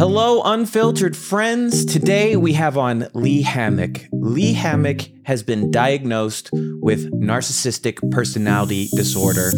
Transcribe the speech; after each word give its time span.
Hello, 0.00 0.40
unfiltered 0.42 1.14
friends. 1.14 1.84
Today 1.84 2.34
we 2.34 2.54
have 2.54 2.78
on 2.78 3.08
Lee 3.12 3.42
Hammock. 3.42 4.06
Lee 4.12 4.54
Hammock 4.54 5.02
has 5.24 5.42
been 5.42 5.70
diagnosed 5.70 6.48
with 6.80 7.12
narcissistic 7.12 8.10
personality 8.10 8.88
disorder 8.96 9.50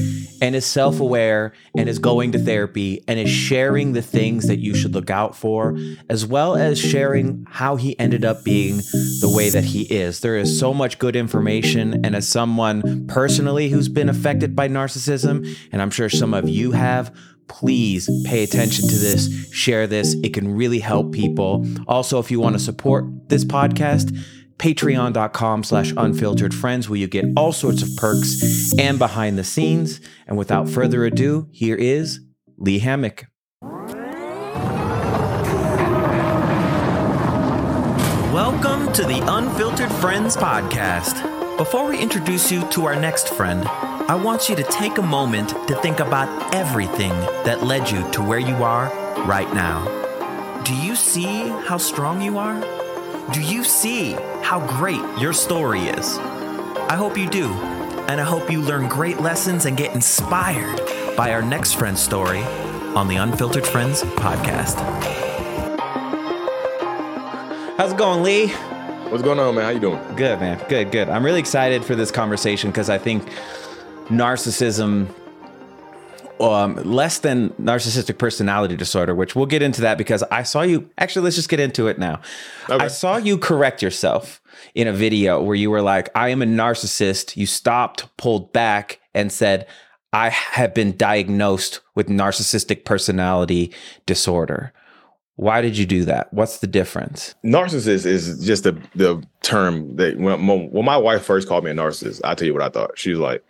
and 0.43 0.57
is 0.57 0.67
self 0.67 0.99
aware 0.99 1.53
and 1.79 1.89
is 1.89 2.01
going 2.01 2.33
to 2.33 2.41
therapy 2.41 3.05
and 3.07 3.21
is 3.21 3.31
sharing 3.31 3.93
the 3.93 4.03
things 4.03 4.49
that 4.49 4.59
you 4.59 4.75
should 4.75 4.95
look 4.95 5.11
out 5.11 5.37
for, 5.37 5.79
as 6.11 6.27
well 6.27 6.57
as 6.57 6.77
sharing 6.77 7.47
how 7.49 7.77
he 7.77 7.97
ended 8.01 8.25
up 8.25 8.43
being 8.43 8.79
the 9.21 9.33
way 9.33 9.49
that 9.49 9.63
he 9.63 9.83
is. 9.83 10.21
There 10.21 10.37
is 10.37 10.59
so 10.59 10.75
much 10.75 10.99
good 10.99 11.15
information. 11.15 12.05
And 12.05 12.17
as 12.17 12.29
someone 12.29 13.07
personally 13.07 13.69
who's 13.69 13.89
been 13.89 14.09
affected 14.09 14.57
by 14.57 14.69
narcissism, 14.69 15.57
and 15.71 15.81
I'm 15.81 15.91
sure 15.91 16.09
some 16.09 16.35
of 16.35 16.49
you 16.49 16.73
have, 16.73 17.17
please 17.49 18.09
pay 18.25 18.43
attention 18.43 18.89
to 18.89 18.97
this, 18.97 19.51
share 19.53 19.87
this. 19.87 20.15
It 20.23 20.35
can 20.35 20.55
really 20.57 20.79
help 20.81 21.13
people. 21.13 21.67
Also, 21.87 22.19
if 22.19 22.31
you 22.31 22.41
want 22.41 22.55
to 22.55 22.59
support 22.59 23.05
this 23.29 23.45
podcast, 23.45 24.17
patreon.com 24.59 25.65
slash 25.65 25.93
unfiltered 25.97 26.55
friends 26.55 26.89
where 26.89 26.99
you 26.99 27.09
get 27.09 27.25
all 27.37 27.53
sorts 27.53 27.83
of 27.83 27.89
perks 27.97 28.73
and 28.79 28.99
behind 28.99 29.37
the 29.39 29.45
scenes. 29.45 30.01
And 30.27 30.39
without 30.39 30.69
further 30.69 31.05
ado, 31.05 31.49
here 31.51 31.77
is 31.77 32.21
Lee 32.59 32.79
Hammock. 32.79 33.27
Welcome 38.33 38.93
to 38.95 39.03
the 39.03 39.23
Unfiltered 39.27 39.93
Friends 39.93 40.37
podcast. 40.37 41.29
Before 41.59 41.89
we 41.89 42.01
introduce 42.01 42.51
you 42.51 42.67
to 42.71 42.87
our 42.87 42.97
next 42.97 43.29
friend, 43.29 43.63
I 44.13 44.15
want 44.15 44.51
you 44.51 44.57
to 44.57 44.63
take 44.65 44.99
a 44.99 45.03
moment 45.03 45.49
to 45.69 45.75
think 45.77 45.99
about 45.99 46.55
everything 46.55 47.13
that 47.47 47.63
led 47.63 47.91
you 47.91 48.11
to 48.11 48.23
where 48.23 48.39
you 48.39 48.57
are 48.57 48.93
right 49.25 49.51
now. 49.55 49.87
Do 50.65 50.77
you 50.77 50.95
see 50.97 51.49
how 51.49 51.79
strong 51.79 52.21
you 52.21 52.37
are? 52.37 52.61
Do 53.33 53.41
you 53.41 53.65
see 53.65 54.13
how 54.43 54.67
great 54.67 55.01
your 55.19 55.33
story 55.33 55.85
is? 55.85 56.19
I 56.19 56.95
hope 56.95 57.17
you 57.17 57.27
do, 57.27 57.55
and 58.07 58.21
I 58.21 58.25
hope 58.25 58.51
you 58.51 58.61
learn 58.61 58.87
great 58.87 59.19
lessons 59.19 59.65
and 59.65 59.79
get 59.79 59.95
inspired 59.95 60.83
by 61.17 61.33
our 61.33 61.41
next 61.41 61.77
friend's 61.79 62.03
story 62.03 62.43
on 62.95 63.09
the 63.09 63.17
Unfiltered 63.17 63.67
Friends 63.67 64.03
podcast. 64.03 64.77
How's 67.79 67.93
it 67.93 67.97
going, 67.97 68.23
Lee? 68.23 68.49
What's 69.09 69.23
going 69.23 69.39
on, 69.39 69.55
man? 69.55 69.65
How 69.65 69.71
you 69.71 69.81
doing? 69.81 70.01
Good, 70.17 70.39
man. 70.39 70.63
Good, 70.69 70.93
good. 70.93 71.09
I'm 71.09 71.25
really 71.25 71.41
excited 71.41 71.83
for 71.83 71.95
this 71.95 72.11
conversation 72.11 72.71
because 72.71 72.91
I 72.91 72.99
think 72.99 73.27
narcissism 74.07 75.09
um, 76.41 76.75
less 76.77 77.21
than 77.21 77.51
narcissistic 77.51 78.19
personality 78.19 78.77
disorder, 78.77 79.15
which 79.15 79.37
we'll 79.37 79.47
get 79.47 79.63
into 79.63 79.81
that 79.83 79.97
because 79.97 80.23
I 80.25 80.43
saw 80.43 80.63
you. 80.63 80.91
Actually, 80.99 81.25
let's 81.25 81.37
just 81.37 81.49
get 81.49 81.61
into 81.61 81.87
it 81.87 81.99
now. 81.99 82.21
Okay. 82.69 82.85
I 82.85 82.89
saw 82.89 83.17
you 83.17 83.39
correct 83.39 83.83
yourself 83.83 84.41
in 84.75 84.89
a 84.89 84.93
video 84.93 85.41
where 85.41 85.55
you 85.55 85.71
were 85.71 85.83
like, 85.83 86.09
I 86.15 86.31
am 86.31 86.43
a 86.43 86.47
narcissist. 86.47 87.37
You 87.37 87.47
stopped, 87.47 88.17
pulled 88.17 88.53
back, 88.53 89.01
and 89.15 89.31
said, 89.31 89.67
I 90.13 90.29
have 90.31 90.75
been 90.75 90.97
diagnosed 90.97 91.81
with 91.95 92.09
narcissistic 92.09 92.85
personality 92.85 93.73
disorder. 94.05 94.73
Why 95.37 95.63
did 95.63 95.79
you 95.79 95.87
do 95.87 96.05
that? 96.05 96.33
What's 96.33 96.59
the 96.59 96.67
difference? 96.67 97.35
Narcissist 97.45 98.05
is 98.05 98.45
just 98.45 98.65
the 98.65 98.73
the 98.95 99.23
term 99.41 99.97
that 99.97 100.19
when, 100.19 100.47
when 100.47 100.85
my 100.85 100.99
wife 100.99 101.25
first 101.25 101.49
called 101.49 101.65
me 101.65 101.71
a 101.71 101.75
narcissist, 101.75 102.21
I 102.23 102.35
tell 102.35 102.47
you 102.47 102.53
what 102.53 102.63
I 102.63 102.69
thought. 102.69 102.99
She 102.99 103.11
was 103.11 103.19
like, 103.19 103.43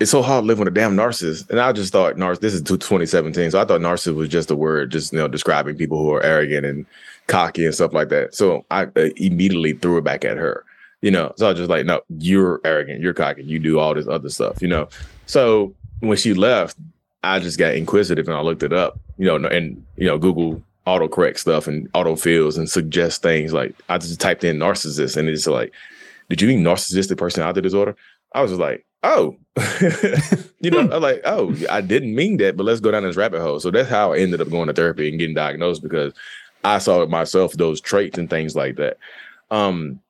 it's 0.00 0.10
so 0.10 0.22
hard 0.22 0.42
to 0.42 0.46
live 0.46 0.58
with 0.58 0.68
a 0.68 0.72
damn 0.72 0.96
narcissist. 0.96 1.48
And 1.50 1.60
I 1.60 1.72
just 1.72 1.92
thought 1.92 2.16
narciss. 2.16 2.40
This 2.40 2.54
is 2.54 2.62
2017, 2.62 3.52
so 3.52 3.60
I 3.60 3.64
thought 3.64 3.80
narcissist 3.80 4.14
was 4.14 4.28
just 4.28 4.50
a 4.50 4.56
word, 4.56 4.90
just 4.90 5.12
you 5.12 5.18
know, 5.18 5.28
describing 5.28 5.76
people 5.76 5.98
who 5.98 6.12
are 6.12 6.22
arrogant 6.22 6.66
and 6.66 6.86
cocky 7.26 7.64
and 7.64 7.74
stuff 7.74 7.92
like 7.92 8.08
that. 8.08 8.34
So 8.34 8.64
I 8.70 8.84
uh, 8.96 9.10
immediately 9.16 9.72
threw 9.74 9.98
it 9.98 10.04
back 10.04 10.24
at 10.24 10.36
her. 10.36 10.64
You 11.00 11.10
know, 11.10 11.34
so 11.36 11.46
I 11.46 11.50
was 11.50 11.58
just 11.58 11.70
like, 11.70 11.84
no, 11.84 12.00
you're 12.18 12.62
arrogant, 12.64 13.02
you're 13.02 13.12
cocky, 13.12 13.44
you 13.44 13.58
do 13.58 13.78
all 13.78 13.94
this 13.94 14.08
other 14.08 14.30
stuff. 14.30 14.62
You 14.62 14.68
know, 14.68 14.88
so 15.26 15.74
when 16.00 16.16
she 16.16 16.32
left, 16.32 16.76
I 17.22 17.38
just 17.40 17.58
got 17.58 17.74
inquisitive 17.74 18.26
and 18.26 18.36
I 18.36 18.40
looked 18.40 18.62
it 18.62 18.72
up. 18.72 18.98
You 19.18 19.26
know, 19.26 19.48
and 19.48 19.84
you 19.96 20.06
know, 20.06 20.18
Google 20.18 20.62
autocorrect 20.86 21.38
stuff 21.38 21.66
and 21.66 21.90
autofills 21.92 22.58
and 22.58 22.68
suggest 22.68 23.22
things 23.22 23.52
like 23.52 23.74
I 23.88 23.98
just 23.98 24.20
typed 24.20 24.44
in 24.44 24.58
narcissist 24.58 25.16
and 25.16 25.28
it's 25.28 25.46
like, 25.46 25.72
did 26.28 26.42
you 26.42 26.48
mean 26.48 26.62
narcissistic 26.62 27.16
personality 27.16 27.60
disorder? 27.60 27.96
I 28.34 28.42
was 28.42 28.50
just 28.50 28.60
like, 28.60 28.84
oh, 29.04 29.36
you 30.60 30.70
know, 30.70 30.80
I'm 30.80 31.02
like, 31.02 31.20
oh, 31.24 31.54
I 31.70 31.80
didn't 31.80 32.14
mean 32.14 32.38
that, 32.38 32.56
but 32.56 32.64
let's 32.64 32.80
go 32.80 32.90
down 32.90 33.04
this 33.04 33.16
rabbit 33.16 33.40
hole. 33.40 33.60
So 33.60 33.70
that's 33.70 33.88
how 33.88 34.12
I 34.12 34.18
ended 34.18 34.40
up 34.40 34.50
going 34.50 34.66
to 34.66 34.72
therapy 34.72 35.08
and 35.08 35.18
getting 35.18 35.34
diagnosed 35.34 35.82
because 35.82 36.12
I 36.64 36.78
saw 36.78 37.02
it 37.02 37.10
myself, 37.10 37.52
those 37.52 37.80
traits 37.80 38.18
and 38.18 38.28
things 38.28 38.56
like 38.56 38.76
that. 38.76 38.98
Um, 39.50 40.00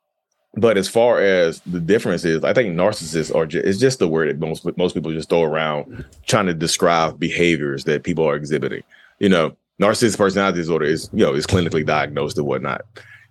but 0.56 0.78
as 0.78 0.88
far 0.88 1.20
as 1.20 1.60
the 1.66 1.80
difference 1.80 2.24
is, 2.24 2.44
I 2.44 2.54
think 2.54 2.76
narcissists 2.76 3.34
are 3.34 3.44
just, 3.44 3.66
it's 3.66 3.80
just 3.80 3.98
the 3.98 4.08
word 4.08 4.28
that 4.28 4.38
most 4.38 4.64
most 4.78 4.94
people 4.94 5.10
just 5.10 5.28
throw 5.28 5.42
around 5.42 6.04
trying 6.26 6.46
to 6.46 6.54
describe 6.54 7.18
behaviors 7.18 7.84
that 7.84 8.04
people 8.04 8.26
are 8.26 8.36
exhibiting. 8.36 8.84
You 9.18 9.30
know, 9.30 9.56
narcissistic 9.82 10.16
personality 10.16 10.58
disorder 10.58 10.86
is, 10.86 11.10
you 11.12 11.26
know, 11.26 11.34
is 11.34 11.46
clinically 11.46 11.84
diagnosed 11.84 12.38
and 12.38 12.46
whatnot 12.46 12.82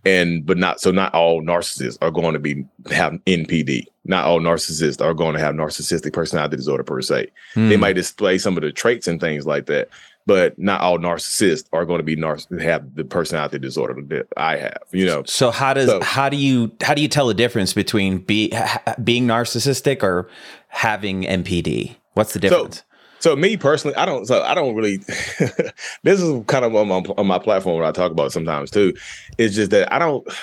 and 0.06 0.46
but 0.46 0.58
not 0.58 0.82
so 0.82 0.92
not 0.92 1.14
all 1.14 1.42
narcissists 1.42 1.98
are 2.02 2.12
going 2.12 2.34
to 2.34 2.40
be 2.40 2.66
have 2.92 3.14
NPD. 3.26 3.86
Not 4.06 4.26
all 4.26 4.40
narcissists 4.40 5.02
are 5.02 5.14
going 5.14 5.34
to 5.34 5.40
have 5.40 5.56
narcissistic 5.56 6.14
personality 6.14 6.58
disorder 6.58 6.84
per 6.84 7.02
se. 7.02 7.32
Hmm. 7.54 7.70
They 7.70 7.78
might 7.78 7.94
display 7.94 8.38
some 8.38 8.58
of 8.58 8.64
the 8.64 8.72
traits 8.72 9.08
and 9.08 9.20
things 9.20 9.46
like 9.46 9.68
that, 9.68 9.88
but 10.26 10.60
not 10.60 10.82
all 10.82 10.98
narcissists 10.98 11.68
are 11.72 11.86
going 11.86 12.00
to 12.00 12.04
be 12.04 12.18
narciss- 12.18 12.62
have 12.62 12.96
the 12.96 13.06
personality 13.06 13.60
disorder 13.60 14.02
that 14.08 14.28
I 14.36 14.58
have. 14.58 14.84
You 14.92 15.06
know. 15.06 15.24
So 15.26 15.52
how 15.52 15.74
does 15.74 15.88
so, 15.88 16.02
how 16.02 16.30
do 16.30 16.38
you 16.38 16.72
how 16.82 16.94
do 16.94 17.02
you 17.02 17.08
tell 17.08 17.28
the 17.28 17.34
difference 17.34 17.74
between 17.74 18.20
be, 18.20 18.50
ha, 18.52 18.96
being 19.04 19.26
narcissistic 19.26 20.04
or 20.04 20.30
having 20.68 21.24
NPD? 21.24 21.96
What's 22.14 22.34
the 22.34 22.40
difference? 22.40 22.78
So, 22.78 22.84
so 23.24 23.38
me 23.38 23.56
personally, 23.56 23.96
I 23.96 24.06
don't. 24.06 24.26
So 24.26 24.44
I 24.44 24.54
don't 24.54 24.76
really. 24.76 24.98
this 26.04 26.22
is 26.22 26.44
kind 26.48 26.66
of 26.66 26.76
on 26.76 26.90
my 26.90 26.96
on 27.18 27.26
my 27.26 27.40
platform 27.40 27.78
where 27.78 27.86
I 27.86 27.94
talk 27.94 28.12
about 28.12 28.34
sometimes 28.34 28.70
too. 28.70 28.94
It's 29.38 29.56
just 29.56 29.72
that 29.72 29.92
I 29.92 29.98
don't. 29.98 30.28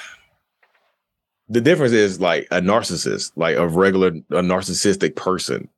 The 1.53 1.61
difference 1.61 1.93
is 1.93 2.21
like 2.21 2.47
a 2.53 2.61
narcissist, 2.61 3.33
like 3.35 3.57
a 3.57 3.67
regular 3.67 4.07
a 4.07 4.41
narcissistic 4.41 5.17
person, 5.17 5.69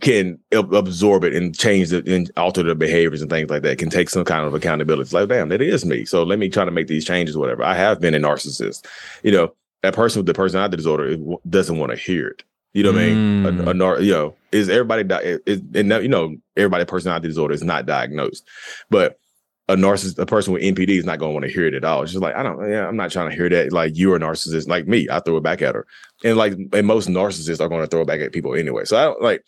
can 0.00 0.40
absorb 0.50 1.22
it 1.22 1.36
and 1.36 1.56
change 1.56 1.92
it 1.92 2.08
and 2.08 2.28
alter 2.36 2.64
their 2.64 2.74
behaviors 2.74 3.22
and 3.22 3.30
things 3.30 3.48
like 3.48 3.62
that. 3.62 3.78
Can 3.78 3.90
take 3.90 4.10
some 4.10 4.24
kind 4.24 4.44
of 4.44 4.54
accountability. 4.54 5.02
It's 5.02 5.12
like, 5.12 5.28
damn, 5.28 5.50
that 5.50 5.62
is 5.62 5.84
me. 5.84 6.04
So 6.04 6.24
let 6.24 6.40
me 6.40 6.48
try 6.48 6.64
to 6.64 6.72
make 6.72 6.88
these 6.88 7.04
changes. 7.04 7.38
Whatever. 7.38 7.62
I 7.62 7.74
have 7.74 8.00
been 8.00 8.12
a 8.12 8.18
narcissist. 8.18 8.84
You 9.22 9.30
know, 9.30 9.54
that 9.84 9.94
person 9.94 10.18
with 10.18 10.26
the 10.26 10.34
personality 10.34 10.76
disorder 10.76 11.16
doesn't 11.48 11.78
want 11.78 11.92
to 11.92 11.96
hear 11.96 12.26
it. 12.26 12.42
You 12.74 12.82
know 12.82 12.92
what 12.92 13.00
mm. 13.00 13.46
I 13.46 13.50
mean? 13.50 13.66
A, 13.66 13.70
a, 13.70 13.74
mm. 13.74 14.04
you 14.04 14.12
know, 14.12 14.34
is 14.52 14.68
everybody 14.68 15.04
di- 15.04 15.38
is 15.46 15.62
and 15.74 15.90
you 16.02 16.08
know 16.08 16.36
everybody 16.56 16.84
personality 16.84 17.28
disorder 17.28 17.54
is 17.54 17.62
not 17.62 17.86
diagnosed, 17.86 18.46
but 18.90 19.18
a 19.68 19.76
narcissist, 19.76 20.18
a 20.18 20.26
person 20.26 20.52
with 20.54 20.62
NPD 20.62 20.90
is 20.90 21.04
not 21.04 21.18
going 21.18 21.30
to 21.30 21.34
want 21.34 21.44
to 21.44 21.52
hear 21.52 21.66
it 21.66 21.74
at 21.74 21.84
all. 21.84 22.02
It's 22.02 22.12
just 22.12 22.22
like 22.22 22.34
I 22.34 22.42
don't, 22.42 22.70
yeah, 22.70 22.86
I'm 22.86 22.96
not 22.96 23.10
trying 23.10 23.30
to 23.30 23.36
hear 23.36 23.50
that. 23.50 23.72
Like 23.72 23.96
you're 23.96 24.16
a 24.16 24.20
narcissist, 24.20 24.66
like 24.66 24.88
me. 24.88 25.06
I 25.10 25.20
throw 25.20 25.36
it 25.36 25.42
back 25.42 25.60
at 25.60 25.74
her, 25.74 25.86
and 26.24 26.36
like 26.36 26.54
and 26.72 26.86
most 26.86 27.08
narcissists 27.08 27.60
are 27.60 27.68
going 27.68 27.82
to 27.82 27.86
throw 27.86 28.02
it 28.02 28.06
back 28.06 28.20
at 28.20 28.32
people 28.32 28.54
anyway. 28.54 28.84
So 28.84 28.96
I 28.96 29.04
don't 29.04 29.22
like 29.22 29.44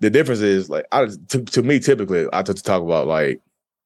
the 0.00 0.10
difference 0.10 0.40
is 0.40 0.68
like 0.68 0.84
I 0.92 1.06
to, 1.28 1.44
to 1.44 1.62
me 1.62 1.78
typically 1.78 2.26
I 2.32 2.42
to 2.42 2.54
talk 2.54 2.82
about 2.82 3.06
like 3.06 3.40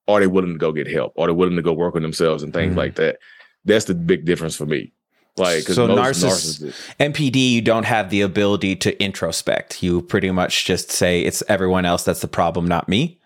are 0.08 0.20
they 0.20 0.26
willing 0.26 0.52
to 0.52 0.58
go 0.58 0.72
get 0.72 0.88
help? 0.88 1.12
Are 1.18 1.26
they 1.26 1.32
willing 1.32 1.56
to 1.56 1.62
go 1.62 1.72
work 1.72 1.96
on 1.96 2.02
themselves 2.02 2.42
and 2.42 2.52
things 2.52 2.74
mm. 2.74 2.78
like 2.78 2.94
that? 2.96 3.18
That's 3.64 3.86
the 3.86 3.94
big 3.94 4.24
difference 4.24 4.56
for 4.56 4.66
me. 4.66 4.92
Like 5.36 5.64
so, 5.64 5.86
narciss- 5.88 6.74
NPD, 6.98 7.50
you 7.50 7.60
don't 7.60 7.84
have 7.84 8.08
the 8.08 8.22
ability 8.22 8.74
to 8.76 8.92
introspect. 9.02 9.82
You 9.82 10.00
pretty 10.02 10.30
much 10.30 10.64
just 10.64 10.90
say 10.90 11.22
it's 11.22 11.42
everyone 11.48 11.84
else 11.84 12.04
that's 12.04 12.20
the 12.20 12.28
problem, 12.28 12.66
not 12.66 12.88
me. 12.88 13.18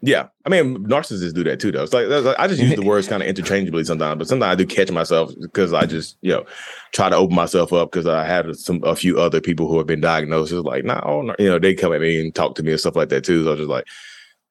Yeah, 0.00 0.28
I 0.46 0.48
mean, 0.48 0.78
narcissists 0.86 1.34
do 1.34 1.42
that 1.44 1.58
too, 1.58 1.72
though. 1.72 1.82
It's 1.82 1.92
like, 1.92 2.06
like 2.06 2.38
I 2.38 2.46
just 2.46 2.62
use 2.62 2.74
the 2.76 2.86
words 2.86 3.08
kind 3.08 3.20
of 3.20 3.28
interchangeably 3.36 3.82
sometimes, 3.82 4.18
but 4.18 4.28
sometimes 4.28 4.52
I 4.52 4.54
do 4.54 4.64
catch 4.64 4.92
myself 4.92 5.32
because 5.40 5.72
I 5.72 5.86
just 5.86 6.16
you 6.20 6.30
know 6.30 6.46
try 6.92 7.08
to 7.08 7.16
open 7.16 7.34
myself 7.34 7.72
up 7.72 7.90
because 7.90 8.06
I 8.06 8.24
had 8.24 8.54
some 8.56 8.80
a 8.84 8.94
few 8.94 9.18
other 9.18 9.40
people 9.40 9.66
who 9.66 9.76
have 9.76 9.88
been 9.88 10.00
diagnosed. 10.00 10.52
It's 10.52 10.64
like, 10.64 10.84
not 10.84 11.02
all, 11.02 11.34
you 11.38 11.48
know, 11.48 11.58
they 11.58 11.74
come 11.74 11.92
at 11.92 12.00
me 12.00 12.20
and 12.20 12.32
talk 12.32 12.54
to 12.56 12.62
me 12.62 12.70
and 12.70 12.80
stuff 12.80 12.94
like 12.94 13.08
that 13.08 13.24
too. 13.24 13.42
So 13.42 13.48
I 13.48 13.50
was 13.50 13.60
just 13.60 13.70
like, 13.70 13.86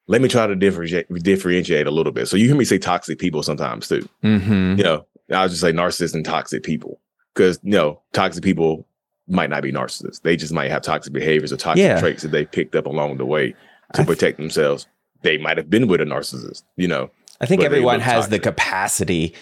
let 0.08 0.22
me 0.22 0.28
try 0.28 0.48
to 0.48 0.56
differentiate 0.56 1.08
differentiate 1.24 1.88
a 1.88 1.92
little 1.92 2.12
bit. 2.12 2.28
So 2.28 2.36
you 2.36 2.48
hear 2.48 2.58
me 2.58 2.66
say 2.66 2.78
toxic 2.78 3.18
people 3.18 3.42
sometimes 3.42 3.88
too. 3.88 4.08
Mm-hmm. 4.26 4.80
You 4.80 4.84
know, 4.84 5.06
I'll 5.32 5.48
just 5.48 5.62
say 5.62 5.72
narcissist 5.72 6.14
and 6.14 6.26
toxic 6.26 6.64
people 6.64 7.00
because 7.38 7.60
you 7.64 7.72
know 7.72 8.02
toxic 8.14 8.44
people 8.44 8.86
might 9.28 9.50
not 9.50 9.62
be 9.62 9.72
narcissists. 9.72 10.22
They 10.22 10.36
just 10.36 10.54
might 10.54 10.72
have 10.72 10.82
toxic 10.82 11.14
behaviors 11.14 11.54
or 11.54 11.58
toxic 11.58 11.84
yeah. 11.84 12.00
traits 12.00 12.24
that 12.24 12.32
they 12.32 12.46
picked 12.46 12.76
up 12.76 12.86
along 12.86 13.18
the 13.18 13.26
way 13.26 13.54
to 13.94 14.04
protect 14.06 14.38
themselves. 14.38 14.88
They 15.22 15.38
might 15.38 15.58
have 15.58 15.70
been 15.70 15.88
with 15.88 16.02
a 16.02 16.06
narcissist, 16.06 16.64
you 16.76 16.88
know. 16.88 17.12
I 17.40 17.46
think 17.46 17.62
everyone 17.62 18.00
has 18.00 18.26
toxic. 18.26 18.32
the 18.32 18.40
capacity. 18.40 19.36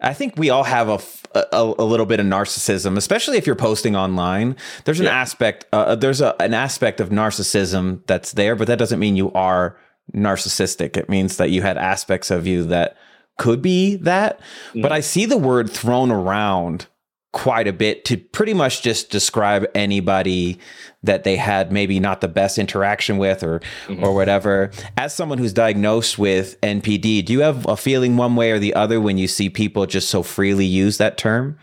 I 0.00 0.14
think 0.14 0.36
we 0.36 0.50
all 0.50 0.64
have 0.64 0.88
a, 0.88 0.98
a, 1.38 1.74
a, 1.78 1.84
little 1.84 2.06
bit 2.06 2.18
of 2.18 2.26
narcissism, 2.26 2.96
especially 2.96 3.36
if 3.36 3.46
you're 3.46 3.54
posting 3.54 3.94
online. 3.94 4.56
There's 4.84 4.98
an 4.98 5.06
yeah. 5.06 5.12
aspect, 5.12 5.66
uh, 5.72 5.76
uh, 5.76 5.94
there's 5.94 6.20
a, 6.20 6.34
an 6.42 6.54
aspect 6.54 7.00
of 7.00 7.10
narcissism 7.10 8.04
that's 8.06 8.32
there, 8.32 8.56
but 8.56 8.66
that 8.66 8.78
doesn't 8.78 8.98
mean 8.98 9.16
you 9.16 9.30
are 9.32 9.78
narcissistic. 10.12 10.96
It 10.96 11.08
means 11.08 11.36
that 11.36 11.50
you 11.50 11.62
had 11.62 11.78
aspects 11.78 12.32
of 12.32 12.48
you 12.48 12.64
that 12.64 12.96
could 13.38 13.62
be 13.62 13.96
that, 13.96 14.40
mm. 14.72 14.82
but 14.82 14.90
I 14.90 15.00
see 15.00 15.24
the 15.24 15.38
word 15.38 15.70
thrown 15.70 16.10
around 16.10 16.86
quite 17.32 17.66
a 17.66 17.72
bit 17.72 18.04
to 18.04 18.18
pretty 18.18 18.52
much 18.52 18.82
just 18.82 19.10
describe 19.10 19.66
anybody 19.74 20.58
that 21.02 21.24
they 21.24 21.36
had 21.36 21.72
maybe 21.72 21.98
not 21.98 22.20
the 22.20 22.28
best 22.28 22.58
interaction 22.58 23.16
with 23.16 23.42
or 23.42 23.60
mm-hmm. 23.86 24.04
or 24.04 24.14
whatever 24.14 24.70
as 24.98 25.14
someone 25.14 25.38
who's 25.38 25.52
diagnosed 25.52 26.18
with 26.18 26.60
NPD 26.60 27.24
do 27.24 27.32
you 27.32 27.40
have 27.40 27.66
a 27.66 27.76
feeling 27.76 28.18
one 28.18 28.36
way 28.36 28.50
or 28.50 28.58
the 28.58 28.74
other 28.74 29.00
when 29.00 29.16
you 29.16 29.26
see 29.26 29.48
people 29.48 29.86
just 29.86 30.10
so 30.10 30.22
freely 30.22 30.66
use 30.66 30.98
that 30.98 31.16
term 31.16 31.58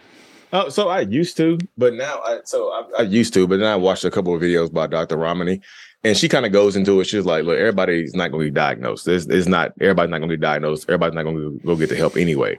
Oh, 0.52 0.70
so 0.70 0.90
I 0.90 1.02
used 1.02 1.38
to, 1.38 1.60
but 1.78 1.94
now 1.94 2.22
I 2.26 2.40
so 2.44 2.70
I, 2.70 2.84
I, 3.00 3.02
used 3.04 3.36
to, 3.36 3.48
but 3.48 3.60
then 3.60 3.68
I 3.68 3.76
watched 3.76 4.04
a 4.04 4.10
couple 4.10 4.34
of 4.34 4.42
videos 4.42 4.74
by 4.74 4.88
Dr. 4.88 5.16
Ramani, 5.16 5.62
and 6.04 6.18
she 6.18 6.28
kind 6.28 6.44
of 6.44 6.52
goes 6.52 6.76
into 6.76 7.00
it. 7.00 7.06
She's 7.06 7.24
like, 7.24 7.44
"Look, 7.44 7.60
everybody's 7.60 8.16
not 8.16 8.32
going 8.32 8.46
to 8.46 8.52
be 8.52 8.56
diagnosed. 8.56 9.08
It's, 9.08 9.28
it's 9.28 9.48
not 9.48 9.74
everybody's 9.80 10.10
not 10.10 10.18
going 10.18 10.30
to 10.32 10.38
be 10.38 10.42
diagnosed. 10.42 10.86
Everybody's 10.90 11.14
not 11.14 11.22
going 11.22 11.36
to 11.36 11.60
go 11.64 11.76
get 11.76 11.90
the 11.90 11.96
help 11.96 12.18
anyway." 12.18 12.58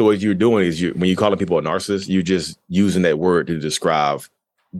So 0.00 0.04
what 0.04 0.20
you're 0.20 0.32
doing 0.32 0.64
is 0.64 0.80
you 0.80 0.92
when 0.92 1.10
you 1.10 1.14
calling 1.14 1.38
people 1.38 1.58
a 1.58 1.62
narcissist, 1.62 2.08
you're 2.08 2.22
just 2.22 2.58
using 2.68 3.02
that 3.02 3.18
word 3.18 3.48
to 3.48 3.58
describe 3.58 4.22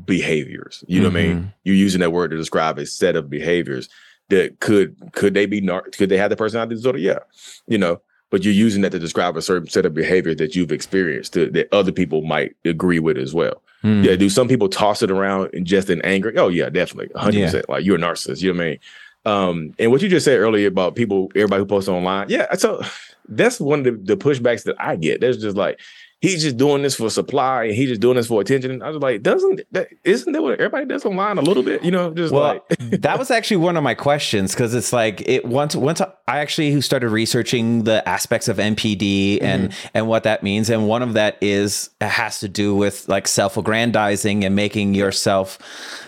behaviors. 0.07 0.83
You 0.89 1.03
know 1.03 1.09
mm-hmm. 1.09 1.15
what 1.15 1.21
I 1.21 1.27
mean? 1.27 1.37
Mm-hmm. 1.37 1.49
You're 1.65 1.77
using 1.77 2.01
that 2.01 2.11
word 2.11 2.31
to 2.31 2.39
describe 2.39 2.79
a 2.79 2.87
set 2.87 3.17
of 3.17 3.29
behaviors 3.29 3.91
that 4.31 4.61
could 4.61 4.97
could 5.13 5.35
they 5.35 5.45
be 5.45 5.61
nar- 5.61 5.83
could 5.83 6.09
they 6.09 6.17
have 6.17 6.31
the 6.31 6.37
personality 6.37 6.75
disorder? 6.75 6.99
Yeah, 6.99 7.19
you 7.67 7.77
know 7.77 8.01
but 8.31 8.45
you're 8.45 8.55
using 8.55 8.81
that 8.81 8.93
to 8.93 8.99
describe 8.99 9.37
a 9.37 9.43
certain 9.43 9.69
set 9.69 9.85
of 9.85 9.93
behavior 9.93 10.35
that 10.35 10.57
you've 10.57 10.73
experienced 10.73 11.35
to, 11.35 11.51
that 11.51 11.69
other 11.71 11.93
people 11.93 12.23
might 12.23 12.57
agree 12.65 13.01
with 13.01 13.19
as 13.19 13.35
well. 13.35 13.61
Mm. 13.83 14.05
Yeah, 14.05 14.17
do 14.17 14.31
some 14.31 14.49
people 14.49 14.71
toss 14.71 15.03
it 15.03 15.11
around 15.11 15.51
and 15.53 15.67
just 15.67 15.91
in 15.91 16.01
anger? 16.01 16.33
Oh 16.37 16.49
yeah, 16.49 16.71
definitely, 16.71 17.13
hundred 17.15 17.41
yeah. 17.41 17.47
percent. 17.47 17.69
Like 17.69 17.85
you're 17.85 17.97
a 17.97 18.01
narcissist. 18.01 18.41
You 18.41 18.55
know 18.55 18.59
what 18.59 18.65
I 18.65 18.71
mean? 18.71 18.79
Um, 19.27 19.75
and 19.79 19.91
what 19.91 20.01
you 20.01 20.09
just 20.09 20.25
said 20.25 20.39
earlier 20.39 20.69
about 20.69 20.95
people, 20.95 21.31
everybody 21.35 21.61
who 21.61 21.67
posts 21.67 21.91
online, 21.91 22.31
yeah. 22.31 22.55
So 22.55 22.83
that's 23.31 23.61
one 23.61 23.81
of 23.81 23.85
the, 23.85 24.15
the 24.15 24.17
pushbacks 24.17 24.65
that 24.65 24.77
I 24.79 24.97
get. 24.97 25.21
There's 25.21 25.39
just 25.39 25.57
like, 25.57 25.81
he's 26.21 26.43
just 26.43 26.59
doing 26.59 26.83
this 26.83 26.97
for 26.97 27.09
supply 27.09 27.65
and 27.65 27.75
he's 27.75 27.89
just 27.89 28.01
doing 28.01 28.17
this 28.17 28.27
for 28.27 28.41
attention. 28.41 28.71
And 28.71 28.83
I 28.83 28.91
was 28.91 28.99
like, 28.99 29.23
doesn't 29.23 29.63
that 29.73 29.89
isn't 30.05 30.33
that 30.33 30.43
what 30.43 30.55
everybody 30.55 30.87
does 30.87 31.05
online 31.05 31.39
a 31.39 31.43
little 31.43 31.63
bit? 31.63 31.83
You 31.83 31.91
know, 31.91 32.13
just 32.13 32.33
well, 32.33 32.65
like 32.69 32.79
that 33.03 33.19
was 33.19 33.31
actually 33.31 33.59
one 33.59 33.77
of 33.77 33.83
my 33.83 33.95
questions 33.95 34.53
because 34.53 34.75
it's 34.75 34.93
like 34.93 35.27
it 35.27 35.45
once 35.45 35.75
once 35.75 36.01
I 36.01 36.39
actually 36.39 36.81
started 36.83 37.09
researching 37.09 37.85
the 37.85 38.07
aspects 38.09 38.49
of 38.49 38.59
NPD 38.59 39.43
and 39.43 39.71
mm-hmm. 39.71 39.89
and 39.95 40.09
what 40.09 40.25
that 40.25 40.43
means, 40.43 40.71
and 40.71 40.87
one 40.87 41.03
of 41.03 41.15
that 41.15 41.37
is 41.41 41.91
it 42.01 42.09
has 42.09 42.41
to 42.41 42.49
do 42.49 42.75
with 42.75 43.09
like 43.09 43.27
self-aggrandizing 43.27 44.45
and 44.45 44.55
making 44.55 44.95
yourself 44.95 45.59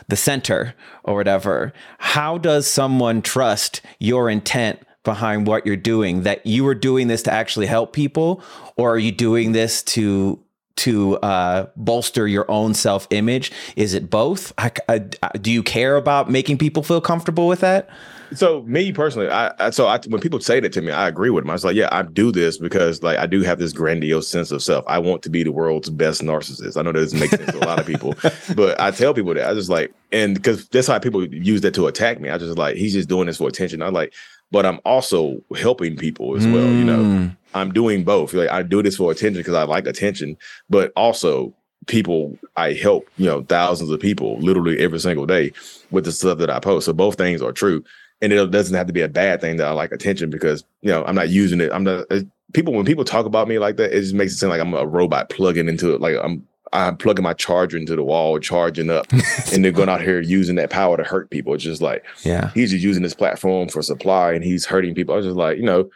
the 0.08 0.16
center 0.16 0.74
or 1.04 1.14
whatever. 1.14 1.72
How 1.98 2.38
does 2.38 2.66
someone 2.66 3.22
trust 3.22 3.80
your 3.98 4.28
intent? 4.28 4.80
Behind 5.04 5.46
what 5.46 5.66
you're 5.66 5.76
doing 5.76 6.22
that 6.22 6.46
you 6.46 6.66
are 6.66 6.74
doing 6.74 7.08
this 7.08 7.22
to 7.22 7.32
actually 7.32 7.66
help 7.66 7.92
people 7.92 8.42
or 8.76 8.90
are 8.90 8.98
you 8.98 9.12
doing 9.12 9.52
this 9.52 9.82
to 9.82 10.38
to 10.74 11.16
uh, 11.18 11.66
bolster 11.76 12.26
your 12.26 12.50
own 12.50 12.74
self 12.74 13.06
image? 13.10 13.52
Is 13.76 13.94
it 13.94 14.10
both? 14.10 14.52
I, 14.58 14.70
I, 14.88 14.98
do 15.40 15.50
you 15.50 15.62
care 15.62 15.96
about 15.96 16.30
making 16.30 16.58
people 16.58 16.82
feel 16.82 17.00
comfortable 17.00 17.46
with 17.46 17.60
that? 17.60 17.90
So 18.34 18.62
me 18.62 18.92
personally, 18.92 19.28
I, 19.28 19.52
I 19.58 19.70
so 19.70 19.86
I, 19.86 19.98
when 20.08 20.20
people 20.20 20.40
say 20.40 20.58
that 20.60 20.72
to 20.72 20.80
me, 20.80 20.90
I 20.90 21.06
agree 21.06 21.28
with 21.28 21.44
them. 21.44 21.50
I 21.50 21.52
was 21.52 21.64
like, 21.64 21.76
yeah, 21.76 21.88
I 21.92 22.02
do 22.02 22.32
this 22.32 22.56
because 22.56 23.02
like 23.02 23.18
I 23.18 23.26
do 23.26 23.42
have 23.42 23.58
this 23.58 23.72
grandiose 23.72 24.26
sense 24.26 24.50
of 24.50 24.62
self. 24.62 24.84
I 24.88 24.98
want 24.98 25.22
to 25.24 25.30
be 25.30 25.42
the 25.42 25.52
world's 25.52 25.90
best 25.90 26.22
narcissist. 26.22 26.78
I 26.78 26.82
know 26.82 26.92
that 26.92 27.00
doesn't 27.00 27.20
make 27.20 27.30
sense 27.30 27.52
to 27.52 27.58
a 27.58 27.66
lot 27.66 27.78
of 27.78 27.86
people, 27.86 28.14
but 28.56 28.80
I 28.80 28.90
tell 28.90 29.12
people 29.12 29.34
that 29.34 29.46
I 29.46 29.52
just 29.52 29.68
like, 29.68 29.92
and 30.12 30.34
because 30.34 30.66
that's 30.68 30.86
how 30.86 30.98
people 30.98 31.26
use 31.26 31.60
that 31.60 31.74
to 31.74 31.86
attack 31.86 32.20
me. 32.20 32.30
I 32.30 32.38
just 32.38 32.56
like 32.56 32.76
he's 32.76 32.94
just 32.94 33.08
doing 33.08 33.26
this 33.26 33.36
for 33.36 33.48
attention. 33.48 33.82
I 33.82 33.90
like, 33.90 34.14
but 34.52 34.64
I'm 34.64 34.78
also 34.84 35.42
helping 35.56 35.96
people 35.96 36.36
as 36.36 36.46
well. 36.46 36.68
You 36.68 36.84
know, 36.84 36.98
mm. 37.02 37.36
I'm 37.54 37.72
doing 37.72 38.04
both. 38.04 38.32
Like 38.32 38.50
I 38.50 38.62
do 38.62 38.82
this 38.82 38.96
for 38.96 39.10
attention 39.10 39.40
because 39.40 39.54
I 39.54 39.64
like 39.64 39.86
attention, 39.86 40.36
but 40.70 40.92
also 40.94 41.52
people 41.86 42.38
I 42.56 42.74
help, 42.74 43.08
you 43.16 43.26
know, 43.26 43.42
thousands 43.42 43.90
of 43.90 43.98
people 43.98 44.38
literally 44.38 44.78
every 44.78 45.00
single 45.00 45.26
day 45.26 45.52
with 45.90 46.04
the 46.04 46.12
stuff 46.12 46.38
that 46.38 46.50
I 46.50 46.60
post. 46.60 46.86
So 46.86 46.92
both 46.92 47.16
things 47.16 47.42
are 47.42 47.52
true. 47.52 47.82
And 48.20 48.32
it 48.32 48.50
doesn't 48.52 48.76
have 48.76 48.86
to 48.86 48.92
be 48.92 49.00
a 49.00 49.08
bad 49.08 49.40
thing 49.40 49.56
that 49.56 49.66
I 49.66 49.72
like 49.72 49.90
attention 49.90 50.30
because, 50.30 50.62
you 50.82 50.90
know, 50.92 51.04
I'm 51.04 51.16
not 51.16 51.30
using 51.30 51.60
it. 51.60 51.72
I'm 51.72 51.82
not 51.82 52.06
people 52.52 52.72
when 52.72 52.84
people 52.84 53.04
talk 53.04 53.26
about 53.26 53.48
me 53.48 53.58
like 53.58 53.76
that, 53.76 53.92
it 53.92 54.00
just 54.00 54.14
makes 54.14 54.32
it 54.32 54.36
seem 54.36 54.48
like 54.48 54.60
I'm 54.60 54.74
a 54.74 54.86
robot 54.86 55.30
plugging 55.30 55.68
into 55.68 55.94
it. 55.94 56.00
Like 56.00 56.16
I'm 56.22 56.46
I'm 56.72 56.96
plugging 56.96 57.22
my 57.22 57.34
charger 57.34 57.76
into 57.76 57.96
the 57.96 58.02
wall, 58.02 58.38
charging 58.38 58.90
up, 58.90 59.10
and 59.52 59.64
they're 59.64 59.72
going 59.72 59.88
out 59.88 60.02
here 60.02 60.20
using 60.20 60.56
that 60.56 60.70
power 60.70 60.96
to 60.96 61.04
hurt 61.04 61.30
people. 61.30 61.54
It's 61.54 61.64
just 61.64 61.82
like, 61.82 62.04
yeah, 62.22 62.50
he's 62.54 62.70
just 62.70 62.84
using 62.84 63.02
this 63.02 63.14
platform 63.14 63.68
for 63.68 63.82
supply 63.82 64.32
and 64.32 64.44
he's 64.44 64.66
hurting 64.66 64.94
people. 64.94 65.14
I 65.14 65.18
was 65.18 65.26
just 65.26 65.36
like, 65.36 65.58
you 65.58 65.64
know, 65.64 65.90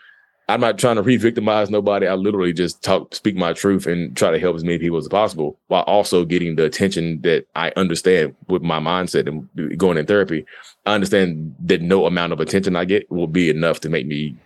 I'm 0.49 0.61
not 0.61 0.79
trying 0.79 0.97
to 0.97 1.03
re-victimize 1.03 1.71
nobody. 1.71 2.07
I 2.07 2.15
literally 2.15 2.53
just 2.53 2.83
talk, 2.83 3.15
speak 3.15 3.35
my 3.35 3.53
truth, 3.53 3.87
and 3.87 4.17
try 4.17 4.31
to 4.31 4.39
help 4.39 4.55
as 4.55 4.63
many 4.63 4.79
people 4.79 4.99
as 4.99 5.09
possible, 5.09 5.59
while 5.67 5.83
also 5.83 6.25
getting 6.25 6.55
the 6.55 6.65
attention 6.65 7.21
that 7.23 7.47
I 7.57 7.73
understand 7.75 8.37
with 8.47 8.63
my 8.63 8.79
mindset 8.79 9.27
and 9.27 9.77
going 9.77 9.99
in 9.99 10.07
therapy. 10.07 10.47
I 10.85 10.95
understand 10.95 11.57
that 11.65 11.83
no 11.83 12.07
amount 12.07 12.33
of 12.33 12.39
attention 12.39 12.77
I 12.77 12.85
get 12.85 13.11
will 13.11 13.27
be 13.27 13.51
enough 13.51 13.81
to 13.81 13.89
make 13.89 14.07
me 14.07 14.37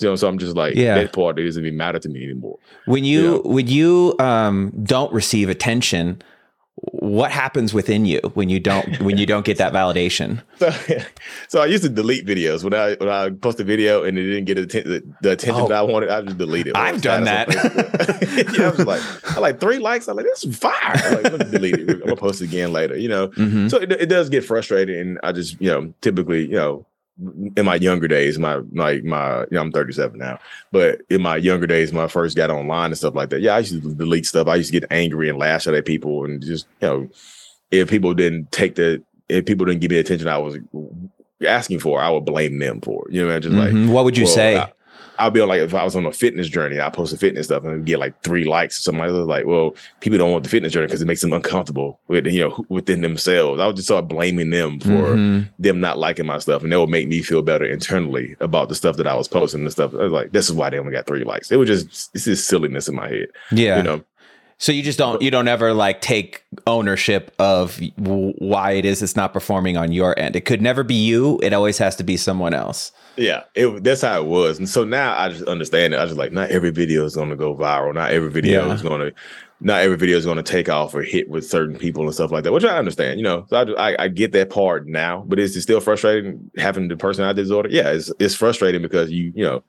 You 0.00 0.08
know, 0.08 0.16
so 0.16 0.28
I'm 0.28 0.38
just 0.38 0.56
like 0.56 0.74
yeah. 0.74 0.94
that 0.94 1.12
part 1.12 1.36
doesn't 1.36 1.64
even 1.64 1.76
matter 1.76 1.98
to 1.98 2.08
me 2.08 2.24
anymore. 2.24 2.58
When 2.86 3.04
you, 3.04 3.20
you 3.20 3.30
know? 3.30 3.42
when 3.44 3.66
you 3.68 4.14
um, 4.18 4.72
don't 4.84 5.12
receive 5.12 5.48
attention, 5.48 6.22
what 6.76 7.30
happens 7.30 7.72
within 7.72 8.04
you 8.04 8.20
when 8.34 8.50
you 8.50 8.60
don't 8.60 9.00
when 9.00 9.16
you 9.16 9.24
don't 9.24 9.46
get 9.46 9.58
that 9.58 9.72
validation? 9.72 10.42
So, 10.56 10.72
so 11.48 11.60
I 11.60 11.66
used 11.66 11.84
to 11.84 11.90
delete 11.90 12.26
videos 12.26 12.64
when 12.64 12.72
I 12.72 12.94
when 12.94 13.10
I 13.10 13.28
post 13.30 13.60
a 13.60 13.64
video 13.64 14.04
and 14.04 14.18
it 14.18 14.22
didn't 14.22 14.46
get 14.46 14.54
the, 14.56 15.02
the 15.20 15.32
attention 15.32 15.64
oh, 15.64 15.68
that 15.68 15.76
I 15.76 15.82
wanted. 15.82 16.08
I 16.08 16.22
just 16.22 16.38
delete 16.38 16.66
it. 16.66 16.76
I've 16.76 17.02
done 17.02 17.24
that. 17.24 17.48
yeah, 18.58 18.66
I 18.66 18.70
was 18.70 18.86
like, 18.86 19.36
I 19.36 19.40
like 19.40 19.60
three 19.60 19.78
likes. 19.78 20.08
I'm 20.08 20.16
like, 20.16 20.24
this 20.24 20.44
is 20.44 20.56
fire. 20.56 20.72
I'm 20.82 21.22
like, 21.22 21.32
let 21.32 21.38
me 21.38 21.50
delete 21.50 21.74
it. 21.74 21.90
I'm 21.90 22.00
gonna 22.00 22.16
post 22.16 22.40
it 22.40 22.46
again 22.46 22.72
later. 22.72 22.96
You 22.96 23.08
know, 23.08 23.28
mm-hmm. 23.28 23.68
so 23.68 23.76
it, 23.78 23.92
it 23.92 24.06
does 24.06 24.30
get 24.30 24.44
frustrating, 24.44 24.98
and 24.98 25.20
I 25.22 25.32
just 25.32 25.60
you 25.60 25.68
know 25.68 25.92
typically 26.00 26.46
you 26.46 26.56
know 26.56 26.86
in 27.18 27.64
my 27.64 27.76
younger 27.76 28.08
days, 28.08 28.38
my 28.38 28.56
like 28.72 29.04
my, 29.04 29.40
you 29.40 29.46
know, 29.52 29.62
I'm 29.62 29.72
37 29.72 30.18
now, 30.18 30.38
but 30.70 31.00
in 31.08 31.22
my 31.22 31.36
younger 31.36 31.66
days, 31.66 31.92
when 31.92 32.04
I 32.04 32.08
first 32.08 32.36
got 32.36 32.50
online 32.50 32.86
and 32.86 32.98
stuff 32.98 33.14
like 33.14 33.30
that, 33.30 33.40
yeah, 33.40 33.54
I 33.54 33.60
used 33.60 33.82
to 33.82 33.94
delete 33.94 34.26
stuff. 34.26 34.48
I 34.48 34.56
used 34.56 34.72
to 34.72 34.80
get 34.80 34.90
angry 34.90 35.28
and 35.28 35.38
lash 35.38 35.66
out 35.66 35.74
at 35.74 35.86
people, 35.86 36.24
and 36.24 36.42
just 36.42 36.66
you 36.82 36.88
know, 36.88 37.08
if 37.70 37.88
people 37.88 38.12
didn't 38.12 38.52
take 38.52 38.74
the, 38.74 39.02
if 39.28 39.46
people 39.46 39.64
didn't 39.64 39.80
give 39.80 39.90
me 39.90 39.96
the 39.96 40.00
attention 40.00 40.28
I 40.28 40.38
was 40.38 40.58
asking 41.46 41.80
for, 41.80 42.00
I 42.00 42.10
would 42.10 42.26
blame 42.26 42.58
them 42.58 42.80
for. 42.82 43.08
It. 43.08 43.14
You 43.14 43.26
know, 43.26 43.40
just 43.40 43.54
mm-hmm. 43.54 43.86
like, 43.86 43.94
what 43.94 44.04
would 44.04 44.18
you 44.18 44.24
well, 44.24 44.34
say? 44.34 44.56
I, 44.58 44.72
I'll 45.18 45.30
be 45.30 45.42
like, 45.42 45.60
if 45.60 45.74
I 45.74 45.84
was 45.84 45.96
on 45.96 46.06
a 46.06 46.12
fitness 46.12 46.48
journey, 46.48 46.80
I 46.80 46.90
post 46.90 47.12
a 47.12 47.16
fitness 47.16 47.46
stuff 47.46 47.64
and 47.64 47.84
get 47.84 47.98
like 47.98 48.20
three 48.22 48.44
likes. 48.44 48.82
Somebody 48.82 49.12
was 49.12 49.26
like, 49.26 49.46
well, 49.46 49.74
people 50.00 50.18
don't 50.18 50.32
want 50.32 50.44
the 50.44 50.50
fitness 50.50 50.72
journey 50.72 50.86
because 50.86 51.02
it 51.02 51.06
makes 51.06 51.20
them 51.20 51.32
uncomfortable 51.32 52.00
with, 52.08 52.26
you 52.26 52.40
know, 52.40 52.64
within 52.68 53.00
themselves. 53.00 53.60
I 53.60 53.66
would 53.66 53.76
just 53.76 53.88
start 53.88 54.08
blaming 54.08 54.50
them 54.50 54.80
for 54.80 54.88
mm-hmm. 54.88 55.48
them 55.58 55.80
not 55.80 55.98
liking 55.98 56.26
my 56.26 56.38
stuff. 56.38 56.62
And 56.62 56.72
that 56.72 56.80
would 56.80 56.90
make 56.90 57.08
me 57.08 57.22
feel 57.22 57.42
better 57.42 57.64
internally 57.64 58.36
about 58.40 58.68
the 58.68 58.74
stuff 58.74 58.96
that 58.96 59.06
I 59.06 59.14
was 59.14 59.28
posting 59.28 59.62
and 59.62 59.72
stuff. 59.72 59.94
I 59.94 60.04
was 60.04 60.12
like, 60.12 60.32
this 60.32 60.48
is 60.48 60.54
why 60.54 60.70
they 60.70 60.78
only 60.78 60.92
got 60.92 61.06
three 61.06 61.24
likes. 61.24 61.50
It 61.50 61.56
was 61.56 61.68
just, 61.68 62.12
this 62.12 62.26
is 62.26 62.44
silliness 62.44 62.88
in 62.88 62.94
my 62.94 63.08
head. 63.08 63.28
Yeah. 63.50 63.78
You 63.78 63.82
know? 63.82 64.04
So 64.58 64.72
you 64.72 64.82
just 64.82 64.98
don't 64.98 65.20
you 65.20 65.30
don't 65.30 65.48
ever 65.48 65.74
like 65.74 66.00
take 66.00 66.44
ownership 66.66 67.34
of 67.38 67.78
why 67.98 68.72
it 68.72 68.86
is 68.86 69.02
it's 69.02 69.14
not 69.14 69.32
performing 69.32 69.76
on 69.76 69.92
your 69.92 70.18
end. 70.18 70.34
It 70.34 70.46
could 70.46 70.62
never 70.62 70.82
be 70.82 70.94
you. 70.94 71.38
It 71.42 71.52
always 71.52 71.76
has 71.78 71.94
to 71.96 72.04
be 72.04 72.16
someone 72.16 72.54
else. 72.54 72.90
Yeah, 73.16 73.44
it, 73.54 73.84
that's 73.84 74.00
how 74.00 74.20
it 74.20 74.26
was. 74.26 74.58
And 74.58 74.68
so 74.68 74.84
now 74.84 75.18
I 75.18 75.28
just 75.28 75.44
understand 75.44 75.92
it. 75.92 76.00
I 76.00 76.06
just 76.06 76.16
like 76.16 76.32
not 76.32 76.50
every 76.50 76.70
video 76.70 77.04
is 77.04 77.14
going 77.14 77.28
to 77.28 77.36
go 77.36 77.54
viral. 77.54 77.94
Not 77.94 78.12
every 78.12 78.30
video 78.30 78.66
yeah. 78.66 78.72
is 78.72 78.82
going 78.82 79.00
to 79.00 79.12
not 79.60 79.82
every 79.82 79.96
video 79.98 80.16
is 80.16 80.24
going 80.24 80.36
to 80.38 80.42
take 80.42 80.70
off 80.70 80.94
or 80.94 81.02
hit 81.02 81.28
with 81.28 81.44
certain 81.46 81.76
people 81.76 82.04
and 82.04 82.14
stuff 82.14 82.30
like 82.30 82.44
that, 82.44 82.52
which 82.52 82.64
I 82.64 82.78
understand. 82.78 83.18
You 83.18 83.24
know, 83.24 83.46
so 83.48 83.74
I, 83.76 83.90
I, 83.90 84.04
I 84.04 84.08
get 84.08 84.32
that 84.32 84.48
part 84.48 84.86
now. 84.86 85.24
But 85.26 85.38
is 85.38 85.54
it 85.54 85.62
still 85.62 85.80
frustrating 85.80 86.50
having 86.56 86.88
the 86.88 86.96
personality 86.96 87.42
disorder? 87.42 87.68
Yeah, 87.70 87.90
it's 87.90 88.10
it's 88.18 88.34
frustrating 88.34 88.80
because 88.80 89.10
you 89.10 89.32
you 89.34 89.44
know 89.44 89.62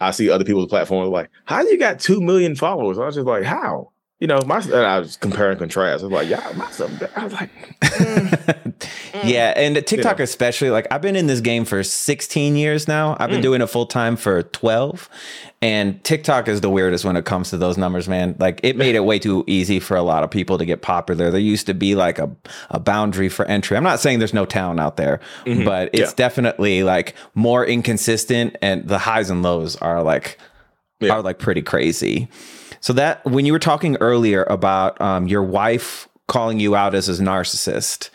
I 0.00 0.10
see 0.10 0.30
other 0.30 0.44
people's 0.44 0.68
platforms 0.68 1.10
like, 1.10 1.30
how 1.44 1.62
do 1.62 1.68
you 1.68 1.78
got 1.78 2.00
two 2.00 2.20
million 2.20 2.56
followers? 2.56 2.98
I 2.98 3.04
was 3.04 3.14
just 3.14 3.26
like, 3.26 3.44
how? 3.44 3.91
You 4.22 4.28
know, 4.28 4.38
my 4.46 4.62
I 4.72 5.00
was 5.00 5.16
comparing 5.16 5.58
contrast. 5.58 6.04
I 6.04 6.06
was 6.06 6.12
like, 6.12 6.28
yeah, 6.28 6.52
my 6.54 6.70
stuff. 6.70 6.92
I 7.16 7.24
was 7.24 7.32
like, 7.32 7.50
mm, 7.80 8.28
mm. 8.78 9.24
yeah, 9.24 9.52
and 9.56 9.74
TikTok 9.84 10.12
you 10.12 10.18
know. 10.18 10.22
especially. 10.22 10.70
Like, 10.70 10.86
I've 10.92 11.02
been 11.02 11.16
in 11.16 11.26
this 11.26 11.40
game 11.40 11.64
for 11.64 11.82
16 11.82 12.54
years 12.54 12.86
now. 12.86 13.16
I've 13.18 13.30
been 13.30 13.40
mm. 13.40 13.42
doing 13.42 13.62
it 13.62 13.66
full 13.66 13.84
time 13.84 14.14
for 14.14 14.44
12, 14.44 15.08
and 15.60 16.04
TikTok 16.04 16.46
is 16.46 16.60
the 16.60 16.70
weirdest 16.70 17.04
when 17.04 17.16
it 17.16 17.24
comes 17.24 17.50
to 17.50 17.56
those 17.56 17.76
numbers, 17.76 18.08
man. 18.08 18.36
Like, 18.38 18.60
it 18.62 18.76
made 18.76 18.94
it 18.94 19.04
way 19.04 19.18
too 19.18 19.42
easy 19.48 19.80
for 19.80 19.96
a 19.96 20.02
lot 20.02 20.22
of 20.22 20.30
people 20.30 20.56
to 20.56 20.64
get 20.64 20.82
popular. 20.82 21.32
There 21.32 21.40
used 21.40 21.66
to 21.66 21.74
be 21.74 21.96
like 21.96 22.20
a 22.20 22.30
a 22.70 22.78
boundary 22.78 23.28
for 23.28 23.44
entry. 23.46 23.76
I'm 23.76 23.82
not 23.82 23.98
saying 23.98 24.20
there's 24.20 24.32
no 24.32 24.46
talent 24.46 24.78
out 24.78 24.96
there, 24.96 25.18
mm-hmm. 25.44 25.64
but 25.64 25.90
it's 25.92 26.12
yeah. 26.12 26.16
definitely 26.16 26.84
like 26.84 27.16
more 27.34 27.66
inconsistent, 27.66 28.54
and 28.62 28.86
the 28.86 28.98
highs 28.98 29.30
and 29.30 29.42
lows 29.42 29.74
are 29.74 30.00
like 30.00 30.38
yeah. 31.00 31.12
are 31.12 31.22
like 31.22 31.40
pretty 31.40 31.62
crazy. 31.62 32.28
So 32.82 32.92
that 32.94 33.24
when 33.24 33.46
you 33.46 33.52
were 33.52 33.60
talking 33.60 33.96
earlier 34.00 34.42
about 34.44 35.00
um, 35.00 35.28
your 35.28 35.42
wife 35.42 36.08
calling 36.26 36.58
you 36.58 36.74
out 36.74 36.94
as 36.94 37.08
a 37.08 37.22
narcissist 37.22 38.10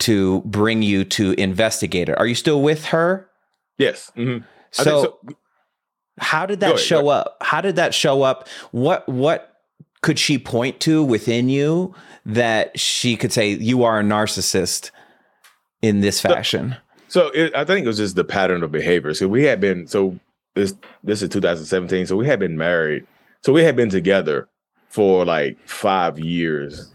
to 0.00 0.40
bring 0.40 0.82
you 0.82 1.04
to 1.04 1.32
investigate 1.32 2.08
it, 2.08 2.18
are 2.18 2.26
you 2.26 2.34
still 2.34 2.62
with 2.62 2.86
her? 2.86 3.28
Yes. 3.76 4.10
Mm-hmm. 4.16 4.44
So, 4.70 4.84
so, 4.84 5.18
How 6.18 6.46
did 6.46 6.60
that 6.60 6.70
ahead, 6.70 6.80
show 6.80 7.08
up? 7.08 7.36
How 7.42 7.60
did 7.60 7.76
that 7.76 7.94
show 7.94 8.22
up? 8.22 8.48
What 8.70 9.06
what 9.06 9.60
could 10.00 10.18
she 10.18 10.38
point 10.38 10.80
to 10.80 11.04
within 11.04 11.50
you 11.50 11.94
that 12.24 12.78
she 12.80 13.16
could 13.18 13.32
say 13.32 13.50
you 13.50 13.84
are 13.84 14.00
a 14.00 14.02
narcissist 14.02 14.90
in 15.82 16.00
this 16.00 16.20
fashion? 16.22 16.76
So 17.08 17.28
it, 17.34 17.54
I 17.54 17.64
think 17.64 17.84
it 17.84 17.88
was 17.88 17.98
just 17.98 18.16
the 18.16 18.24
pattern 18.24 18.62
of 18.62 18.72
behavior. 18.72 19.12
So 19.12 19.28
we 19.28 19.44
had 19.44 19.60
been 19.60 19.86
so 19.86 20.18
this 20.54 20.74
this 21.04 21.20
is 21.20 21.28
2017. 21.28 22.06
So 22.06 22.16
we 22.16 22.26
had 22.26 22.38
been 22.38 22.56
married. 22.56 23.06
So 23.42 23.52
we 23.52 23.62
had 23.62 23.76
been 23.76 23.90
together 23.90 24.48
for 24.88 25.24
like 25.24 25.56
five 25.66 26.18
years, 26.18 26.90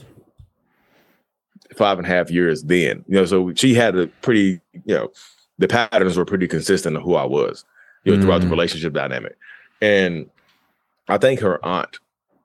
five 1.76 1.98
and 1.98 2.06
a 2.06 2.10
half 2.10 2.30
years. 2.30 2.64
Then 2.64 3.04
you 3.08 3.16
know, 3.16 3.26
so 3.26 3.54
she 3.54 3.74
had 3.74 3.96
a 3.96 4.08
pretty 4.22 4.60
you 4.86 4.96
know 4.96 5.12
the 5.58 5.68
patterns 5.68 6.18
were 6.18 6.26
pretty 6.26 6.48
consistent 6.48 6.98
of 6.98 7.04
who 7.04 7.16
I 7.16 7.26
was 7.26 7.66
you 8.04 8.16
know 8.16 8.22
throughout 8.22 8.42
the 8.42 8.48
Mm. 8.48 8.52
relationship 8.52 8.94
dynamic, 8.94 9.38
and 9.82 10.30
I 11.08 11.18
think 11.18 11.40
her 11.40 11.64
aunt 11.66 11.98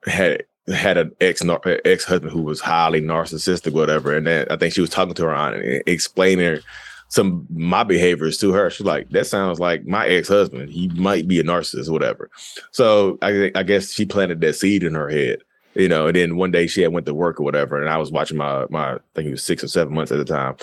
had 0.06 0.44
had 0.68 0.96
an 0.96 1.12
ex 1.20 1.42
ex 1.84 2.04
husband 2.04 2.32
who 2.32 2.42
was 2.42 2.60
highly 2.60 3.00
narcissistic, 3.00 3.72
whatever. 3.72 4.16
And 4.16 4.26
then 4.26 4.46
I 4.50 4.56
think 4.56 4.72
she 4.72 4.80
was 4.80 4.90
talking 4.90 5.14
to 5.14 5.24
her 5.24 5.34
aunt 5.34 5.56
and 5.56 5.82
explaining 5.86 6.60
some 7.10 7.44
my 7.50 7.82
behaviors 7.82 8.38
to 8.38 8.52
her. 8.52 8.70
She's 8.70 8.86
like, 8.86 9.10
"That 9.10 9.26
sounds 9.26 9.60
like 9.60 9.84
my 9.84 10.06
ex 10.06 10.28
husband. 10.28 10.70
He 10.70 10.88
might 10.88 11.28
be 11.28 11.40
a 11.40 11.44
narcissist, 11.44 11.88
or 11.88 11.92
whatever." 11.92 12.30
So 12.70 13.18
I, 13.20 13.50
I 13.54 13.64
guess 13.64 13.92
she 13.92 14.06
planted 14.06 14.40
that 14.40 14.54
seed 14.54 14.84
in 14.84 14.94
her 14.94 15.08
head, 15.08 15.40
you 15.74 15.88
know. 15.88 16.06
And 16.06 16.16
then 16.16 16.36
one 16.36 16.52
day 16.52 16.66
she 16.68 16.82
had 16.82 16.92
went 16.92 17.06
to 17.06 17.14
work 17.14 17.40
or 17.40 17.42
whatever, 17.42 17.80
and 17.80 17.90
I 17.90 17.98
was 17.98 18.12
watching 18.12 18.38
my 18.38 18.64
my 18.70 18.94
I 18.94 18.98
think 19.14 19.26
he 19.26 19.32
was 19.32 19.42
six 19.42 19.62
or 19.62 19.68
seven 19.68 19.92
months 19.92 20.12
at 20.12 20.18
the 20.18 20.24
time. 20.24 20.54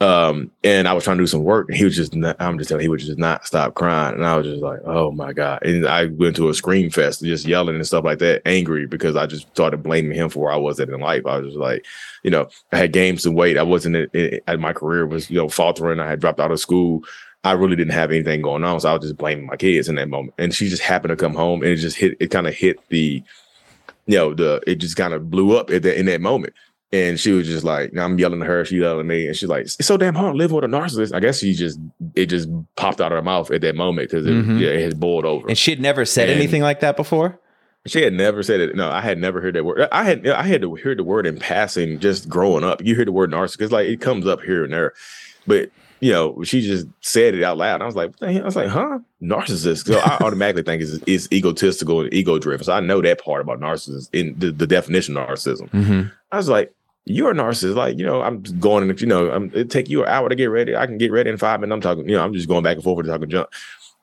Um, 0.00 0.50
and 0.64 0.88
I 0.88 0.92
was 0.92 1.04
trying 1.04 1.18
to 1.18 1.22
do 1.22 1.28
some 1.28 1.44
work, 1.44 1.68
and 1.68 1.76
he 1.76 1.84
was 1.84 1.94
just 1.94 2.14
not, 2.14 2.36
I'm 2.40 2.58
just 2.58 2.68
telling 2.68 2.82
you, 2.82 2.86
he 2.86 2.88
would 2.90 3.00
just 3.00 3.18
not 3.18 3.46
stop 3.46 3.74
crying, 3.74 4.14
and 4.16 4.26
I 4.26 4.36
was 4.36 4.46
just 4.46 4.62
like, 4.62 4.80
oh 4.84 5.12
my 5.12 5.32
god! 5.32 5.64
And 5.64 5.86
I 5.86 6.06
went 6.06 6.34
to 6.36 6.48
a 6.48 6.54
scream 6.54 6.90
fest, 6.90 7.22
just 7.22 7.46
yelling 7.46 7.76
and 7.76 7.86
stuff 7.86 8.04
like 8.04 8.18
that, 8.18 8.42
angry 8.44 8.86
because 8.86 9.14
I 9.14 9.26
just 9.26 9.46
started 9.48 9.82
blaming 9.84 10.16
him 10.16 10.28
for 10.28 10.40
where 10.40 10.52
I 10.52 10.56
was 10.56 10.80
at 10.80 10.88
in 10.88 10.98
life. 11.00 11.24
I 11.26 11.38
was 11.38 11.46
just 11.52 11.58
like, 11.58 11.86
you 12.24 12.30
know, 12.30 12.48
I 12.72 12.78
had 12.78 12.92
gained 12.92 13.20
some 13.20 13.34
weight. 13.34 13.56
I 13.56 13.62
wasn't 13.62 13.96
in- 14.14 14.40
my 14.60 14.72
career 14.72 15.06
was 15.06 15.30
you 15.30 15.36
know 15.36 15.48
faltering. 15.48 16.00
I 16.00 16.10
had 16.10 16.20
dropped 16.20 16.40
out 16.40 16.50
of 16.50 16.60
school. 16.60 17.02
I 17.44 17.52
really 17.52 17.76
didn't 17.76 17.92
have 17.92 18.10
anything 18.10 18.42
going 18.42 18.64
on, 18.64 18.80
so 18.80 18.90
I 18.90 18.94
was 18.94 19.02
just 19.02 19.16
blaming 19.16 19.46
my 19.46 19.56
kids 19.56 19.88
in 19.88 19.94
that 19.94 20.08
moment. 20.08 20.34
And 20.38 20.52
she 20.52 20.68
just 20.68 20.82
happened 20.82 21.10
to 21.10 21.16
come 21.16 21.34
home, 21.34 21.62
and 21.62 21.70
it 21.70 21.76
just 21.76 21.96
hit. 21.96 22.16
It 22.18 22.30
kind 22.30 22.48
of 22.48 22.54
hit 22.54 22.78
the, 22.88 23.22
you 24.06 24.16
know, 24.16 24.34
the 24.34 24.60
it 24.66 24.76
just 24.76 24.96
kind 24.96 25.14
of 25.14 25.30
blew 25.30 25.56
up 25.56 25.70
at 25.70 25.82
that 25.84 25.98
in 25.98 26.06
that 26.06 26.20
moment. 26.20 26.52
And 26.94 27.18
she 27.18 27.32
was 27.32 27.46
just 27.48 27.64
like, 27.64 27.96
I'm 27.96 28.18
yelling 28.18 28.40
at 28.40 28.46
her, 28.46 28.64
she 28.64 28.76
yelling 28.76 29.00
at 29.00 29.06
me, 29.06 29.26
and 29.26 29.36
she's 29.36 29.48
like, 29.48 29.62
"It's 29.62 29.84
so 29.86 29.96
damn 29.96 30.14
hard 30.14 30.36
living 30.36 30.54
with 30.54 30.64
a 30.64 30.68
narcissist." 30.68 31.12
I 31.14 31.18
guess 31.20 31.38
she 31.40 31.52
just 31.54 31.78
it 32.14 32.26
just 32.26 32.48
popped 32.76 33.00
out 33.00 33.10
of 33.10 33.16
her 33.16 33.22
mouth 33.22 33.50
at 33.50 33.62
that 33.62 33.74
moment 33.74 34.10
because 34.10 34.26
it, 34.26 34.30
Mhm. 34.30 34.60
yeah, 34.60 34.68
it 34.68 34.82
had 34.84 35.00
boiled 35.00 35.24
over. 35.24 35.48
And 35.48 35.58
she 35.58 35.70
had 35.72 35.80
never 35.80 36.04
said 36.04 36.28
And- 36.28 36.38
anything 36.38 36.62
like 36.62 36.80
that 36.80 36.96
before. 36.96 37.40
She 37.86 38.02
had 38.02 38.12
never 38.14 38.42
said 38.42 38.60
it. 38.60 38.74
No, 38.76 38.88
I 38.90 39.00
had 39.02 39.18
never 39.18 39.40
heard 39.42 39.54
that 39.56 39.64
word. 39.64 39.88
I 39.92 40.04
had 40.04 40.26
I 40.26 40.42
had 40.44 40.62
to 40.62 40.74
hear 40.76 40.94
the 40.94 41.04
word 41.04 41.26
in 41.26 41.38
passing 41.38 41.98
just 42.00 42.28
growing 42.28 42.64
up. 42.64 42.82
You 42.84 42.94
hear 42.94 43.04
the 43.04 43.12
word 43.12 43.30
narcissist, 43.30 43.72
like 43.72 43.88
it 43.88 44.00
comes 44.00 44.26
up 44.26 44.40
here 44.42 44.64
and 44.64 44.72
there. 44.72 44.92
But 45.46 45.70
you 46.00 46.12
know, 46.12 46.42
she 46.44 46.60
just 46.60 46.86
said 47.00 47.34
it 47.34 47.42
out 47.42 47.56
loud. 47.56 47.80
I 47.82 47.86
was 47.86 47.96
like, 47.96 48.10
what 48.10 48.20
the 48.20 48.32
hell? 48.32 48.42
I 48.42 48.44
was 48.44 48.56
like, 48.56 48.68
huh? 48.68 48.98
Narcissist. 49.22 49.86
So 49.86 49.98
I 49.98 50.18
automatically 50.24 50.62
think 50.62 50.82
it's, 50.82 50.98
it's 51.06 51.28
egotistical 51.32 52.02
and 52.02 52.12
ego 52.12 52.38
driven. 52.38 52.64
So 52.64 52.72
I 52.74 52.80
know 52.80 53.00
that 53.02 53.22
part 53.24 53.40
about 53.40 53.60
narcissist 53.60 54.10
in 54.12 54.34
the, 54.38 54.50
the 54.52 54.66
definition 54.66 55.16
of 55.16 55.26
narcissism. 55.28 55.70
Mm-hmm. 55.70 56.02
I 56.30 56.36
was 56.36 56.48
like, 56.48 56.72
you're 57.06 57.30
a 57.30 57.34
narcissist. 57.34 57.74
Like, 57.74 57.98
you 57.98 58.06
know, 58.06 58.22
I'm 58.22 58.42
just 58.42 58.58
going 58.60 58.88
and 58.88 59.00
you 59.00 59.06
know, 59.06 59.30
I'm, 59.30 59.50
it 59.54 59.70
take 59.70 59.88
you 59.88 60.02
an 60.02 60.08
hour 60.08 60.28
to 60.28 60.34
get 60.34 60.46
ready. 60.46 60.76
I 60.76 60.86
can 60.86 60.98
get 60.98 61.12
ready 61.12 61.30
in 61.30 61.36
five 61.36 61.60
minutes. 61.60 61.74
I'm 61.74 61.80
talking, 61.80 62.08
you 62.08 62.16
know, 62.16 62.24
I'm 62.24 62.32
just 62.32 62.48
going 62.48 62.62
back 62.64 62.76
and 62.76 62.84
forth 62.84 63.00
and 63.00 63.08
talking 63.08 63.28
junk. 63.28 63.48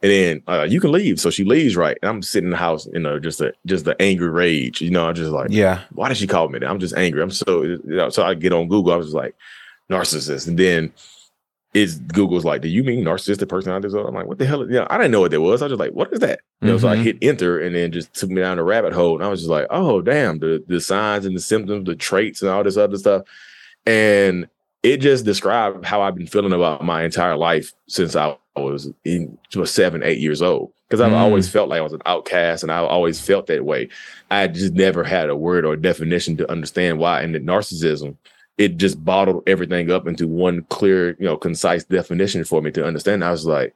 And 0.03 0.11
then 0.11 0.43
uh, 0.47 0.63
you 0.63 0.79
can 0.79 0.91
leave. 0.91 1.19
So 1.19 1.29
she 1.29 1.43
leaves, 1.43 1.75
right? 1.75 1.97
And 2.01 2.09
I'm 2.09 2.21
sitting 2.23 2.47
in 2.47 2.51
the 2.51 2.57
house, 2.57 2.87
you 2.91 2.99
know, 2.99 3.19
just 3.19 3.39
a 3.41 3.53
just 3.67 3.85
the 3.85 3.99
angry 4.01 4.29
rage. 4.29 4.81
You 4.81 4.89
know, 4.89 5.07
I'm 5.07 5.13
just 5.15 5.31
like, 5.31 5.49
Yeah. 5.51 5.81
why 5.91 6.07
did 6.09 6.17
she 6.17 6.25
call 6.27 6.49
me 6.49 6.57
that? 6.59 6.67
I'm 6.69 6.79
just 6.79 6.95
angry. 6.95 7.21
I'm 7.21 7.29
so 7.31 7.61
you 7.63 7.79
know, 7.85 8.09
so 8.09 8.23
I 8.23 8.33
get 8.33 8.51
on 8.53 8.67
Google. 8.67 8.93
I 8.93 8.95
was 8.97 9.07
just 9.07 9.15
like, 9.15 9.35
narcissist. 9.91 10.47
And 10.47 10.57
then 10.57 10.91
it's 11.73 11.95
Google's 11.95 12.43
like, 12.43 12.61
do 12.61 12.67
you 12.67 12.83
mean 12.83 13.03
narcissistic 13.05 13.47
personality 13.47 13.87
disorder? 13.87 14.09
I'm 14.09 14.15
like, 14.15 14.27
what 14.27 14.37
the 14.39 14.45
hell? 14.45 14.61
is-" 14.61 14.69
You 14.69 14.75
know, 14.75 14.87
I 14.89 14.97
didn't 14.97 15.11
know 15.11 15.21
what 15.21 15.31
that 15.31 15.39
was. 15.41 15.61
I 15.61 15.65
was 15.65 15.71
just 15.71 15.79
like, 15.79 15.93
what 15.93 16.11
is 16.11 16.19
that? 16.19 16.41
You 16.61 16.67
know, 16.69 16.77
so 16.77 16.89
I 16.89 16.95
Mhm. 16.97 17.03
hit 17.03 17.17
enter 17.21 17.59
and 17.59 17.73
then 17.75 17.91
just 17.91 18.13
took 18.13 18.29
me 18.29 18.41
down 18.41 18.57
the 18.57 18.63
rabbit 18.63 18.93
hole. 18.93 19.15
And 19.15 19.23
I 19.23 19.29
was 19.29 19.39
just 19.39 19.49
like, 19.49 19.67
oh 19.69 20.01
damn, 20.01 20.39
the 20.39 20.63
the 20.67 20.81
signs 20.81 21.25
and 21.25 21.35
the 21.35 21.39
symptoms, 21.41 21.85
the 21.85 21.95
traits 21.95 22.41
and 22.41 22.51
all 22.51 22.63
this 22.63 22.77
other 22.77 22.97
stuff. 22.97 23.23
And 23.85 24.47
it 24.83 24.97
just 24.97 25.25
described 25.25 25.85
how 25.85 26.01
I've 26.01 26.15
been 26.15 26.27
feeling 26.27 26.53
about 26.53 26.83
my 26.83 27.03
entire 27.03 27.37
life 27.37 27.71
since 27.87 28.15
I 28.15 28.35
was 28.55 28.89
in 29.05 29.37
was 29.55 29.71
seven, 29.71 30.03
eight 30.03 30.19
years 30.19 30.41
old. 30.41 30.71
Because 30.89 30.99
I've 31.01 31.13
Mm. 31.13 31.19
always 31.19 31.47
felt 31.47 31.69
like 31.69 31.79
I 31.79 31.83
was 31.83 31.93
an 31.93 32.01
outcast 32.05 32.63
and 32.63 32.71
I 32.71 32.79
always 32.79 33.21
felt 33.21 33.47
that 33.47 33.63
way. 33.63 33.87
I 34.29 34.47
just 34.47 34.73
never 34.73 35.05
had 35.05 35.29
a 35.29 35.35
word 35.37 35.63
or 35.63 35.77
definition 35.77 36.35
to 36.37 36.51
understand 36.51 36.99
why. 36.99 37.21
And 37.21 37.33
the 37.33 37.39
narcissism, 37.39 38.17
it 38.61 38.77
just 38.77 39.03
bottled 39.03 39.43
everything 39.47 39.89
up 39.91 40.07
into 40.07 40.27
one 40.27 40.61
clear, 40.69 41.09
you 41.19 41.25
know, 41.25 41.35
concise 41.37 41.83
definition 41.83 42.43
for 42.43 42.61
me 42.61 42.71
to 42.71 42.85
understand. 42.85 43.23
I 43.23 43.31
was 43.31 43.45
like, 43.45 43.73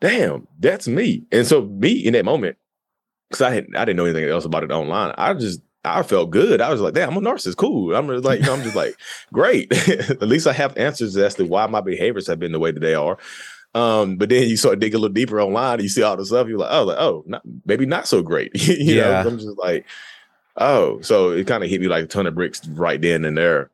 damn, 0.00 0.46
that's 0.60 0.86
me. 0.86 1.24
And 1.32 1.46
so 1.46 1.62
me 1.66 1.92
in 1.92 2.12
that 2.12 2.24
moment, 2.26 2.56
because 3.30 3.40
I 3.42 3.50
had 3.54 3.66
I 3.74 3.84
didn't 3.84 3.96
know 3.96 4.04
anything 4.04 4.28
else 4.28 4.44
about 4.44 4.62
it 4.64 4.70
online. 4.70 5.14
I 5.16 5.32
just 5.34 5.60
I 5.84 6.02
felt 6.02 6.30
good. 6.30 6.60
I 6.60 6.70
was 6.70 6.80
like, 6.80 6.94
damn, 6.94 7.10
I'm 7.16 7.24
a 7.26 7.30
narcissist. 7.30 7.56
Cool. 7.56 7.94
I'm 7.94 8.08
just 8.08 8.24
like, 8.24 8.40
you 8.40 8.46
know, 8.46 8.54
I'm 8.54 8.62
just 8.62 8.76
like, 8.76 8.96
great. 9.32 9.72
At 10.10 10.22
least 10.22 10.46
I 10.46 10.52
have 10.52 10.76
answers 10.76 11.16
as 11.16 11.34
to 11.36 11.44
why 11.44 11.66
my 11.66 11.80
behaviors 11.80 12.26
have 12.26 12.38
been 12.40 12.52
the 12.52 12.58
way 12.58 12.72
that 12.72 12.80
they 12.80 12.94
are. 12.94 13.16
Um, 13.74 14.16
but 14.16 14.28
then 14.28 14.48
you 14.48 14.56
start 14.56 14.80
digging 14.80 14.96
a 14.96 15.00
little 15.00 15.14
deeper 15.14 15.40
online, 15.40 15.74
and 15.74 15.82
you 15.82 15.88
see 15.88 16.02
all 16.02 16.16
the 16.16 16.24
stuff. 16.26 16.48
You're 16.48 16.58
like, 16.58 16.72
oh, 16.72 16.84
like, 16.84 16.98
oh, 16.98 17.24
not, 17.26 17.42
maybe 17.66 17.84
not 17.86 18.08
so 18.08 18.22
great. 18.22 18.50
you 18.68 18.96
Yeah. 18.96 19.22
know, 19.22 19.30
I'm 19.30 19.38
just 19.38 19.58
like, 19.58 19.84
oh, 20.56 21.00
so 21.02 21.30
it 21.30 21.46
kind 21.46 21.62
of 21.62 21.68
hit 21.70 21.80
me 21.80 21.86
like 21.88 22.04
a 22.04 22.08
ton 22.08 22.26
of 22.26 22.34
bricks 22.34 22.66
right 22.68 23.00
then 23.00 23.24
and 23.24 23.36
there. 23.36 23.70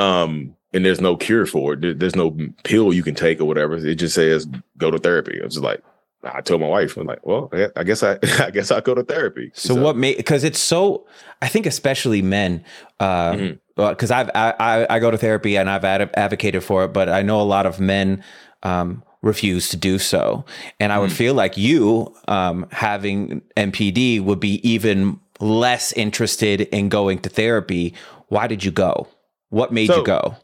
Um, 0.00 0.56
and 0.72 0.84
there's 0.84 1.00
no 1.00 1.16
cure 1.16 1.46
for 1.46 1.74
it. 1.74 1.98
There's 1.98 2.14
no 2.16 2.36
pill 2.64 2.92
you 2.92 3.02
can 3.02 3.14
take 3.14 3.40
or 3.40 3.44
whatever. 3.44 3.76
It 3.76 3.96
just 3.96 4.14
says 4.14 4.46
go 4.78 4.90
to 4.90 4.98
therapy. 4.98 5.38
It's 5.42 5.54
just 5.56 5.64
like 5.64 5.82
I 6.22 6.40
told 6.42 6.60
my 6.60 6.68
wife, 6.68 6.96
I'm 6.96 7.06
like, 7.06 7.26
well, 7.26 7.48
I- 7.52 7.68
I 7.76 7.82
guess 7.82 8.02
I, 8.02 8.18
I 8.40 8.50
guess 8.50 8.70
I'll 8.70 8.80
go 8.80 8.94
to 8.94 9.02
therapy. 9.02 9.50
So, 9.54 9.74
what 9.74 9.96
made 9.96 10.16
because 10.16 10.44
it's 10.44 10.60
so 10.60 11.06
I 11.42 11.48
think 11.48 11.66
especially 11.66 12.22
men 12.22 12.64
uh 13.00 13.32
Mhm. 13.32 13.58
because 13.76 14.10
I've 14.10 14.30
I, 14.34 14.54
I 14.60 14.96
I 14.96 14.98
go 15.00 15.10
to 15.10 15.18
therapy 15.18 15.56
and 15.56 15.68
I've 15.68 15.84
ad- 15.84 16.10
advocated 16.14 16.62
for 16.62 16.84
it, 16.84 16.88
but 16.92 17.08
I 17.08 17.22
know 17.22 17.40
a 17.40 17.48
lot 17.56 17.66
of 17.66 17.80
men 17.80 18.22
um 18.62 19.02
refuse 19.22 19.68
to 19.70 19.76
do 19.76 19.98
so, 19.98 20.44
and 20.78 20.92
I 20.92 20.98
would 20.98 21.10
Mm. 21.10 21.14
feel 21.22 21.34
like 21.34 21.56
you 21.56 22.14
um 22.28 22.66
having 22.70 23.42
NPD 23.56 24.20
would 24.22 24.40
be 24.40 24.60
even 24.68 25.18
less 25.40 25.92
interested 25.94 26.60
in 26.60 26.88
going 26.90 27.18
to 27.20 27.28
therapy. 27.28 27.94
Why 28.28 28.46
did 28.46 28.62
you 28.64 28.70
go? 28.70 29.08
What 29.50 29.72
made 29.72 29.88
So- 29.88 29.98
you 29.98 30.04
go? 30.04 30.36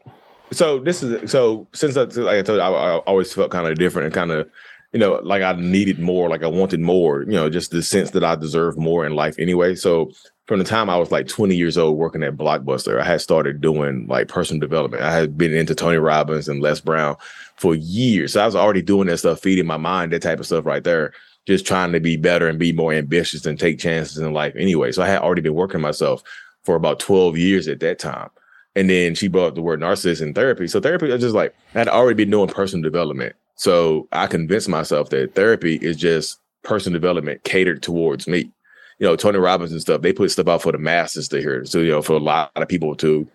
so 0.51 0.79
this 0.79 1.03
is 1.03 1.29
so 1.29 1.67
since 1.73 1.97
I, 1.97 2.03
like 2.03 2.39
I 2.39 2.41
told 2.41 2.57
you, 2.57 2.61
I, 2.61 2.69
I 2.69 2.97
always 2.99 3.33
felt 3.33 3.51
kind 3.51 3.67
of 3.67 3.75
different 3.77 4.05
and 4.05 4.13
kind 4.13 4.31
of 4.31 4.49
you 4.93 4.99
know 4.99 5.19
like 5.23 5.41
I 5.41 5.53
needed 5.53 5.99
more, 5.99 6.29
like 6.29 6.43
I 6.43 6.47
wanted 6.47 6.79
more, 6.79 7.23
you 7.23 7.31
know, 7.33 7.49
just 7.49 7.71
the 7.71 7.81
sense 7.83 8.11
that 8.11 8.23
I 8.23 8.35
deserve 8.35 8.77
more 8.77 9.05
in 9.05 9.13
life 9.15 9.35
anyway. 9.39 9.75
So 9.75 10.11
from 10.45 10.59
the 10.59 10.65
time 10.65 10.89
I 10.89 10.95
was 10.97 11.11
like 11.11 11.27
20 11.27 11.55
years 11.57 11.77
old 11.77 11.97
working 11.97 12.23
at 12.23 12.37
Blockbuster, 12.37 13.01
I 13.01 13.03
had 13.03 13.19
started 13.19 13.59
doing 13.59 14.07
like 14.07 14.29
personal 14.29 14.61
development. 14.61 15.03
I 15.03 15.11
had 15.13 15.37
been 15.37 15.53
into 15.53 15.75
Tony 15.75 15.97
Robbins 15.97 16.47
and 16.47 16.61
Les 16.61 16.79
Brown 16.79 17.17
for 17.57 17.75
years. 17.75 18.31
So 18.33 18.41
I 18.41 18.45
was 18.45 18.55
already 18.55 18.81
doing 18.81 19.07
that 19.07 19.17
stuff, 19.17 19.41
feeding 19.41 19.65
my 19.65 19.75
mind, 19.75 20.13
that 20.13 20.21
type 20.21 20.39
of 20.39 20.45
stuff 20.45 20.65
right 20.65 20.85
there, 20.85 21.11
just 21.45 21.67
trying 21.67 21.91
to 21.91 21.99
be 21.99 22.15
better 22.15 22.47
and 22.47 22.57
be 22.57 22.71
more 22.71 22.93
ambitious 22.93 23.45
and 23.45 23.59
take 23.59 23.77
chances 23.79 24.17
in 24.19 24.31
life 24.31 24.53
anyway. 24.57 24.93
So 24.93 25.03
I 25.03 25.07
had 25.07 25.19
already 25.19 25.41
been 25.41 25.53
working 25.53 25.81
myself 25.81 26.23
for 26.63 26.75
about 26.77 27.01
12 27.01 27.37
years 27.37 27.67
at 27.67 27.81
that 27.81 27.99
time. 27.99 28.29
And 28.77 28.89
then 28.89 29.15
she 29.15 29.27
brought 29.27 29.47
up 29.47 29.55
the 29.55 29.61
word 29.63 29.79
narcissist 29.79 30.21
in 30.21 30.33
therapy. 30.35 30.67
So 30.67 30.79
therapy 30.79 31.09
is 31.11 31.19
just 31.19 31.33
like 31.33 31.55
I 31.73 31.79
had 31.79 31.87
already 31.87 32.15
been 32.15 32.29
doing 32.29 32.47
personal 32.47 32.83
development. 32.83 33.35
So 33.55 34.07
I 34.11 34.27
convinced 34.27 34.69
myself 34.69 35.09
that 35.09 35.33
therapy 35.33 35.77
is 35.77 35.97
just 35.97 36.39
personal 36.63 36.99
development 36.99 37.43
catered 37.43 37.81
towards 37.81 38.27
me. 38.27 38.51
You 38.99 39.07
know, 39.07 39.15
Tony 39.15 39.39
Robbins 39.39 39.71
and 39.71 39.81
stuff, 39.81 40.01
they 40.01 40.13
put 40.13 40.29
stuff 40.31 40.47
out 40.47 40.61
for 40.61 40.71
the 40.71 40.77
masses 40.77 41.27
to 41.29 41.39
hear. 41.39 41.65
So, 41.65 41.79
you 41.79 41.89
know, 41.91 42.01
for 42.03 42.13
a 42.13 42.19
lot 42.19 42.51
of 42.55 42.67
people 42.67 42.95
to, 42.97 43.27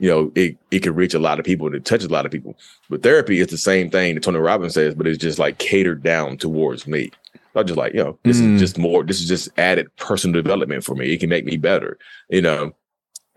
you 0.00 0.08
know, 0.08 0.32
it, 0.34 0.56
it 0.72 0.80
can 0.82 0.94
reach 0.96 1.14
a 1.14 1.18
lot 1.20 1.38
of 1.38 1.44
people 1.44 1.66
and 1.68 1.76
it 1.76 1.84
touches 1.84 2.06
a 2.06 2.12
lot 2.12 2.26
of 2.26 2.32
people. 2.32 2.56
But 2.88 3.02
therapy 3.04 3.38
is 3.38 3.48
the 3.48 3.58
same 3.58 3.90
thing 3.90 4.14
that 4.16 4.24
Tony 4.24 4.38
Robbins 4.38 4.74
says, 4.74 4.94
but 4.96 5.06
it's 5.06 5.18
just 5.18 5.38
like 5.38 5.58
catered 5.58 6.02
down 6.02 6.36
towards 6.36 6.88
me. 6.88 7.12
I'm 7.54 7.66
just 7.66 7.76
like, 7.76 7.92
you 7.94 8.02
know, 8.02 8.18
this 8.24 8.40
Mm. 8.40 8.54
is 8.54 8.60
just 8.60 8.78
more, 8.78 9.04
this 9.04 9.20
is 9.20 9.28
just 9.28 9.50
added 9.58 9.94
personal 9.96 10.40
development 10.40 10.84
for 10.84 10.94
me. 10.94 11.12
It 11.12 11.20
can 11.20 11.28
make 11.28 11.44
me 11.44 11.56
better, 11.56 11.96
you 12.28 12.42
know. 12.42 12.72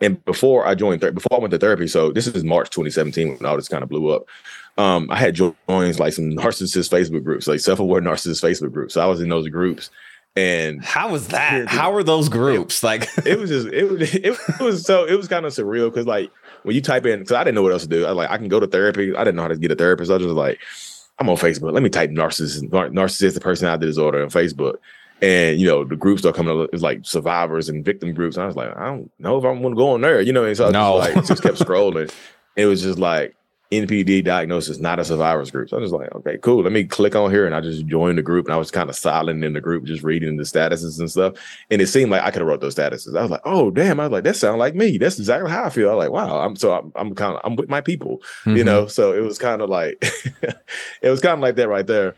And 0.04 0.24
before 0.26 0.68
I 0.68 0.76
joined 0.76 1.00
therapy, 1.00 1.16
before 1.16 1.38
I 1.38 1.40
went 1.40 1.52
to 1.52 1.58
therapy, 1.58 1.88
so 1.88 2.12
this 2.12 2.28
is 2.28 2.44
March 2.44 2.70
2017 2.72 3.38
when 3.38 3.46
all 3.46 3.56
this 3.56 3.70
kind 3.70 3.84
of 3.84 3.90
blew 3.90 4.10
up. 4.10 4.26
Um, 4.78 5.10
I 5.10 5.18
had 5.18 5.36
joined 5.36 5.56
like 5.68 6.14
some 6.14 6.32
narcissist 6.32 6.92
Facebook 6.92 7.24
groups, 7.24 7.48
like 7.48 7.62
self-aware 7.62 8.02
narcissist 8.02 8.44
Facebook 8.44 8.74
groups. 8.74 8.96
So 8.96 9.02
I 9.02 9.06
was 9.06 9.22
in 9.22 9.30
those 9.30 9.48
groups, 9.48 9.92
and 10.36 10.84
How 10.84 11.12
was 11.12 11.28
that? 11.28 11.68
How 11.68 11.94
were 11.94 12.04
those 12.04 12.28
groups? 12.28 12.84
Like, 12.84 13.08
it 13.26 13.40
was 13.40 13.50
just 13.50 13.68
it 13.68 13.84
was 13.84 14.02
it 14.16 14.60
was 14.60 14.86
so 14.86 15.06
it 15.06 15.16
was 15.16 15.28
kind 15.28 15.46
of 15.46 15.54
surreal 15.54 15.90
because 15.90 16.08
like 16.08 16.32
when 16.64 16.76
you 16.76 16.82
type 16.82 17.06
in, 17.06 17.20
because 17.20 17.34
I 17.34 17.44
didn't 17.44 17.56
know 17.56 17.62
what 17.62 17.72
else 17.72 17.84
to 17.84 17.90
do. 17.90 18.06
I 18.06 18.12
like 18.12 18.30
I 18.30 18.38
can 18.38 18.48
go 18.48 18.60
to 18.60 18.68
therapy. 18.68 19.16
I 19.16 19.24
didn't 19.24 19.36
know 19.36 19.44
how 19.44 19.50
to 19.50 19.58
get 19.58 19.72
a 19.72 19.76
therapist. 19.76 20.12
I 20.12 20.16
was 20.16 20.24
just 20.24 20.36
like, 20.36 20.60
I'm 21.20 21.30
on 21.30 21.38
Facebook. 21.38 21.72
Let 21.72 21.84
me 21.84 21.90
type 21.90 22.10
narcissist 22.10 22.72
nar- 22.72 22.90
narcissistic 22.90 23.42
personality 23.42 23.86
disorder 23.86 24.24
on 24.24 24.30
Facebook. 24.30 24.78
And 25.24 25.60
you 25.60 25.66
know, 25.68 25.86
the 25.86 25.96
groups 25.96 26.22
start 26.22 26.36
coming 26.36 26.60
up 26.62 26.70
it's 26.74 26.84
like 26.84 27.00
survivors 27.04 27.70
and 27.70 27.84
victim 27.86 28.14
groups. 28.14 28.36
And 28.36 28.44
I 28.44 28.48
was 28.48 28.56
like, 28.58 28.76
I 28.78 28.86
don't 28.88 29.10
know 29.20 29.38
if 29.38 29.46
I'm 29.46 29.62
gonna 29.64 29.76
go 29.76 29.92
on 29.92 30.02
there, 30.02 30.22
you 30.22 30.34
know. 30.34 30.44
And 30.44 30.56
so 30.58 30.68
I 30.68 30.72
No. 30.72 31.00
just 31.00 31.16
like 31.16 31.26
just 31.28 31.44
kept 31.44 31.58
scrolling. 31.66 32.12
It 32.58 32.66
was 32.66 32.82
just 32.84 33.00
like 33.00 33.34
NPD 33.72 34.24
diagnosis, 34.24 34.78
not 34.80 35.00
a 35.00 35.06
survivors 35.06 35.50
group. 35.50 35.70
So 35.70 35.78
I 35.78 35.80
was 35.80 35.90
just 35.92 36.00
like, 36.00 36.14
okay, 36.14 36.38
cool. 36.40 36.62
Let 36.62 36.72
me 36.74 36.84
click 36.84 37.16
on 37.16 37.32
here. 37.32 37.48
And 37.48 37.56
I 37.56 37.62
just 37.62 37.88
joined 37.88 38.20
the 38.20 38.22
group 38.22 38.46
and 38.46 38.54
I 38.54 38.58
was 38.58 38.70
kind 38.70 38.88
of 38.90 38.96
silent 38.96 39.44
in 39.44 39.54
the 39.54 39.62
group, 39.62 39.86
just 39.86 40.04
reading 40.04 40.38
the 40.38 40.44
statuses 40.44 41.00
and 41.00 41.10
stuff. 41.10 41.34
And 41.72 41.82
it 41.82 41.88
seemed 41.88 42.12
like 42.12 42.22
I 42.22 42.30
could 42.30 42.42
have 42.42 42.48
wrote 42.48 42.62
those 42.62 42.76
statuses. 42.76 43.18
I 43.18 43.22
was 43.24 43.32
like, 43.32 43.42
oh 43.46 43.72
damn. 43.72 44.00
I 44.00 44.04
was 44.04 44.12
like, 44.12 44.26
that 44.26 44.36
sounds 44.36 44.60
like 44.60 44.76
me. 44.76 44.98
That's 45.00 45.18
exactly 45.18 45.50
how 45.50 45.64
I 45.64 45.70
feel. 45.72 45.90
I 45.90 45.96
was 45.96 46.04
like, 46.04 46.12
wow. 46.12 46.40
I'm 46.42 46.56
so 46.56 46.74
I'm, 46.74 46.92
I'm 46.96 47.16
kind 47.16 47.34
of 47.36 47.42
I'm 47.46 47.56
with 47.56 47.70
my 47.70 47.82
people, 47.82 48.22
you 48.46 48.58
Mhm. 48.62 48.66
know. 48.66 48.88
So 48.88 49.14
it 49.14 49.22
was 49.22 49.40
kind 49.40 49.62
of 49.62 49.70
like 49.70 49.98
it 51.02 51.10
was 51.10 51.22
kind 51.22 51.36
of 51.36 51.40
like 51.40 51.56
that 51.56 51.70
right 51.70 51.88
there. 51.88 52.14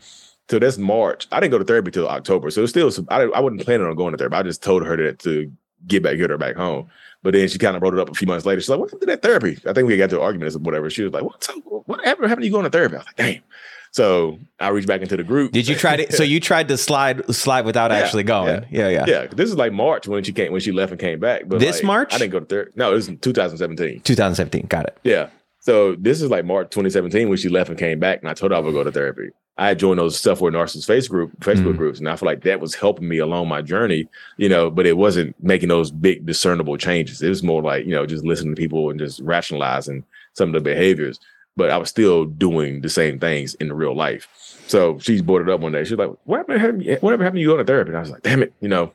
So 0.48 0.58
that's 0.58 0.78
March. 0.78 1.26
I 1.32 1.40
didn't 1.40 1.50
go 1.52 1.58
to 1.58 1.64
therapy 1.64 1.90
till 1.90 2.08
October. 2.08 2.50
So 2.50 2.60
it 2.60 2.62
was 2.62 2.70
still 2.70 3.06
I, 3.08 3.22
I 3.22 3.40
wasn't 3.40 3.64
planning 3.64 3.86
on 3.86 3.96
going 3.96 4.12
to 4.12 4.18
therapy. 4.18 4.36
I 4.36 4.42
just 4.42 4.62
told 4.62 4.84
her 4.86 4.96
that 4.96 5.18
to 5.20 5.50
get 5.86 6.02
back, 6.02 6.16
get 6.16 6.30
her 6.30 6.38
back 6.38 6.56
home. 6.56 6.88
But 7.22 7.32
then 7.34 7.48
she 7.48 7.58
kind 7.58 7.74
of 7.74 7.80
brought 7.80 7.94
it 7.94 7.98
up 7.98 8.08
a 8.08 8.14
few 8.14 8.28
months 8.28 8.46
later. 8.46 8.60
She's 8.60 8.68
like, 8.68 8.78
"What 8.78 8.90
happened 8.90 9.00
to 9.00 9.06
that 9.06 9.22
therapy?" 9.22 9.58
I 9.66 9.72
think 9.72 9.88
we 9.88 9.96
got 9.96 10.10
to 10.10 10.20
arguments 10.20 10.54
or 10.54 10.60
whatever. 10.60 10.88
She 10.90 11.02
was 11.02 11.12
like, 11.12 11.24
"What's 11.24 11.48
up? 11.48 11.56
What 11.64 12.04
happened? 12.04 12.30
To 12.36 12.44
you 12.44 12.52
going 12.52 12.64
to 12.64 12.70
therapy?" 12.70 12.94
I 12.94 12.98
was 12.98 13.06
like, 13.06 13.16
"Damn." 13.16 13.42
So 13.90 14.38
I 14.60 14.68
reached 14.68 14.86
back 14.86 15.00
into 15.00 15.16
the 15.16 15.24
group. 15.24 15.52
Did 15.52 15.66
you 15.66 15.74
try 15.74 15.96
to? 15.96 16.12
So 16.12 16.22
you 16.22 16.38
tried 16.38 16.68
to 16.68 16.76
slide 16.76 17.34
slide 17.34 17.64
without 17.64 17.90
Yeah, 17.90 17.96
actually 17.96 18.24
going? 18.24 18.66
Yeah, 18.70 18.88
yeah. 18.88 19.04
yeah, 19.08 19.26
this 19.26 19.48
is 19.48 19.56
like 19.56 19.72
March 19.72 20.06
when 20.06 20.22
she 20.22 20.32
came 20.32 20.52
when 20.52 20.60
she 20.60 20.70
left 20.70 20.92
and 20.92 21.00
came 21.00 21.18
back. 21.18 21.44
But 21.46 21.60
This 21.60 21.76
like, 21.76 21.84
March? 21.84 22.14
I 22.14 22.18
didn't 22.18 22.32
go 22.32 22.40
to 22.40 22.46
therapy. 22.46 22.72
No, 22.76 22.92
it 22.92 22.94
was 22.94 23.06
2017. 23.06 24.00
2017. 24.00 24.66
Got 24.66 24.86
it. 24.86 24.98
Yeah. 25.02 25.30
So 25.60 25.96
this 25.96 26.20
is 26.22 26.30
like 26.30 26.44
March 26.44 26.70
2017 26.70 27.28
when 27.28 27.38
she 27.38 27.48
left 27.48 27.70
and 27.70 27.78
came 27.78 27.98
back, 27.98 28.20
and 28.20 28.28
I 28.28 28.34
told 28.34 28.52
her 28.52 28.58
I 28.58 28.60
would 28.60 28.74
go 28.74 28.84
to 28.84 28.92
therapy. 28.92 29.30
I 29.58 29.72
joined 29.74 29.98
those 29.98 30.18
stuff 30.18 30.40
with 30.42 30.52
Narcissist 30.52 30.86
face 30.86 31.08
group, 31.08 31.32
Facebook 31.40 31.74
Mhm. 31.74 31.78
groups, 31.78 31.98
and 31.98 32.08
I 32.08 32.16
feel 32.16 32.26
like 32.26 32.42
that 32.42 32.60
was 32.60 32.74
helping 32.74 33.08
me 33.08 33.18
along 33.18 33.48
my 33.48 33.62
journey, 33.62 34.06
you 34.36 34.48
know, 34.50 34.70
but 34.70 34.84
it 34.86 34.98
wasn't 34.98 35.34
making 35.42 35.70
those 35.70 35.90
big 35.90 36.26
discernible 36.26 36.76
changes. 36.76 37.22
It 37.22 37.30
was 37.30 37.42
more 37.42 37.62
like, 37.62 37.86
you 37.86 37.92
know, 37.92 38.04
just 38.04 38.24
listening 38.24 38.54
to 38.54 38.60
people 38.60 38.90
and 38.90 38.98
just 39.00 39.20
rationalizing 39.20 40.04
some 40.34 40.50
of 40.50 40.52
the 40.52 40.60
behaviors. 40.60 41.18
But 41.56 41.70
I 41.70 41.78
was 41.78 41.88
still 41.88 42.26
doing 42.26 42.82
the 42.82 42.90
same 42.90 43.18
things 43.18 43.54
in 43.54 43.72
real 43.72 43.94
life. 43.96 44.28
So 44.66 44.98
she's 44.98 45.22
brought 45.22 45.40
it 45.40 45.48
up 45.48 45.60
one 45.60 45.72
day. 45.72 45.84
She's 45.84 45.96
like, 45.96 46.10
What 46.24 46.38
happened? 46.50 46.84
to- 46.84 46.96
Whatever 46.98 47.24
happened 47.24 47.38
to 47.38 47.40
you 47.40 47.46
going 47.48 47.58
to 47.58 47.64
therapy? 47.64 47.88
And 47.90 47.96
I 47.96 48.00
was 48.00 48.10
like, 48.10 48.22
damn 48.22 48.42
it, 48.42 48.52
you 48.60 48.68
know. 48.68 48.92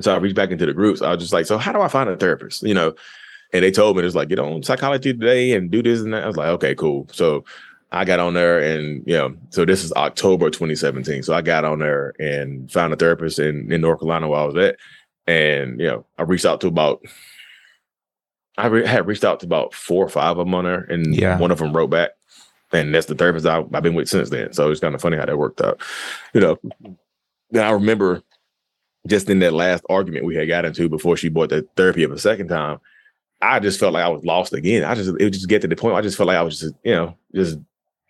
So 0.00 0.14
I 0.14 0.18
reached 0.18 0.36
back 0.36 0.50
into 0.50 0.64
the 0.66 0.72
groups. 0.72 1.02
I 1.02 1.10
was 1.10 1.18
just 1.20 1.32
like, 1.32 1.46
so 1.46 1.58
how 1.58 1.72
do 1.72 1.80
I 1.80 1.88
find 1.88 2.08
a 2.08 2.16
therapist? 2.16 2.62
You 2.62 2.74
know, 2.74 2.94
and 3.52 3.64
they 3.64 3.72
told 3.72 3.96
me 3.96 4.04
it's 4.04 4.14
like 4.14 4.28
get 4.28 4.38
on 4.38 4.62
psychology 4.62 5.12
today 5.12 5.52
and 5.52 5.70
do 5.72 5.82
this 5.82 6.00
and 6.00 6.12
that. 6.14 6.22
I 6.22 6.26
was 6.28 6.36
like, 6.36 6.48
okay, 6.50 6.74
cool. 6.76 7.08
So 7.12 7.44
I 7.94 8.04
got 8.06 8.18
on 8.20 8.32
there 8.34 8.58
and 8.58 9.04
you 9.06 9.14
know, 9.14 9.36
so 9.50 9.64
this 9.64 9.84
is 9.84 9.92
October 9.92 10.48
2017. 10.50 11.22
So 11.22 11.34
I 11.34 11.42
got 11.42 11.64
on 11.64 11.78
there 11.78 12.14
and 12.18 12.70
found 12.72 12.92
a 12.92 12.96
therapist 12.96 13.38
in, 13.38 13.70
in 13.70 13.80
North 13.82 14.00
Carolina 14.00 14.28
where 14.28 14.40
I 14.40 14.44
was 14.44 14.56
at. 14.56 14.76
And 15.26 15.78
you 15.78 15.86
know, 15.86 16.06
I 16.18 16.22
reached 16.22 16.46
out 16.46 16.60
to 16.62 16.66
about 16.68 17.02
I 18.58 18.66
re- 18.66 18.86
had 18.86 19.06
reached 19.06 19.24
out 19.24 19.40
to 19.40 19.46
about 19.46 19.72
four 19.74 20.04
or 20.04 20.08
five 20.08 20.32
of 20.32 20.38
them 20.46 20.54
on 20.54 20.64
there, 20.64 20.80
and 20.82 21.14
Yeah. 21.14 21.38
one 21.38 21.50
of 21.50 21.58
them 21.58 21.74
wrote 21.74 21.90
back. 21.90 22.10
And 22.72 22.94
that's 22.94 23.06
the 23.06 23.14
therapist 23.14 23.46
I, 23.46 23.58
I've 23.72 23.82
been 23.82 23.94
with 23.94 24.08
since 24.08 24.30
then. 24.30 24.52
So 24.52 24.70
it's 24.70 24.80
kind 24.80 24.94
of 24.94 25.00
funny 25.00 25.16
how 25.18 25.26
that 25.26 25.38
worked 25.38 25.60
out. 25.60 25.80
You 26.34 26.40
know, 26.40 26.58
then 27.50 27.64
I 27.64 27.70
remember 27.70 28.22
just 29.06 29.28
in 29.28 29.40
that 29.40 29.52
last 29.52 29.84
argument 29.90 30.24
we 30.24 30.36
had 30.36 30.48
got 30.48 30.64
into 30.64 30.88
before 30.88 31.16
she 31.16 31.28
bought 31.28 31.50
the 31.50 31.66
therapy 31.76 32.04
up 32.04 32.10
a 32.12 32.18
second 32.18 32.48
time, 32.48 32.78
I 33.42 33.58
just 33.60 33.78
felt 33.80 33.92
like 33.94 34.04
I 34.04 34.08
was 34.08 34.24
lost 34.24 34.52
again. 34.54 34.84
I 34.84 34.94
just 34.94 35.08
it 35.10 35.24
would 35.24 35.32
just 35.32 35.48
get 35.48 35.60
to 35.62 35.68
the 35.68 35.76
point. 35.76 35.92
Where 35.92 35.98
I 36.00 36.02
just 36.02 36.16
felt 36.16 36.28
like 36.28 36.36
I 36.38 36.42
was 36.42 36.60
just 36.60 36.74
you 36.84 36.94
know 36.94 37.16
just 37.34 37.58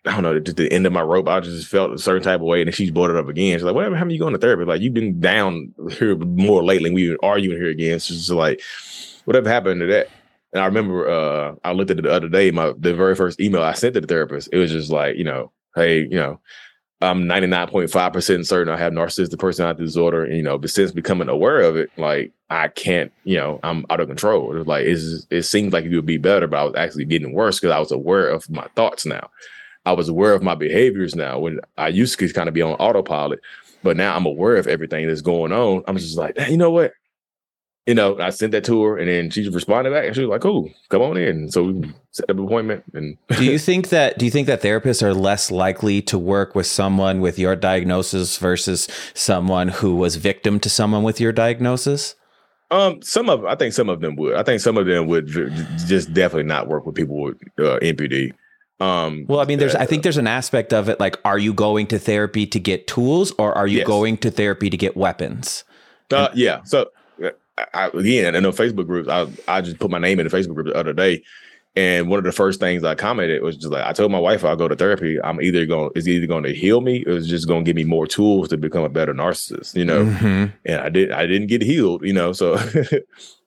I 0.05 0.11
don't 0.11 0.23
know 0.23 0.37
just 0.39 0.57
the 0.57 0.71
end 0.71 0.85
of 0.85 0.91
my 0.91 1.01
rope. 1.01 1.29
I 1.29 1.39
just 1.39 1.67
felt 1.67 1.93
a 1.93 1.97
certain 1.97 2.23
type 2.23 2.41
of 2.41 2.45
way, 2.45 2.61
and 2.61 2.67
then 2.67 2.73
she's 2.73 2.91
brought 2.91 3.09
it 3.09 3.15
up 3.15 3.29
again. 3.29 3.57
She's 3.57 3.63
like, 3.63 3.75
"Whatever 3.75 3.95
happened? 3.95 4.11
You 4.11 4.19
going 4.19 4.33
to 4.33 4.39
therapy? 4.39 4.65
Like 4.65 4.81
you've 4.81 4.93
been 4.93 5.19
down 5.21 5.73
here 5.91 6.17
more 6.17 6.63
lately. 6.63 6.91
We've 6.91 7.11
been 7.11 7.29
arguing 7.29 7.57
here 7.57 7.69
again." 7.69 7.99
So 7.99 8.13
it's 8.13 8.29
like, 8.29 8.61
whatever 9.25 9.49
happened 9.49 9.79
to 9.79 9.87
that? 9.87 10.09
And 10.51 10.61
I 10.61 10.65
remember 10.65 11.09
uh 11.09 11.55
I 11.63 11.71
looked 11.71 11.91
at 11.91 11.99
it 11.99 12.03
the 12.03 12.11
other 12.11 12.27
day. 12.27 12.51
My 12.51 12.73
the 12.77 12.93
very 12.93 13.15
first 13.15 13.39
email 13.39 13.63
I 13.63 13.73
sent 13.73 13.93
to 13.93 14.01
the 14.01 14.07
therapist, 14.07 14.49
it 14.51 14.57
was 14.57 14.71
just 14.71 14.91
like 14.91 15.15
you 15.15 15.23
know, 15.23 15.51
hey, 15.75 16.01
you 16.01 16.17
know. 16.17 16.39
I'm 17.01 17.25
99.5% 17.25 18.45
certain 18.45 18.73
I 18.73 18.77
have 18.77 18.93
narcissistic 18.93 19.37
personality 19.37 19.83
disorder. 19.83 20.23
And, 20.23 20.37
you 20.37 20.41
know, 20.41 20.57
but 20.57 20.69
since 20.69 20.91
becoming 20.93 21.27
aware 21.27 21.59
of 21.59 21.75
it, 21.75 21.89
like 21.97 22.31
I 22.49 22.69
can't, 22.69 23.11
you 23.25 23.35
know, 23.35 23.59
I'm 23.61 23.85
out 23.89 23.99
of 23.99 24.07
control. 24.07 24.55
It's 24.55 24.65
like 24.65 24.85
it's, 24.85 25.27
it 25.29 25.43
seems 25.43 25.73
like 25.73 25.83
it 25.83 25.93
would 25.93 26.05
be 26.05 26.15
better, 26.15 26.47
but 26.47 26.57
I 26.57 26.63
was 26.63 26.75
actually 26.75 27.03
getting 27.03 27.33
worse 27.33 27.59
because 27.59 27.73
I 27.73 27.79
was 27.79 27.91
aware 27.91 28.29
of 28.29 28.49
my 28.49 28.67
thoughts 28.77 29.05
now. 29.05 29.29
I 29.85 29.91
was 29.93 30.09
aware 30.09 30.33
of 30.33 30.43
my 30.43 30.55
behaviors 30.55 31.15
now 31.15 31.39
when 31.39 31.59
I 31.77 31.89
used 31.89 32.17
to 32.19 32.33
kind 32.33 32.47
of 32.47 32.53
be 32.53 32.61
on 32.61 32.73
autopilot, 32.73 33.39
but 33.83 33.97
now 33.97 34.15
I'm 34.15 34.25
aware 34.25 34.55
of 34.55 34.67
everything 34.67 35.07
that's 35.07 35.21
going 35.21 35.51
on. 35.51 35.83
I'm 35.87 35.97
just 35.97 36.17
like, 36.17 36.37
"Hey, 36.37 36.51
you 36.51 36.57
know 36.57 36.71
what? 36.71 36.93
You 37.85 37.93
know, 37.93 38.17
I 38.17 38.29
sent 38.29 38.53
that 38.53 38.63
to 38.65 38.81
her 38.83 38.97
and 38.97 39.09
then 39.09 39.29
she 39.29 39.49
responded 39.49 39.91
back 39.91 40.05
and 40.05 40.15
she 40.15 40.21
was 40.21 40.29
like, 40.29 40.39
cool, 40.39 40.71
come 40.87 41.01
on 41.01 41.17
in. 41.17 41.51
So 41.51 41.63
we 41.63 41.93
set 42.11 42.29
up 42.29 42.37
an 42.37 42.45
appointment 42.45 42.85
and 42.93 43.17
do 43.37 43.43
you 43.43 43.59
think 43.59 43.89
that 43.89 44.17
do 44.17 44.23
you 44.23 44.31
think 44.31 44.47
that 44.47 44.61
therapists 44.61 45.03
are 45.03 45.13
less 45.13 45.51
likely 45.51 46.01
to 46.03 46.17
work 46.17 46.55
with 46.55 46.65
someone 46.65 47.19
with 47.19 47.37
your 47.37 47.57
diagnosis 47.57 48.37
versus 48.37 48.87
someone 49.13 49.67
who 49.67 49.97
was 49.97 50.15
victim 50.15 50.61
to 50.61 50.69
someone 50.69 51.03
with 51.03 51.19
your 51.19 51.33
diagnosis? 51.33 52.15
Um, 52.71 53.01
some 53.01 53.29
of 53.29 53.43
I 53.45 53.55
think 53.55 53.73
some 53.73 53.89
of 53.89 53.99
them 53.99 54.15
would. 54.15 54.33
I 54.35 54.43
think 54.43 54.61
some 54.61 54.77
of 54.77 54.87
them 54.87 55.07
would 55.07 55.27
just 55.85 56.13
definitely 56.13 56.47
not 56.47 56.67
work 56.67 56.85
with 56.85 56.95
people 56.95 57.21
with 57.21 57.35
uh, 57.59 57.77
NPD. 57.81 58.33
Um, 58.83 59.25
Well, 59.27 59.39
I 59.39 59.45
mean, 59.45 59.59
there's 59.59 59.75
I 59.75 59.85
think 59.85 60.03
there's 60.03 60.17
an 60.17 60.27
aspect 60.27 60.73
of 60.73 60.89
it 60.89 60.99
like 60.99 61.17
are 61.23 61.37
you 61.39 61.53
going 61.53 61.87
to 61.87 61.99
therapy 61.99 62.45
to 62.47 62.59
get 62.59 62.87
tools 62.87 63.31
or 63.37 63.53
are 63.57 63.67
you 63.67 63.79
Yes. 63.79 63.87
going 63.87 64.17
to 64.17 64.31
therapy 64.31 64.69
to 64.69 64.77
get 64.77 64.95
weapons? 64.97 65.63
Uh, 66.11 66.29
yeah. 66.33 66.61
So 66.63 66.89
uh, 67.23 67.29
I, 67.57 67.65
I, 67.73 67.87
again, 67.87 68.35
in 68.35 68.43
the 68.43 68.51
Facebook 68.51 68.87
groups, 68.87 69.07
I 69.09 69.27
I 69.47 69.61
just 69.61 69.79
put 69.79 69.89
my 69.89 69.99
name 69.99 70.19
in 70.19 70.27
the 70.27 70.35
Facebook 70.35 70.55
group 70.55 70.67
the 70.67 70.75
other 70.75 70.93
day, 70.93 71.23
and 71.75 72.07
one 72.07 72.19
of 72.19 72.25
the 72.25 72.31
first 72.31 72.59
things 72.59 72.83
I 72.83 72.95
commented 72.95 73.41
was 73.41 73.57
just 73.57 73.71
like 73.71 73.85
I 73.85 73.93
told 73.93 74.11
my 74.11 74.19
wife 74.19 74.43
I'll 74.45 74.55
go 74.55 74.67
to 74.67 74.75
therapy. 74.75 75.19
I'm 75.21 75.41
either 75.41 75.65
going 75.65 75.91
it's 75.95 76.07
either 76.07 76.27
going 76.27 76.43
to 76.43 76.53
heal 76.53 76.81
me 76.81 77.03
or 77.05 77.13
it's 77.13 77.27
just 77.27 77.47
going 77.47 77.65
to 77.65 77.69
give 77.69 77.75
me 77.75 77.83
more 77.83 78.05
tools 78.07 78.49
to 78.49 78.57
become 78.57 78.83
a 78.83 78.89
better 78.89 79.13
narcissist. 79.13 79.75
You 79.75 79.85
know, 79.85 80.05
Mhm. 80.05 80.53
and 80.65 80.81
I 80.81 80.89
did 80.89 81.11
I 81.11 81.25
didn't 81.25 81.47
get 81.47 81.61
healed. 81.61 82.03
You 82.05 82.13
know, 82.13 82.31
so. 82.33 82.57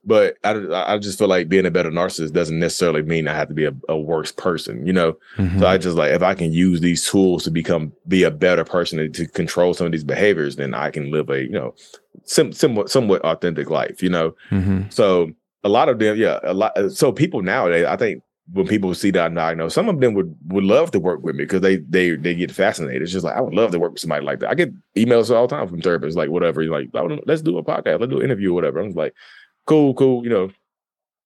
But 0.09 0.37
I, 0.45 0.53
I 0.95 0.99
just 0.99 1.19
feel 1.19 1.27
like 1.27 1.49
being 1.49 1.67
a 1.67 1.71
better 1.73 1.91
narcissist 1.91 2.33
doesn't 2.33 2.61
necessarily 2.61 3.03
mean 3.03 3.27
I 3.27 3.35
have 3.35 3.49
to 3.49 3.55
be 3.55 3.65
a, 3.65 3.75
a 3.89 3.99
worse 3.99 4.31
person, 4.31 4.87
you 4.87 4.93
know. 4.93 5.17
Mhm. 5.37 5.59
So 5.59 5.67
I 5.67 5.79
just 5.79 5.97
like 5.97 6.13
if 6.13 6.23
I 6.23 6.35
can 6.37 6.53
use 6.53 6.81
these 6.81 7.05
tools 7.05 7.43
to 7.43 7.51
become 7.51 7.93
be 8.07 8.23
a 8.23 8.31
better 8.31 8.63
person 8.63 9.01
and 9.01 9.13
to 9.17 9.27
control 9.27 9.75
some 9.75 9.87
of 9.87 9.93
these 9.93 10.05
behaviors, 10.05 10.55
then 10.55 10.75
I 10.75 10.93
can 10.93 11.11
live 11.11 11.29
a 11.29 11.43
you 11.43 11.51
know 11.51 11.75
sim- 12.23 12.53
somewhat 12.53 12.89
somewhat 12.89 13.21
authentic 13.23 13.69
life, 13.69 14.01
you 14.01 14.09
know. 14.09 14.37
Mhm. 14.53 14.93
So 14.93 15.33
a 15.67 15.69
lot 15.69 15.89
of 15.89 15.99
them, 15.99 16.17
yeah, 16.17 16.39
a 16.43 16.55
lot. 16.55 16.73
So 16.93 17.13
people 17.13 17.43
nowadays, 17.43 17.85
I 17.87 17.97
think 17.97 18.23
when 18.53 18.67
people 18.69 18.95
see 18.95 19.11
that 19.11 19.35
diagnosed, 19.35 19.75
some 19.75 19.89
of 19.89 20.01
them 20.01 20.15
would 20.15 20.35
would 20.47 20.65
love 20.65 20.91
to 20.93 21.01
work 21.01 21.23
with 21.23 21.35
me 21.35 21.45
because 21.45 21.61
they 21.63 21.77
they 21.79 22.15
they 22.17 22.35
get 22.35 22.53
fascinated. 22.53 23.03
It's 23.03 23.13
just 23.13 23.25
like 23.25 23.37
I 23.37 23.41
would 23.41 23.55
love 23.55 23.73
to 23.73 23.79
work 23.81 23.93
with 23.93 24.01
somebody 24.01 24.25
like 24.25 24.39
that. 24.41 24.51
I 24.51 24.55
get 24.55 24.71
emails 24.97 25.35
all 25.35 25.47
the 25.49 25.57
time 25.57 25.67
from 25.69 25.81
therapists, 25.83 26.15
like 26.15 26.31
whatever, 26.31 26.63
you're 26.63 26.73
like 26.73 26.91
"Oh, 26.95 27.19
let's 27.27 27.43
do 27.43 27.59
a 27.59 27.65
podcast, 27.65 28.01
let's 28.01 28.11
do 28.11 28.19
an 28.19 28.25
interview, 28.25 28.53
or 28.53 28.55
whatever. 28.55 28.79
I'm 28.79 28.93
like, 28.93 29.15
cool, 29.67 29.95
cool, 29.95 30.23
you 30.23 30.31
know. 30.31 30.51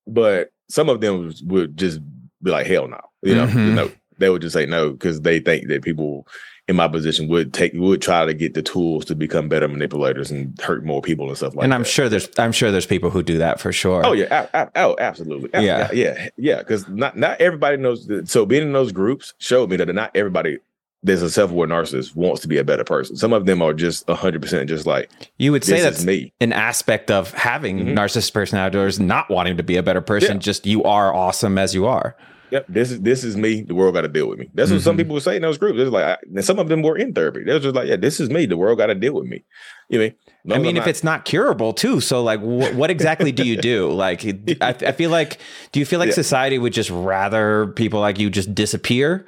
But 0.07 0.51
some 0.69 0.89
of 0.89 1.01
them 1.01 1.33
would 1.45 1.77
just 1.77 2.01
be 2.43 2.51
like, 2.51 2.67
hell 2.67 2.89
no, 2.89 3.01
you 3.23 3.35
know, 3.35 3.47
Mhm. 3.47 3.75
no. 3.75 3.91
They 4.19 4.31
would 4.31 4.43
just 4.43 4.53
say 4.55 4.67
no 4.67 4.91
because 4.93 5.21
they 5.23 5.41
think 5.41 5.69
that 5.69 5.83
people 5.83 6.27
in 6.71 6.77
my 6.77 6.87
position 6.87 7.27
would 7.29 7.53
take 7.53 7.73
would 7.75 8.01
try 8.01 8.25
to 8.25 8.33
get 8.33 8.55
the 8.55 8.63
tools 8.63 9.05
to 9.05 9.15
become 9.17 9.49
better 9.49 9.67
manipulators 9.67 10.31
and 10.31 10.59
hurt 10.61 10.85
more 10.85 11.03
people 11.03 11.27
and 11.29 11.37
stuff 11.37 11.55
like 11.57 11.65
and 11.65 11.73
that. 11.73 11.77
I'm 11.77 11.85
sure 11.85 12.09
there's 12.09 12.29
I'm 12.39 12.53
sure 12.53 12.71
there's 12.71 12.87
people 12.87 13.11
who 13.11 13.23
do 13.25 13.37
that 13.39 13.59
for 13.61 13.73
sure. 13.73 14.07
Oh 14.07 14.13
yeah, 14.13 14.47
a- 14.55 14.59
a- 14.63 14.71
oh 14.77 14.97
absolutely, 15.01 15.51
Yeah. 15.53 15.91
yeah, 15.93 16.29
yeah, 16.37 16.59
Because 16.59 16.89
not 16.89 17.19
not 17.19 17.41
everybody 17.41 17.77
knows. 17.77 18.07
that- 18.07 18.29
So 18.29 18.47
being 18.47 18.63
in 18.63 18.73
those 18.73 18.93
groups 18.93 19.35
showed 19.39 19.69
me 19.69 19.77
that 19.77 19.93
not 19.93 20.13
everybody 20.15 20.59
there's 21.03 21.23
a 21.23 21.31
self-aware 21.31 21.67
narcissist 21.67 22.15
wants 22.15 22.43
to 22.43 22.47
be 22.49 22.59
a 22.59 22.63
better 22.65 22.85
person. 22.85 23.17
Some 23.17 23.33
of 23.33 23.47
them 23.47 23.63
are 23.63 23.73
just 23.75 24.09
hundred 24.09 24.43
percent 24.43 24.69
just 24.69 24.87
like 24.87 25.11
You 25.39 25.51
would 25.51 25.65
say 25.65 25.81
that's 25.81 26.05
me. 26.05 26.33
an 26.41 26.53
aspect 26.53 27.11
of 27.11 27.33
having 27.35 27.81
Mhm. 27.81 27.95
narcissist 27.97 28.33
personality 28.33 28.79
or 28.79 28.87
is 28.87 29.01
not 29.01 29.29
wanting 29.29 29.57
to 29.57 29.63
be 29.65 29.77
a 29.77 29.83
better 29.83 30.03
person. 30.03 30.37
Yeah. 30.37 30.41
Just 30.41 30.67
you 30.67 30.85
are 30.85 31.13
awesome 31.13 31.59
as 31.59 31.75
you 31.75 31.87
are. 31.87 32.15
Yep, 32.51 32.67
this 32.69 32.91
is 32.91 33.01
this 33.01 33.25
is 33.25 33.37
me. 33.37 33.63
The 33.63 33.75
world 33.75 33.95
got 33.95 34.01
to 34.03 34.09
deal 34.09 34.29
with 34.29 34.39
me. 34.39 34.51
That's 34.55 34.71
what 34.71 34.81
some 34.81 34.95
Mhm. 34.97 34.99
people 35.01 35.15
would 35.15 35.23
say 35.23 35.37
in 35.37 35.43
those 35.43 35.59
groups. 35.59 35.79
It's 35.79 35.91
like, 35.91 36.05
I, 36.05 36.17
and 36.35 36.45
some 36.45 36.59
of 36.59 36.69
them 36.69 36.83
were 36.83 36.97
in 36.97 37.13
therapy. 37.13 37.45
They 37.45 37.53
was 37.55 37.63
just 37.63 37.75
like, 37.77 37.89
yeah, 37.89 37.97
this 37.97 38.19
is 38.21 38.29
me. 38.31 38.47
The 38.47 38.57
world 38.57 38.79
got 38.79 38.87
to 38.87 38.95
deal 38.95 39.15
with 39.15 39.27
me. 39.27 39.45
You 39.89 39.99
know 39.99 40.05
I 40.05 40.09
mean? 40.09 40.15
I 40.53 40.59
mean, 40.59 40.77
if 40.77 40.83
not- 40.83 40.89
it's 40.89 41.05
not 41.05 41.25
curable 41.25 41.73
too, 41.73 42.01
so 42.01 42.23
like, 42.23 42.41
wh- 42.41 42.75
what 42.77 42.91
exactly 42.91 43.31
do 43.33 43.45
you 43.45 43.57
do? 43.57 43.91
Like, 43.93 44.25
I, 44.61 44.69
I 44.87 44.93
feel 44.93 45.11
like, 45.11 45.39
do 45.73 45.81
you 45.81 45.87
feel 45.87 45.99
like 45.99 46.09
Yeah. 46.09 46.15
society 46.15 46.59
would 46.59 46.73
just 46.73 46.91
rather 46.91 47.69
people 47.69 48.01
like 48.01 48.19
you 48.19 48.31
just 48.31 48.55
disappear 48.55 49.27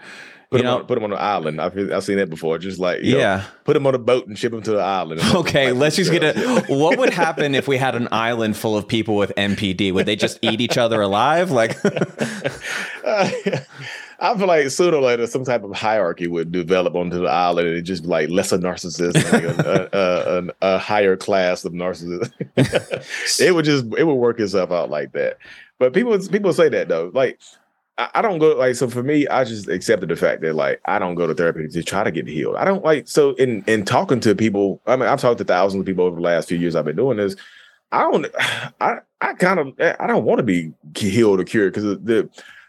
Put 0.52 0.58
You 0.58 0.64
them 0.64 0.72
know- 0.74 0.78
on, 0.80 0.86
put 0.86 0.94
them 0.96 1.04
on 1.04 1.12
an 1.12 1.18
island. 1.18 1.60
I've 1.62 1.92
I've 1.92 2.04
seen 2.04 2.18
that 2.18 2.28
before. 2.28 2.58
Just 2.58 2.78
like 2.78 3.02
you 3.02 3.14
know, 3.14 3.18
Yeah. 3.20 3.44
put 3.64 3.72
them 3.72 3.86
on 3.86 3.94
a 3.94 3.98
boat 3.98 4.26
and 4.26 4.38
ship 4.38 4.52
them 4.52 4.60
to 4.62 4.72
the 4.72 4.78
island. 4.80 5.20
and 5.20 5.28
let 5.28 5.32
them 5.32 5.40
Okay, 5.40 5.66
fight 5.68 5.76
let's 5.76 5.96
just 5.96 6.10
get 6.12 6.22
it. 6.22 6.36
What 6.68 6.98
would 6.98 7.10
happen 7.10 7.54
if 7.54 7.66
we 7.66 7.78
had 7.78 7.94
an 7.94 8.06
island 8.12 8.56
full 8.56 8.76
of 8.76 8.86
people 8.86 9.16
with 9.16 9.32
NPD? 9.36 9.92
Would 9.94 10.04
they 10.06 10.14
just 10.14 10.38
eat 10.42 10.60
each 10.60 10.76
other 10.76 11.00
alive? 11.00 11.50
Like, 11.50 11.78
I 13.04 14.36
feel 14.38 14.46
like 14.46 14.70
sooner 14.70 14.98
or 14.98 15.02
later 15.02 15.26
some 15.26 15.44
type 15.44 15.64
of 15.64 15.72
hierarchy 15.72 16.28
would 16.28 16.52
develop 16.52 16.94
onto 16.94 17.18
the 17.20 17.26
island 17.28 17.68
and 17.68 17.76
it 17.76 17.82
just 17.82 18.02
be 18.04 18.08
like 18.08 18.28
lesser 18.30 18.58
narcissists, 18.58 19.32
like 19.32 19.42
a, 19.44 19.88
a, 19.92 20.38
a, 20.38 20.74
a 20.74 20.78
higher 20.78 21.16
class 21.16 21.64
of 21.64 21.72
narcissists. 21.72 22.30
it 23.40 23.52
would 23.54 23.64
just 23.64 23.84
it 23.98 24.04
would 24.04 24.14
work 24.14 24.38
itself 24.38 24.70
out 24.70 24.90
like 24.90 25.12
that. 25.12 25.38
But 25.78 25.92
people 25.92 26.16
people 26.28 26.52
say 26.52 26.68
that 26.68 26.88
though. 26.88 27.10
Like 27.12 27.40
I, 27.98 28.22
don't 28.22 28.38
go 28.38 28.56
like 28.56 28.74
so 28.74 28.88
for 28.88 29.02
me, 29.02 29.28
I 29.28 29.44
just 29.44 29.68
accepted 29.68 30.08
the 30.08 30.16
fact 30.16 30.42
that 30.42 30.54
like 30.54 30.80
I 30.86 30.98
don't 30.98 31.14
go 31.14 31.26
to 31.26 31.34
therapy 31.34 31.68
to 31.68 31.82
try 31.82 32.02
to 32.02 32.10
get 32.10 32.26
healed. 32.26 32.56
I 32.56 32.64
don't 32.64 32.84
like 32.84 33.06
so 33.06 33.34
in 33.34 33.62
in 33.66 33.84
talking 33.84 34.20
to 34.20 34.34
people, 34.34 34.80
I 34.86 34.96
mean 34.96 35.08
I've 35.08 35.20
talked 35.20 35.38
to 35.38 35.44
thousands 35.44 35.80
of 35.80 35.86
people 35.86 36.04
over 36.04 36.16
the 36.16 36.22
last 36.22 36.48
few 36.48 36.58
years 36.58 36.74
I've 36.74 36.86
been 36.86 36.96
doing 36.96 37.18
this. 37.18 37.36
I 37.92 38.02
don't 38.02 38.26
I 38.80 38.98
I 39.20 39.34
kind 39.34 39.60
of 39.60 39.78
eh, 39.78 39.94
I 40.00 40.06
don't 40.06 40.24
want 40.24 40.38
to 40.38 40.42
be 40.42 40.72
healed 40.96 41.40
or 41.40 41.44
cured 41.44 41.74
because 41.74 41.84
the 42.02 42.28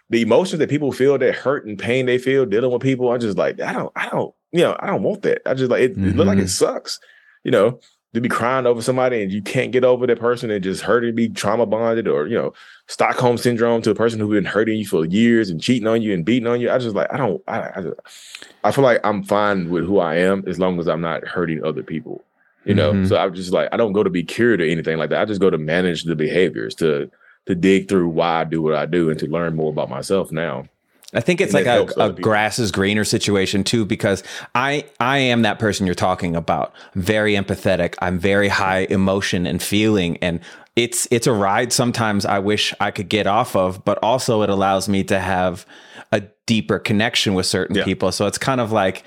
the 0.09 0.21
emotions 0.21 0.59
that 0.59 0.69
people 0.69 0.91
feel, 0.91 1.17
that 1.17 1.35
hurt 1.35 1.65
and 1.65 1.79
pain 1.79 2.05
they 2.05 2.19
feel 2.19 2.45
dealing 2.45 2.71
with 2.71 2.81
people, 2.81 3.11
I'm 3.11 3.19
just 3.19 3.37
like, 3.37 3.59
I 3.59 3.73
don't, 3.73 3.91
I 3.95 4.09
don't, 4.09 4.33
you 4.51 4.61
know, 4.61 4.77
I 4.79 4.87
don't 4.87 5.01
want 5.01 5.23
that. 5.23 5.41
I 5.45 5.55
just 5.55 5.71
like 5.71 5.81
it, 5.81 5.91
it 5.91 6.15
look 6.15 6.27
like 6.27 6.37
it 6.37 6.41
mm-hmm. 6.41 6.47
sucks, 6.47 6.99
you 7.43 7.49
know, 7.49 7.79
to 8.13 8.21
be 8.21 8.29
crying 8.29 8.65
over 8.65 8.81
somebody 8.81 9.23
and 9.23 9.31
you 9.31 9.41
can't 9.41 9.71
get 9.71 9.83
over 9.83 10.05
that 10.05 10.19
person 10.19 10.51
and 10.51 10.63
just 10.63 10.81
hurting, 10.81 11.15
be 11.15 11.29
trauma 11.29 11.65
bonded 11.65 12.07
or 12.07 12.27
you 12.27 12.35
know, 12.37 12.53
Stockholm 12.87 13.37
syndrome 13.37 13.81
to 13.81 13.91
a 13.91 13.95
person 13.95 14.19
who's 14.19 14.33
been 14.35 14.45
hurting 14.45 14.77
you 14.77 14.85
for 14.85 15.05
years 15.05 15.49
and 15.49 15.61
cheating 15.61 15.87
on 15.87 16.01
you 16.01 16.13
and 16.13 16.23
beating 16.23 16.47
on 16.47 16.61
you. 16.61 16.69
I 16.71 16.77
just 16.77 16.95
like, 16.95 17.11
I 17.11 17.17
don't, 17.17 17.41
I, 17.47 17.71
I, 17.75 17.81
just, 17.81 18.47
I 18.63 18.71
feel 18.71 18.83
like 18.83 18.99
I'm 19.03 19.23
fine 19.23 19.69
with 19.69 19.85
who 19.85 19.99
I 19.99 20.15
am 20.17 20.43
as 20.47 20.59
long 20.59 20.79
as 20.79 20.87
I'm 20.87 21.01
not 21.01 21.25
hurting 21.25 21.63
other 21.63 21.83
people. 21.83 22.23
You 22.65 22.73
know, 22.73 22.93
Mhm. 22.93 23.09
so 23.09 23.17
I'm 23.17 23.33
just 23.33 23.51
like 23.51 23.67
I 23.73 23.77
don't 23.77 23.91
go 23.91 24.03
to 24.03 24.09
be 24.09 24.23
cured 24.23 24.61
or 24.61 24.65
anything 24.65 24.97
like 24.97 25.09
that. 25.09 25.21
I 25.21 25.25
just 25.25 25.41
go 25.41 25.49
to 25.49 25.57
manage 25.57 26.03
the 26.03 26.15
behaviors 26.15 26.73
to 26.75 27.11
to 27.45 27.55
dig 27.55 27.89
through 27.89 28.07
why 28.07 28.39
I 28.39 28.43
do 28.45 28.61
what 28.61 28.73
I 28.75 28.85
do 28.85 29.09
and 29.09 29.19
to 29.19 29.27
learn 29.27 29.53
more 29.57 29.69
about 29.69 29.89
myself 29.89 30.31
now. 30.31 30.65
I 31.13 31.21
think 31.21 31.41
it's 31.41 31.53
And 31.53 31.65
like 31.65 31.89
it 31.89 31.97
a, 31.97 32.05
a 32.05 32.11
grass 32.13 32.59
is 32.59 32.71
greener 32.71 33.03
situation 33.03 33.63
too, 33.63 33.85
because 33.85 34.23
I 34.55 34.85
I 34.99 35.17
am 35.19 35.43
that 35.43 35.59
person 35.59 35.85
you're 35.85 35.95
talking 35.95 36.35
about. 36.35 36.73
Very 36.95 37.33
empathetic. 37.33 37.95
I'm 38.01 38.19
very 38.19 38.47
high 38.47 38.87
emotion 38.89 39.45
and 39.45 39.61
feeling, 39.61 40.17
and 40.17 40.39
it's 40.75 41.07
it's 41.11 41.27
a 41.27 41.33
ride. 41.33 41.71
Sometimes 41.71 42.25
I 42.25 42.39
wish 42.39 42.73
I 42.79 42.91
could 42.91 43.09
get 43.09 43.27
off 43.27 43.55
of, 43.55 43.83
but 43.85 43.99
also 44.01 44.41
it 44.41 44.49
allows 44.49 44.89
me 44.89 45.03
to 45.05 45.19
have 45.19 45.65
a 46.11 46.21
deeper 46.45 46.79
connection 46.79 47.33
with 47.33 47.45
certain 47.45 47.75
Yeah. 47.75 47.83
people. 47.85 48.11
So 48.11 48.25
it's 48.27 48.37
kind 48.37 48.59
of 48.61 48.71
like, 48.71 49.03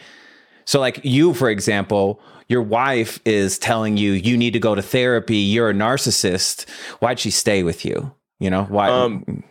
so 0.65 0.81
like 0.81 1.01
you, 1.05 1.35
for 1.35 1.51
example. 1.51 2.21
Your 2.49 2.63
wife 2.63 3.19
is 3.25 3.59
telling 3.59 3.97
you 3.97 4.13
you 4.13 4.37
need 4.37 4.53
to 4.53 4.61
go 4.61 4.77
to 4.77 4.81
therapy. 4.81 5.39
You're 5.39 5.71
a 5.71 5.75
narcissist. 5.75 6.69
Why'd 7.01 7.19
she 7.19 7.33
stay 7.33 7.65
with 7.65 7.85
you? 7.85 8.13
You 8.39 8.51
know 8.51 8.63
why? 8.69 8.89
Um, 8.89 9.43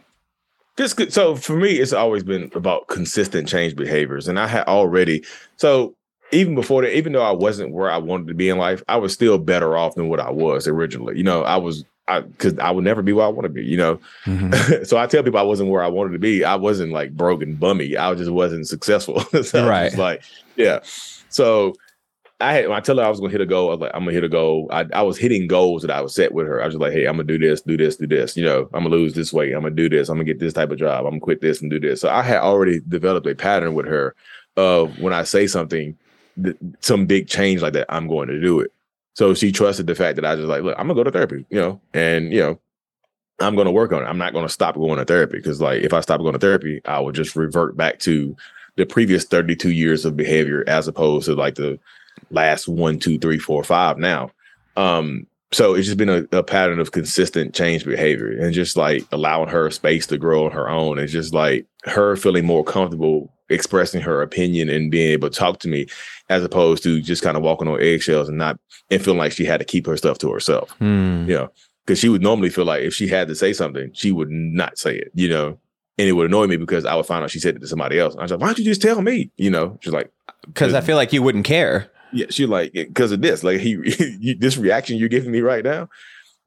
Just. 0.77 1.11
So 1.11 1.35
for 1.35 1.55
me, 1.55 1.71
it's 1.73 1.93
always 1.93 2.23
been 2.23 2.51
about 2.55 2.87
consistent 2.87 3.47
change 3.47 3.75
behaviors, 3.75 4.27
and 4.27 4.39
I 4.39 4.47
had 4.47 4.65
already. 4.67 5.23
So 5.57 5.95
even 6.31 6.55
before 6.55 6.81
that, 6.81 6.95
even 6.97 7.13
though 7.13 7.23
I 7.23 7.31
wasn't 7.31 7.71
where 7.71 7.89
I 7.89 7.97
wanted 7.97 8.27
to 8.27 8.33
be 8.33 8.49
in 8.49 8.57
life, 8.57 8.83
I 8.89 8.97
was 8.97 9.13
still 9.13 9.37
better 9.37 9.77
off 9.77 9.95
than 9.95 10.09
what 10.09 10.19
I 10.19 10.31
was 10.31 10.67
originally. 10.67 11.17
You 11.17 11.23
know, 11.23 11.43
I 11.43 11.57
was 11.57 11.85
I 12.07 12.21
because 12.21 12.57
I 12.59 12.71
would 12.71 12.83
never 12.83 13.01
be 13.01 13.13
where 13.13 13.25
I 13.25 13.29
want 13.29 13.43
to 13.45 13.49
be. 13.49 13.63
You 13.63 13.77
know, 13.77 13.99
Mhm. 14.25 14.85
so 14.87 14.97
I 14.97 15.07
tell 15.07 15.23
people 15.23 15.39
I 15.39 15.43
wasn't 15.43 15.69
where 15.69 15.83
I 15.83 15.87
wanted 15.87 16.11
to 16.13 16.19
be. 16.19 16.43
I 16.43 16.55
wasn't 16.55 16.91
like 16.91 17.15
broken 17.15 17.55
bummy. 17.55 17.95
I 17.95 18.13
just 18.15 18.31
wasn't 18.31 18.67
successful. 18.67 19.19
so 19.31 19.37
I 19.37 19.39
was 19.39 19.53
Right. 19.53 19.97
like, 19.97 20.23
yeah. 20.55 20.79
So 21.29 21.75
I 22.45 22.53
had 22.53 22.65
I 22.69 22.79
tell 22.79 22.97
her 22.97 23.03
I 23.03 23.09
was 23.09 23.19
gonna 23.19 23.31
hit 23.31 23.41
a 23.41 23.45
goal, 23.45 23.69
I 23.69 23.71
was 23.71 23.79
like, 23.79 23.91
I'm 23.93 24.01
gonna 24.01 24.13
hit 24.13 24.23
a 24.23 24.29
goal. 24.29 24.67
I, 24.71 24.85
I 24.93 25.01
was 25.01 25.17
hitting 25.17 25.47
goals 25.47 25.81
that 25.81 25.91
I 25.91 26.01
was 26.01 26.13
set 26.13 26.33
with 26.33 26.45
her. 26.47 26.61
I 26.61 26.65
was 26.65 26.75
just 26.75 26.81
like, 26.81 26.93
hey, 26.93 27.05
I'm 27.05 27.15
gonna 27.15 27.23
do 27.23 27.39
this, 27.39 27.61
do 27.61 27.75
this, 27.75 27.97
do 27.97 28.07
this. 28.07 28.37
You 28.37 28.45
know, 28.45 28.69
I'm 28.73 28.83
gonna 28.83 28.89
lose 28.89 29.13
this 29.13 29.33
weight. 29.33 29.53
I'm 29.53 29.63
gonna 29.63 29.73
do 29.73 29.89
this. 29.89 30.09
I'm 30.09 30.15
gonna 30.15 30.25
get 30.25 30.39
this 30.39 30.53
type 30.53 30.69
of 30.69 30.77
job. 30.77 31.05
I'm 31.05 31.13
gonna 31.13 31.21
quit 31.21 31.41
this 31.41 31.61
and 31.61 31.71
do 31.71 31.79
this. 31.79 32.01
So 32.01 32.09
I 32.09 32.21
had 32.21 32.37
already 32.37 32.81
developed 32.87 33.27
a 33.27 33.35
pattern 33.35 33.73
with 33.73 33.87
her 33.87 34.15
of 34.57 34.99
when 34.99 35.13
I 35.13 35.23
say 35.23 35.47
something, 35.47 35.97
th- 36.41 36.57
some 36.81 37.05
big 37.05 37.27
change 37.27 37.61
like 37.61 37.73
that, 37.73 37.87
I'm 37.89 38.07
going 38.07 38.27
to 38.27 38.39
do 38.39 38.59
it. 38.59 38.71
So 39.13 39.33
she 39.33 39.51
trusted 39.51 39.87
the 39.87 39.95
fact 39.95 40.17
that 40.17 40.25
I 40.25 40.35
just 40.35 40.47
like, 40.47 40.61
look, 40.61 40.75
I'm 40.77 40.87
gonna 40.87 40.95
go 40.95 41.03
to 41.03 41.11
therapy, 41.11 41.45
you 41.49 41.59
know, 41.59 41.81
and 41.93 42.31
you 42.31 42.39
know, 42.39 42.59
I'm 43.39 43.55
gonna 43.55 43.71
work 43.71 43.91
on 43.91 44.03
it. 44.03 44.05
I'm 44.05 44.17
not 44.17 44.33
gonna 44.33 44.49
stop 44.49 44.75
going 44.75 44.99
to 44.99 45.05
therapy 45.05 45.37
because 45.37 45.61
like 45.61 45.81
if 45.81 45.93
I 45.93 46.01
stop 46.01 46.19
going 46.19 46.33
to 46.33 46.39
therapy, 46.39 46.81
I 46.85 46.99
would 46.99 47.15
just 47.15 47.35
revert 47.35 47.75
back 47.75 47.99
to 47.99 48.35
the 48.75 48.85
previous 48.85 49.23
32 49.23 49.71
years 49.71 50.05
of 50.05 50.17
behavior 50.17 50.63
as 50.67 50.87
opposed 50.87 51.25
to 51.25 51.33
like 51.33 51.55
the 51.55 51.79
last 52.31 52.67
one, 52.67 52.99
two, 52.99 53.19
three, 53.19 53.39
four, 53.39 53.63
five 53.63 53.97
now. 53.97 54.31
Um, 54.75 55.27
so 55.51 55.73
it's 55.73 55.85
just 55.85 55.97
been 55.97 56.09
a, 56.09 56.25
a 56.31 56.43
pattern 56.43 56.79
of 56.79 56.91
consistent 56.91 57.55
change 57.55 57.85
behavior 57.85 58.31
and 58.31 58.53
just 58.53 58.75
like 58.75 59.05
allowing 59.11 59.47
her 59.49 59.71
space 59.71 60.05
to 60.07 60.17
grow 60.17 60.45
on 60.45 60.51
her 60.51 60.69
own. 60.69 60.99
It's 60.99 61.13
just 61.13 61.33
like 61.33 61.65
her 61.85 62.15
feeling 62.15 62.45
more 62.45 62.63
comfortable 62.63 63.31
expressing 63.49 64.01
her 64.01 64.21
opinion 64.21 64.69
and 64.69 64.89
being 64.91 65.11
able 65.11 65.29
to 65.29 65.37
talk 65.37 65.59
to 65.59 65.67
me 65.67 65.85
as 66.29 66.43
opposed 66.43 66.81
to 66.83 66.99
just 66.99 67.21
kind 67.21 67.37
of 67.37 67.43
walking 67.43 67.67
on 67.67 67.79
eggshells 67.81 68.27
and 68.27 68.37
not 68.39 68.59
and 68.89 69.01
feeling 69.03 69.19
like 69.19 69.31
she 69.31 69.45
had 69.45 69.59
to 69.59 69.65
keep 69.65 69.85
her 69.85 69.95
stuff 69.95 70.17
to 70.17 70.31
herself 70.31 70.71
Hmm. 70.79 71.25
you 71.29 71.35
know, 71.35 71.49
because 71.85 71.99
she 71.99 72.09
would 72.09 72.23
normally 72.23 72.49
feel 72.49 72.65
like 72.65 72.81
if 72.81 72.93
she 72.95 73.07
had 73.07 73.27
to 73.27 73.35
say 73.35 73.53
something, 73.53 73.91
she 73.93 74.11
would 74.11 74.31
not 74.31 74.79
say 74.79 74.97
it, 74.97 75.11
you 75.13 75.29
know, 75.29 75.59
and 75.99 76.09
it 76.09 76.13
would 76.13 76.25
annoy 76.25 76.47
me 76.47 76.57
because 76.57 76.85
I 76.85 76.95
would 76.95 77.05
find 77.05 77.23
out 77.23 77.29
she 77.29 77.39
said 77.39 77.55
it 77.55 77.59
to 77.59 77.67
somebody 77.67 77.99
else. 77.99 78.15
I 78.17 78.23
was 78.23 78.31
like, 78.31 78.41
why 78.41 78.47
don't 78.47 78.57
you 78.57 78.65
just 78.65 78.81
tell 78.81 79.01
me? 79.01 79.29
You 79.37 79.51
know, 79.51 79.77
she's 79.81 79.93
like, 79.93 80.11
because 80.47 80.73
I 80.73 80.81
feel 80.81 80.95
like 80.97 81.13
you 81.13 81.21
wouldn't 81.21 81.45
care. 81.45 81.89
Yeah, 82.15 82.25
she 82.29 82.45
like 82.45 82.73
because 82.73 83.11
of 83.11 83.21
this, 83.21 83.43
like 83.43 83.59
he, 83.65 84.35
this 84.39 84.57
reaction 84.57 84.97
you're 84.97 85.09
giving 85.09 85.31
me 85.31 85.41
right 85.41 85.63
now. 85.63 85.89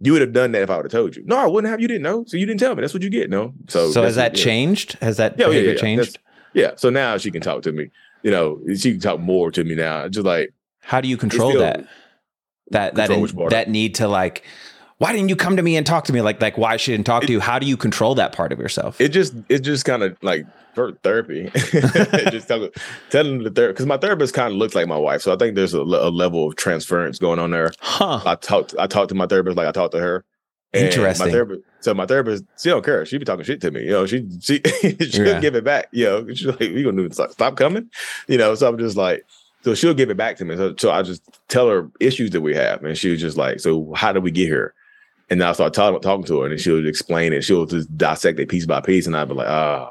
You 0.00 0.12
would 0.12 0.20
have 0.20 0.32
done 0.32 0.52
that 0.52 0.62
if 0.62 0.70
I 0.70 0.76
would 0.76 0.84
have 0.84 0.92
told 0.92 1.16
you. 1.16 1.24
No, 1.26 1.36
I 1.36 1.46
wouldn't 1.46 1.68
have. 1.70 1.80
You 1.80 1.88
didn't 1.88 2.02
know, 2.02 2.24
so 2.26 2.36
you 2.36 2.46
didn't 2.46 2.60
tell 2.60 2.74
me. 2.74 2.82
That's 2.82 2.94
what 2.94 3.02
you 3.02 3.10
get. 3.10 3.28
No, 3.30 3.52
so 3.68 3.90
So, 3.90 4.02
has 4.02 4.14
that 4.14 4.34
changed? 4.34 4.92
Has 5.00 5.16
that 5.16 5.36
Yeah, 5.38 5.46
oh, 5.46 5.50
yeah, 5.50 5.60
yeah, 5.60 5.70
yeah. 5.72 5.76
changed? 5.76 6.18
Yeah, 6.54 6.70
so 6.76 6.88
now 6.88 7.16
she 7.18 7.30
can 7.32 7.42
talk 7.42 7.62
to 7.62 7.72
me. 7.72 7.90
You 8.22 8.30
know, 8.30 8.60
she 8.76 8.92
can 8.92 9.00
talk 9.00 9.18
more 9.18 9.50
to 9.50 9.64
me 9.64 9.74
now. 9.74 10.06
Just 10.08 10.24
like 10.24 10.52
How 10.82 11.00
do 11.00 11.08
you 11.08 11.16
control 11.16 11.50
still- 11.50 11.60
that? 11.62 11.84
That 12.70 12.94
that 12.96 13.10
in- 13.10 13.48
that 13.48 13.68
need 13.70 13.94
to 13.96 14.08
like. 14.08 14.44
Why 14.98 15.12
didn't 15.12 15.28
you 15.28 15.36
come 15.36 15.56
to 15.56 15.62
me 15.62 15.76
and 15.76 15.86
talk 15.86 16.04
to 16.04 16.12
me? 16.12 16.20
Like 16.22 16.40
like 16.42 16.58
why 16.58 16.76
she 16.76 16.92
didn't 16.92 17.06
talk 17.06 17.22
to 17.24 17.32
you? 17.32 17.40
How 17.40 17.58
do 17.58 17.66
you 17.66 17.76
control 17.76 18.14
that 18.16 18.32
part 18.32 18.52
of 18.52 18.58
yourself? 18.58 19.00
it 19.00 19.08
just 19.08 19.34
it 19.48 19.60
just 19.60 19.84
kind 19.84 20.02
of 20.02 20.16
like 20.22 20.44
for 20.74 20.92
therapy 21.02 21.50
just 22.30 22.46
tell, 22.46 22.68
telling 23.10 23.42
the 23.42 23.50
therapist 23.50 23.74
because 23.76 23.86
my 23.86 23.96
therapist 23.96 24.32
kind 24.34 24.52
of 24.52 24.58
looks 24.58 24.76
like 24.76 24.86
my 24.86 24.96
wife 24.96 25.22
so 25.22 25.32
i 25.32 25.36
think 25.36 25.56
there's 25.56 25.74
a, 25.74 25.80
a 25.80 26.10
level 26.10 26.46
of 26.46 26.54
transference 26.54 27.18
going 27.18 27.40
on 27.40 27.50
there 27.50 27.72
huh? 27.80 28.20
i 28.24 28.36
talked 28.36 28.76
i 28.78 28.86
talked 28.86 29.08
to 29.08 29.14
my 29.16 29.26
therapist 29.26 29.56
like 29.56 29.66
i 29.66 29.72
talked 29.72 29.90
to 29.92 29.98
her 29.98 30.24
Interesting. 30.72 31.26
my 31.26 31.32
therapist 31.32 31.62
so 31.80 31.94
my 31.94 32.06
therapist 32.06 32.44
she 32.60 32.68
don't 32.68 32.84
care 32.84 33.04
she 33.04 33.18
be 33.18 33.24
talking 33.24 33.44
shit 33.44 33.60
to 33.62 33.72
me 33.72 33.82
you 33.84 33.90
know 33.90 34.06
she 34.06 34.24
she 34.40 34.60
she'll 35.00 35.26
Yeah. 35.26 35.40
give 35.40 35.56
it 35.56 35.64
back 35.64 35.88
you 35.90 36.04
know 36.04 36.28
she's 36.28 36.46
like 36.46 36.60
we 36.60 36.84
gonna 36.84 36.96
do 37.08 37.10
stop, 37.12 37.32
stop 37.32 37.56
coming 37.56 37.90
you 38.28 38.38
know 38.38 38.54
so 38.54 38.68
i'm 38.68 38.78
just 38.78 38.96
like 38.96 39.24
so 39.64 39.74
she'll 39.74 39.94
give 39.94 40.10
it 40.10 40.16
back 40.16 40.36
to 40.36 40.44
me 40.44 40.54
so, 40.56 40.76
so 40.78 40.92
i 40.92 41.02
just 41.02 41.22
tell 41.48 41.68
her 41.68 41.90
issues 41.98 42.30
that 42.30 42.42
we 42.42 42.54
have 42.54 42.84
and 42.84 42.96
she 42.96 43.10
was 43.10 43.20
just 43.20 43.36
like 43.36 43.58
so 43.58 43.92
how 43.96 44.12
did 44.12 44.22
we 44.22 44.30
get 44.30 44.46
here 44.46 44.74
and 45.30 45.40
then 45.40 45.48
I 45.48 45.52
start 45.52 45.74
talking, 45.74 46.00
talking 46.00 46.24
to 46.26 46.40
her, 46.40 46.50
and 46.50 46.60
she'll 46.60 46.86
explain 46.86 47.32
it. 47.32 47.42
She'll 47.44 47.66
just 47.66 47.94
dissect 47.96 48.38
it 48.40 48.48
piece 48.48 48.66
by 48.66 48.80
piece, 48.80 49.06
and 49.06 49.16
I'd 49.16 49.28
be 49.28 49.34
like, 49.34 49.48
"Oh." 49.48 49.90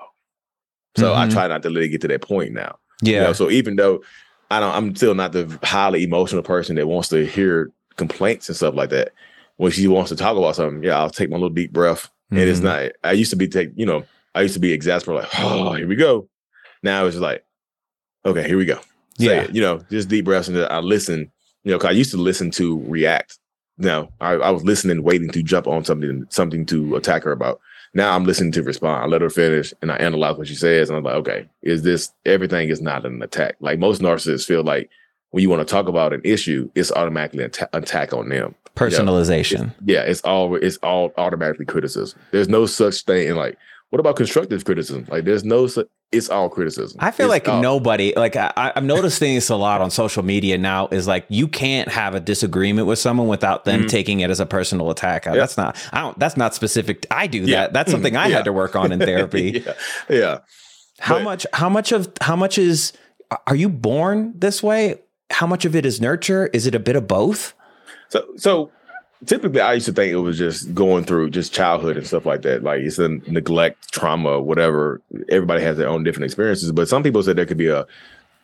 So 0.97 1.13
I 1.13 1.27
Mhm. 1.27 1.31
try 1.33 1.47
not 1.47 1.61
to 1.63 1.69
let 1.69 1.83
it 1.83 1.89
get 1.89 2.01
to 2.01 2.07
that 2.07 2.21
point 2.21 2.53
now. 2.53 2.77
Yeah. 3.01 3.13
You 3.13 3.19
know, 3.27 3.33
so 3.33 3.49
even 3.51 3.75
though 3.75 4.01
I 4.49 4.59
don't, 4.59 4.73
I'm 4.73 4.95
still 4.95 5.13
not 5.13 5.31
the 5.33 5.59
highly 5.63 6.03
emotional 6.03 6.41
person 6.41 6.75
that 6.77 6.87
wants 6.87 7.09
to 7.09 7.25
hear 7.25 7.69
complaints 7.97 8.47
and 8.49 8.55
stuff 8.55 8.73
like 8.75 8.89
that. 8.91 9.11
When 9.57 9.71
she 9.71 9.87
wants 9.87 10.09
to 10.09 10.15
talk 10.15 10.37
about 10.37 10.55
something, 10.55 10.83
yeah, 10.83 10.97
I'll 10.99 11.09
take 11.09 11.29
my 11.29 11.35
little 11.35 11.49
deep 11.49 11.73
breath. 11.73 12.09
And 12.31 12.39
it's 12.39 12.59
Mhm. 12.59 12.63
not. 12.63 12.91
I 13.03 13.11
used 13.13 13.29
to 13.31 13.35
be 13.35 13.47
take, 13.47 13.71
you 13.75 13.85
know, 13.85 14.03
I 14.35 14.41
used 14.41 14.53
to 14.53 14.59
be 14.59 14.71
exasperated, 14.73 15.23
like, 15.33 15.39
oh, 15.43 15.73
here 15.73 15.87
we 15.87 15.95
go. 15.95 16.27
Now 16.83 17.05
it's 17.05 17.17
like, 17.17 17.43
okay, 18.25 18.47
here 18.47 18.57
we 18.57 18.65
go. 18.65 18.79
Say 19.19 19.25
Yeah. 19.25 19.41
it, 19.43 19.55
you 19.55 19.61
know, 19.61 19.81
just 19.89 20.09
deep 20.09 20.25
breaths, 20.25 20.47
and 20.47 20.57
I 20.57 20.79
listen. 20.79 21.31
You 21.63 21.71
know, 21.73 21.79
'cause 21.79 21.89
I 21.89 21.91
used 21.91 22.11
to 22.11 22.17
listen 22.17 22.49
to 22.51 22.81
react. 22.87 23.39
No, 23.77 24.11
I, 24.19 24.33
I 24.33 24.49
was 24.49 24.63
listening, 24.63 25.03
waiting 25.03 25.29
to 25.29 25.43
jump 25.43 25.67
on 25.67 25.85
something, 25.85 26.25
something 26.29 26.65
to 26.67 26.95
attack 26.95 27.23
her 27.23 27.31
about. 27.31 27.59
Now 27.93 28.15
I'm 28.15 28.25
listening 28.25 28.51
to 28.53 28.63
respond. 28.63 29.03
I 29.03 29.07
let 29.07 29.21
her 29.21 29.29
finish, 29.29 29.73
and 29.81 29.91
I 29.91 29.95
analyze 29.97 30.37
what 30.37 30.47
she 30.47 30.55
says, 30.55 30.89
and 30.89 30.97
I'm 30.97 31.03
like, 31.03 31.15
okay, 31.15 31.47
is 31.61 31.83
this 31.83 32.11
everything 32.25 32.69
is 32.69 32.81
not 32.81 33.05
an 33.05 33.21
attack? 33.21 33.55
Like 33.59 33.79
most 33.79 34.01
narcissists 34.01 34.45
feel 34.45 34.63
like 34.63 34.89
when 35.31 35.41
you 35.41 35.49
want 35.49 35.65
to 35.65 35.71
talk 35.71 35.87
about 35.87 36.13
an 36.13 36.21
issue, 36.23 36.69
it's 36.75 36.91
automatically 36.91 37.43
an 37.43 37.51
atta- 37.51 37.69
attack 37.73 38.13
on 38.13 38.29
them. 38.29 38.55
Personalization. 38.75 39.73
Yeah, 39.85 40.01
it's 40.01 40.21
all 40.21 40.55
it's 40.55 40.77
all 40.77 41.11
automatically 41.17 41.65
criticism. 41.65 42.19
There's 42.31 42.49
no 42.49 42.65
such 42.65 43.03
thing. 43.03 43.35
Like, 43.35 43.57
what 43.89 43.99
about 43.99 44.15
constructive 44.15 44.65
criticism? 44.65 45.05
Like, 45.09 45.23
there's 45.25 45.43
no. 45.43 45.67
It's 46.11 46.29
all 46.29 46.47
criticism. 46.49 46.97
I 47.01 47.11
feel 47.11 47.25
It's 47.25 47.31
like 47.31 47.49
all- 47.49 47.61
nobody, 47.61 48.13
like 48.15 48.37
I, 48.37 48.53
I've 48.55 48.83
noticed 48.83 49.19
this 49.19 49.49
a 49.49 49.57
lot 49.57 49.81
on 49.81 49.91
social 49.91 50.23
media 50.23 50.57
now. 50.57 50.87
Is 50.87 51.05
like 51.05 51.25
you 51.27 51.49
can't 51.49 51.89
have 51.89 52.15
a 52.15 52.21
disagreement 52.21 52.87
with 52.87 52.97
someone 52.97 53.27
without 53.27 53.65
them 53.65 53.83
Mhm. 53.83 53.89
taking 53.89 54.19
it 54.21 54.29
as 54.29 54.39
a 54.39 54.45
personal 54.45 54.89
attack. 54.89 55.27
Uh, 55.27 55.31
Yeah. 55.31 55.37
That's 55.37 55.57
not. 55.57 55.75
I 55.91 55.99
don't. 56.01 56.17
That's 56.17 56.37
not 56.37 56.55
specific. 56.55 57.05
I 57.11 57.27
do 57.27 57.39
Yeah. 57.39 57.63
that. 57.63 57.73
That's 57.73 57.91
something 57.91 58.15
I 58.15 58.27
Yeah. 58.27 58.37
had 58.37 58.45
to 58.45 58.53
work 58.53 58.75
on 58.77 58.93
in 58.93 58.99
therapy. 59.11 59.63
yeah, 59.65 59.73
yeah. 60.09 60.37
How 60.99 61.15
But- 61.15 61.23
much? 61.23 61.45
How 61.53 61.67
much 61.69 61.91
of? 61.91 62.09
How 62.21 62.37
much 62.37 62.57
is? 62.57 62.93
Are 63.45 63.55
you 63.55 63.67
born 63.67 64.33
this 64.37 64.63
way? 64.63 64.99
How 65.29 65.45
much 65.45 65.65
of 65.65 65.75
it 65.75 65.85
is 65.85 65.99
nurture? 65.99 66.49
Is 66.53 66.65
it 66.67 66.73
a 66.73 66.79
bit 66.79 66.95
of 66.95 67.05
both? 67.07 67.53
So 68.07 68.23
so 68.37 68.71
typically 69.25 69.61
I 69.61 69.73
used 69.73 69.85
to 69.87 69.93
think 69.93 70.11
it 70.13 70.17
was 70.17 70.37
just 70.37 70.73
going 70.73 71.03
through 71.03 71.31
just 71.31 71.53
childhood 71.53 71.97
and 71.97 72.05
stuff 72.05 72.25
like 72.25 72.41
that. 72.43 72.63
Like 72.63 72.81
it's 72.81 72.99
a 72.99 73.09
neglect, 73.09 73.91
trauma, 73.91 74.39
whatever. 74.39 75.01
Everybody 75.29 75.63
has 75.63 75.77
their 75.77 75.87
own 75.89 76.03
different 76.03 76.25
experiences. 76.25 76.71
But 76.71 76.87
some 76.87 77.03
people 77.03 77.23
said 77.23 77.35
there 77.35 77.45
could 77.45 77.57
be 77.57 77.67
a 77.67 77.85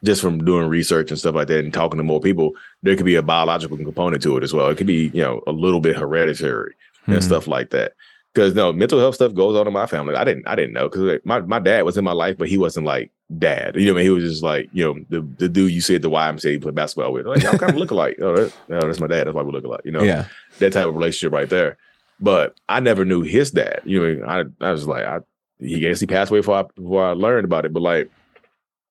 just 0.04 0.22
from 0.22 0.44
doing 0.44 0.68
research 0.68 1.12
and 1.12 1.20
stuff 1.20 1.36
like 1.36 1.48
that 1.48 1.64
and 1.64 1.74
talking 1.74 1.98
to 1.98 2.04
more 2.04 2.20
people, 2.20 2.52
there 2.82 2.96
could 2.98 3.06
be 3.06 3.16
a 3.16 3.22
biological 3.22 3.78
component 3.78 4.22
to 4.24 4.36
it 4.36 4.44
as 4.44 4.54
well. 4.54 4.68
It 4.68 4.78
could 4.78 4.88
be, 4.88 5.10
you 5.14 5.22
know, 5.22 5.42
a 5.48 5.52
little 5.54 5.80
bit 5.80 5.96
hereditary 5.96 6.74
and 7.08 7.18
Mhm. 7.18 7.24
stuff 7.24 7.48
like 7.48 7.70
that. 7.70 7.94
Because 8.34 8.54
no, 8.56 8.74
mental 8.74 9.00
health 9.00 9.16
stuff 9.16 9.34
goes 9.36 9.56
on 9.56 9.68
in 9.68 9.72
my 9.74 9.86
family. 9.86 10.16
I 10.16 10.24
didn't, 10.24 10.48
I 10.48 10.56
didn't 10.56 10.74
know 10.74 10.90
because 10.90 11.20
my, 11.24 11.40
my 11.42 11.60
dad 11.60 11.84
was 11.84 11.98
in 11.98 12.04
my 12.04 12.12
life, 12.14 12.36
but 12.38 12.50
he 12.50 12.58
wasn't 12.58 12.86
like 12.86 13.12
dad. 13.38 13.76
You 13.76 13.86
know, 13.86 13.94
what 13.94 14.00
I 14.00 14.04
mean, 14.04 14.06
he 14.06 14.10
was 14.10 14.24
just 14.24 14.44
like, 14.44 14.70
you 14.74 14.84
know, 14.84 15.00
the, 15.10 15.22
the 15.38 15.48
dude 15.48 15.72
you 15.72 15.82
see 15.82 15.96
at 15.96 16.02
the 16.02 16.10
YMCA 16.10 16.52
you 16.54 16.60
play 16.60 16.72
basketball 16.72 17.14
with. 17.14 17.28
Like, 17.28 17.44
y'all 17.44 17.58
kind 17.60 17.72
of 17.72 17.78
look 17.78 17.92
alike. 17.92 18.18
Oh, 18.22 18.36
that, 18.36 18.54
oh, 18.72 18.88
that's 18.88 19.00
my 19.00 19.08
dad. 19.08 19.28
That's 19.28 19.36
why 19.36 19.44
we 19.44 19.52
look 19.52 19.64
alike. 19.66 19.82
You 19.86 19.92
know, 19.92 20.02
Yeah. 20.04 20.26
That 20.60 20.74
type 20.74 20.88
of 20.88 20.96
relationship 20.96 21.34
right 21.34 21.50
there. 21.50 21.78
But 22.20 22.56
I 22.70 22.80
never 22.80 23.06
knew 23.06 23.22
his 23.22 23.52
dad. 23.52 23.82
You 23.86 24.18
know, 24.18 24.26
I 24.26 24.44
I 24.66 24.72
was 24.72 24.88
like, 24.88 25.06
I 25.06 25.20
he 25.60 25.80
guess 25.80 26.00
he 26.00 26.08
passed 26.08 26.32
away 26.32 26.40
before 26.40 26.58
I, 26.58 26.64
before 26.76 27.06
I 27.06 27.12
learned 27.12 27.46
about 27.46 27.66
it. 27.66 27.74
But 27.74 27.82
like 27.82 28.10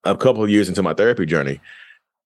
a 0.05 0.17
couple 0.17 0.43
of 0.43 0.51
years 0.51 0.69
into 0.69 0.83
my 0.83 0.95
therapy 0.95 1.27
journey, 1.27 1.61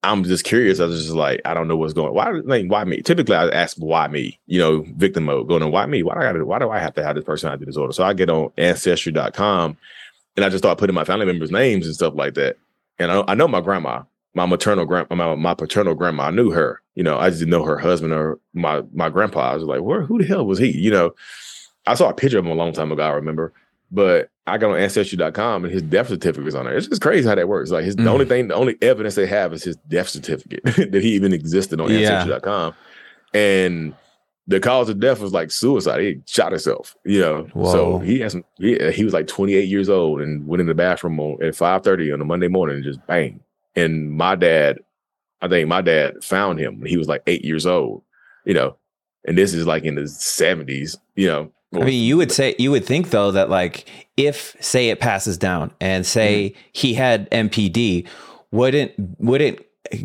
I'm 0.03 0.25
just 0.25 0.45
curious. 0.45 0.81
I 0.81 0.87
was 0.87 1.03
just 1.03 1.15
like, 1.15 1.41
I 1.45 1.55
don't 1.55 1.69
know 1.69 1.77
what's 1.77 1.93
going. 1.93 2.09
On. 2.09 2.15
Why 2.15 2.31
like 2.31 2.67
why 2.69 2.85
me? 2.85 3.03
Typically, 3.03 3.37
I 3.37 3.49
ask 3.49 3.77
why 3.77 4.09
me. 4.09 4.39
You 4.47 4.59
know, 4.59 4.85
victim 4.97 5.25
mode. 5.25 5.49
Going 5.49 5.63
on 5.63 5.73
why 5.73 5.87
me? 5.87 6.03
Why 6.03 6.15
do 6.15 6.21
I 6.21 6.25
gotta, 6.25 6.45
Why 6.45 6.59
do 6.59 6.71
I 6.71 6.79
have 6.79 6.95
to 6.95 7.05
have 7.05 7.17
this 7.17 7.25
personality 7.25 7.65
disorder? 7.65 7.93
So 7.93 8.05
I 8.05 8.13
get 8.15 8.31
on 8.31 8.53
ancestry.com 8.57 9.77
and 10.37 10.45
I 10.45 10.49
just 10.49 10.63
start 10.63 10.79
putting 10.79 10.95
my 10.95 11.05
family 11.05 11.27
members' 11.27 11.51
names 11.51 11.87
and 11.87 11.95
stuff 11.95 12.15
like 12.15 12.35
that. 12.35 12.57
And 12.99 13.11
I, 13.11 13.25
I 13.29 13.35
know 13.35 13.49
my 13.49 13.61
grandma, 13.61 14.03
my 14.35 14.47
maternal 14.47 14.85
grand, 14.85 15.09
my, 15.11 15.35
my 15.35 15.55
paternal 15.55 15.95
grandma. 15.95 16.25
I 16.25 16.31
knew 16.31 16.51
her. 16.51 16.81
You 16.97 17.05
know, 17.05 17.19
I 17.19 17.29
just 17.29 17.39
didn't 17.41 17.51
know 17.53 17.63
her 17.63 17.79
husband 17.79 18.13
or 18.13 18.41
my 18.55 18.83
my 18.93 19.09
grandpa. 19.11 19.53
I 19.53 19.55
was 19.55 19.63
like, 19.65 19.83
where? 19.83 20.03
Who 20.03 20.19
the 20.19 20.25
hell 20.27 20.45
was 20.47 20.59
he? 20.59 20.71
You 20.77 20.91
know, 20.91 21.13
I 21.87 21.95
saw 21.95 22.09
a 22.09 22.15
picture 22.15 22.39
of 22.39 22.45
him 22.45 22.51
a 22.51 22.55
long 22.55 22.73
time 22.73 22.91
ago. 22.91 23.03
I 23.03 23.11
remember, 23.11 23.53
but 23.93 24.31
I 24.49 24.59
got 24.59 24.71
on 24.73 24.79
ancestry.com 24.81 25.65
and 25.65 25.73
his 25.73 25.83
death 25.83 26.09
certificate 26.09 26.49
is 26.49 26.55
on 26.55 26.65
there. 26.65 26.77
It's 26.77 26.89
just 26.89 27.03
crazy 27.03 27.29
how 27.29 27.35
that 27.35 27.49
works. 27.49 27.71
Like 27.71 27.85
his 27.85 27.97
the 27.97 28.03
Mm. 28.03 28.09
only 28.13 28.25
thing, 28.25 28.49
the 28.49 28.55
only 28.55 28.77
evidence 28.83 29.15
they 29.15 29.27
have 29.27 29.53
is 29.53 29.63
his 29.65 29.77
death 29.89 30.09
certificate 30.09 30.63
that 30.65 31.03
he 31.03 31.11
even 31.15 31.33
existed 31.33 31.81
on 31.81 31.91
Yeah. 31.91 31.99
ancestry.com. 32.13 32.75
And 33.35 33.95
the 34.47 34.61
cause 34.61 34.89
of 34.89 35.01
death 35.01 35.21
was 35.21 35.33
like 35.33 35.51
suicide. 35.51 36.01
He 36.01 36.21
shot 36.27 36.53
himself, 36.53 36.97
you 37.05 37.21
know. 37.21 37.47
So 37.73 37.99
he 37.99 38.21
has 38.21 38.33
some, 38.33 38.45
he, 38.59 38.79
he 38.93 39.05
was 39.05 39.13
like 39.13 39.27
28 39.27 39.69
years 39.69 39.89
old 39.89 40.21
and 40.21 40.47
went 40.47 40.61
in 40.61 40.67
the 40.67 40.75
bathroom 40.75 41.19
at 41.43 41.55
5:30 41.55 42.15
on 42.15 42.21
a 42.21 42.25
Monday 42.25 42.49
morning 42.49 42.77
and 42.77 42.85
just 42.85 43.05
bang. 43.07 43.41
And 43.75 44.13
my 44.13 44.37
dad, 44.37 44.79
I 45.43 45.49
think 45.49 45.69
my 45.69 45.83
dad 45.83 46.23
found 46.25 46.59
him 46.59 46.81
when 46.81 46.89
he 46.89 46.97
was 46.97 47.09
like 47.09 47.23
eight 47.27 47.45
years 47.45 47.67
old, 47.67 48.03
you 48.45 48.55
know. 48.55 48.77
And 49.27 49.37
this 49.37 49.53
is 49.55 49.67
like 49.67 49.85
in 49.85 49.97
the 49.97 50.03
70s, 50.03 50.97
you 51.15 51.27
know. 51.27 51.53
I 51.75 51.81
mean, 51.81 52.05
you 52.05 52.17
would 52.17 52.31
say 52.33 52.55
you 52.59 52.71
would 52.71 52.85
think 52.85 53.11
though 53.11 53.33
that 53.33 53.51
like 53.51 53.91
if 54.17 54.57
say 54.61 54.89
it 54.89 55.01
passes 55.01 55.37
down 55.37 55.73
and 55.81 56.07
say 56.07 56.51
Mm-hmm. 56.51 56.61
he 56.73 56.95
had 56.95 57.31
NPD, 57.31 58.07
wouldn't 58.53 58.93
wouldn't 59.19 59.61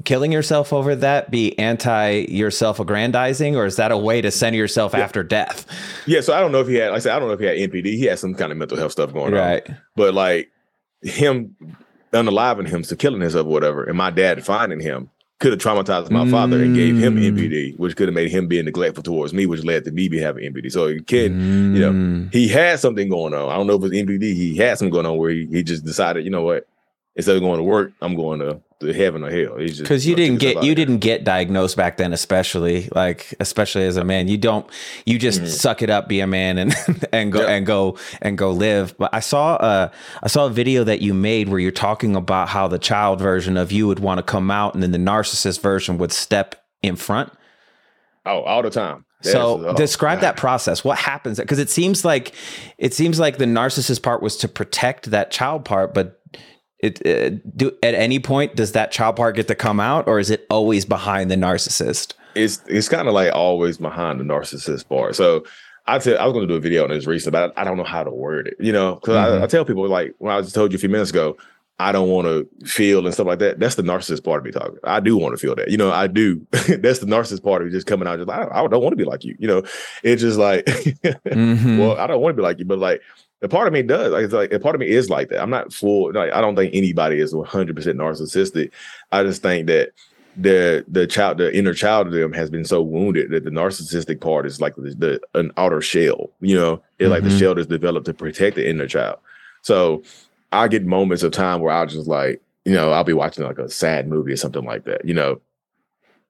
killing 0.06 0.32
yourself 0.32 0.74
over 0.74 0.96
that 0.96 1.32
be 1.32 1.58
anti 1.58 2.26
yourself 2.30 2.80
aggrandizing 2.80 3.56
or 3.56 3.66
is 3.66 3.78
that 3.78 3.92
a 3.92 3.98
way 3.98 4.22
to 4.22 4.32
center 4.32 4.58
yourself 4.58 4.94
after 4.94 5.24
death? 5.24 5.66
Yeah, 6.08 6.22
so 6.22 6.34
I 6.34 6.40
don't 6.40 6.52
know 6.52 6.62
if 6.62 6.68
he 6.68 6.76
had, 6.76 6.90
like 6.90 6.98
I 6.98 7.00
said, 7.00 7.16
I 7.16 7.20
don't 7.20 7.28
know 7.30 7.36
if 7.36 7.40
he 7.40 7.46
had 7.46 7.58
NPD. 7.58 7.86
He 7.86 8.06
had 8.06 8.20
some 8.20 8.34
kind 8.36 8.52
of 8.52 8.58
mental 8.58 8.78
health 8.78 8.92
stuff 8.92 9.14
going 9.14 9.34
on. 9.34 9.40
Right. 9.40 9.68
But 9.96 10.14
like 10.14 10.52
him 11.02 11.56
unaliving 12.12 12.68
him, 12.68 12.84
so 12.84 12.96
killing 12.96 13.22
himself 13.22 13.46
or 13.46 13.50
whatever, 13.50 13.84
and 13.84 13.98
my 13.98 14.10
dad 14.10 14.44
finding 14.46 14.80
him 14.82 15.10
could 15.42 15.52
have 15.52 15.60
traumatized 15.60 16.10
my 16.12 16.30
father 16.30 16.62
and 16.64 16.76
gave 16.76 16.98
him 16.98 17.18
Mm. 17.18 17.78
Which 17.78 17.96
could 17.96 18.08
have 18.08 18.16
made 18.16 18.32
him 18.32 18.48
being 18.48 18.66
neglectful 18.66 19.04
towards 19.04 19.34
me, 19.34 19.46
which 19.46 19.64
led 19.66 19.84
to 19.86 19.92
me 19.92 20.08
be 20.08 20.20
having 20.20 20.46
NPD. 20.46 20.72
So 20.72 20.88
the 20.88 21.02
kid, 21.02 21.32
you 21.34 21.80
know, 21.80 21.92
Mm. 21.92 22.34
he 22.34 22.48
had 22.48 22.80
something 22.80 23.10
going 23.10 23.34
on. 23.34 23.50
I 23.50 23.56
don't 23.58 23.68
know 23.68 23.76
if 23.76 23.84
it's 23.84 23.96
NPD. 23.96 24.34
He 24.34 24.56
had 24.56 24.78
something 24.78 24.94
going 24.94 25.06
on 25.06 25.18
where 25.18 25.32
he, 25.32 25.48
he 25.52 25.64
just 25.64 25.84
decided, 25.84 26.24
you 26.24 26.30
know 26.32 26.44
what, 26.44 26.68
instead 27.16 27.36
of 27.36 27.42
going 27.42 27.58
to 27.58 27.64
work, 27.64 27.92
I'm 28.02 28.16
going 28.16 28.40
to, 28.40 28.60
to 28.82 28.94
heaven 28.94 29.24
or 29.24 29.30
hell. 29.30 29.58
Because 29.58 30.08
you 30.08 30.14
know, 30.14 30.18
didn't 30.18 30.40
get 30.40 30.64
you 30.64 30.74
didn't 30.74 31.00
get 31.00 31.24
diagnosed 31.24 31.78
back 31.78 31.98
then 31.98 32.14
especially 32.14 32.90
like 32.96 33.32
especially 33.40 33.84
as 33.86 33.96
a 33.96 34.04
man 34.04 34.28
you 34.28 34.40
don't 34.40 34.66
you 35.06 35.20
just 35.20 35.42
Mhm. 35.42 35.48
suck 35.48 35.82
it 35.84 35.92
up 35.92 36.08
be 36.08 36.20
a 36.20 36.26
man 36.26 36.58
and 36.58 36.74
and 37.14 37.32
go 37.32 37.42
Yeah. 37.42 37.50
and 37.52 37.66
go 37.68 37.98
and 38.24 38.40
go 38.40 38.50
live 38.50 38.98
but 38.98 39.14
i 39.14 39.20
saw 39.20 39.58
a 39.58 39.92
i 40.24 40.28
saw 40.28 40.48
a 40.48 40.50
video 40.50 40.84
that 40.84 41.00
you 41.02 41.14
made 41.14 41.48
where 41.50 41.60
you're 41.60 41.72
talking 41.72 42.16
about 42.16 42.50
how 42.50 42.68
the 42.68 42.80
child 42.80 43.20
version 43.22 43.56
of 43.56 43.72
you 43.72 43.86
would 43.86 44.00
want 44.00 44.18
to 44.18 44.24
come 44.24 44.50
out 44.50 44.74
and 44.74 44.82
then 44.82 44.90
the 44.92 44.98
narcissist 44.98 45.62
version 45.62 46.00
would 46.00 46.12
step 46.12 46.56
in 46.82 46.96
front 46.96 47.32
Oh, 48.26 48.42
all 48.42 48.64
the 48.64 48.72
time. 48.72 49.06
so 49.22 49.68
oh, 49.68 49.74
describe 49.76 50.18
God. 50.22 50.24
that 50.24 50.38
process 50.38 50.84
what 50.84 50.98
happens 50.98 51.38
because 51.40 51.60
it 51.60 51.70
seems 51.70 52.04
like 52.04 52.34
it 52.80 52.96
seems 52.96 53.20
like 53.20 53.38
the 53.38 53.46
narcissist 53.46 54.02
part 54.02 54.24
was 54.24 54.38
to 54.38 54.48
protect 54.48 55.12
that 55.12 55.30
child 55.30 55.66
part 55.66 55.94
but 55.94 56.18
it, 56.82 57.06
uh, 57.06 57.38
do 57.56 57.72
at 57.84 57.94
any 57.94 58.20
point 58.20 58.56
does 58.56 58.72
that 58.72 58.92
child 58.92 59.16
part 59.16 59.36
get 59.36 59.48
to 59.48 59.56
come 59.56 59.80
out 59.80 60.08
or 60.08 60.20
is 60.20 60.30
it 60.30 60.46
always 60.50 60.84
behind 60.86 61.30
the 61.30 61.36
narcissist 61.36 62.14
it's 62.36 62.62
it's 62.68 62.88
kind 62.90 63.08
of 63.08 63.14
like 63.14 63.34
always 63.34 63.78
behind 63.78 64.20
the 64.20 64.24
narcissist 64.24 64.88
part. 64.88 65.16
So 65.18 65.44
I 65.88 66.00
tell 66.00 66.18
I 66.18 66.24
was 66.26 66.32
going 66.34 66.48
to 66.48 66.54
do 66.54 66.58
a 66.58 66.62
video 66.62 66.84
on 66.86 66.90
this 66.90 67.06
recently, 67.06 67.38
but 67.38 67.54
I, 67.58 67.62
I 67.62 67.64
don't 67.66 67.76
know 67.76 67.84
how 67.84 68.04
to 68.06 68.12
word 68.12 68.48
it. 68.48 68.56
You 68.60 68.72
know, 68.72 68.96
because 68.96 69.16
Mhm. 69.16 69.42
I, 69.42 69.44
I 69.44 69.48
tell 69.48 69.66
people 69.66 69.86
like 69.90 70.16
when 70.20 70.34
I 70.34 70.40
just 70.42 70.56
told 70.56 70.72
you 70.72 70.78
a 70.78 70.80
few 70.80 70.88
minutes 70.88 71.10
ago, 71.10 71.36
I 71.78 71.92
don't 71.92 72.08
want 72.10 72.28
to 72.28 72.48
feel 72.66 73.04
and 73.06 73.14
stuff 73.14 73.28
like 73.28 73.40
that. 73.40 73.60
That's 73.60 73.76
the 73.76 73.82
narcissist 73.82 74.24
part 74.24 74.40
of 74.40 74.46
me 74.46 74.52
talking. 74.52 74.78
I 74.86 75.02
do 75.02 75.18
want 75.18 75.34
to 75.34 75.38
feel 75.40 75.56
that. 75.56 75.70
You 75.72 75.76
know, 75.78 75.92
I 75.92 76.08
do. 76.08 76.40
That's 76.52 77.00
the 77.00 77.06
narcissist 77.08 77.44
part 77.44 77.62
of 77.64 77.68
me 77.68 77.74
just 77.74 77.88
coming 77.88 78.08
out. 78.08 78.18
Just 78.18 78.30
like, 78.30 78.50
I, 78.50 78.64
I 78.64 78.68
don't 78.68 78.82
want 78.82 78.94
to 78.94 78.96
be 78.98 79.04
like 79.04 79.26
you. 79.26 79.36
You 79.40 79.48
know, 79.48 79.64
it's 80.04 80.22
just 80.22 80.38
like, 80.38 80.66
Mhm. 81.26 81.80
well, 81.80 81.98
I 81.98 82.08
don't 82.08 82.22
want 82.22 82.34
to 82.36 82.42
be 82.42 82.44
like 82.44 82.60
you, 82.60 82.66
but 82.66 82.80
like. 82.80 83.02
The 83.42 83.50
part 83.50 83.68
of 83.68 83.74
me 83.74 83.82
does 83.82 84.12
like, 84.12 84.24
it's 84.24 84.34
like 84.34 84.54
a 84.54 84.60
part 84.60 84.76
of 84.76 84.80
me 84.82 84.88
is 84.88 85.10
like 85.10 85.30
that. 85.30 85.42
I'm 85.42 85.50
not 85.50 85.74
full. 85.74 86.14
Like 86.14 86.32
I 86.32 86.42
don't 86.42 86.56
think 86.56 86.74
anybody 86.76 87.20
is 87.20 87.34
100 87.34 87.76
percent 87.76 87.98
narcissistic. 87.98 88.72
I 89.12 89.24
just 89.24 89.42
think 89.42 89.68
that 89.68 89.90
the 90.38 90.86
the 90.88 91.06
child 91.06 91.40
the 91.40 91.56
inner 91.56 91.74
child 91.74 92.08
of 92.08 92.14
them 92.14 92.32
has 92.32 92.50
been 92.50 92.64
so 92.64 92.82
wounded 92.82 93.32
that 93.32 93.44
the 93.44 93.50
narcissistic 93.50 94.22
part 94.22 94.46
is 94.46 94.62
like 94.62 94.76
the, 94.76 94.96
the 94.98 95.20
an 95.38 95.52
outer 95.58 95.82
shell 95.82 96.30
you 96.40 96.56
know 96.56 96.82
it's 97.00 97.10
like 97.10 97.24
the 97.24 97.30
Mhm. 97.30 97.38
shell 97.40 97.60
is 97.60 97.68
developed 97.68 98.06
to 98.06 98.14
protect 98.14 98.56
the 98.56 98.66
inner 98.66 98.88
child 98.88 99.20
so 99.62 100.02
i 100.54 100.70
get 100.70 100.86
moments 100.86 101.24
of 101.24 101.34
time 101.34 101.60
where 101.60 101.74
i'll 101.74 101.86
just 101.86 102.08
like 102.08 102.42
you 102.64 102.72
know 102.74 102.94
i'll 102.94 103.04
be 103.04 103.12
watching 103.12 103.44
like 103.44 103.58
a 103.58 103.68
sad 103.68 104.08
movie 104.08 104.32
or 104.32 104.38
something 104.38 104.64
like 104.64 104.86
that 104.86 105.04
you 105.04 105.14
know 105.14 105.42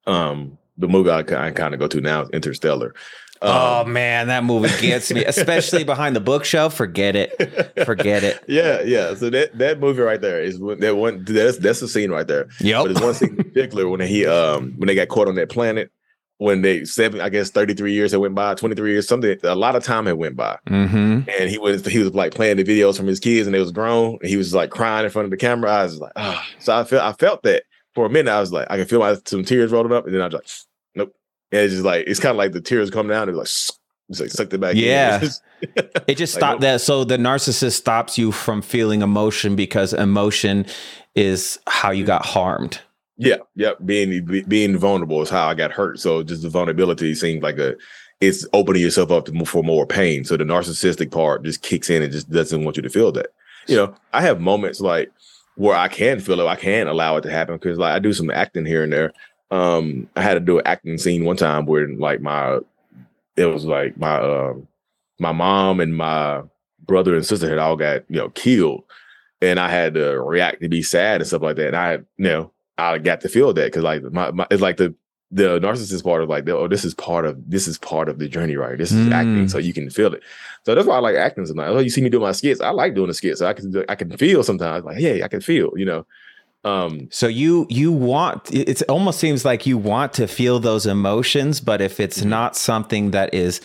um 0.08 0.58
the 0.80 0.88
movie 0.88 1.12
i, 1.12 1.20
I 1.20 1.52
kind 1.52 1.76
of 1.76 1.80
go 1.80 1.88
to 1.88 2.02
now 2.02 2.24
is 2.24 2.30
interstellar 2.32 2.96
oh 3.42 3.82
Um, 3.82 3.94
man, 3.94 4.28
that 4.28 4.44
movie 4.44 4.70
gets 4.82 5.12
me, 5.12 5.24
especially 5.26 5.84
behind 5.84 6.16
the 6.16 6.20
bookshelf. 6.20 6.74
Forget 6.76 7.16
it. 7.16 7.86
Forget 7.86 8.24
it. 8.24 8.44
yeah 8.48 8.82
yeah 8.82 9.14
so 9.16 9.30
that 9.30 9.58
that 9.58 9.80
movie 9.80 10.02
right 10.02 10.22
there 10.22 10.42
is 10.42 10.60
that 10.80 10.96
one 10.96 11.24
that's 11.26 11.58
that's 11.58 11.80
the 11.80 11.88
scene 11.88 12.12
right 12.12 12.28
there 12.28 12.48
Yeah. 12.60 12.82
But 12.84 12.94
there's 12.94 13.02
one 13.02 13.14
scene 13.14 13.30
in 13.30 13.38
particular 13.38 13.88
when 13.88 14.00
he 14.02 14.26
um 14.26 14.74
when 14.78 14.88
they 14.88 14.96
got 14.96 15.08
caught 15.10 15.28
on 15.28 15.36
that 15.36 15.50
planet 15.50 15.92
when 16.38 16.64
they 16.64 16.84
seven 16.86 17.22
I 17.22 17.30
guess 17.30 17.52
33 17.52 17.94
years 17.94 18.12
had 18.12 18.20
went 18.20 18.34
by, 18.34 18.56
23 18.56 18.92
years, 18.94 19.08
something 19.08 19.38
a 19.44 19.54
lot 19.56 19.76
of 19.76 19.84
time 19.84 20.08
had 20.08 20.16
went 20.18 20.36
by. 20.36 20.58
Mm-hmm. 20.68 21.30
And 21.40 21.50
he 21.50 21.60
was 21.60 21.86
he 21.86 22.00
was 22.00 22.14
like 22.16 22.34
playing 22.34 22.58
the 22.58 22.64
videos 22.64 22.98
from 22.98 23.06
his 23.06 23.20
kids 23.20 23.46
and 23.48 23.54
they 23.54 23.60
was 23.60 23.72
grown 23.72 24.18
and 24.22 24.30
he 24.30 24.38
was 24.38 24.52
like 24.54 24.72
crying 24.72 25.06
in 25.06 25.12
front 25.12 25.26
of 25.26 25.32
the 25.32 25.38
camera. 25.38 25.70
I 25.72 25.84
was 25.84 26.00
like, 26.00 26.14
ah. 26.16 26.44
So 26.60 26.76
I 26.76 26.84
felt 26.84 27.04
I 27.04 27.14
felt 27.14 27.44
that 27.44 27.64
for 27.94 28.08
a 28.08 28.10
minute. 28.10 28.32
I 28.32 28.40
was 28.40 28.52
like, 28.52 28.66
I 28.72 28.78
can 28.78 28.88
feel 28.88 29.00
my 29.00 29.18
some 29.26 29.44
tears 29.46 29.72
rolling 29.72 29.94
up, 29.94 30.06
and 30.06 30.14
then 30.16 30.22
I 30.22 30.26
was 30.26 30.34
like. 30.34 30.48
And 31.52 31.62
it's 31.62 31.74
just 31.74 31.86
like 31.86 32.06
it's 32.08 32.20
kind 32.20 32.32
of 32.32 32.38
like 32.38 32.54
the 32.54 32.62
tears 32.62 32.90
come 32.90 33.08
down 33.08 33.28
and 33.28 33.38
like 33.38 33.48
it's 34.12 34.20
like 34.20 34.30
sucked 34.30 34.54
it 34.54 34.60
back. 34.60 34.76
in. 34.76 34.84
Yeah. 34.84 35.22
It 36.08 36.16
just 36.18 36.34
Like, 36.34 36.40
stopped 36.40 36.62
nope. 36.62 36.70
Oh. 36.70 36.72
that. 36.74 36.82
So 36.82 37.04
the 37.04 37.18
narcissist 37.18 37.74
stops 37.74 38.18
you 38.18 38.32
from 38.32 38.62
feeling 38.64 39.04
emotion 39.04 39.56
because 39.56 39.94
emotion 39.94 40.66
is 41.14 41.60
how 41.68 41.92
you 41.92 42.04
mm. 42.04 42.08
got 42.08 42.26
harmed. 42.26 42.80
Yeah, 43.18 43.38
yeah. 43.56 43.74
Being 43.86 44.26
be- 44.26 44.42
being 44.44 44.78
vulnerable 44.78 45.22
is 45.22 45.30
how 45.30 45.48
I 45.48 45.54
got 45.54 45.72
hurt. 45.72 46.00
So 46.00 46.24
just 46.24 46.42
the 46.42 46.50
vulnerability 46.50 47.14
seems 47.14 47.44
like 47.44 47.60
a 47.60 47.76
it's 48.22 48.48
opening 48.54 48.82
yourself 48.82 49.12
up 49.12 49.26
to 49.26 49.46
for 49.46 49.64
more 49.64 49.86
pain. 49.86 50.26
So 50.26 50.38
the 50.38 50.44
narcissistic 50.44 51.12
part 51.12 51.44
just 51.44 51.62
kicks 51.62 51.90
in 51.90 52.02
and 52.02 52.12
just 52.12 52.30
doesn't 52.30 52.64
want 52.64 52.78
you 52.78 52.84
to 52.84 52.90
feel 52.90 53.12
that. 53.14 53.28
You 53.68 53.76
know, 53.76 53.96
I 54.14 54.22
have 54.22 54.42
moments 54.42 54.82
like 54.82 55.12
where 55.56 55.76
I 55.76 55.88
can 55.88 56.20
feel 56.20 56.40
it, 56.40 56.48
I 56.48 56.56
can 56.56 56.88
allow 56.88 57.18
it 57.18 57.22
to 57.22 57.32
happen 57.32 57.56
because 57.56 57.78
like 57.78 57.94
I 57.94 58.00
do 58.00 58.14
some 58.14 58.32
acting 58.32 58.66
here 58.66 58.84
and 58.84 58.92
there. 58.92 59.14
Um, 59.52 60.10
I 60.16 60.22
had 60.22 60.36
to 60.36 60.40
do 60.40 60.60
an 60.60 60.68
acting 60.68 60.98
scene 60.98 61.26
one 61.26 61.38
time 61.38 61.66
where 61.66 61.88
like 61.90 62.22
my 62.22 62.60
it 63.38 63.46
was 63.46 63.66
like 63.66 63.98
my 63.98 64.18
um 64.20 64.68
my 65.20 65.32
mom 65.32 65.80
and 65.80 65.96
my 65.96 66.44
brother 66.88 67.16
and 67.16 67.26
sister 67.26 67.50
had 67.50 67.60
all 67.60 67.76
got 67.76 68.04
you 68.10 68.18
know 68.18 68.30
killed, 68.30 68.84
and 69.42 69.60
I 69.60 69.70
had 69.70 69.96
to 69.96 70.22
react 70.22 70.62
to 70.62 70.70
be 70.70 70.84
sad 70.84 71.22
and 71.22 71.28
stuff 71.28 71.42
like 71.44 71.58
that. 71.58 71.68
And 71.68 71.78
I 71.78 71.94
you 71.96 72.04
know 72.18 72.52
I 72.78 72.98
got 73.00 73.22
to 73.22 73.30
feel 73.30 73.54
that 73.54 73.66
because 73.66 73.84
like 73.84 74.04
my, 74.04 74.32
my 74.32 74.48
it's 74.52 74.62
like 74.62 74.78
the 74.78 74.96
the 75.32 75.60
narcissist 75.62 76.04
part 76.04 76.22
of 76.24 76.30
like, 76.30 76.48
oh, 76.50 76.68
this 76.68 76.84
is 76.86 76.94
part 76.94 77.26
of 77.26 77.38
this 77.50 77.68
is 77.68 77.78
part 77.78 78.10
of 78.10 78.20
the 78.20 78.28
journey, 78.28 78.56
right? 78.58 78.78
This 78.78 78.92
is 78.92 79.08
Mm. 79.08 79.14
acting, 79.14 79.48
so 79.50 79.58
you 79.60 79.74
can 79.74 79.90
feel 79.90 80.14
it. 80.14 80.24
So 80.66 80.76
that's 80.76 80.88
why 80.88 80.96
I 80.98 81.00
like 81.00 81.16
acting 81.16 81.46
sometimes. 81.46 81.76
Oh, 81.76 81.80
you 81.80 81.90
see 81.90 82.02
me 82.02 82.10
do 82.10 82.20
my 82.20 82.34
skits. 82.34 82.62
I 82.62 82.70
like 82.72 82.96
doing 82.96 83.08
the 83.08 83.14
skits. 83.14 83.40
So 83.40 83.48
I 83.48 83.54
can 83.54 83.86
I 83.90 83.96
can 83.96 84.12
feel 84.18 84.44
sometimes 84.44 84.86
like, 84.86 84.98
hey, 84.98 85.24
I 85.24 85.28
can 85.30 85.42
feel, 85.42 85.72
you 85.78 85.86
know. 85.86 86.06
Um, 86.64 87.08
So 87.12 87.28
you 87.28 87.66
you 87.70 87.92
want 87.92 88.54
it 88.54 88.82
almost 88.88 89.20
seems 89.20 89.44
like 89.44 89.66
you 89.66 89.78
want 89.78 90.14
to 90.14 90.28
feel 90.28 90.60
those 90.60 90.86
emotions, 90.86 91.60
but 91.60 91.82
if 91.82 92.00
it's 92.00 92.22
Mhm. 92.22 92.26
not 92.28 92.56
something 92.56 93.12
that 93.12 93.34
is 93.34 93.62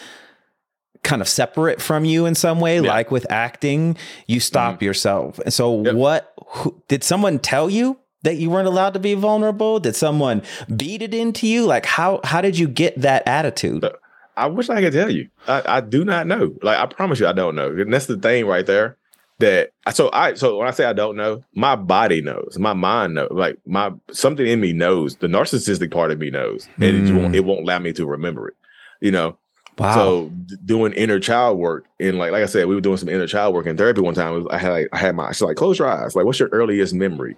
kind 1.03 1.21
of 1.23 1.29
separate 1.29 1.81
from 1.81 2.05
you 2.05 2.27
in 2.27 2.35
some 2.35 2.59
way, 2.59 2.77
Yeah. 2.77 2.81
Mm-hmm. 2.81 2.89
like 2.89 3.11
with 3.11 3.27
acting, 3.31 3.97
you 4.27 4.41
stop 4.41 4.83
yourself. 4.83 5.39
And 5.41 5.53
so 5.53 5.83
Yep. 5.85 5.95
what 5.95 6.33
who, 6.49 6.83
did 6.89 7.05
someone 7.05 7.39
tell 7.39 7.69
you 7.69 7.99
that 8.23 8.37
you 8.37 8.49
weren't 8.51 8.67
allowed 8.67 8.95
to 8.95 8.99
be 9.01 9.15
vulnerable? 9.15 9.79
Did 9.79 9.95
someone 9.95 10.43
beat 10.75 11.03
it 11.03 11.13
into 11.15 11.47
you? 11.47 11.67
Like 11.67 11.85
how 11.87 12.21
how 12.25 12.41
did 12.41 12.59
you 12.59 12.67
get 12.67 13.01
that 13.03 13.23
attitude? 13.29 13.85
Uh, 13.85 13.91
I 14.39 14.47
wish 14.47 14.69
I 14.71 14.81
could 14.81 14.93
tell 14.93 15.11
you. 15.11 15.29
I, 15.47 15.63
I 15.77 15.81
do 15.81 16.05
not 16.05 16.27
know. 16.27 16.55
Like 16.63 16.79
I 16.79 16.87
promise 16.87 17.21
you, 17.21 17.27
I 17.27 17.33
don't 17.33 17.55
know. 17.55 17.69
And 17.71 17.93
that's 17.93 18.07
the 18.07 18.17
thing 18.17 18.47
right 18.47 18.67
there. 18.67 18.97
That 19.39 19.71
so 19.93 20.09
I 20.15 20.33
so 20.35 20.57
when 20.57 20.67
I 20.67 20.71
say 20.71 20.87
I 20.87 20.95
don't 20.95 21.15
know, 21.17 21.43
my 21.55 21.77
body 21.77 22.23
knows, 22.23 22.57
my 22.59 22.73
mind 22.73 23.15
knows, 23.15 23.29
like 23.33 23.59
my 23.67 23.93
something 24.11 24.47
in 24.47 24.61
me 24.61 24.73
knows. 24.73 25.17
The 25.17 25.27
narcissistic 25.27 25.91
part 25.91 26.11
of 26.11 26.19
me 26.19 26.31
knows, 26.31 26.67
and 26.77 26.85
it 26.85 27.05
Mm. 27.05 27.21
won't 27.23 27.35
it 27.37 27.45
won't 27.45 27.61
allow 27.61 27.79
me 27.79 27.93
to 27.95 28.07
remember 28.07 28.49
it. 28.49 28.55
You 29.01 29.11
know. 29.13 29.39
Wow. 29.79 29.95
So 29.95 30.29
d- 30.47 30.57
doing 30.65 30.95
inner 30.95 31.21
child 31.21 31.59
work 31.59 31.85
and 32.01 32.17
like 32.17 32.33
like 32.33 32.43
I 32.43 32.47
said, 32.47 32.67
we 32.67 32.75
were 32.75 32.81
doing 32.81 32.97
some 32.97 33.11
inner 33.11 33.27
child 33.27 33.53
work 33.55 33.67
in 33.67 33.77
therapy 33.77 34.01
one 34.01 34.15
time. 34.15 34.33
Was- 34.33 34.47
I 34.51 34.57
had 34.57 34.71
like, 34.73 34.89
I 34.95 34.97
had 34.97 35.15
my 35.15 35.31
she's 35.33 35.43
like 35.43 35.59
close 35.59 35.79
your 35.79 35.89
eyes. 35.89 36.17
Like, 36.17 36.25
what's 36.25 36.41
your 36.41 36.49
earliest 36.49 36.95
memory? 36.95 37.37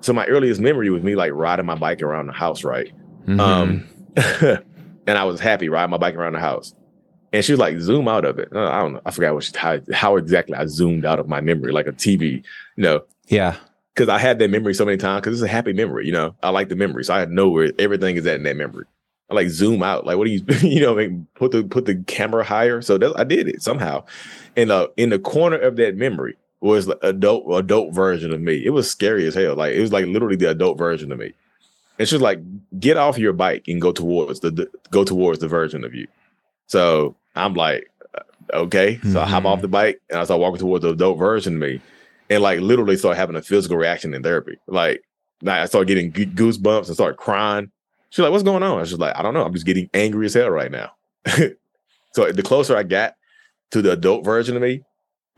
So 0.00 0.12
my 0.12 0.24
earliest 0.26 0.60
memory 0.60 0.90
was 0.90 1.02
me 1.02 1.16
like 1.16 1.32
riding 1.32 1.66
my 1.66 1.74
bike 1.74 2.02
around 2.02 2.28
the 2.28 2.32
house, 2.34 2.62
right? 2.62 2.92
Mhm. 3.26 3.40
Um, 3.40 3.88
and 5.08 5.18
I 5.18 5.24
was 5.24 5.40
happy 5.40 5.68
riding 5.68 5.90
my 5.90 5.96
bike 5.96 6.14
around 6.14 6.34
the 6.34 6.38
house. 6.40 6.72
And 7.32 7.44
she 7.44 7.52
was 7.52 7.58
like, 7.58 7.78
zoom 7.80 8.08
out 8.08 8.24
of 8.24 8.38
it. 8.38 8.50
Uh, 8.54 8.68
I 8.68 8.80
don't 8.80 8.94
know. 8.94 9.00
I 9.06 9.10
forgot 9.10 9.34
what 9.34 9.44
she, 9.44 9.52
how, 9.56 9.78
how 9.92 10.16
exactly 10.16 10.54
I 10.54 10.66
zoomed 10.66 11.06
out 11.06 11.18
of 11.18 11.28
my 11.28 11.40
memory, 11.40 11.72
like 11.72 11.86
a 11.86 11.92
TV, 11.92 12.42
you 12.76 12.82
know, 12.82 13.02
yeah. 13.28 13.56
because 13.94 14.08
I 14.08 14.18
had 14.18 14.38
that 14.40 14.50
memory 14.50 14.74
so 14.74 14.84
many 14.84 14.98
times 14.98 15.22
because 15.22 15.40
it's 15.40 15.48
a 15.48 15.52
happy 15.52 15.72
memory, 15.72 16.06
you 16.06 16.12
know. 16.12 16.34
I 16.42 16.50
like 16.50 16.68
the 16.68 16.76
memory. 16.76 17.04
So 17.04 17.14
I 17.14 17.24
know 17.24 17.48
where 17.48 17.72
everything 17.78 18.16
is 18.16 18.26
at 18.26 18.36
in 18.36 18.42
that 18.42 18.56
memory. 18.56 18.84
I 19.30 19.34
like 19.34 19.48
zoom 19.48 19.82
out. 19.82 20.04
Like, 20.04 20.18
what 20.18 20.26
do 20.26 20.30
you, 20.30 20.44
you 20.62 20.80
know, 20.80 20.92
like, 20.92 21.10
put 21.34 21.52
the 21.52 21.64
put 21.64 21.86
the 21.86 21.96
camera 22.06 22.44
higher. 22.44 22.82
So 22.82 22.98
that, 22.98 23.18
I 23.18 23.24
did 23.24 23.48
it 23.48 23.62
somehow. 23.62 24.04
And 24.56 24.70
uh, 24.70 24.88
in 24.98 25.08
the 25.08 25.18
corner 25.18 25.56
of 25.56 25.76
that 25.76 25.96
memory 25.96 26.36
was 26.60 26.86
the 26.86 26.98
adult 27.06 27.44
adult 27.52 27.94
version 27.94 28.32
of 28.32 28.40
me. 28.40 28.64
It 28.64 28.70
was 28.70 28.90
scary 28.90 29.26
as 29.26 29.34
hell. 29.34 29.56
Like 29.56 29.74
it 29.74 29.80
was 29.80 29.92
like 29.92 30.06
literally 30.06 30.36
the 30.36 30.50
adult 30.50 30.76
version 30.76 31.10
of 31.10 31.18
me. 31.18 31.32
And 31.98 32.08
she 32.08 32.14
was 32.14 32.22
like, 32.22 32.40
get 32.78 32.96
off 32.96 33.18
your 33.18 33.32
bike 33.32 33.64
and 33.68 33.80
go 33.80 33.92
towards 33.92 34.40
the, 34.40 34.50
the 34.50 34.70
go 34.90 35.02
towards 35.02 35.38
the 35.38 35.48
version 35.48 35.82
of 35.82 35.94
you. 35.94 36.06
So 36.66 37.16
I'm 37.34 37.54
like, 37.54 37.90
uh, 38.14 38.56
okay. 38.56 39.00
So 39.10 39.20
I 39.20 39.26
hop 39.26 39.44
off 39.44 39.62
the 39.62 39.68
bike 39.68 40.00
and 40.10 40.18
I 40.18 40.24
start 40.24 40.40
walking 40.40 40.60
towards 40.60 40.82
the 40.82 40.90
adult 40.90 41.18
version 41.18 41.54
of 41.54 41.60
me. 41.60 41.80
And 42.30 42.42
like 42.42 42.60
literally 42.60 42.96
start 42.96 43.16
having 43.16 43.36
a 43.36 43.42
physical 43.42 43.76
reaction 43.76 44.14
in 44.14 44.22
therapy. 44.22 44.58
Like 44.66 45.02
I 45.46 45.66
start 45.66 45.86
getting 45.86 46.12
goosebumps 46.12 46.86
and 46.86 46.94
start 46.94 47.16
crying. 47.16 47.70
She's 48.10 48.22
like, 48.22 48.30
what's 48.30 48.44
going 48.44 48.62
on? 48.62 48.76
I 48.76 48.80
was 48.80 48.90
just 48.90 49.00
like, 49.00 49.16
I 49.16 49.22
don't 49.22 49.34
know. 49.34 49.44
I'm 49.44 49.52
just 49.52 49.66
getting 49.66 49.88
angry 49.94 50.26
as 50.26 50.34
hell 50.34 50.50
right 50.50 50.70
now. 50.70 50.92
so 52.12 52.32
the 52.32 52.42
closer 52.42 52.76
I 52.76 52.82
got 52.82 53.14
to 53.70 53.82
the 53.82 53.92
adult 53.92 54.24
version 54.24 54.56
of 54.56 54.62
me, 54.62 54.82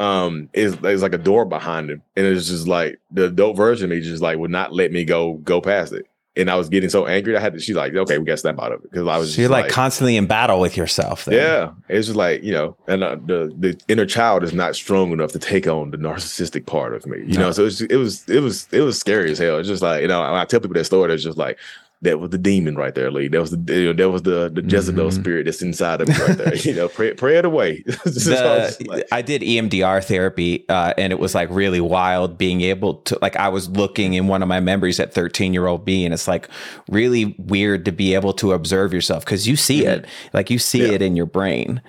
um, 0.01 0.49
is 0.53 0.77
is 0.83 1.03
like 1.03 1.15
a 1.15 1.19
door 1.19 1.45
behind 1.45 1.91
him. 1.91 2.03
And 2.17 2.27
it's 2.27 2.49
just 2.49 2.67
like 2.67 3.01
the 3.11 3.27
adult 3.27 3.57
version 3.57 3.85
of 3.85 3.91
me 3.91 4.01
just 4.01 4.23
like 4.23 4.39
would 4.39 4.51
not 4.51 4.73
let 4.73 4.93
me 4.93 5.05
go 5.05 5.35
go 5.35 5.61
past 5.61 5.93
it. 5.93 6.07
And 6.37 6.51
I 6.51 6.57
was 6.57 6.69
getting 6.69 6.91
so 6.91 7.07
angry. 7.07 7.37
I 7.37 7.41
had 7.41 7.53
to, 7.53 7.61
she's 7.61 7.77
like, 7.77 7.95
okay, 7.95 8.19
we 8.19 8.25
got 8.25 8.33
to 8.33 8.37
snap 8.39 8.59
out 8.59 8.73
of 8.73 8.85
it. 8.85 8.91
Cause 8.93 9.07
I 9.07 9.19
was 9.19 9.35
So 9.35 9.41
you're 9.43 9.49
just 9.51 9.63
like, 9.63 9.71
constantly 9.71 10.17
in 10.17 10.27
battle 10.27 10.59
with 10.59 10.77
yourself. 10.77 11.27
Then. 11.27 11.35
yeah, 11.35 11.71
it's 11.89 12.07
just 12.09 12.17
like 12.17 12.43
you 12.43 12.53
know, 12.53 12.77
and 12.89 13.05
uh, 13.05 13.17
the 13.25 13.55
the 13.57 13.81
inner 13.87 14.05
child 14.05 14.43
is 14.43 14.53
not 14.53 14.75
strong 14.75 15.13
enough 15.13 15.31
to 15.33 15.39
take 15.39 15.69
on 15.69 15.93
the 15.93 15.97
narcissistic 15.97 16.67
part 16.67 16.93
of 16.95 17.07
me. 17.07 17.19
You 17.19 17.35
No. 17.39 17.41
know, 17.41 17.53
so 17.53 17.67
it's, 17.67 17.81
it 17.83 17.97
was 17.97 18.29
it 18.29 18.41
was 18.41 18.67
it 18.73 18.81
was 18.81 18.99
scary 18.99 19.31
as 19.31 19.39
hell. 19.39 19.59
It's 19.59 19.69
just 19.69 19.83
like 19.83 20.03
you 20.03 20.09
know, 20.09 20.23
I 20.23 20.45
tell 20.45 20.59
people 20.59 20.75
that 20.75 20.85
story, 20.85 21.15
it's 21.15 21.23
just 21.23 21.39
like 21.39 21.57
that 22.05 22.21
was 22.21 22.31
the 22.31 22.39
demon 22.39 22.77
right 22.77 22.95
there, 22.95 23.11
Lee. 23.11 23.29
That 23.29 23.41
was 23.41 23.51
the 23.51 23.75
you 23.75 23.87
know, 23.87 23.93
that 23.93 24.11
was 24.11 24.23
the 24.23 24.51
the 24.55 24.63
Jezebel 24.63 25.11
Mhm. 25.11 25.13
spirit 25.13 25.45
that's 25.47 25.61
inside 25.63 26.01
of 26.01 26.09
me 26.09 26.15
right 26.15 26.39
there. 26.39 26.55
you 26.67 26.75
know, 26.75 26.89
pray 26.89 27.13
pray 27.15 27.37
it 27.39 27.45
away. 27.45 27.83
I 27.89 28.09
the, 28.09 28.87
like, 28.89 29.05
I 29.13 29.23
did 29.23 29.43
EMDR 29.43 30.03
therapy, 30.05 30.65
uh, 30.69 30.95
and 30.97 31.13
it 31.13 31.19
was 31.19 31.35
like 31.35 31.49
really 31.51 31.81
wild 31.81 32.39
being 32.39 32.61
able 32.61 32.95
to 33.03 33.19
like 33.21 33.37
I 33.37 33.49
was 33.49 33.69
looking 33.69 34.15
in 34.15 34.29
one 34.29 34.43
of 34.43 34.49
my 34.49 34.61
memories 34.61 35.01
at 35.01 35.13
13 35.13 35.53
year 35.53 35.67
old 35.67 35.87
me, 35.87 36.05
and 36.05 36.15
it's 36.15 36.29
like 36.29 36.49
really 36.89 37.35
weird 37.39 37.85
to 37.87 37.93
be 37.93 38.15
able 38.15 38.33
to 38.35 38.53
observe 38.53 38.93
yourself 38.95 39.25
because 39.25 39.49
you 39.49 39.57
see 39.57 39.85
it, 39.85 40.07
like 40.33 40.51
you 40.51 40.59
see 40.59 40.81
Mm-hmm. 40.81 40.89
Yeah. 40.91 40.95
it 40.95 41.03
in 41.03 41.17
your 41.17 41.27
brain. 41.27 41.81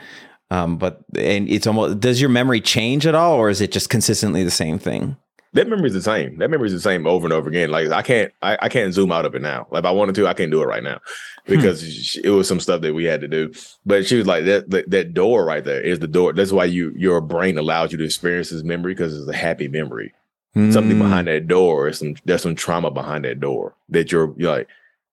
Um, 0.51 0.77
but 0.77 1.01
and 1.17 1.49
it's 1.49 1.65
almost 1.67 1.99
does 1.99 2.21
your 2.21 2.29
memory 2.29 2.61
change 2.61 3.07
at 3.07 3.15
all, 3.15 3.33
or 3.35 3.49
is 3.49 3.61
it 3.61 3.71
just 3.71 3.89
consistently 3.89 4.43
the 4.43 4.51
same 4.51 4.77
thing? 4.77 5.17
That 5.55 5.67
memory's 5.67 5.93
the 5.93 6.01
same. 6.01 6.37
That 6.37 6.49
memory's 6.51 6.71
the 6.73 6.79
same 6.79 7.07
over 7.07 7.25
and 7.25 7.33
over 7.33 7.49
again. 7.49 7.71
Like 7.71 7.89
I 7.89 8.01
can't 8.01 8.31
I, 8.41 8.57
I 8.61 8.69
can't 8.69 8.93
zoom 8.93 9.11
out 9.11 9.25
of 9.25 9.33
it 9.35 9.41
now. 9.41 9.67
Like 9.71 9.79
if 9.81 9.85
I 9.85 9.91
wanted 9.91 10.15
to, 10.15 10.27
I 10.27 10.33
can't 10.33 10.51
do 10.51 10.61
it 10.61 10.65
right 10.67 10.83
now 10.83 10.99
because 11.47 11.81
sh- 11.81 12.17
it 12.23 12.29
was 12.29 12.47
some 12.47 12.59
stuff 12.59 12.81
that 12.81 12.93
we 12.93 13.05
had 13.05 13.21
to 13.21 13.27
do. 13.27 13.51
But 13.85 14.05
she 14.05 14.15
was 14.17 14.27
like 14.27 14.45
that, 14.45 14.69
that 14.69 14.89
that 14.91 15.13
door 15.13 15.43
right 15.45 15.63
there 15.63 15.81
is 15.81 15.99
the 15.99 16.07
door. 16.07 16.33
That's 16.33 16.51
why 16.51 16.65
you 16.65 16.93
your 16.95 17.19
brain 17.21 17.57
allows 17.57 17.91
you 17.91 17.97
to 17.97 18.03
experience 18.05 18.51
this 18.51 18.63
memory 18.63 18.93
because 18.93 19.17
it's 19.19 19.27
a 19.29 19.35
happy 19.35 19.67
memory. 19.67 20.13
Something 20.53 20.95
Mm. 20.97 20.99
behind 20.99 21.27
that 21.27 21.47
door 21.49 21.89
is 21.89 21.99
some 21.99 22.15
there's 22.23 22.41
some 22.43 22.55
trauma 22.55 22.89
behind 22.89 23.25
that 23.25 23.41
door 23.41 23.75
that 23.89 24.09
you're, 24.11 24.33
you're 24.37 24.51
like 24.51 24.69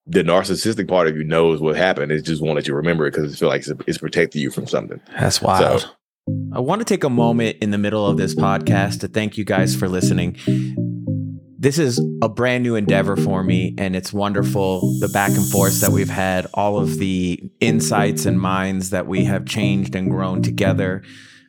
the 0.07 0.23
narcissistic 0.23 0.87
part 0.89 1.09
of 1.09 1.17
you 1.17 1.25
knows 1.25 1.61
what 1.61 1.75
happened. 1.77 2.13
It 2.13 2.23
just 2.23 2.43
won't 2.43 2.55
let 2.57 2.69
you 2.69 2.75
remember 2.75 3.07
it 3.07 3.13
because 3.13 3.33
it 3.33 3.37
feels 3.39 3.51
like 3.51 3.61
it's, 3.67 3.73
it's 3.89 3.99
protecting 3.99 4.41
you 4.43 4.51
from 4.51 4.67
something. 4.69 5.01
That's 5.19 5.43
wild. 5.43 5.93
I 6.55 6.61
want 6.61 6.81
to 6.81 6.85
take 6.85 7.03
a 7.03 7.11
moment 7.11 7.57
in 7.61 7.73
the 7.73 7.79
middle 7.79 8.07
of 8.07 8.17
this 8.17 8.33
podcast 8.33 9.01
to 9.01 9.09
thank 9.09 9.37
you 9.37 9.45
guys 9.45 9.75
for 9.75 9.89
listening. 9.89 10.37
This 11.59 11.81
is 11.81 12.01
a 12.23 12.29
brand 12.29 12.63
new 12.63 12.77
endeavor 12.77 13.17
for 13.17 13.43
me, 13.43 13.75
and 13.77 13.97
it's 13.97 14.13
wonderful 14.13 14.81
the 15.01 15.09
back 15.09 15.31
and 15.31 15.45
forth 15.49 15.81
that 15.81 15.91
we've 15.91 16.09
had, 16.09 16.47
all 16.55 16.79
of 16.79 16.99
the 16.99 17.43
insights 17.59 18.25
and 18.25 18.41
minds 18.41 18.91
that 18.91 19.09
we 19.09 19.25
have 19.25 19.47
changed 19.47 19.97
and 19.97 20.11
grown 20.11 20.43
together. 20.43 21.03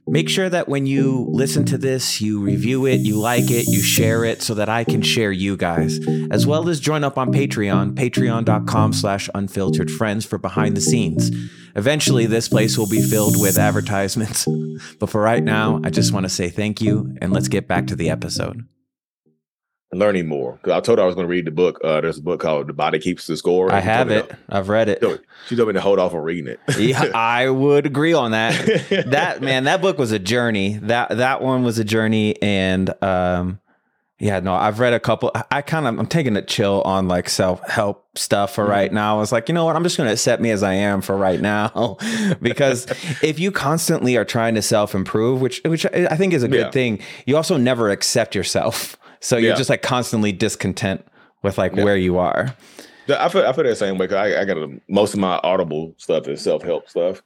Make 0.05 0.27
sure 0.27 0.49
that 0.49 0.67
when 0.67 0.85
you 0.85 1.27
listen 1.29 1.63
to 1.65 1.77
this, 1.77 2.19
you 2.19 2.41
review 2.41 2.85
it, 2.85 2.99
you 2.99 3.15
like 3.15 3.49
it, 3.49 3.67
you 3.67 3.81
share 3.81 4.25
it 4.25 4.41
so 4.41 4.53
that 4.55 4.67
I 4.67 4.83
can 4.83 5.01
share 5.01 5.31
you 5.31 5.55
guys, 5.55 5.99
as 6.29 6.45
well 6.45 6.67
as 6.67 6.79
join 6.81 7.03
up 7.05 7.17
on 7.17 7.31
Patreon, 7.31 7.95
patreon.com 7.95 8.93
slash 8.93 9.29
unfiltered 9.33 9.89
friends 9.89 10.25
for 10.25 10.37
behind 10.37 10.75
the 10.75 10.81
scenes. 10.81 11.31
Eventually, 11.75 12.25
this 12.25 12.49
place 12.49 12.77
will 12.77 12.89
be 12.89 13.01
filled 13.01 13.39
with 13.41 13.57
advertisements. 13.57 14.47
But 14.99 15.09
for 15.09 15.21
right 15.21 15.43
now, 15.43 15.79
I 15.83 15.89
just 15.89 16.13
want 16.13 16.25
to 16.25 16.29
say 16.29 16.49
thank 16.49 16.81
you 16.81 17.15
and 17.21 17.31
let's 17.31 17.47
get 17.47 17.67
back 17.67 17.87
to 17.87 17.95
the 17.95 18.09
episode. 18.09 18.65
Learning 19.93 20.27
more 20.27 20.53
because 20.53 20.71
I 20.73 20.79
told 20.81 20.97
her 20.97 21.03
I 21.03 21.07
was 21.07 21.15
going 21.15 21.27
to 21.27 21.31
read 21.31 21.45
the 21.45 21.51
book. 21.51 21.79
Uh, 21.83 22.01
there's 22.01 22.17
a 22.17 22.21
book 22.21 22.39
called 22.41 22.67
"The 22.67 22.73
Body 22.73 22.99
Keeps 22.99 23.27
the 23.27 23.37
Score." 23.37 23.71
I 23.71 23.77
and 23.79 23.83
she 23.83 23.87
told 23.87 23.97
have 23.97 24.11
it. 24.11 24.29
to- 24.29 24.37
I've 24.49 24.69
read 24.69 24.89
it. 24.89 24.99
She 25.47 25.55
told, 25.55 25.67
me 25.67 25.73
to 25.73 25.81
hold 25.81 25.99
off 25.99 26.13
on 26.13 26.21
reading 26.21 26.47
it. 26.47 26.59
Yeah, 26.77 27.03
I 27.15 27.49
would 27.49 27.85
agree 27.85 28.13
on 28.13 28.31
that. 28.31 28.53
That 29.07 29.41
man, 29.41 29.65
that 29.65 29.81
book 29.81 29.97
was 29.97 30.11
a 30.11 30.19
journey. 30.19 30.77
That 30.77 31.17
that 31.17 31.41
one 31.41 31.63
was 31.63 31.77
a 31.79 31.83
journey, 31.83 32.41
and 32.41 32.93
um, 33.03 33.59
yeah, 34.19 34.39
no, 34.39 34.53
I've 34.53 34.79
read 34.79 34.93
a 34.93 34.99
couple. 34.99 35.31
I- 35.51 35.61
kind 35.61 35.85
of 35.87 35.99
I'm 35.99 36.07
taking 36.07 36.35
a 36.37 36.41
chill 36.41 36.81
on 36.83 37.07
like 37.07 37.29
self 37.29 37.67
help 37.69 38.05
stuff 38.17 38.55
for 38.55 38.65
right 38.65 38.91
now. 38.93 39.17
I 39.17 39.19
was 39.19 39.31
like, 39.31 39.49
you 39.49 39.53
know 39.55 39.65
what, 39.65 39.75
I'm 39.75 39.83
just 39.83 39.97
going 39.97 40.07
to 40.07 40.13
accept 40.13 40.41
me 40.41 40.51
as 40.51 40.63
I 40.63 40.73
am 40.73 41.01
for 41.01 41.15
right 41.17 41.41
now, 41.41 41.97
because 42.41 42.85
if 43.23 43.39
you 43.39 43.51
constantly 43.51 44.15
are 44.17 44.25
trying 44.25 44.55
to 44.55 44.61
self 44.61 44.95
improve, 44.95 45.41
which 45.41 45.61
which 45.65 45.85
I 45.85 46.15
think 46.15 46.33
is 46.33 46.43
a 46.43 46.47
good 46.47 46.65
Yeah. 46.67 46.71
thing, 46.71 46.99
you 47.25 47.35
also 47.37 47.57
never 47.57 47.89
accept 47.89 48.33
yourself. 48.35 48.97
So 49.23 49.37
you're 49.37 49.51
Yeah. 49.51 49.55
just 49.55 49.69
like 49.69 49.81
constantly 49.81 50.33
discontent 50.33 51.05
with 51.43 51.57
like 51.57 51.73
Yeah. 51.75 51.85
where 51.85 51.95
you 51.95 52.17
are. 52.17 52.53
I 53.09 53.29
feel 53.29 53.45
I 53.45 53.53
feel 53.53 53.63
that 53.63 53.77
same 53.77 53.97
way. 53.97 54.07
Cause 54.07 54.17
I, 54.17 54.41
I 54.41 54.45
got 54.45 54.57
a, 54.57 54.69
most 54.89 55.13
of 55.13 55.19
my 55.19 55.39
Audible 55.43 55.93
stuff 55.97 56.27
is 56.27 56.41
self 56.41 56.61
help 56.61 56.89
stuff, 56.89 57.21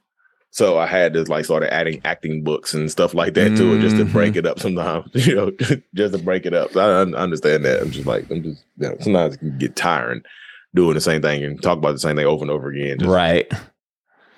so 0.50 0.78
I 0.78 0.86
had 0.86 1.12
to 1.14 1.22
like 1.24 1.44
started 1.44 1.72
adding 1.72 2.00
acting 2.04 2.42
books 2.42 2.72
and 2.72 2.90
stuff 2.90 3.14
like 3.14 3.34
that 3.34 3.56
to 3.56 3.74
it 3.76 3.80
just 3.80 3.96
to 3.96 4.04
break 4.04 4.30
mm-hmm. 4.30 4.38
it 4.38 4.46
up. 4.46 4.58
Sometimes 4.60 5.08
you 5.26 5.34
know, 5.34 5.50
just 5.94 6.14
to 6.14 6.18
break 6.18 6.46
it 6.46 6.54
up. 6.54 6.72
So 6.72 6.80
I 6.80 7.00
un- 7.00 7.14
understand 7.14 7.64
that. 7.64 7.82
I'm 7.82 7.90
just 7.90 8.06
like 8.06 8.30
I'm 8.30 8.42
just 8.42 8.64
you 8.76 8.88
know, 8.88 8.96
sometimes 9.00 9.34
it 9.34 9.38
can 9.38 9.58
get 9.58 9.76
tiring 9.76 10.22
doing 10.74 10.94
the 10.94 11.00
same 11.00 11.22
thing 11.22 11.42
and 11.44 11.60
talk 11.62 11.78
about 11.78 11.92
the 11.92 11.98
same 11.98 12.16
thing 12.16 12.26
over 12.26 12.42
and 12.42 12.50
over 12.50 12.70
again. 12.70 12.98
Just 12.98 13.10
Right. 13.10 13.52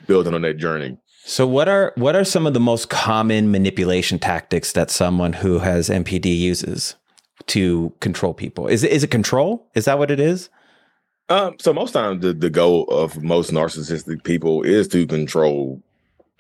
building 0.06 0.34
on 0.34 0.42
that 0.42 0.56
journey. 0.56 0.98
So 1.24 1.46
what 1.46 1.68
are 1.68 1.92
what 1.96 2.16
are 2.16 2.24
some 2.24 2.46
of 2.46 2.54
the 2.54 2.60
most 2.60 2.88
common 2.90 3.50
manipulation 3.50 4.18
tactics 4.18 4.72
that 4.72 4.90
someone 4.90 5.34
who 5.34 5.58
has 5.60 5.88
NPD 5.88 6.36
uses 6.38 6.96
to 7.50 7.92
control 8.00 8.34
people? 8.34 8.66
Is 8.66 8.82
it 8.84 8.92
is 8.92 9.04
it 9.04 9.10
control? 9.10 9.66
Is 9.74 9.84
that 9.84 9.98
what 9.98 10.10
it 10.10 10.20
is? 10.20 10.48
Um, 11.28 11.56
so 11.60 11.72
most 11.72 11.92
times 11.92 12.22
the, 12.22 12.32
the 12.32 12.50
goal 12.50 12.84
of 12.86 13.22
most 13.22 13.52
narcissistic 13.52 14.24
people 14.24 14.62
is 14.62 14.88
to 14.88 15.06
control 15.06 15.80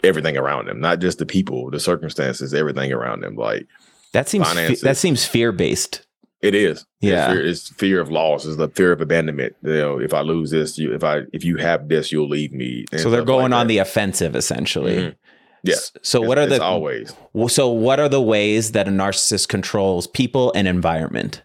everything 0.02 0.36
around 0.36 0.66
them, 0.66 0.80
not 0.80 0.98
just 0.98 1.18
the 1.18 1.26
people, 1.26 1.70
the 1.70 1.78
circumstances, 1.78 2.52
everything 2.54 2.92
around 2.92 3.20
them. 3.22 3.36
Like 3.36 3.68
That 4.12 4.28
seems 4.28 4.48
Finances. 4.48 4.80
that 4.80 4.96
seems 4.96 5.24
fear 5.24 5.52
based. 5.52 6.04
It 6.42 6.54
is. 6.54 6.86
Yeah. 7.00 7.26
It's 7.26 7.32
fear, 7.32 7.46
it's 7.46 7.68
fear 7.68 8.00
of 8.00 8.10
loss. 8.10 8.46
It's 8.46 8.56
the 8.56 8.68
fear 8.68 8.92
of 8.92 9.00
abandonment. 9.00 9.54
You 9.62 9.74
know, 9.74 10.00
if 10.00 10.14
I 10.14 10.22
lose 10.22 10.50
this, 10.50 10.78
you 10.78 10.92
if 10.94 11.04
I 11.04 11.22
if 11.32 11.44
you 11.44 11.56
have 11.58 11.88
this, 11.88 12.10
you'll 12.10 12.28
leave 12.28 12.52
me. 12.52 12.86
So 12.96 13.10
they're 13.10 13.24
going 13.24 13.52
like 13.52 13.60
on 13.60 13.66
that. 13.66 13.68
the 13.68 13.78
offensive 13.78 14.34
essentially. 14.34 14.96
Mhm. 14.96 15.14
Yeah. 15.62 15.74
S- 15.74 15.92
So 16.02 16.20
what 16.20 16.38
are 16.38 16.46
the 16.46 16.62
always 16.62 17.14
so 17.48 17.68
what 17.68 18.00
are 18.00 18.08
the 18.08 18.22
ways 18.22 18.72
that 18.72 18.88
a 18.88 18.90
narcissist 18.90 19.48
controls 19.48 20.06
people 20.06 20.52
and 20.54 20.66
environment? 20.66 21.42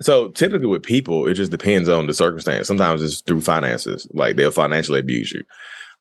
so 0.00 0.28
typically 0.30 0.66
with 0.66 0.82
people, 0.82 1.26
it 1.26 1.34
just 1.34 1.50
depends 1.50 1.88
on 1.88 2.06
the 2.06 2.14
circumstance. 2.14 2.66
Sometimes 2.66 3.02
it's 3.02 3.20
through 3.20 3.40
finances, 3.40 4.06
like 4.12 4.36
they'll 4.36 4.50
financially 4.50 5.00
abuse 5.00 5.32
you. 5.32 5.42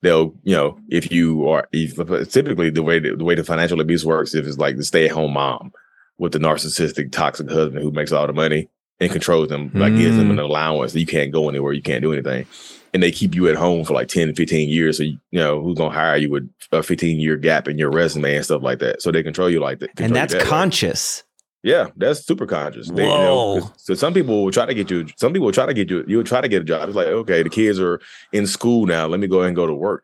They'll, 0.01 0.33
you 0.43 0.55
know, 0.55 0.77
if 0.89 1.11
you 1.11 1.47
are 1.47 1.67
if, 1.71 1.95
typically 2.29 2.69
the 2.69 2.83
way 2.83 2.99
the, 2.99 3.15
the 3.15 3.23
way 3.23 3.35
the 3.35 3.43
financial 3.43 3.79
abuse 3.79 4.05
works, 4.05 4.35
if 4.35 4.45
it's 4.45 4.57
like 4.57 4.75
the 4.75 4.83
stay 4.83 5.05
at 5.05 5.11
home 5.11 5.33
mom 5.33 5.71
with 6.17 6.33
the 6.33 6.39
narcissistic, 6.39 7.11
toxic 7.11 7.49
husband 7.49 7.83
who 7.83 7.91
makes 7.91 8.11
all 8.11 8.27
the 8.27 8.33
money 8.33 8.67
and 8.99 9.11
controls 9.11 9.49
them, 9.49 9.71
like 9.73 9.95
gives 9.95 10.17
them 10.17 10.31
an 10.31 10.37
mm. 10.37 10.43
allowance 10.43 10.93
that 10.93 10.99
you 10.99 11.05
can't 11.05 11.31
go 11.31 11.47
anywhere, 11.47 11.73
you 11.73 11.81
can't 11.81 12.01
do 12.01 12.13
anything. 12.13 12.45
And 12.93 13.01
they 13.01 13.11
keep 13.11 13.33
you 13.33 13.47
at 13.47 13.55
home 13.55 13.83
for 13.85 13.93
like 13.93 14.07
10, 14.07 14.35
15 14.35 14.69
years. 14.69 14.97
So, 14.97 15.03
you, 15.03 15.17
you 15.31 15.39
know, 15.39 15.61
who's 15.61 15.77
going 15.77 15.91
to 15.91 15.97
hire 15.97 16.17
you 16.17 16.29
with 16.29 16.49
a 16.71 16.83
15 16.83 17.19
year 17.19 17.37
gap 17.37 17.67
in 17.67 17.77
your 17.77 17.89
resume 17.89 18.35
and 18.35 18.45
stuff 18.45 18.61
like 18.61 18.79
that. 18.79 19.01
So 19.01 19.11
they 19.11 19.23
control 19.23 19.49
you 19.49 19.59
like 19.59 19.79
that. 19.79 19.99
And 19.99 20.15
that's 20.15 20.33
that 20.33 20.43
way. 20.43 20.47
conscious. 20.47 21.23
Yeah, 21.63 21.87
that's 21.95 22.25
super 22.25 22.45
conscious. 22.45 22.89
They- 22.89 23.03
you 23.03 23.09
know, 23.09 23.61
Whoa. 23.61 23.71
so 23.77 23.93
some 23.93 24.13
people 24.13 24.43
will 24.43 24.51
try 24.51 24.65
to 24.65 24.73
get 24.73 24.91
you. 24.91 25.07
Some 25.17 25.31
people 25.31 25.45
will 25.45 25.53
try 25.53 25.65
to 25.65 25.73
get 25.73 25.89
you. 25.89 26.03
You'll 26.07 26.25
try 26.25 26.41
to 26.41 26.49
get 26.49 26.61
a 26.61 26.65
job. 26.65 26.89
It's 26.89 26.95
like, 26.95 27.07
okay, 27.07 27.41
the 27.41 27.49
kids 27.49 27.79
are 27.79 28.01
in 28.33 28.45
school 28.45 28.85
now. 28.85 29.07
Let 29.07 29.21
me 29.21 29.27
go 29.27 29.39
ahead 29.39 29.47
and 29.47 29.55
go 29.55 29.65
to 29.65 29.73
work. 29.73 30.03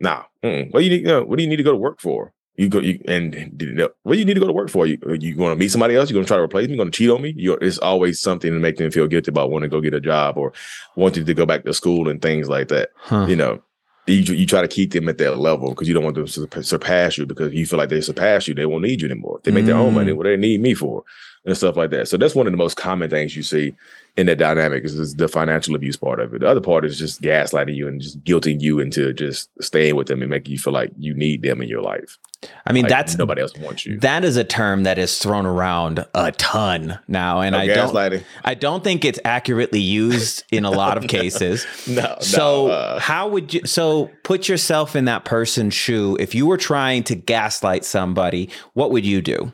Nah, 0.00 0.24
mm-mm. 0.42 0.72
what 0.72 0.80
do 0.80 0.84
you 0.84 0.90
need? 0.90 1.02
You 1.02 1.06
know, 1.06 1.22
what 1.24 1.36
do 1.36 1.44
you 1.44 1.48
need 1.48 1.56
to 1.56 1.62
go 1.62 1.72
to 1.72 1.78
work 1.78 2.00
for? 2.00 2.32
You 2.60 2.68
go. 2.68 2.78
You, 2.80 3.00
and 3.08 3.34
you 3.60 3.72
know, 3.72 3.88
what 4.02 4.12
do 4.14 4.18
you 4.18 4.24
need 4.26 4.34
to 4.34 4.40
go 4.40 4.46
to 4.46 4.52
work 4.52 4.68
for? 4.68 4.86
You 4.86 4.98
you 5.18 5.34
going 5.34 5.50
to 5.52 5.56
meet 5.56 5.70
somebody 5.70 5.96
else? 5.96 6.10
You're 6.10 6.16
going 6.16 6.26
to 6.26 6.28
try 6.28 6.36
to 6.36 6.42
replace 6.42 6.68
me? 6.68 6.76
Going 6.76 6.90
to 6.90 6.96
cheat 6.96 7.08
on 7.10 7.22
me? 7.22 7.32
You're, 7.36 7.58
it's 7.62 7.78
always 7.78 8.20
something 8.20 8.52
to 8.52 8.58
make 8.58 8.76
them 8.76 8.90
feel 8.90 9.06
guilty 9.06 9.30
about 9.30 9.50
wanting 9.50 9.70
to 9.70 9.74
go 9.76 9.80
get 9.80 9.94
a 9.94 10.00
job 10.00 10.36
or 10.36 10.52
wanting 10.94 11.24
to 11.24 11.34
go 11.34 11.46
back 11.46 11.64
to 11.64 11.72
school 11.72 12.08
and 12.10 12.20
things 12.20 12.48
like 12.50 12.68
that 12.68 12.90
Huh. 12.96 13.26
you 13.28 13.36
know 13.36 13.62
you, 14.06 14.34
you 14.34 14.46
try 14.46 14.60
to 14.60 14.66
keep 14.68 14.92
them 14.92 15.08
at 15.08 15.18
that 15.18 15.38
level 15.38 15.70
because 15.70 15.86
you 15.86 15.94
don't 15.94 16.02
want 16.04 16.16
them 16.16 16.26
to 16.26 16.62
surpass 16.62 17.16
you 17.16 17.26
because 17.26 17.52
you 17.52 17.64
feel 17.64 17.78
like 17.78 17.88
they 17.90 18.00
surpass 18.00 18.48
you 18.48 18.54
they 18.54 18.66
won't 18.66 18.82
need 18.82 19.00
you 19.00 19.08
anymore 19.08 19.40
they 19.44 19.52
make 19.52 19.66
their 19.66 19.76
own 19.76 19.92
Mm. 19.92 19.94
money 19.94 20.12
what 20.12 20.24
do 20.24 20.30
they 20.30 20.36
need 20.36 20.60
me 20.60 20.74
for 20.74 21.04
and 21.44 21.56
stuff 21.56 21.76
like 21.76 21.90
that. 21.90 22.08
So 22.08 22.16
that's 22.16 22.34
one 22.34 22.46
of 22.46 22.52
the 22.52 22.58
most 22.58 22.76
common 22.76 23.08
things 23.10 23.34
you 23.34 23.42
see 23.42 23.74
in 24.16 24.26
that 24.26 24.36
dynamic 24.38 24.84
is, 24.84 24.98
is 24.98 25.14
the 25.14 25.28
financial 25.28 25.74
abuse 25.74 25.96
part 25.96 26.20
of 26.20 26.34
it. 26.34 26.40
The 26.40 26.48
other 26.48 26.60
part 26.60 26.84
is 26.84 26.98
just 26.98 27.22
gaslighting 27.22 27.74
you 27.74 27.88
and 27.88 28.00
just 28.00 28.22
guilting 28.24 28.60
you 28.60 28.80
into 28.80 29.12
just 29.14 29.48
staying 29.60 29.96
with 29.96 30.08
them 30.08 30.20
and 30.20 30.28
making 30.30 30.52
you 30.52 30.58
feel 30.58 30.72
like 30.72 30.90
you 30.98 31.14
need 31.14 31.42
them 31.42 31.62
in 31.62 31.68
your 31.68 31.80
life. 31.80 32.18
I 32.66 32.72
mean, 32.72 32.84
Like, 32.84 32.90
that's 32.90 33.16
nobody 33.16 33.40
else 33.42 33.52
wants 33.58 33.86
you. 33.86 33.98
that 34.00 34.24
is 34.24 34.36
a 34.36 34.44
term 34.44 34.82
that 34.82 34.98
is 34.98 35.18
thrown 35.18 35.46
around 35.46 36.04
a 36.14 36.32
ton 36.32 36.98
now, 37.06 37.40
and 37.40 37.52
No 37.52 37.58
I 37.58 37.66
don't 37.68 38.24
I 38.44 38.54
don't 38.54 38.82
think 38.82 39.04
it's 39.04 39.20
accurately 39.24 39.80
used 39.80 40.44
in 40.50 40.64
a 40.64 40.70
lot 40.70 40.96
of 40.98 41.06
cases. 41.08 41.66
no 41.86 42.16
So 42.20 42.66
no, 42.66 42.72
uh, 42.72 42.98
how 43.00 43.28
would 43.28 43.54
you 43.54 43.66
so 43.66 44.10
put 44.24 44.48
yourself 44.48 44.96
in 44.96 45.04
that 45.04 45.24
person's 45.24 45.74
shoe. 45.74 46.16
If 46.18 46.34
you 46.34 46.46
were 46.46 46.56
trying 46.58 47.02
to 47.04 47.14
gaslight 47.14 47.84
somebody, 47.84 48.48
what 48.74 48.90
would 48.90 49.04
you 49.06 49.20
do? 49.22 49.52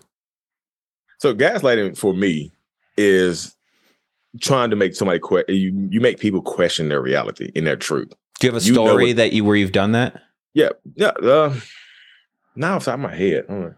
So 1.27 1.35
gaslighting 1.35 1.99
for 1.99 2.15
me 2.15 2.53
is 2.97 3.57
trying 4.41 4.71
to 4.71 4.77
make 4.77 4.95
somebody 4.95 5.19
que- 5.19 5.43
you 5.53 5.89
you 5.91 6.01
make 6.01 6.21
people 6.21 6.41
question 6.41 6.89
their 6.89 7.03
reality 7.03 7.51
and 7.57 7.67
their 7.67 7.75
truth. 7.75 8.11
Do 8.39 8.47
you 8.47 8.53
have 8.53 8.63
a 8.63 8.65
You 8.65 8.75
story 8.75 9.07
what- 9.07 9.17
that 9.17 9.33
you 9.33 9.45
where 9.45 9.57
you've 9.57 9.73
done 9.73 9.91
that? 9.91 10.23
Yeah, 10.55 10.69
yeah. 10.95 11.09
Uh, 11.09 11.53
now 12.55 12.79
the 12.79 12.85
top 12.85 12.95
of 12.95 13.01
my 13.01 13.13
head, 13.17 13.45
I 13.49 13.53
don't 13.53 13.61
know. 13.63 13.75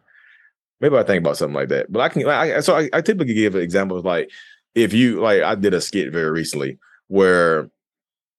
maybe 0.83 0.97
I 0.99 1.05
think 1.05 1.21
about 1.25 1.39
something 1.39 1.55
like 1.55 1.71
that. 1.71 1.91
But 1.91 2.01
I 2.01 2.09
can. 2.11 2.29
I, 2.29 2.61
so 2.61 2.77
I, 2.77 2.91
I 2.93 3.01
typically 3.01 3.33
give 3.33 3.57
examples 3.57 4.05
like 4.05 4.31
if 4.75 4.93
you 4.93 5.23
like 5.23 5.41
I 5.41 5.55
did 5.55 5.73
a 5.73 5.81
skit 5.81 6.13
very 6.13 6.31
recently 6.31 6.79
where 7.07 7.71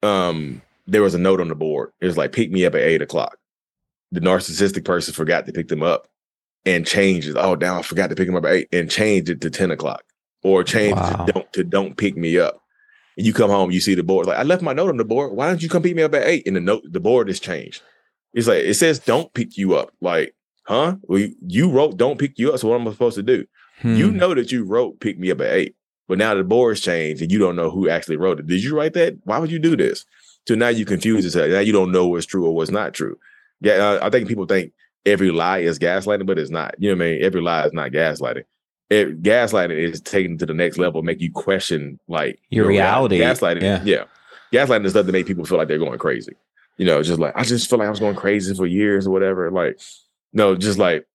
um 0.03 0.61
there 0.85 1.01
was 1.01 1.15
a 1.15 1.19
note 1.19 1.41
on 1.41 1.47
the 1.47 1.55
board. 1.55 1.93
It 1.99 2.05
was 2.05 2.15
like 2.15 2.31
pick 2.31 2.51
me 2.51 2.63
up 2.63 2.75
at 2.75 2.81
eight 2.81 3.01
o'clock. 3.01 3.39
The 4.11 4.19
narcissistic 4.19 4.85
person 4.85 5.15
forgot 5.15 5.47
to 5.47 5.51
pick 5.51 5.67
them 5.67 5.81
up 5.81 6.07
and 6.65 6.85
changed 6.85 7.29
it. 7.29 7.35
Oh, 7.37 7.55
damn, 7.55 7.77
I 7.79 7.81
forgot 7.81 8.09
to 8.09 8.15
pick 8.15 8.27
him 8.27 8.35
up 8.35 8.45
at 8.45 8.51
eight 8.51 8.67
and 8.71 8.89
change 8.89 9.29
it 9.29 9.41
to 9.41 9.49
10 9.49 9.71
o'clock. 9.71 10.03
Or 10.43 10.63
changed 10.63 10.97
it 10.97 11.17
Wow. 11.17 11.25
to 11.25 11.31
don't 11.33 11.53
to 11.53 11.63
don't 11.63 11.97
pick 11.97 12.15
me 12.15 12.37
up. 12.37 12.61
And 13.17 13.25
you 13.25 13.33
come 13.33 13.49
home, 13.49 13.71
you 13.71 13.81
see 13.81 13.93
the 13.95 14.03
board. 14.03 14.25
Like, 14.27 14.37
I 14.37 14.43
left 14.43 14.61
my 14.61 14.71
note 14.71 14.89
on 14.89 14.97
the 14.97 15.03
board. 15.03 15.33
Why 15.33 15.47
don't 15.47 15.61
you 15.61 15.67
come 15.67 15.83
pick 15.83 15.95
me 15.95 16.03
up 16.03 16.13
at 16.15 16.25
eight? 16.27 16.47
And 16.47 16.55
the 16.55 16.61
note, 16.61 16.83
the 16.89 17.01
board 17.01 17.29
is 17.29 17.39
changed. 17.41 17.81
It's 18.33 18.47
like 18.47 18.63
it 18.63 18.75
says 18.75 18.99
don't 18.99 19.33
pick 19.33 19.57
you 19.57 19.75
up. 19.75 19.91
Like, 19.99 20.33
huh? 20.65 20.95
Well, 21.03 21.19
you, 21.19 21.35
you 21.45 21.69
wrote 21.69 21.97
don't 21.97 22.17
pick 22.19 22.39
you 22.39 22.53
up. 22.53 22.59
So 22.59 22.69
what 22.69 22.79
am 22.79 22.87
I 22.87 22.91
supposed 22.91 23.15
to 23.17 23.23
do? 23.23 23.45
You 23.83 24.11
Hmm. 24.11 24.17
know 24.17 24.33
that 24.33 24.51
you 24.51 24.63
wrote 24.63 24.99
pick 25.01 25.19
me 25.19 25.31
up 25.31 25.41
at 25.41 25.51
eight, 25.51 25.75
but 26.07 26.17
now 26.17 26.33
the 26.35 26.43
board's 26.45 26.79
changed 26.81 27.21
and 27.21 27.31
you 27.31 27.39
don't 27.39 27.55
know 27.57 27.69
who 27.69 27.89
actually 27.89 28.17
wrote 28.17 28.39
it. 28.39 28.47
Did 28.47 28.63
you 28.63 28.75
write 28.77 28.93
that? 28.93 29.17
Why 29.25 29.39
would 29.39 29.51
you 29.51 29.59
do 29.59 29.75
this? 29.75 30.05
So 30.47 30.55
now 30.55 30.69
you 30.69 30.85
confuse 30.85 31.23
yourself. 31.25 31.49
Now 31.49 31.59
you 31.59 31.73
don't 31.73 31.91
know 31.91 32.07
what's 32.07 32.25
true 32.25 32.45
or 32.45 32.55
what's 32.55 32.71
not 32.71 32.93
true. 32.93 33.17
Yeah, 33.61 33.73
uh, 33.73 33.99
I 34.01 34.09
think 34.09 34.27
people 34.29 34.45
think 34.45 34.71
every 35.09 35.31
lie 35.31 35.59
is 35.59 35.79
gaslighting, 35.79 36.25
but 36.25 36.37
it's 36.39 36.51
not. 36.51 36.75
You 36.77 36.89
know 36.91 36.97
what 36.97 37.05
I 37.07 37.11
mean? 37.11 37.23
Every 37.23 37.41
lie 37.41 37.65
is 37.65 37.73
not 37.73 37.91
gaslighting. 37.91 38.43
It, 38.89 39.21
gaslighting 39.21 39.77
is 39.77 40.01
taken 40.01 40.37
to 40.39 40.45
the 40.45 40.53
next 40.53 40.77
level, 40.77 41.03
make 41.03 41.21
you 41.21 41.31
question 41.31 41.99
like 42.07 42.39
Your 42.49 42.67
reality. 42.67 43.19
Gaslighting, 43.19 43.61
Yeah. 43.61 43.81
yeah. 43.83 44.03
Gaslighting 44.51 44.85
is 44.85 44.91
stuff 44.93 45.05
to 45.05 45.11
make 45.11 45.27
people 45.27 45.45
feel 45.45 45.57
like 45.57 45.67
they're 45.67 45.77
going 45.77 45.99
crazy. 45.99 46.33
You 46.77 46.85
know, 46.85 47.03
just 47.03 47.19
like 47.19 47.33
I 47.35 47.43
just 47.43 47.69
feel 47.69 47.77
like 47.79 47.87
I 47.87 47.91
was 47.91 47.99
going 47.99 48.15
crazy 48.15 48.55
for 48.55 48.65
years 48.65 49.05
or 49.05 49.11
whatever. 49.11 49.51
Like, 49.51 49.79
no, 50.33 50.55
just 50.55 50.79
like 50.79 51.05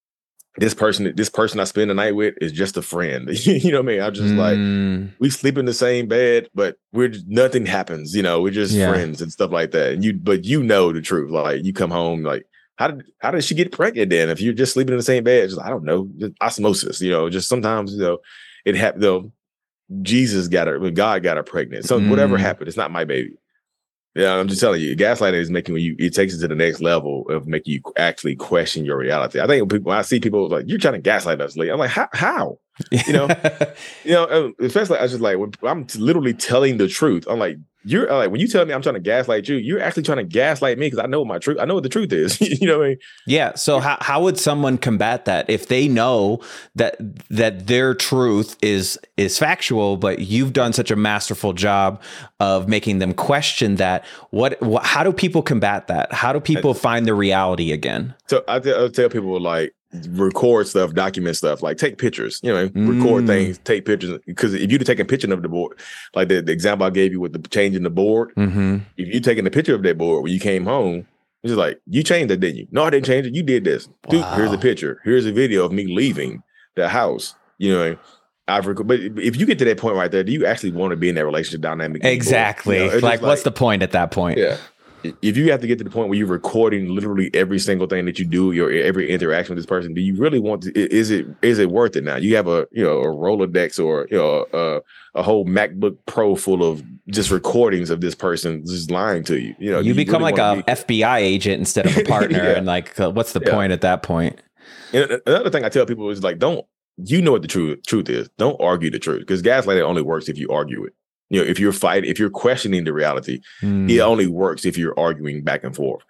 this 0.57 0.75
person, 0.75 1.13
this 1.17 1.31
person 1.31 1.59
I 1.59 1.65
spend 1.65 1.91
the 1.91 1.95
night 1.95 2.15
with 2.15 2.35
is 2.41 2.53
just 2.53 2.77
a 2.77 2.83
friend. 2.83 3.29
you 3.47 3.73
know 3.73 3.79
what 3.79 3.87
I 3.87 3.93
mean? 3.95 4.01
I'm 4.03 4.15
just 4.15 4.35
like 4.35 4.57
Mm, 4.59 5.11
we 5.19 5.31
sleep 5.31 5.59
in 5.59 5.65
the 5.65 5.73
same 5.75 6.07
bed, 6.07 6.49
but 6.55 6.77
we're 6.93 7.13
nothing 7.27 7.67
happens. 7.67 8.15
You 8.15 8.23
know, 8.23 8.41
we're 8.41 8.51
just 8.53 8.73
Yeah. 8.75 8.89
friends 8.89 9.21
and 9.21 9.33
stuff 9.33 9.51
like 9.51 9.73
that. 9.73 9.95
And 9.95 10.05
you, 10.05 10.13
but 10.13 10.45
you 10.45 10.63
know 10.63 10.93
the 10.93 11.01
truth. 11.01 11.31
Like 11.33 11.65
you 11.65 11.73
come 11.73 11.91
home, 11.91 12.23
like 12.23 12.47
how 12.77 12.89
did 12.89 13.05
how 13.19 13.31
did 13.31 13.45
she 13.45 13.55
get 13.55 13.73
pregnant? 13.73 14.11
Then 14.11 14.29
if 14.31 14.41
you're 14.41 14.55
just 14.55 14.73
sleeping 14.75 14.93
in 14.93 14.99
the 14.99 15.03
same 15.05 15.25
bed, 15.25 15.49
just 15.49 15.61
I 15.61 15.69
don't 15.71 15.85
know, 15.85 16.09
just 16.19 16.33
osmosis. 16.41 17.01
You 17.01 17.11
know, 17.11 17.31
just 17.31 17.49
sometimes 17.49 17.93
you 17.95 18.01
know 18.01 18.19
it 18.65 18.75
happened. 18.75 19.03
Though 19.03 19.33
Jesus 20.03 20.49
got 20.49 20.67
her, 20.67 20.79
God 20.91 21.23
got 21.23 21.37
her 21.37 21.43
pregnant. 21.43 21.85
So 21.85 22.01
whatever 22.01 22.37
Mm. 22.39 22.41
happened, 22.41 22.69
it's 22.69 22.77
not 22.77 22.91
my 22.91 23.05
baby. 23.05 23.37
Yeah, 24.15 24.35
I'm 24.35 24.47
just 24.47 24.61
telling 24.61 24.81
you, 24.81 24.97
gaslighting 24.97 25.35
is 25.35 25.51
making 25.51 25.77
you. 25.79 25.97
It 25.99 26.15
takes 26.15 26.35
it 26.35 26.41
to 26.41 26.49
the 26.49 26.55
next 26.55 26.81
level 26.81 27.29
of 27.31 27.49
making 27.49 27.75
you 27.75 27.81
actually 27.97 28.37
question 28.37 28.85
your 28.85 28.97
reality. 28.97 29.41
I 29.41 29.47
think 29.47 29.61
when 29.63 29.69
people, 29.69 29.91
when 29.91 29.99
I 29.99 30.03
see 30.03 30.21
people 30.21 30.49
like 30.49 30.67
you're 30.69 30.79
trying 30.79 30.95
to 30.95 31.01
gaslight 31.01 31.41
us, 31.41 31.57
Lee. 31.57 31.69
I'm 31.69 31.79
like, 31.81 31.91
how? 31.91 32.09
How? 32.13 32.59
You 32.91 33.13
know, 33.13 33.29
you 34.05 34.13
know, 34.13 34.25
uh, 34.25 34.65
especially 34.65 34.99
I 34.99 35.03
was 35.03 35.13
just 35.13 35.23
like 35.23 35.39
when 35.39 35.53
I'm 35.63 35.87
literally 35.97 36.35
telling 36.35 36.79
the 36.79 36.89
truth. 36.89 37.25
I'm 37.29 37.39
like, 37.39 37.57
you're 37.85 38.11
like 38.11 38.31
when 38.31 38.41
you 38.41 38.49
tell 38.49 38.65
me 38.65 38.73
I'm 38.73 38.83
trying 38.83 38.95
to 38.95 39.01
gaslight 39.01 39.47
you, 39.49 39.57
you're 39.57 39.81
actually 39.81 40.05
trying 40.05 40.19
to 40.19 40.25
gaslight 40.25 40.79
me 40.79 40.87
because 40.87 40.99
I 40.99 41.07
know 41.07 41.21
what 41.21 41.29
my 41.29 41.39
truth. 41.39 41.59
I 41.61 41.67
know 41.67 41.75
what 41.75 41.83
the 41.83 41.89
truth 41.89 42.13
is. 42.13 42.41
you 42.61 42.67
know 42.67 42.79
what 42.79 42.85
I 42.85 42.89
mean? 42.89 42.99
Yeah. 43.27 43.55
So 43.55 43.79
how 43.79 43.99
how 44.01 44.23
would 44.23 44.39
someone 44.39 44.79
combat 44.79 45.27
that 45.27 45.49
if 45.49 45.69
they 45.69 45.87
know 45.87 46.41
that 46.75 46.97
that 47.29 47.67
their 47.67 47.95
truth 47.95 48.57
is 48.63 48.99
is 49.17 49.39
factual, 49.39 49.97
but 49.97 50.21
you've 50.21 50.53
done 50.53 50.73
such 50.73 50.91
a 50.91 50.97
masterful 50.97 51.53
job 51.53 52.03
of 52.41 52.69
making 52.69 52.99
them 52.99 53.13
question 53.13 53.77
that? 53.77 54.05
What, 54.31 54.61
what 54.63 54.85
how 54.85 55.05
do 55.05 55.13
people 55.13 55.43
combat 55.43 55.87
that? 55.89 56.13
How 56.13 56.33
do 56.33 56.41
people 56.41 56.75
find 56.75 57.07
the 57.07 57.15
reality 57.15 57.71
again? 57.71 58.15
So 58.29 58.43
I, 58.49 58.57
I 58.57 58.89
tell 58.89 59.11
people 59.11 59.39
like 59.41 59.75
record 60.11 60.67
stuff, 60.67 60.93
document 60.95 61.37
stuff, 61.37 61.63
like 61.63 61.77
take 61.79 61.99
pictures. 61.99 62.41
You 62.43 62.53
know, 62.53 62.63
record 62.75 63.25
Mm. 63.25 63.27
things, 63.27 63.59
take 63.65 63.85
pictures. 63.85 64.19
Because 64.27 64.55
if 64.55 64.71
you'd 64.71 64.85
taken 64.85 65.03
a 65.07 65.09
picture 65.09 65.33
of 65.33 65.43
the 65.43 65.49
board, 65.49 65.79
like 66.15 66.29
the, 66.29 66.41
the 66.43 66.53
example 66.53 66.87
I 66.87 66.91
gave 66.91 67.13
you 67.13 67.21
with 67.21 67.33
the 67.33 67.49
changing 67.49 67.83
the 67.85 67.91
board, 67.91 68.33
Mm-hmm. 68.37 68.79
if 68.97 69.15
you 69.15 69.21
taking 69.21 69.47
a 69.47 69.51
picture 69.51 69.75
of 69.75 69.83
that 69.83 69.97
board 69.99 70.23
when 70.25 70.33
you 70.33 70.41
came 70.41 70.65
home, 70.65 71.07
it's 71.43 71.51
just 71.51 71.59
like 71.59 71.81
you 71.87 72.03
changed 72.03 72.31
it, 72.33 72.41
didn't 72.41 72.57
you? 72.57 72.67
No, 72.71 72.85
I 72.85 72.91
didn't 72.91 73.07
change 73.07 73.27
it. 73.27 73.35
You 73.35 73.43
did 73.43 73.65
this. 73.65 73.89
Dude, 74.09 74.25
here's 74.35 74.53
a 74.53 74.59
picture. 74.59 75.01
Here's 75.05 75.27
a 75.27 75.33
video 75.33 75.65
of 75.65 75.73
me 75.73 75.87
leaving 75.87 76.43
the 76.75 76.89
house. 76.89 77.35
You 77.59 77.73
know, 77.73 77.97
I've 78.49 78.67
rec- 78.67 78.79
but 78.87 78.99
if 79.01 79.37
you 79.37 79.47
get 79.47 79.59
to 79.61 79.65
that 79.67 79.79
point 79.79 79.95
right 79.97 80.11
there, 80.11 80.25
do 80.25 80.33
you 80.33 80.45
actually 80.47 80.73
want 80.73 80.91
to 80.91 80.97
be 80.97 81.09
in 81.09 81.15
that 81.15 81.25
relationship 81.25 81.61
dynamic? 81.61 82.03
Exactly. 82.05 82.79
You 82.79 82.87
know, 82.89 82.93
it's 82.95 83.03
like, 83.03 83.23
what's 83.23 83.43
the 83.43 83.53
point 83.53 83.83
at 83.83 83.93
that 83.93 84.11
point? 84.11 84.39
yeah. 84.39 84.57
If 85.23 85.37
you 85.37 85.51
have 85.51 85.61
to 85.61 85.67
get 85.67 85.79
to 85.79 85.85
the 85.85 85.91
point 85.91 86.09
where 86.09 86.19
you're 86.19 86.27
recording 86.27 86.89
literally 86.95 87.31
every 87.35 87.59
single 87.59 87.87
thing 87.87 88.05
that 88.07 88.19
you 88.19 88.25
do, 88.25 88.53
your 88.53 88.71
every 88.71 89.11
interaction 89.11 89.55
with 89.55 89.63
this 89.63 89.67
person, 89.69 89.95
do 89.95 90.01
you 90.01 90.15
really 90.17 90.39
want 90.39 90.63
to? 90.63 90.73
Is 90.79 91.11
it 91.11 91.27
is 91.43 91.59
it 91.59 91.71
worth 91.71 91.97
it 91.97 92.05
now? 92.05 92.17
You 92.17 92.37
have 92.37 92.49
a 92.49 92.67
you 92.73 92.83
know 92.85 93.01
a 93.01 93.07
Rolodex 93.07 93.83
or 93.85 94.07
you 94.11 94.17
know 94.17 94.47
a, 94.53 94.81
a 95.19 95.23
whole 95.23 95.45
MacBook 95.45 95.97
Pro 96.07 96.37
full 96.37 96.65
of 96.69 96.83
just 97.09 97.31
recordings 97.31 97.91
of 97.91 98.01
this 98.01 98.15
person 98.15 98.65
just 98.67 98.91
lying 98.91 99.25
to 99.25 99.39
you. 99.39 99.55
You 99.59 99.71
know, 99.73 99.81
you 99.81 99.95
become 99.95 100.23
really 100.23 100.33
like 100.33 100.59
a 100.59 100.63
be- 100.63 100.95
FBI 100.97 101.19
agent 101.19 101.59
instead 101.61 101.87
of 101.87 101.97
a 101.97 102.05
partner, 102.09 102.39
Yeah. 102.39 102.57
and 102.57 102.67
like, 102.67 102.99
uh, 102.99 103.11
what's 103.11 103.33
the 103.33 103.43
Yeah. 103.45 103.53
point 103.53 103.73
at 103.73 103.83
that 103.83 104.03
point? 104.03 104.41
And 104.93 105.21
another 105.27 105.51
thing 105.51 105.65
I 105.65 105.69
tell 105.69 105.87
people 105.87 106.09
is 106.11 106.23
like, 106.23 106.39
don't 106.39 106.65
you 106.97 107.21
know 107.21 107.33
what 107.33 107.43
the 107.43 107.49
truth 107.49 107.81
truth 107.87 108.09
is? 108.09 108.29
Don't 108.39 108.61
argue 108.61 108.91
the 108.91 108.99
truth 108.99 109.21
because 109.21 109.43
gaslighting 109.43 109.83
only 109.83 110.03
works 110.03 110.29
if 110.29 110.39
you 110.39 110.49
argue 110.51 110.85
it. 110.85 110.95
You 111.31 111.41
know, 111.43 111.47
if 111.49 111.59
you're 111.59 111.73
fighting, 111.73 112.11
if 112.11 112.19
you're 112.19 112.31
questioning 112.31 112.85
the 112.85 112.93
reality, 112.93 113.41
Mm. 113.63 113.91
it 113.91 114.01
only 114.01 114.27
works 114.27 114.65
if 114.65 114.77
you're 114.79 114.99
arguing 114.99 115.43
back 115.43 115.65
and 115.65 115.75
forth. 115.75 116.03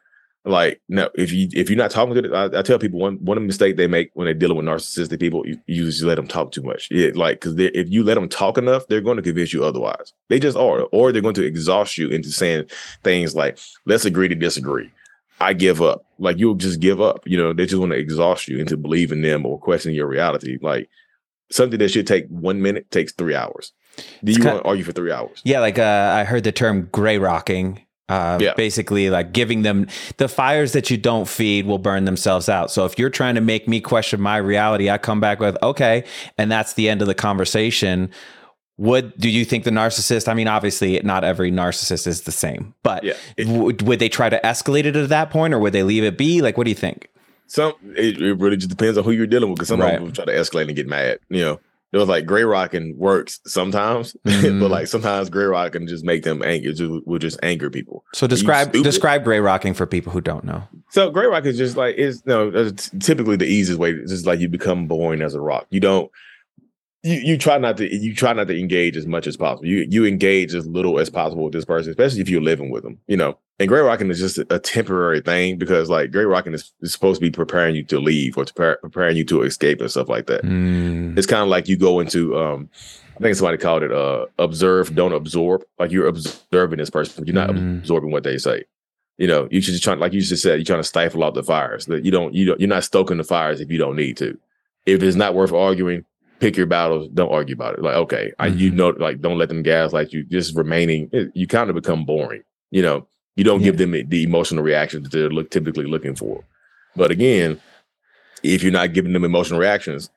Like 0.47 0.83
no, 0.91 1.09
if 1.15 1.33
you 1.33 1.49
if 1.55 1.71
you're 1.71 1.79
not 1.79 1.91
talking 1.91 2.15
to, 2.15 2.21
them, 2.23 2.35
I, 2.35 2.59
I 2.59 2.62
tell 2.62 2.79
people 2.79 2.99
one 3.01 3.15
one 3.25 3.47
mistake 3.47 3.77
they 3.79 3.87
make 3.87 4.11
when 4.12 4.27
they're 4.27 4.35
dealing 4.35 4.59
with 4.59 4.67
narcissistic 4.67 5.19
people, 5.19 5.47
you, 5.47 5.59
you 5.67 5.87
just 5.87 6.03
let 6.03 6.17
them 6.17 6.27
talk 6.27 6.53
too 6.53 6.62
much. 6.62 6.89
Yeah, 6.91 7.12
like 7.15 7.41
because 7.41 7.55
if 7.59 7.89
you 7.89 8.05
let 8.05 8.15
them 8.17 8.29
talk 8.29 8.59
enough, 8.59 8.87
they're 8.87 9.01
going 9.01 9.17
to 9.17 9.23
convince 9.23 9.55
you 9.55 9.65
otherwise. 9.65 10.12
They 10.29 10.39
just 10.39 10.59
are, 10.59 10.81
or 10.93 11.12
they're 11.12 11.23
going 11.23 11.35
to 11.37 11.47
exhaust 11.47 11.97
you 11.97 12.09
into 12.09 12.31
saying 12.31 12.67
things 13.03 13.35
like, 13.35 13.59
"Let's 13.87 14.05
agree 14.05 14.29
to 14.29 14.35
disagree." 14.35 14.91
I 15.41 15.55
give 15.55 15.81
up. 15.81 16.05
Like 16.19 16.39
you'll 16.39 16.57
just 16.57 16.79
give 16.79 17.01
up. 17.01 17.23
You 17.27 17.39
know, 17.39 17.55
they 17.55 17.65
just 17.65 17.81
want 17.81 17.93
to 17.93 17.99
exhaust 17.99 18.47
you 18.47 18.59
into 18.59 18.77
believing 18.77 19.23
them 19.23 19.47
or 19.47 19.59
questioning 19.59 19.97
your 19.97 20.07
reality. 20.09 20.59
Like 20.61 20.91
something 21.51 21.79
that 21.79 21.89
should 21.91 22.07
take 22.07 22.27
one 22.29 22.61
minute 22.61 22.91
takes 22.91 23.12
three 23.12 23.35
hours. 23.35 23.73
Do 24.22 24.32
you 24.32 24.45
want 24.45 24.62
to 24.62 24.68
argue 24.68 24.84
for 24.84 24.92
three 24.92 25.12
hours? 25.12 25.40
Yeah, 25.45 25.61
like 25.61 25.78
uh, 25.78 26.14
I 26.16 26.24
heard 26.24 26.45
the 26.45 26.53
term 26.53 26.88
gray 26.92 27.18
rocking. 27.18 27.80
Uh, 28.07 28.38
yeah. 28.38 28.53
Basically, 28.55 29.09
like 29.09 29.32
giving 29.32 29.62
them 29.62 29.86
the 30.18 30.28
fires 30.28 30.72
that 30.72 30.90
you 30.90 30.99
don't 30.99 31.26
feed 31.26 31.64
will 31.64 31.78
burn 31.78 32.05
themselves 32.05 32.51
out. 32.51 32.70
So 32.70 32.84
if 32.84 32.99
you're 32.99 33.09
trying 33.09 33.34
to 33.34 33.40
make 33.40 33.66
me 33.66 33.80
question 33.80 34.20
my 34.20 34.36
reality, 34.36 34.90
I 34.90 34.99
come 34.99 35.20
back 35.20 35.40
with 35.40 35.57
okay, 35.62 36.05
and 36.36 36.53
that's 36.53 36.74
the 36.74 36.90
end 36.90 37.01
of 37.01 37.09
the 37.09 37.14
conversation. 37.14 38.11
Would 38.76 39.16
do 39.16 39.30
you 39.30 39.47
think 39.47 39.64
the 39.64 39.70
narcissist? 39.70 40.28
I 40.28 40.34
mean, 40.34 40.49
obviously, 40.49 41.01
not 41.03 41.24
every 41.24 41.51
narcissist 41.51 42.07
is 42.07 42.22
the 42.22 42.32
same, 42.32 42.74
but 42.82 43.05
yeah, 43.05 43.14
it, 43.38 43.47
would, 43.47 43.80
would 43.82 44.01
they 44.01 44.11
try 44.11 44.28
to 44.28 44.40
escalate 44.45 44.84
it 44.84 44.97
at 44.97 45.09
that 45.09 45.30
point, 45.30 45.55
or 45.55 45.59
would 45.61 45.72
they 45.72 45.82
leave 45.82 46.05
it 46.05 46.18
be? 46.18 46.42
Like, 46.42 46.59
what 46.59 46.64
do 46.64 46.70
you 46.70 46.76
think? 46.76 47.09
Some 47.47 47.72
it, 47.97 48.20
it 48.20 48.34
really 48.34 48.57
just 48.57 48.70
depends 48.70 48.99
on 48.99 49.05
who 49.05 49.12
you're 49.12 49.26
dealing 49.26 49.49
with. 49.49 49.59
Because 49.59 49.68
some 49.68 49.80
right. 49.80 49.99
people 49.99 50.12
try 50.12 50.24
to 50.24 50.32
escalate 50.32 50.66
and 50.66 50.76
get 50.76 50.88
mad. 50.88 51.20
You 51.28 51.40
know, 51.40 51.61
it 51.95 51.99
was 51.99 52.09
like 52.09 52.26
gray 52.26 52.42
rocking 52.42 52.99
works 52.99 53.38
sometimes, 53.47 54.16
mm-hmm. 54.26 54.59
but 54.59 54.68
like 54.68 54.88
sometimes 54.88 55.30
gray 55.30 55.45
rocking 55.45 55.86
just 55.86 56.05
make 56.05 56.24
them 56.24 56.42
angry. 56.42 56.72
Just, 56.72 57.07
will 57.07 57.20
just 57.20 57.38
anger 57.40 57.70
people. 57.70 58.05
So 58.12 58.26
describe 58.26 58.72
describe 58.72 59.22
gray 59.22 59.38
rocking 59.38 59.74
for 59.74 59.86
people 59.86 60.12
who 60.12 60.20
don't 60.20 60.42
know. 60.42 60.64
So 60.90 61.11
gray 61.11 61.26
rock 61.26 61.47
is 61.47 61.57
just 61.57 61.76
like 61.76 61.95
is 61.95 62.26
no 62.26 62.51
know, 62.51 62.70
typically 62.99 63.36
the 63.36 63.47
easiest 63.47 63.78
way. 63.78 63.92
It's 63.92 64.11
just 64.11 64.26
like 64.26 64.40
you 64.40 64.49
become 64.49 64.88
boring 64.88 65.22
as 65.22 65.34
a 65.34 65.40
rock. 65.40 65.68
You 65.70 65.78
don't 65.78 66.11
you, 67.05 67.21
you 67.21 67.39
try 67.39 67.59
not 67.59 67.77
to 67.77 67.95
you 67.95 68.15
try 68.15 68.33
not 68.33 68.49
to 68.49 68.59
engage 68.59 68.97
as 68.97 69.07
much 69.07 69.27
as 69.27 69.37
possible. 69.37 69.67
You 69.67 69.87
you 69.89 70.07
engage 70.07 70.55
as 70.55 70.67
little 70.67 70.99
as 70.99 71.11
possible 71.11 71.45
with 71.45 71.53
this 71.53 71.67
person, 71.67 71.91
especially 71.91 72.23
if 72.23 72.31
you're 72.31 72.41
living 72.41 72.71
with 72.71 72.83
them. 72.83 72.99
You 73.07 73.19
know, 73.19 73.39
and 73.59 73.69
gray 73.69 73.81
rocking 73.81 74.11
is 74.11 74.19
just 74.19 74.39
a, 74.39 74.59
temporary 74.59 75.21
thing 75.21 75.59
because 75.59 75.91
like 75.91 76.11
gray 76.11 76.25
rocking 76.25 76.55
is, 76.55 76.73
is, 76.81 76.93
supposed 76.93 77.21
to 77.21 77.27
be 77.27 77.31
preparing 77.31 77.77
you 77.77 77.85
to 77.85 78.01
leave 78.01 78.39
or 78.39 78.47
to 78.47 78.55
prepare, 78.55 78.79
preparing 78.79 79.19
you 79.19 79.25
to 79.27 79.43
escape 79.43 79.81
and 79.81 79.91
stuff 79.91 80.09
like 80.09 80.27
that. 80.27 80.43
Mm. 80.43 81.17
It's 81.19 81.27
kind 81.27 81.43
of 81.43 81.49
like 81.49 81.69
you 81.69 81.77
go 81.77 82.01
into 82.01 82.37
um, 82.39 82.71
I 83.17 83.21
think 83.21 83.37
somebody 83.37 83.59
called 83.59 83.83
it 83.83 83.93
uh, 83.93 84.27
observe, 84.39 84.95
don't 84.95 85.13
absorb. 85.13 85.63
Like 85.79 85.93
you're 85.93 86.09
observing 86.09 86.79
this 86.79 86.91
person, 86.91 87.15
but 87.19 87.29
you're 87.29 87.35
not 87.35 87.51
mm. 87.51 87.81
absorbing 87.81 88.11
what 88.11 88.25
they 88.25 88.39
say. 88.39 88.65
You 89.19 89.29
know, 89.29 89.47
you 89.51 89.61
should 89.61 89.73
just 89.73 89.85
try, 89.85 89.95
like 89.95 90.13
you 90.13 90.23
just 90.23 90.43
said, 90.43 90.57
you're 90.59 90.65
trying 90.65 90.81
to 90.81 90.89
stifle 90.89 91.23
out 91.23 91.35
the 91.35 91.43
fires. 91.43 91.87
That 91.87 92.05
you 92.05 92.11
don't, 92.11 92.35
you 92.35 92.47
don't, 92.47 92.59
you're 92.59 92.69
not 92.69 92.83
stoking 92.83 93.19
the 93.19 93.25
fires 93.25 93.61
if 93.61 93.71
you 93.71 93.79
don't 93.79 93.95
need 93.95 94.17
to. 94.17 94.37
If 94.87 95.03
it's 95.03 95.17
not 95.17 95.35
worth 95.35 95.53
arguing, 95.53 96.05
pick 96.45 96.59
your 96.59 96.66
battles. 96.66 97.09
Don't 97.14 97.32
argue 97.32 97.55
about 97.55 97.74
it. 97.74 97.82
Like, 97.82 97.95
okay, 97.95 98.26
mm-hmm. 98.26 98.42
I, 98.42 98.47
you 98.49 98.68
mm-hmm. 98.68 98.76
know, 98.76 98.88
like, 98.90 99.22
don't 99.22 99.38
let 99.38 99.49
them 99.49 99.62
gaslight 99.62 100.12
you. 100.12 100.24
Just 100.24 100.55
remaining, 100.55 101.11
you 101.32 101.47
kind 101.47 101.70
of 101.70 101.74
become 101.74 102.05
boring. 102.05 102.42
You 102.70 102.82
know, 102.82 103.07
you 103.34 103.45
don't 103.45 103.61
yeah. 103.61 103.66
give 103.66 103.78
them 103.78 103.92
the 103.92 104.22
emotional 104.22 104.62
reactions 104.62 105.05
that 105.05 105.16
they're 105.16 105.30
look, 105.30 105.51
typically 105.51 105.86
looking 105.86 106.14
for. 106.14 106.45
But 106.97 107.11
again, 107.11 107.61
if 108.42 108.62
you're 108.62 108.72
not 108.72 108.92
giving 108.92 109.14
them 109.14 109.24
emotional 109.24 109.59
reactions, 109.59 110.11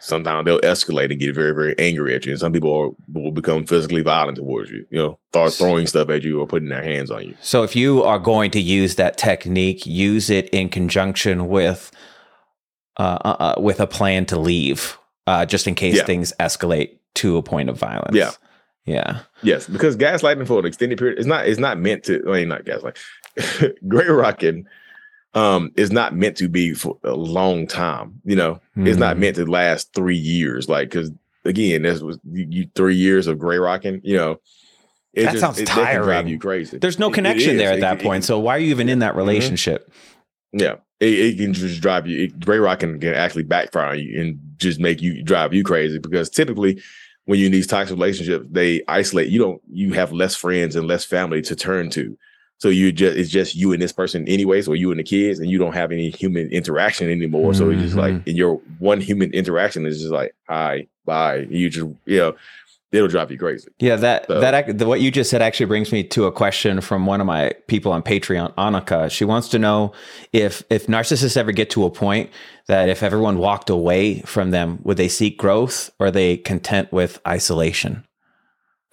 sometimes 0.00 0.44
they'll 0.44 0.60
escalate 0.60 1.10
and 1.10 1.18
get 1.18 1.34
very, 1.34 1.54
very 1.54 1.74
angry 1.78 2.14
at 2.14 2.26
you. 2.26 2.32
And 2.32 2.40
some 2.40 2.52
people 2.52 2.72
are, 2.72 2.90
will 3.12 3.32
become 3.32 3.64
physically 3.64 4.02
violent 4.02 4.36
towards 4.36 4.70
you, 4.70 4.84
you 4.90 4.98
know, 4.98 5.18
start 5.30 5.54
throwing 5.54 5.86
stuff 5.86 6.10
at 6.10 6.22
you 6.22 6.40
or 6.40 6.46
putting 6.46 6.68
their 6.68 6.82
hands 6.82 7.10
on 7.10 7.24
you. 7.24 7.34
So 7.40 7.62
if 7.62 7.74
you 7.74 8.02
are 8.02 8.18
going 8.18 8.50
to 8.50 8.60
use 8.60 8.96
that 8.96 9.16
technique, 9.16 9.86
use 9.86 10.28
it 10.28 10.50
in 10.50 10.68
conjunction 10.68 11.48
with 11.48 11.90
uh, 12.98 13.18
uh, 13.24 13.36
uh 13.38 13.60
with 13.60 13.80
a 13.80 13.86
plan 13.86 14.26
to 14.26 14.38
leave 14.38 14.98
uh, 15.30 15.46
just 15.46 15.68
in 15.68 15.76
case 15.76 15.96
yeah. 15.96 16.04
things 16.04 16.32
escalate 16.40 16.98
to 17.14 17.36
a 17.36 17.42
point 17.42 17.68
of 17.68 17.78
violence. 17.78 18.16
Yeah. 18.16 18.32
Yeah. 18.84 19.20
Yes, 19.42 19.68
because 19.68 19.96
gaslighting 19.96 20.46
for 20.46 20.58
an 20.58 20.66
extended 20.66 20.98
period 20.98 21.20
is 21.20 21.26
not 21.26 21.46
is 21.46 21.60
not 21.60 21.78
meant 21.78 22.02
to. 22.04 22.20
I 22.28 22.40
mean, 22.40 22.48
not 22.48 22.64
gaslight. 22.64 22.98
Gray 23.88 24.08
rocking 24.08 24.66
um 25.34 25.70
is 25.76 25.92
not 25.92 26.12
meant 26.12 26.36
to 26.38 26.48
be 26.48 26.74
for 26.74 26.98
a 27.04 27.14
long 27.14 27.68
time. 27.68 28.20
You 28.24 28.34
know, 28.34 28.54
mm-hmm. 28.54 28.88
it's 28.88 28.98
not 28.98 29.12
mm-hmm. 29.12 29.20
meant 29.20 29.36
to 29.36 29.46
last 29.46 29.94
three 29.94 30.16
years. 30.16 30.68
Like, 30.68 30.90
because 30.90 31.12
again, 31.44 31.82
this 31.82 32.00
was 32.00 32.18
you, 32.28 32.46
you, 32.50 32.70
three 32.74 32.96
years 32.96 33.28
of 33.28 33.38
gray 33.38 33.58
rocking. 33.58 34.00
You 34.02 34.16
know, 34.16 34.40
that 35.14 35.32
just, 35.32 35.38
sounds 35.38 35.60
it, 35.60 35.68
tiring. 35.68 36.26
you 36.26 36.40
crazy. 36.40 36.78
There's 36.78 36.98
no 36.98 37.12
connection 37.12 37.56
there 37.56 37.72
at 37.72 37.80
that 37.80 38.00
it, 38.00 38.02
point. 38.02 38.24
so 38.24 38.40
why 38.40 38.56
are 38.56 38.58
you 38.58 38.70
even 38.70 38.88
in 38.88 38.98
that 39.00 39.10
mm-hmm. 39.10 39.18
relationship? 39.18 39.88
Mm-hmm. 39.88 40.60
Yeah 40.60 40.74
it, 41.00 41.18
it, 41.18 41.36
can 41.38 41.54
just 41.54 41.80
drive 41.80 42.06
you. 42.06 42.24
It, 42.24 42.40
gray 42.40 42.58
rock 42.58 42.80
can, 42.80 43.00
can 43.00 43.14
actually 43.14 43.44
backfire 43.44 43.90
on 43.92 43.98
you 43.98 44.20
and 44.20 44.49
just 44.60 44.80
make 44.80 45.00
you 45.02 45.22
drive 45.22 45.52
you 45.54 45.64
crazy 45.64 45.98
because 45.98 46.30
typically 46.30 46.80
when 47.24 47.38
you're 47.38 47.46
in 47.46 47.52
these 47.52 47.66
toxic 47.66 47.96
relationships, 47.96 48.46
they 48.50 48.82
isolate. 48.88 49.28
You 49.28 49.38
don't. 49.38 49.62
You 49.70 49.92
have 49.92 50.12
less 50.12 50.34
friends 50.34 50.74
and 50.76 50.88
less 50.88 51.04
family 51.04 51.42
to 51.42 51.54
turn 51.54 51.90
to. 51.90 52.16
So 52.58 52.68
you 52.68 52.92
just 52.92 53.16
it's 53.16 53.30
just 53.30 53.54
you 53.54 53.72
and 53.72 53.80
this 53.80 53.92
person 53.92 54.28
anyways, 54.28 54.68
or 54.68 54.76
you 54.76 54.90
and 54.90 54.98
the 54.98 55.04
kids, 55.04 55.38
and 55.38 55.48
you 55.48 55.56
don't 55.56 55.72
have 55.72 55.92
any 55.92 56.10
human 56.10 56.48
interaction 56.50 57.10
anymore. 57.10 57.52
Mm-hmm. 57.52 57.58
So 57.58 57.70
it's 57.70 57.82
just 57.82 57.96
like 57.96 58.12
in 58.12 58.20
mm-hmm. 58.20 58.36
your 58.36 58.60
one 58.78 59.00
human 59.00 59.32
interaction 59.32 59.86
is 59.86 60.00
just 60.00 60.12
like 60.12 60.34
hi, 60.48 60.88
bye. 61.04 61.46
You 61.48 61.70
just 61.70 61.86
you 62.04 62.18
know 62.18 62.36
it'll 62.92 63.08
drive 63.08 63.30
you 63.30 63.38
crazy. 63.38 63.68
Yeah, 63.78 63.96
that 63.96 64.26
so. 64.26 64.40
that 64.40 64.78
the, 64.78 64.86
what 64.86 65.00
you 65.00 65.10
just 65.10 65.30
said 65.30 65.42
actually 65.42 65.66
brings 65.66 65.92
me 65.92 66.02
to 66.04 66.26
a 66.26 66.32
question 66.32 66.80
from 66.80 67.06
one 67.06 67.20
of 67.20 67.26
my 67.26 67.52
people 67.66 67.92
on 67.92 68.02
Patreon, 68.02 68.54
Annika. 68.54 69.10
She 69.10 69.24
wants 69.24 69.48
to 69.50 69.58
know 69.58 69.92
if 70.32 70.62
if 70.70 70.86
narcissists 70.86 71.36
ever 71.36 71.52
get 71.52 71.70
to 71.70 71.84
a 71.84 71.90
point 71.90 72.30
that 72.66 72.88
if 72.88 73.02
everyone 73.02 73.38
walked 73.38 73.70
away 73.70 74.20
from 74.20 74.50
them, 74.50 74.80
would 74.82 74.96
they 74.96 75.08
seek 75.08 75.38
growth 75.38 75.90
or 75.98 76.06
are 76.06 76.10
they 76.10 76.36
content 76.36 76.92
with 76.92 77.20
isolation? 77.26 78.06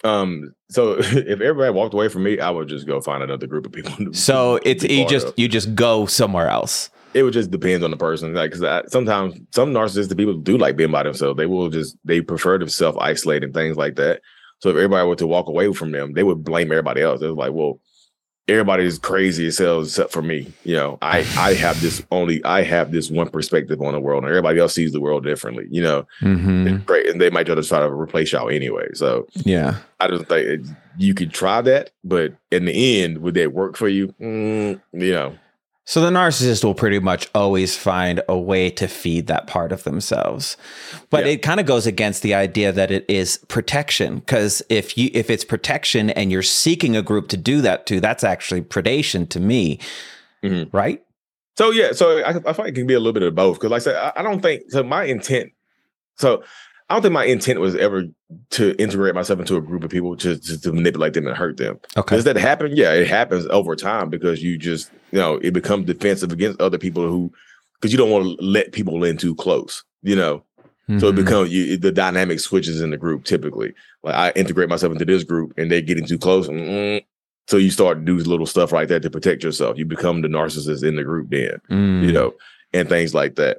Um. 0.04 0.54
So 0.70 0.92
if 0.98 1.40
everybody 1.40 1.72
walked 1.72 1.94
away 1.94 2.08
from 2.08 2.22
me, 2.22 2.38
I 2.40 2.50
would 2.50 2.68
just 2.68 2.86
go 2.86 3.00
find 3.00 3.22
another 3.22 3.46
group 3.46 3.66
of 3.66 3.72
people. 3.72 4.12
So 4.12 4.60
it's 4.64 4.84
you 4.84 5.06
just 5.08 5.28
of. 5.28 5.34
you 5.36 5.48
just 5.48 5.74
go 5.74 6.06
somewhere 6.06 6.48
else 6.48 6.90
it 7.14 7.22
would 7.22 7.32
just 7.32 7.50
depend 7.50 7.84
on 7.84 7.90
the 7.90 7.96
person. 7.96 8.34
Like, 8.34 8.52
because 8.52 8.92
sometimes 8.92 9.38
some 9.50 9.72
narcissistic 9.72 10.16
people 10.16 10.34
do 10.34 10.58
like 10.58 10.76
being 10.76 10.90
by 10.90 11.02
themselves. 11.02 11.36
They 11.36 11.46
will 11.46 11.70
just 11.70 11.96
they 12.04 12.20
prefer 12.20 12.58
to 12.58 12.68
self 12.68 12.96
isolate 12.98 13.44
and 13.44 13.54
things 13.54 13.76
like 13.76 13.96
that. 13.96 14.20
So 14.60 14.70
if 14.70 14.76
everybody 14.76 15.06
were 15.06 15.16
to 15.16 15.26
walk 15.26 15.48
away 15.48 15.72
from 15.72 15.92
them, 15.92 16.12
they 16.12 16.24
would 16.24 16.44
blame 16.44 16.72
everybody 16.72 17.00
else. 17.00 17.20
They're 17.20 17.30
like, 17.30 17.52
well, 17.52 17.80
everybody's 18.48 18.98
crazy 18.98 19.46
as 19.46 19.58
hell 19.58 19.82
except 19.82 20.10
for 20.10 20.22
me. 20.22 20.50
You 20.64 20.76
know, 20.76 20.98
I 21.02 21.18
I 21.36 21.54
have 21.54 21.80
this 21.80 22.02
only 22.10 22.42
I 22.44 22.62
have 22.62 22.90
this 22.90 23.10
one 23.10 23.28
perspective 23.28 23.80
on 23.80 23.92
the 23.92 24.00
world, 24.00 24.24
and 24.24 24.30
everybody 24.30 24.58
else 24.58 24.74
sees 24.74 24.92
the 24.92 25.00
world 25.00 25.24
differently. 25.24 25.66
You 25.70 25.82
know, 25.82 26.06
mm-hmm. 26.20 26.66
and 26.66 26.86
great, 26.86 27.08
and 27.08 27.20
they 27.20 27.30
might 27.30 27.46
just 27.46 27.68
try 27.68 27.80
to 27.80 27.90
replace 27.90 28.32
y'all 28.32 28.48
anyway. 28.48 28.88
So 28.94 29.26
yeah, 29.34 29.78
I 30.00 30.08
just 30.08 30.26
think 30.26 30.46
it, 30.46 30.60
you 30.96 31.14
could 31.14 31.32
try 31.32 31.60
that, 31.62 31.90
but 32.02 32.34
in 32.50 32.64
the 32.64 33.02
end, 33.02 33.18
would 33.18 33.34
that 33.34 33.52
work 33.52 33.76
for 33.76 33.88
you? 33.88 34.08
Mm, 34.20 34.80
you 34.92 35.12
know. 35.12 35.38
So 35.88 36.02
the 36.02 36.10
narcissist 36.10 36.64
will 36.64 36.74
pretty 36.74 36.98
much 36.98 37.30
always 37.34 37.74
find 37.74 38.20
a 38.28 38.36
way 38.36 38.68
to 38.72 38.86
feed 38.86 39.26
that 39.28 39.46
part 39.46 39.72
of 39.72 39.84
themselves. 39.84 40.58
But 41.08 41.24
yeah. 41.24 41.32
it 41.32 41.38
kind 41.38 41.60
of 41.60 41.64
goes 41.64 41.86
against 41.86 42.20
the 42.20 42.34
idea 42.34 42.72
that 42.72 42.90
it 42.90 43.06
is 43.08 43.38
protection 43.48 44.18
because 44.18 44.60
if 44.68 44.98
you 44.98 45.08
if 45.14 45.30
it's 45.30 45.46
protection 45.46 46.10
and 46.10 46.30
you're 46.30 46.42
seeking 46.42 46.94
a 46.94 47.00
group 47.00 47.28
to 47.28 47.38
do 47.38 47.62
that 47.62 47.86
to, 47.86 48.00
that's 48.00 48.22
actually 48.22 48.60
predation 48.60 49.26
to 49.30 49.40
me. 49.40 49.78
Mm-hmm. 50.44 50.76
Right? 50.76 51.02
So 51.56 51.70
yeah, 51.70 51.92
so 51.92 52.18
I, 52.18 52.34
I 52.46 52.52
find 52.52 52.68
it 52.68 52.74
can 52.74 52.86
be 52.86 52.92
a 52.92 53.00
little 53.00 53.14
bit 53.14 53.22
of 53.22 53.34
both 53.34 53.56
because 53.56 53.70
like 53.70 53.80
I 53.80 53.84
said, 53.84 53.96
I, 53.96 54.12
I 54.16 54.22
don't 54.22 54.42
think 54.42 54.64
so 54.68 54.82
my 54.82 55.04
intent 55.04 55.52
so 56.18 56.42
I 56.88 56.94
don't 56.94 57.02
think 57.02 57.12
my 57.12 57.24
intent 57.24 57.60
was 57.60 57.76
ever 57.76 58.04
to 58.50 58.74
integrate 58.80 59.14
myself 59.14 59.40
into 59.40 59.56
a 59.56 59.60
group 59.60 59.84
of 59.84 59.90
people 59.90 60.16
to, 60.16 60.38
to, 60.38 60.60
to 60.60 60.72
manipulate 60.72 61.12
them 61.12 61.26
and 61.26 61.36
hurt 61.36 61.58
them. 61.58 61.78
Okay. 61.98 62.16
Does 62.16 62.24
that 62.24 62.36
happen? 62.36 62.74
Yeah, 62.74 62.92
it 62.92 63.06
happens 63.06 63.46
over 63.48 63.76
time 63.76 64.08
because 64.08 64.42
you 64.42 64.56
just, 64.56 64.90
you 65.12 65.18
know, 65.18 65.34
it 65.36 65.52
becomes 65.52 65.86
defensive 65.86 66.32
against 66.32 66.60
other 66.60 66.78
people 66.78 67.06
who, 67.06 67.30
because 67.74 67.92
you 67.92 67.98
don't 67.98 68.10
want 68.10 68.38
to 68.38 68.44
let 68.44 68.72
people 68.72 69.04
in 69.04 69.18
too 69.18 69.34
close, 69.34 69.84
you 70.02 70.16
know. 70.16 70.38
Mm-hmm. 70.88 70.98
So 70.98 71.08
it 71.08 71.10
mm-hmm. 71.10 71.24
becomes 71.24 71.52
you, 71.52 71.76
the 71.76 71.92
dynamic 71.92 72.40
switches 72.40 72.80
in 72.80 72.90
the 72.90 72.96
group 72.96 73.24
typically. 73.24 73.74
Like 74.02 74.14
I 74.14 74.30
integrate 74.34 74.70
myself 74.70 74.92
into 74.92 75.04
this 75.04 75.24
group 75.24 75.52
and 75.58 75.70
they're 75.70 75.82
getting 75.82 76.06
too 76.06 76.18
close. 76.18 76.48
Mm-mm. 76.48 77.04
So 77.48 77.58
you 77.58 77.70
start 77.70 77.98
to 77.98 78.04
do 78.04 78.16
little 78.16 78.46
stuff 78.46 78.72
like 78.72 78.88
that 78.88 79.02
to 79.02 79.10
protect 79.10 79.42
yourself. 79.42 79.76
You 79.76 79.84
become 79.84 80.22
the 80.22 80.28
narcissist 80.28 80.86
in 80.86 80.96
the 80.96 81.04
group 81.04 81.28
then, 81.28 81.60
mm. 81.70 82.02
you 82.02 82.12
know, 82.12 82.34
and 82.72 82.88
things 82.88 83.14
like 83.14 83.36
that. 83.36 83.58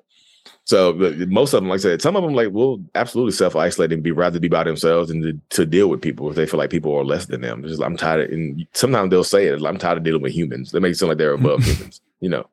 So 0.70 0.94
most 1.30 1.52
of 1.56 1.64
them, 1.64 1.70
like 1.70 1.80
I 1.80 1.82
said, 1.82 2.00
some 2.00 2.16
of 2.16 2.22
them 2.22 2.36
like 2.36 2.52
will 2.52 2.80
absolutely 2.94 3.32
self 3.32 3.56
isolate 3.56 3.92
and 3.92 4.04
be 4.04 4.12
rather 4.12 4.40
be 4.40 4.50
by 4.50 4.64
themselves 4.64 5.10
and 5.10 5.24
to, 5.24 5.58
to, 5.58 5.66
deal 5.66 5.88
with 5.88 6.00
people 6.00 6.30
if 6.30 6.36
they 6.36 6.46
feel 6.46 6.60
like 6.60 6.70
people 6.70 6.96
are 6.96 7.04
less 7.04 7.26
than 7.26 7.42
them. 7.42 7.64
Just, 7.64 7.82
I'm 7.82 7.98
tired, 7.98 8.28
of, 8.28 8.32
and 8.32 8.68
sometimes 8.74 9.10
they'll 9.10 9.24
say 9.24 9.48
it. 9.48 9.66
I'm 9.66 9.80
tired 9.80 9.98
of 9.98 10.04
dealing 10.04 10.22
with 10.22 10.32
humans. 10.32 10.72
They 10.72 10.78
make 10.78 10.92
it 10.92 10.96
sound 11.00 11.08
like 11.08 11.18
they're 11.18 11.34
above 11.34 11.64
humans, 11.64 12.02
you 12.20 12.30
know. 12.30 12.46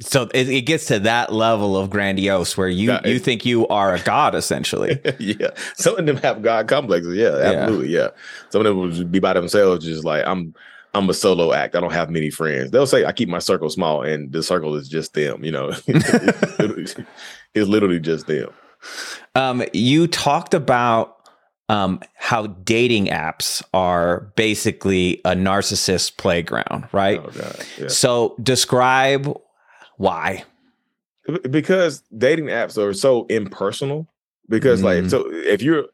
So 0.00 0.28
it, 0.34 0.48
it, 0.48 0.60
gets 0.66 0.86
to 0.86 1.00
that 1.00 1.32
level 1.32 1.76
of 1.76 1.90
grandiose 1.90 2.56
where 2.56 2.68
you 2.68 2.92
you 2.92 3.16
it, 3.16 3.22
think 3.22 3.44
you 3.44 3.66
are 3.66 3.92
a 3.92 4.00
god 4.02 4.36
essentially. 4.36 5.00
yeah, 5.18 5.50
some 5.74 5.98
of 5.98 6.06
them 6.06 6.18
have 6.18 6.42
god 6.42 6.68
complexes. 6.68 7.16
Yeah, 7.16 7.34
absolutely. 7.34 7.88
Yeah. 7.88 8.00
yeah, 8.02 8.08
some 8.50 8.60
of 8.60 8.66
them 8.66 8.76
will 8.76 9.04
be 9.04 9.18
by 9.18 9.32
themselves, 9.32 9.84
just 9.84 10.04
like 10.04 10.24
I'm 10.24 10.54
I'm 10.94 11.08
a 11.10 11.14
solo 11.14 11.52
act. 11.52 11.76
I 11.76 11.80
don't 11.80 11.92
have 11.92 12.10
many 12.10 12.30
friends. 12.30 12.70
They'll 12.70 12.86
say 12.86 13.04
I 13.04 13.12
keep 13.12 13.28
my 13.28 13.38
circle 13.38 13.68
small, 13.68 14.02
and 14.02 14.32
the 14.32 14.42
circle 14.42 14.74
is 14.74 14.88
just 14.88 15.14
them. 15.14 15.44
You 15.44 15.52
know, 15.52 15.72
it's, 17.58 17.68
literally, 17.68 18.00
just 18.00 18.26
them. 18.26 18.50
Um, 19.34 19.62
you 19.72 20.06
talked 20.06 20.54
about 20.54 21.16
um, 21.68 22.00
how 22.14 22.46
dating 22.46 23.06
apps 23.06 23.62
are 23.74 24.32
basically 24.36 25.20
a 25.24 25.32
narcissist 25.32 26.16
playground, 26.16 26.88
right? 26.92 27.20
Oh 27.22 27.30
god, 27.30 27.66
yeah. 27.78 27.88
So 27.88 28.34
describe 28.42 29.36
why. 29.98 30.44
because 31.50 32.02
dating 32.16 32.46
apps 32.46 32.78
are 32.78 32.94
so 32.94 33.26
impersonal. 33.26 34.08
Because 34.48 34.82
like, 34.82 35.04
Mm. 35.04 35.10
so 35.10 35.30
if 35.30 35.60
you're 35.60 35.84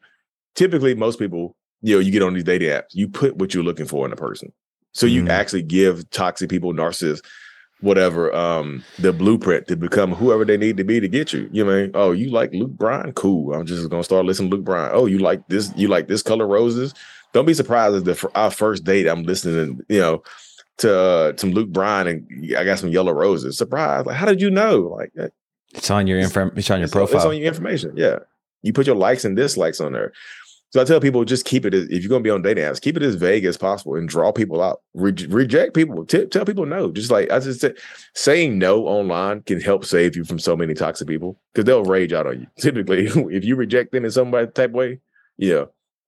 typically 0.55 0.95
most 0.95 1.19
people, 1.19 1.55
you 1.81 1.95
know, 1.95 1.99
you 1.99 2.09
get 2.11 2.23
on 2.23 2.33
these 2.33 2.45
dating 2.45 2.69
apps, 2.69 2.93
you 2.93 3.09
put 3.09 3.35
what 3.35 3.53
you're 3.53 3.63
looking 3.65 3.85
for 3.85 4.05
in 4.05 4.13
a 4.13 4.15
person. 4.15 4.53
So 4.93 5.05
you 5.05 5.23
Mm. 5.23 5.29
actually 5.29 5.63
give 5.63 6.09
toxic 6.11 6.49
people, 6.49 6.71
narcissists, 6.73 7.21
whatever, 7.81 8.33
um, 8.35 8.83
the 8.99 9.13
blueprint 9.13 9.67
to 9.67 9.75
become 9.75 10.13
whoever 10.13 10.45
they 10.45 10.57
need 10.57 10.77
to 10.77 10.83
be 10.83 10.99
to 10.99 11.07
get 11.07 11.33
you. 11.33 11.49
You 11.51 11.65
know, 11.65 11.71
I 11.71 11.81
mean? 11.83 11.91
oh, 11.93 12.11
you 12.11 12.29
like 12.29 12.53
Luke 12.53 12.71
Bryan? 12.71 13.13
Cool. 13.13 13.53
I'm 13.53 13.65
just 13.65 13.89
gonna 13.89 14.03
start 14.03 14.25
listening 14.25 14.49
to 14.49 14.57
Luke 14.57 14.65
Bryan. 14.65 14.91
Oh, 14.93 15.05
you 15.05 15.19
like 15.19 15.47
this? 15.47 15.71
You 15.75 15.87
like 15.87 16.07
this 16.07 16.21
color 16.21 16.47
roses? 16.47 16.93
Don't 17.33 17.45
be 17.45 17.53
surprised 17.53 17.95
if 17.95 18.03
the 18.05 18.15
for 18.15 18.35
our 18.35 18.51
first 18.51 18.83
date 18.83 19.07
I'm 19.07 19.23
listening, 19.23 19.81
you 19.89 19.99
know, 19.99 20.23
to 20.77 20.97
uh, 20.97 21.33
some 21.37 21.51
Luke 21.51 21.69
Bryan 21.69 22.07
and 22.07 22.55
I 22.57 22.63
got 22.63 22.79
some 22.79 22.89
yellow 22.89 23.13
roses. 23.13 23.57
Surprise! 23.57 24.05
Like, 24.05 24.15
how 24.15 24.25
did 24.25 24.41
you 24.41 24.49
know? 24.49 24.81
Like, 24.81 25.11
It's 25.73 25.89
on 25.89 26.07
your 26.07 26.19
info. 26.19 26.51
It's 26.55 26.69
on 26.71 26.79
your 26.79 26.85
it's, 26.85 26.93
profile. 26.93 27.17
It's 27.17 27.25
on 27.25 27.37
your 27.37 27.47
information. 27.47 27.93
Yeah. 27.95 28.19
You 28.61 28.73
put 28.73 28.87
your 28.87 28.95
likes 28.95 29.25
and 29.25 29.37
dislikes 29.37 29.79
on 29.79 29.93
there. 29.93 30.11
So 30.71 30.81
I 30.81 30.83
tell 30.83 30.99
people 30.99 31.23
just 31.23 31.45
keep 31.45 31.65
it 31.65 31.73
as, 31.73 31.83
if 31.85 32.01
you're 32.03 32.09
going 32.09 32.21
to 32.21 32.27
be 32.27 32.31
on 32.31 32.41
dating 32.41 32.65
apps, 32.65 32.81
keep 32.81 32.97
it 32.97 33.03
as 33.03 33.15
vague 33.15 33.45
as 33.45 33.55
possible 33.57 33.95
and 33.95 34.09
draw 34.09 34.31
people 34.33 34.61
out. 34.61 34.81
Re- 34.93 35.13
reject 35.29 35.73
people. 35.73 36.05
T- 36.05 36.25
tell 36.25 36.43
people 36.43 36.65
no. 36.65 36.91
Just 36.91 37.11
like 37.11 37.31
I 37.31 37.39
just 37.39 37.61
said, 37.61 37.77
saying 38.13 38.57
no 38.59 38.85
online 38.85 39.41
can 39.43 39.61
help 39.61 39.85
save 39.85 40.15
you 40.17 40.25
from 40.25 40.37
so 40.39 40.55
many 40.57 40.73
toxic 40.73 41.07
people 41.07 41.39
because 41.53 41.65
they'll 41.65 41.85
rage 41.85 42.11
out 42.11 42.27
on 42.27 42.41
you. 42.41 42.47
Typically, 42.59 43.05
if 43.07 43.45
you 43.45 43.55
reject 43.55 43.91
them 43.93 44.03
in 44.03 44.11
some 44.11 44.31
type 44.53 44.71
way, 44.71 44.99
yeah, 45.37 45.65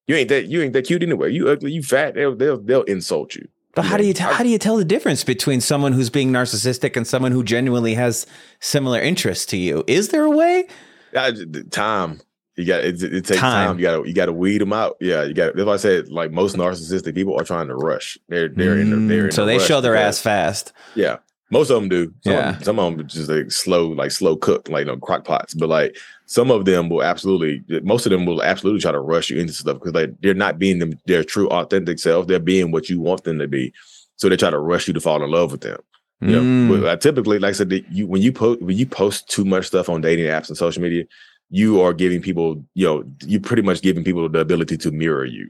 you 0.08 0.16
ain't 0.16 0.30
that 0.30 0.48
you 0.48 0.62
ain't 0.62 0.74
that 0.74 0.86
cute 0.88 1.04
anyway. 1.04 1.32
You 1.32 1.48
ugly, 1.50 1.72
you 1.72 1.82
fat. 1.84 2.16
They'll 2.16 2.36
they'll 2.36 2.60
they'll 2.60 2.84
insult 2.84 3.36
you. 3.36 3.48
But 3.76 3.86
how 3.86 3.96
Yeah. 3.96 4.02
do 4.02 4.08
you 4.08 4.14
tell 4.14 4.34
how 4.34 4.44
do 4.44 4.50
you 4.50 4.58
tell 4.58 4.76
the 4.76 4.86
difference 4.86 5.24
between 5.24 5.62
someone 5.62 5.94
who's 5.94 6.10
being 6.10 6.32
narcissistic 6.32 6.98
and 6.98 7.06
someone 7.08 7.32
who 7.32 7.44
genuinely 7.44 7.94
has 7.94 8.26
similar 8.60 9.00
interests 9.00 9.46
to 9.48 9.58
you? 9.58 9.84
Is 9.88 10.10
there 10.10 10.24
a 10.24 10.30
way? 10.32 10.68
I, 11.16 11.32
time 11.72 12.20
you 12.58 12.66
got 12.66 12.82
it, 12.84 13.02
it 13.02 13.26
takes 13.26 13.40
Time. 13.40 13.68
time. 13.70 13.80
You 13.80 13.84
got 13.84 14.02
to 14.04 14.08
you 14.08 14.14
got 14.14 14.26
to 14.26 14.34
weed 14.34 14.60
them 14.60 14.74
out. 14.74 14.98
Yeah, 15.00 15.24
you 15.24 15.34
got. 15.34 15.56
That's 15.56 15.66
why 15.68 15.74
I 15.74 15.78
said 15.78 16.10
like 16.10 16.32
most 16.32 16.56
narcissistic 16.56 17.16
people 17.16 17.40
are 17.40 17.44
trying 17.44 17.68
to 17.68 17.76
rush. 17.76 18.18
They're 18.28 18.50
they're 18.50 18.78
in 18.78 18.90
the, 18.90 18.96
they're 19.14 19.26
in 19.26 19.30
Mm, 19.30 19.34
so 19.34 19.46
they 19.46 19.60
show 19.60 19.80
their 19.80 19.94
because- 19.94 20.18
ass 20.18 20.22
fast. 20.22 20.74
Yeah, 20.96 21.18
most 21.52 21.70
of 21.70 21.80
them 21.80 21.88
do. 21.90 22.14
Some 22.24 22.34
Yeah. 22.34 22.50
of 22.50 22.56
them, 22.56 22.64
some 22.64 22.80
of 22.80 22.98
them 22.98 23.08
just 23.08 23.30
like 23.30 23.52
slow 23.52 23.88
like 23.90 24.12
slow 24.12 24.36
cook 24.36 24.68
like 24.70 24.86
you 24.88 24.92
know 24.92 24.98
crock 24.98 25.24
pots. 25.24 25.54
But 25.54 25.70
like 25.70 25.98
some 26.26 26.50
of 26.52 26.66
them 26.66 26.90
will 26.90 27.04
absolutely 27.04 27.64
most 27.84 28.06
of 28.06 28.10
them 28.12 28.26
will 28.26 28.42
absolutely 28.44 28.82
try 28.82 28.92
to 28.92 29.00
rush 29.00 29.30
you 29.30 29.40
into 29.40 29.54
stuff 29.54 29.76
because 29.80 29.94
like 29.94 30.20
they're 30.22 30.34
not 30.34 30.58
being 30.60 30.80
them 30.80 31.00
their 31.06 31.24
true 31.24 31.48
authentic 31.50 32.00
self. 32.00 32.28
They're 32.28 32.40
being 32.40 32.72
what 32.72 32.90
you 32.90 33.00
want 33.00 33.24
them 33.24 33.38
to 33.40 33.48
be. 33.48 33.72
So 34.16 34.30
they 34.30 34.36
try 34.36 34.50
to 34.50 34.60
rush 34.60 34.88
you 34.88 34.94
to 34.96 35.00
fall 35.00 35.24
in 35.24 35.30
love 35.30 35.52
with 35.52 35.62
them. 35.62 35.80
Yeah, 36.22 36.38
Mm. 36.40 36.82
but 36.82 36.90
I 36.90 36.96
typically, 36.96 37.38
like 37.38 37.50
I 37.50 37.52
said, 37.52 37.72
you 37.92 38.08
when 38.08 38.24
you 38.24 38.32
post 38.32 38.60
when 38.64 38.76
you 38.76 38.88
post 38.88 39.30
too 39.30 39.46
much 39.46 39.68
stuff 39.68 39.88
on 39.88 40.02
dating 40.02 40.26
apps 40.26 40.48
and 40.48 40.58
social 40.58 40.82
media, 40.82 41.04
you 41.50 41.82
are 41.82 41.94
giving 41.94 42.22
people, 42.22 42.64
you 42.74 42.86
know, 42.86 43.04
you 43.26 43.40
pretty 43.40 43.62
much 43.62 43.82
giving 43.82 44.04
people 44.04 44.28
the 44.30 44.40
ability 44.40 44.78
to 44.78 44.92
mirror 44.92 45.26
you. 45.26 45.50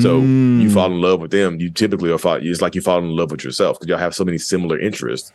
So 0.00 0.18
you 0.22 0.24
Mm. 0.68 0.72
fall 0.72 0.90
in 0.90 1.00
love 1.00 1.20
with 1.20 1.30
them, 1.30 1.60
you 1.60 1.70
typically 1.70 2.10
are 2.10 2.18
fall. 2.18 2.38
It's 2.42 2.60
like 2.60 2.74
you 2.74 2.80
fall 2.80 2.98
in 2.98 3.14
love 3.14 3.30
with 3.30 3.44
yourself 3.44 3.78
because 3.78 3.88
y'all 3.88 3.98
have 3.98 4.14
so 4.14 4.24
many 4.24 4.38
similar 4.38 4.76
interests 4.80 5.32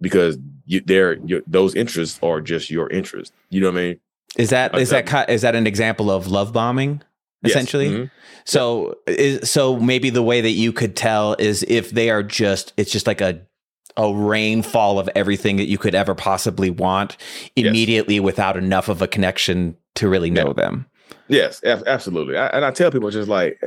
because 0.00 0.36
you, 0.66 0.80
they're 0.84 1.14
your, 1.26 1.42
those 1.46 1.74
interests 1.76 2.18
are 2.22 2.40
just 2.40 2.70
your 2.70 2.90
interest. 2.90 3.32
You 3.50 3.60
know 3.60 3.70
what 3.70 3.78
I 3.78 3.82
mean? 3.82 4.00
Is 4.36 4.50
that 4.50 4.76
is 4.76 4.90
that 4.90 5.06
that. 5.06 5.40
that 5.42 5.54
an 5.54 5.66
example 5.66 6.10
of 6.10 6.26
love 6.26 6.52
bombing? 6.52 7.02
Yes. 7.42 7.52
Essentially, 7.52 7.88
Mhm. 7.90 8.10
so 8.44 8.96
is 9.06 9.48
so 9.50 9.78
maybe 9.78 10.10
the 10.10 10.22
way 10.22 10.40
that 10.40 10.50
you 10.52 10.72
could 10.72 10.96
tell 10.96 11.36
is 11.38 11.62
if 11.68 11.90
they 11.90 12.10
are 12.10 12.22
just 12.22 12.72
it's 12.76 12.90
just 12.90 13.06
like 13.06 13.20
a 13.20 13.40
a 14.02 14.14
rainfall 14.14 14.98
of 14.98 15.08
everything 15.14 15.56
that 15.56 15.66
you 15.68 15.76
could 15.78 15.94
ever 15.94 16.14
possibly 16.14 16.70
want 16.70 17.16
Yes. 17.54 17.66
immediately 17.68 18.18
without 18.20 18.56
enough 18.56 18.88
of 18.88 19.02
a 19.02 19.06
connection 19.06 19.76
to 19.96 20.08
really 20.08 20.30
know 20.30 20.48
Yeah. 20.48 20.52
them. 20.64 20.86
Yes, 21.28 21.60
ab- 21.64 21.84
absolutely. 21.86 22.36
I, 22.36 22.46
and 22.48 22.64
I 22.64 22.70
tell 22.70 22.90
people 22.90 23.10
just 23.10 23.28
like 23.28 23.60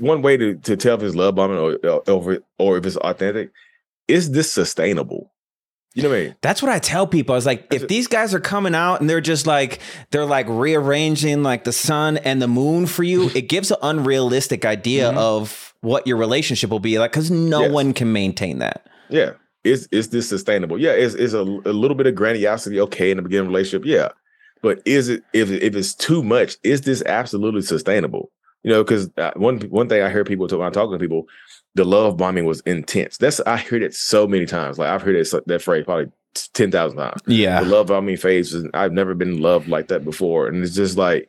one 0.00 0.22
way 0.22 0.36
to, 0.36 0.54
to 0.56 0.76
tell 0.76 0.96
if 0.96 1.02
it's 1.02 1.14
love 1.14 1.34
bombing 1.36 1.58
or, 1.58 1.78
or 2.08 2.38
or 2.58 2.76
if 2.78 2.84
it's 2.86 2.96
authentic. 2.96 3.50
Is 4.08 4.32
this 4.32 4.52
sustainable? 4.52 5.32
You 5.94 6.02
know 6.02 6.10
what 6.10 6.16
I 6.18 6.20
mean? 6.24 6.36
That's 6.42 6.60
what 6.62 6.70
I 6.70 6.78
tell 6.78 7.06
people. 7.06 7.32
I 7.34 7.36
was 7.36 7.46
like, 7.46 7.72
if 7.72 7.88
these 7.88 8.06
guys 8.06 8.34
are 8.34 8.40
coming 8.40 8.74
out 8.74 9.00
and 9.00 9.08
they're 9.08 9.20
just 9.22 9.46
like 9.46 9.78
they're 10.10 10.26
like 10.26 10.46
rearranging 10.48 11.42
like 11.42 11.64
the 11.64 11.72
sun 11.72 12.18
and 12.18 12.42
the 12.42 12.48
moon 12.48 12.86
for 12.86 13.02
you, 13.02 13.30
it 13.34 13.48
gives 13.48 13.70
an 13.70 13.78
unrealistic 13.82 14.64
idea 14.66 15.10
Mhm. 15.12 15.16
of 15.16 15.74
what 15.80 16.06
your 16.06 16.16
relationship 16.18 16.68
will 16.70 16.80
be 16.80 16.98
like 16.98 17.12
because 17.12 17.30
no 17.30 17.62
Yes. 17.62 17.70
one 17.72 17.94
can 17.94 18.12
maintain 18.12 18.58
that. 18.58 18.86
Yeah. 19.08 19.32
Is 19.66 19.88
is 19.90 20.10
this 20.10 20.28
sustainable? 20.28 20.78
Yeah, 20.78 20.92
is 20.92 21.14
is 21.14 21.34
a, 21.34 21.40
a 21.40 21.74
little 21.74 21.96
bit 21.96 22.06
of 22.06 22.14
grandiosity 22.14 22.80
okay 22.80 23.10
in 23.10 23.16
the 23.16 23.22
beginning 23.22 23.46
of 23.46 23.52
the 23.52 23.56
relationship? 23.56 23.86
Yeah. 23.86 24.08
But 24.62 24.80
is 24.84 25.08
it 25.08 25.22
if 25.32 25.50
if 25.50 25.76
it's 25.76 25.94
too 25.94 26.22
much, 26.22 26.56
is 26.62 26.82
this 26.82 27.02
absolutely 27.04 27.62
sustainable? 27.62 28.30
You 28.62 28.72
know, 28.72 28.82
because 28.82 29.10
uh, 29.16 29.32
one 29.36 29.60
one 29.60 29.88
thing 29.88 30.02
I 30.02 30.10
hear 30.10 30.24
people 30.24 30.48
talk 30.48 30.58
when 30.58 30.66
I'm 30.66 30.72
talking 30.72 30.92
to 30.92 30.98
people, 30.98 31.28
the 31.74 31.84
love 31.84 32.16
bombing 32.16 32.46
was 32.46 32.60
intense. 32.60 33.16
That's 33.18 33.40
I 33.40 33.58
heard 33.58 33.82
it 33.82 33.94
so 33.94 34.26
many 34.26 34.46
times. 34.46 34.78
Like 34.78 34.88
I've 34.88 35.02
heard 35.02 35.14
it, 35.14 35.28
that 35.46 35.62
phrase 35.62 35.84
probably 35.84 36.10
ten 36.54 36.70
thousand 36.70 36.98
times. 36.98 37.20
Yeah. 37.26 37.62
The 37.62 37.68
love 37.68 37.88
bombing 37.88 38.16
phase, 38.16 38.56
I've 38.74 38.92
never 38.92 39.14
been 39.14 39.40
loved 39.40 39.68
like 39.68 39.88
that 39.88 40.04
before, 40.04 40.48
and 40.48 40.64
it's 40.64 40.74
just 40.74 40.96
like, 40.96 41.28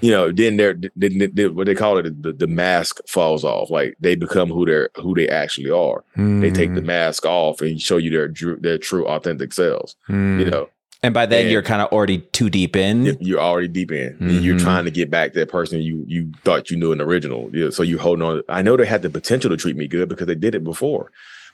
you 0.00 0.10
know, 0.10 0.30
then 0.30 0.56
they're 0.56 0.74
then, 0.96 1.30
then, 1.34 1.54
what 1.54 1.66
they 1.66 1.74
call 1.74 1.98
it, 1.98 2.22
the, 2.22 2.32
the 2.32 2.46
mask 2.46 3.00
falls 3.08 3.44
off. 3.44 3.70
Like 3.70 3.96
they 4.00 4.14
become 4.14 4.48
who 4.48 4.64
they're 4.66 4.90
who 4.96 5.14
they 5.14 5.28
actually 5.28 5.70
are 5.70 6.04
they 6.16 6.50
take 6.50 6.70
Mm. 6.70 6.74
the 6.76 6.82
mask 6.82 7.24
off 7.26 7.60
and 7.60 7.80
show 7.80 7.96
you 7.96 8.10
their 8.10 8.56
their 8.60 8.78
true 8.78 9.06
authentic 9.06 9.52
selves. 9.52 9.96
Mm. 10.08 10.38
You 10.40 10.44
know, 10.50 10.68
and 11.02 11.12
by 11.14 11.26
then 11.26 11.42
and- 11.42 11.50
you're 11.50 11.62
kind 11.62 11.82
of 11.82 11.88
already 11.92 12.18
too 12.18 12.48
deep 12.50 12.76
in. 12.76 13.04
You- 13.06 13.16
you're 13.20 13.40
already 13.40 13.68
deep 13.68 13.92
in. 13.92 14.16
and 14.20 14.30
You're 14.44 14.56
Mhm. 14.56 14.62
trying 14.62 14.84
to 14.84 14.90
get 14.90 15.10
back 15.10 15.32
that 15.34 15.48
person 15.48 15.80
you 15.80 16.04
you 16.06 16.32
thought 16.44 16.70
you 16.70 16.76
knew 16.76 16.92
in 16.92 16.98
the 16.98 17.04
original. 17.04 17.50
Yeah, 17.52 17.70
so 17.70 17.82
you 17.82 17.98
holding 17.98 18.24
on. 18.24 18.42
I 18.48 18.62
know 18.62 18.76
they 18.76 18.86
had 18.86 19.02
the 19.02 19.10
potential 19.10 19.50
to 19.50 19.56
treat 19.56 19.76
me 19.76 19.86
good 19.88 20.08
because 20.08 20.26
they 20.26 20.34
did 20.34 20.54
it 20.54 20.64
before, 20.64 21.10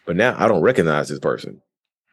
but 0.07 0.17
now 0.17 0.35
I 0.39 0.49
don't 0.49 0.63
recognize 0.63 1.09
this 1.09 1.19
person. 1.21 1.61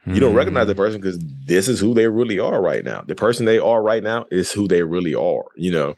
You 0.07 0.19
don't 0.19 0.33
recognize 0.33 0.63
Mm. 0.65 0.69
the 0.69 0.75
person 0.75 0.99
because 0.99 1.19
this 1.45 1.67
is 1.67 1.79
who 1.79 1.93
they 1.93 2.07
really 2.07 2.39
are 2.39 2.59
right 2.59 2.83
now. 2.83 3.03
The 3.05 3.13
person 3.13 3.45
they 3.45 3.59
are 3.59 3.83
right 3.83 4.01
now 4.01 4.25
is 4.31 4.51
who 4.51 4.67
they 4.67 4.81
really 4.81 5.13
are. 5.13 5.43
You 5.55 5.71
know, 5.71 5.95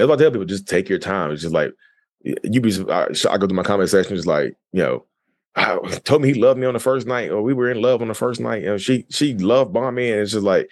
that's 0.00 0.08
why 0.08 0.14
I 0.14 0.18
tell 0.18 0.30
people 0.30 0.46
just 0.46 0.66
take 0.68 0.88
your 0.88 0.98
time. 0.98 1.30
It's 1.30 1.42
just 1.42 1.54
like 1.54 1.72
you 2.22 2.60
be. 2.60 2.72
I, 2.90 3.06
I 3.30 3.38
go 3.38 3.46
to 3.46 3.54
my 3.54 3.62
comment 3.62 3.88
section. 3.90 4.16
It's 4.16 4.26
like 4.26 4.56
you 4.72 4.82
know, 4.82 5.04
I 5.56 5.76
told 6.04 6.22
me 6.22 6.32
he 6.32 6.40
loved 6.40 6.58
me 6.60 6.66
on 6.66 6.74
the 6.74 6.80
first 6.80 7.06
night, 7.06 7.30
or 7.30 7.42
we 7.42 7.54
were 7.54 7.70
in 7.70 7.80
love 7.80 8.02
on 8.02 8.08
the 8.08 8.14
first 8.14 8.40
night. 8.40 8.62
You 8.62 8.68
know, 8.68 8.78
she 8.78 9.06
she 9.10 9.34
loved 9.34 9.72
bomb 9.72 9.94
me, 9.94 10.10
and 10.10 10.20
it's 10.20 10.32
just 10.32 10.44
like 10.44 10.68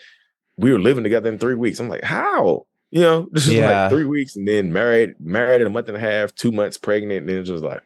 we 0.56 0.72
were 0.72 0.78
living 0.80 1.04
together 1.04 1.30
in 1.30 1.38
three 1.38 1.54
weeks. 1.54 1.78
I'm 1.80 1.88
like, 1.88 2.02
how? 2.04 2.66
You 2.90 3.00
know, 3.02 3.28
this 3.32 3.46
is 3.46 3.52
Yeah. 3.54 3.82
like 3.82 3.90
three 3.90 4.04
weeks, 4.04 4.34
and 4.34 4.48
then 4.48 4.72
married, 4.72 5.14
married 5.20 5.60
in 5.60 5.66
a 5.66 5.70
month 5.70 5.88
and 5.88 5.96
a 5.96 6.00
half, 6.00 6.34
two 6.34 6.50
months 6.52 6.78
pregnant, 6.78 7.20
and 7.20 7.28
then 7.28 7.36
it's 7.38 7.48
just 7.48 7.62
like, 7.62 7.82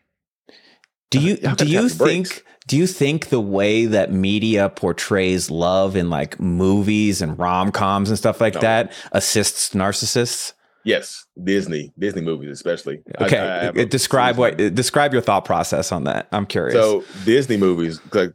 Do 1.11 1.21
you 1.21 1.37
do 1.37 1.67
you 1.67 1.81
breaks. 1.81 1.95
think 1.95 2.45
do 2.69 2.77
you 2.77 2.87
think 2.87 3.29
the 3.29 3.41
way 3.41 3.87
that 3.87 4.13
media 4.13 4.69
portrays 4.69 5.51
love 5.51 5.97
in 5.97 6.09
like 6.09 6.39
movies 6.39 7.21
and 7.21 7.37
rom-coms 7.39 8.09
and 8.09 8.17
stuff 8.17 8.41
like 8.41 8.55
No. 8.55 8.61
that 8.61 8.93
assists 9.11 9.71
narcissists? 9.71 10.53
Yes, 10.85 11.25
Disney, 11.43 11.93
Disney 11.99 12.23
movies 12.23 12.51
especially. 12.51 13.01
Okay, 13.21 13.39
I 13.39 13.69
uh, 13.69 13.73
describe 13.85 14.37
what 14.37 14.57
describe 14.57 15.13
your 15.13 15.23
thought 15.23 15.45
process 15.45 15.93
on 15.93 16.05
that. 16.05 16.29
I'm 16.33 16.47
curious. 16.47 16.75
So 16.75 17.05
Disney 17.25 17.57
movies, 17.57 17.99
because 18.01 18.33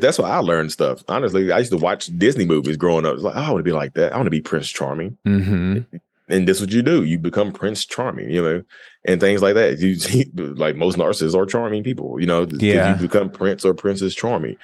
that's 0.00 0.18
why 0.18 0.30
I 0.30 0.38
learned 0.38 0.72
stuff. 0.72 1.02
Honestly, 1.08 1.52
I 1.52 1.58
used 1.58 1.72
to 1.72 1.78
watch 1.78 2.06
Disney 2.18 2.44
movies 2.46 2.76
growing 2.76 3.06
up. 3.06 3.14
It's 3.14 3.22
like, 3.22 3.36
oh, 3.36 3.40
I 3.40 3.50
want 3.50 3.58
to 3.60 3.62
be 3.64 3.72
like 3.72 3.94
that. 3.94 4.12
I 4.12 4.16
want 4.16 4.26
to 4.26 4.30
be 4.30 4.40
Prince 4.40 4.68
Charming, 4.68 5.16
Mhm. 5.26 5.86
and 6.28 6.48
this 6.48 6.58
is 6.58 6.62
what 6.62 6.72
you 6.72 6.82
do. 6.82 7.04
You 7.04 7.18
become 7.18 7.52
Prince 7.52 7.84
Charming, 7.84 8.30
you 8.30 8.42
know, 8.42 8.62
and 9.04 9.20
things 9.20 9.42
like 9.42 9.54
that. 9.54 9.78
You 9.78 9.96
like 10.54 10.76
most 10.76 10.96
narcissists 10.98 11.34
are 11.34 11.46
charming 11.46 11.82
people, 11.82 12.20
you 12.20 12.26
know. 12.26 12.46
Yeah. 12.50 12.94
you 12.96 13.02
become 13.08 13.30
Prince 13.30 13.64
or 13.64 13.74
Princess 13.74 14.14
Charming, 14.14 14.56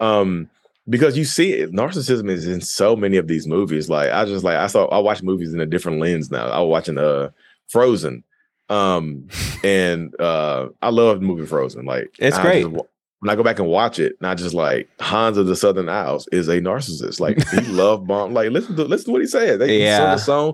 um, 0.00 0.48
because 0.88 1.16
you 1.16 1.24
see 1.24 1.52
it. 1.52 1.72
Narcissism 1.72 2.30
is 2.30 2.46
in 2.46 2.60
so 2.60 2.94
many 2.96 3.16
of 3.16 3.26
these 3.28 3.46
movies. 3.46 3.88
Like 3.88 4.10
I 4.10 4.24
just 4.24 4.44
like 4.44 4.56
I 4.56 4.66
saw 4.66 4.86
I 4.86 4.98
watch 4.98 5.22
movies 5.22 5.54
in 5.54 5.60
a 5.60 5.66
different 5.66 6.00
lens 6.00 6.30
now. 6.30 6.46
I 6.48 6.60
was 6.60 6.70
watching 6.70 6.98
uh 6.98 7.30
Frozen. 7.68 8.24
Um 8.68 9.28
and 9.64 10.18
uh 10.20 10.68
I 10.82 10.90
love 10.90 11.20
the 11.20 11.26
movie 11.26 11.46
Frozen. 11.46 11.84
Like 11.84 12.14
It's 12.18 12.38
great. 12.38 12.62
just 12.70 12.84
when 13.20 13.30
I 13.30 13.36
go 13.36 13.42
back 13.42 13.58
and 13.58 13.68
watch 13.68 13.98
it, 13.98 14.20
not 14.20 14.36
just 14.36 14.54
like 14.54 14.88
Hans 15.00 15.38
of 15.38 15.46
the 15.46 15.56
Southern 15.56 15.88
Isles 15.88 16.28
is 16.30 16.48
a 16.48 16.60
narcissist. 16.60 17.20
Like 17.20 17.42
he 17.50 17.60
loved 17.72 18.06
bomb. 18.06 18.34
Like 18.34 18.50
listen 18.50 18.76
to 18.76 18.84
listen 18.84 19.06
to 19.06 19.12
what 19.12 19.20
he 19.22 19.26
said. 19.26 19.60
They 19.60 19.78
yeah. 19.78 19.98
Yeah. 20.00 20.14
the 20.14 20.18
song, 20.20 20.52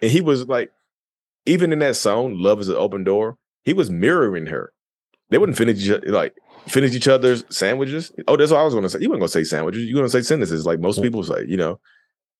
and 0.00 0.10
he 0.10 0.20
was 0.20 0.46
like, 0.46 0.70
even 1.46 1.72
in 1.72 1.80
that 1.80 1.96
song, 1.96 2.38
"Love 2.38 2.60
Is 2.60 2.68
an 2.68 2.76
Open 2.76 3.02
Door," 3.02 3.38
he 3.64 3.72
was 3.72 3.90
mirroring 3.90 4.46
her. 4.46 4.72
They 5.30 5.38
wouldn't 5.38 5.58
finish 5.58 5.84
each. 5.84 6.04
Like 6.06 6.36
finish 6.68 6.94
each 6.94 7.08
other's 7.08 7.44
sandwiches. 7.50 8.12
Oh, 8.28 8.36
that's 8.36 8.50
what 8.50 8.60
I 8.60 8.64
was 8.64 8.74
going 8.74 8.84
to 8.84 8.90
say. 8.90 9.00
You 9.00 9.08
weren't 9.08 9.20
going 9.20 9.28
to 9.28 9.32
say 9.32 9.44
sandwiches. 9.44 9.84
You're 9.84 9.94
going 9.94 10.06
to 10.06 10.10
say 10.10 10.22
sentences 10.22 10.66
like 10.66 10.80
most 10.80 11.02
people 11.02 11.22
say. 11.22 11.44
You 11.46 11.56
know, 11.56 11.80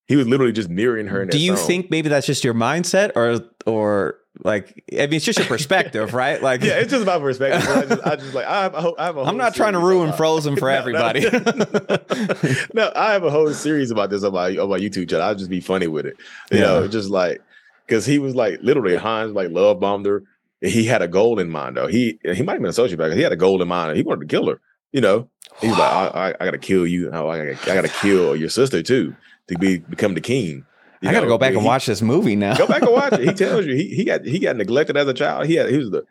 he 0.06 0.16
was 0.16 0.26
literally 0.26 0.52
just 0.52 0.68
mirroring 0.68 1.06
her. 1.06 1.24
Do 1.24 1.38
you 1.38 1.56
song. 1.56 1.66
think 1.66 1.90
maybe 1.90 2.08
that's 2.08 2.26
just 2.26 2.44
your 2.44 2.54
mindset, 2.54 3.12
or 3.16 3.40
or 3.66 4.16
like 4.44 4.82
I 4.92 5.06
mean, 5.06 5.14
it's 5.14 5.24
just 5.24 5.38
your 5.38 5.48
perspective, 5.56 6.14
right? 6.14 6.42
Like, 6.42 6.62
yeah, 6.62 6.74
it's 6.74 6.90
just 6.90 7.02
about 7.02 7.20
perspective. 7.20 7.68
I 7.68 7.84
just, 7.84 8.06
I 8.06 8.16
just 8.16 8.34
like 8.34 8.46
I 8.46 8.62
have, 8.62 8.74
a, 8.74 8.92
I 8.98 9.04
have 9.06 9.16
a 9.16 9.22
I'm 9.24 9.36
not 9.36 9.54
trying 9.54 9.74
to 9.74 9.78
ruin 9.78 10.08
about, 10.08 10.16
Frozen 10.16 10.56
for 10.58 10.68
no, 10.68 10.76
everybody. 10.76 11.20
No, 11.22 12.64
no, 12.74 12.92
I 12.96 13.12
have 13.12 13.24
a 13.24 13.30
whole 13.30 13.52
series 13.52 13.90
about 13.90 14.10
this 14.10 14.24
on 14.24 14.32
my 14.32 14.56
on 14.56 14.68
my 14.68 14.78
YouTube 14.78 15.08
channel. 15.10 15.26
I'll 15.26 15.34
just 15.34 15.50
be 15.50 15.60
funny 15.60 15.86
with 15.86 16.06
it. 16.06 16.16
You 16.50 16.58
yeah. 16.58 16.64
know, 16.64 16.88
just 16.88 17.10
like 17.10 17.42
because 17.86 18.06
he 18.06 18.18
was 18.18 18.34
like 18.34 18.60
literally 18.62 18.96
Hans 18.96 19.32
like 19.32 19.50
love 19.50 19.80
bombed 19.80 20.06
her. 20.06 20.24
He 20.62 20.84
had 20.84 21.02
a 21.02 21.08
goal 21.08 21.38
in 21.38 21.50
mind 21.50 21.76
though. 21.76 21.88
He 21.88 22.18
he 22.22 22.42
might 22.42 22.54
have 22.54 22.62
been 22.62 22.70
a 22.70 22.74
sociopath. 22.74 23.14
He 23.14 23.22
had 23.22 23.32
a 23.32 23.36
goal 23.36 23.60
in 23.60 23.68
mind. 23.68 23.96
He 23.96 24.02
wanted 24.02 24.28
to 24.28 24.34
kill 24.34 24.48
her. 24.48 24.60
You 24.92 25.00
know, 25.00 25.28
he's 25.60 25.70
like, 25.70 25.80
I, 25.80 26.06
I, 26.06 26.28
I, 26.40 26.44
gotta 26.44 26.58
kill 26.58 26.86
you. 26.86 27.10
I, 27.10 27.18
I 27.18 27.54
gotta 27.64 27.88
kill 27.88 28.36
your 28.36 28.50
sister 28.50 28.82
too 28.82 29.16
to 29.48 29.58
be 29.58 29.78
become 29.78 30.14
the 30.14 30.20
king. 30.20 30.64
You 31.00 31.08
I 31.08 31.12
got 31.12 31.22
to 31.22 31.26
go 31.26 31.36
back 31.36 31.50
he, 31.50 31.56
and 31.56 31.66
watch 31.66 31.86
this 31.86 32.00
movie 32.00 32.36
now. 32.36 32.56
go 32.56 32.66
back 32.66 32.82
and 32.82 32.92
watch 32.92 33.14
it. 33.14 33.20
He 33.20 33.32
tells 33.32 33.66
you 33.66 33.74
he, 33.74 33.88
he 33.88 34.04
got 34.04 34.24
he 34.24 34.38
got 34.38 34.56
neglected 34.56 34.96
as 34.96 35.08
a 35.08 35.14
child. 35.14 35.46
He 35.46 35.54
had 35.54 35.68
he 35.68 35.78
was 35.78 35.90
the 35.90 36.04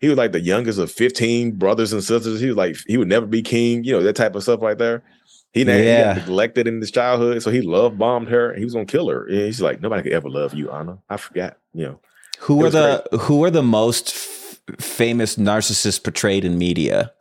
he 0.00 0.08
was 0.08 0.16
like 0.16 0.32
the 0.32 0.40
youngest 0.40 0.78
of 0.78 0.90
15 0.90 1.52
brothers 1.52 1.92
and 1.92 2.02
sisters. 2.02 2.40
He 2.40 2.46
was 2.46 2.56
like 2.56 2.76
he 2.86 2.96
would 2.96 3.08
never 3.08 3.26
be 3.26 3.42
king, 3.42 3.84
you 3.84 3.92
know, 3.92 4.02
that 4.02 4.16
type 4.16 4.34
of 4.34 4.42
stuff 4.42 4.62
right 4.62 4.78
there. 4.78 5.02
He, 5.52 5.64
yeah. 5.64 6.14
he 6.14 6.20
got 6.20 6.28
neglected 6.28 6.68
in 6.68 6.80
his 6.80 6.90
childhood, 6.90 7.42
so 7.42 7.50
he 7.50 7.62
love 7.62 7.98
bombed 7.98 8.28
her. 8.28 8.54
He 8.54 8.64
was 8.64 8.74
gonna 8.74 8.86
kill 8.86 9.08
her. 9.08 9.26
And 9.26 9.36
he's 9.36 9.60
like, 9.60 9.80
nobody 9.80 10.02
could 10.02 10.12
ever 10.12 10.30
love 10.30 10.54
you, 10.54 10.70
Anna. 10.70 10.98
I 11.08 11.16
forgot, 11.16 11.58
you 11.74 11.86
know. 11.86 12.00
Who 12.40 12.64
are 12.64 12.70
the 12.70 13.04
crazy. 13.10 13.24
who 13.24 13.44
are 13.44 13.50
the 13.50 13.62
most 13.62 14.08
f- 14.08 14.60
famous 14.80 15.36
narcissists 15.36 16.02
portrayed 16.02 16.44
in 16.44 16.58
media? 16.58 17.12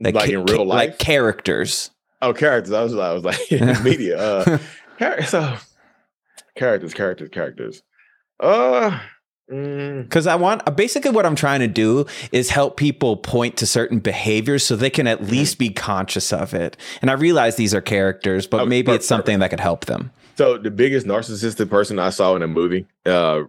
Like, 0.00 0.14
like 0.14 0.30
ca- 0.30 0.34
in 0.34 0.44
real 0.44 0.64
life, 0.64 0.90
like 0.90 0.98
characters. 0.98 1.90
Oh, 2.20 2.32
characters. 2.32 2.72
I 2.72 2.82
was, 2.82 2.94
I 2.94 3.12
was 3.12 3.24
like 3.24 3.38
media. 3.82 4.18
Uh, 4.18 4.58
so 5.24 5.56
characters, 6.56 6.94
characters, 6.94 7.28
characters. 7.30 7.82
Uh, 8.40 8.98
because 9.46 10.24
mm. 10.24 10.30
I 10.30 10.36
want 10.36 10.74
basically 10.74 11.10
what 11.10 11.26
I'm 11.26 11.36
trying 11.36 11.60
to 11.60 11.68
do 11.68 12.06
is 12.32 12.48
help 12.48 12.78
people 12.78 13.16
point 13.16 13.58
to 13.58 13.66
certain 13.66 13.98
behaviors 13.98 14.64
so 14.64 14.74
they 14.74 14.88
can 14.88 15.06
at 15.06 15.20
mm-hmm. 15.20 15.30
least 15.30 15.58
be 15.58 15.68
conscious 15.68 16.32
of 16.32 16.54
it. 16.54 16.78
And 17.02 17.10
I 17.10 17.14
realize 17.14 17.56
these 17.56 17.74
are 17.74 17.82
characters, 17.82 18.46
but 18.46 18.62
oh, 18.62 18.66
maybe 18.66 18.92
it's 18.92 19.06
something 19.06 19.40
that 19.40 19.50
could 19.50 19.60
help 19.60 19.84
them. 19.84 20.12
So 20.36 20.58
the 20.58 20.70
biggest 20.70 21.06
narcissistic 21.06 21.70
person 21.70 21.98
I 21.98 22.10
saw 22.10 22.34
in 22.34 22.42
a 22.42 22.48
movie, 22.48 22.86
uh, 23.06 23.42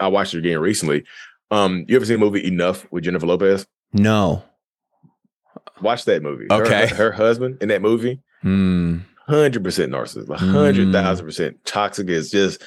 I 0.00 0.08
watched 0.08 0.34
it 0.34 0.38
again 0.38 0.58
recently. 0.58 1.04
Um, 1.50 1.84
you 1.88 1.96
ever 1.96 2.04
seen 2.04 2.18
the 2.18 2.24
movie 2.24 2.46
Enough 2.46 2.90
with 2.90 3.04
Jennifer 3.04 3.26
Lopez? 3.26 3.66
No. 3.92 4.42
Watch 5.80 6.04
that 6.06 6.22
movie. 6.22 6.46
Okay. 6.50 6.88
Her, 6.88 6.94
her 6.96 7.12
husband 7.12 7.58
in 7.60 7.68
that 7.68 7.82
movie, 7.82 8.20
hmm. 8.42 8.98
hundred 9.28 9.62
percent 9.62 9.92
narcissist, 9.92 10.34
hundred 10.34 10.90
thousand 10.90 11.26
percent 11.26 11.64
toxic. 11.64 12.08
Is 12.08 12.30
just 12.30 12.62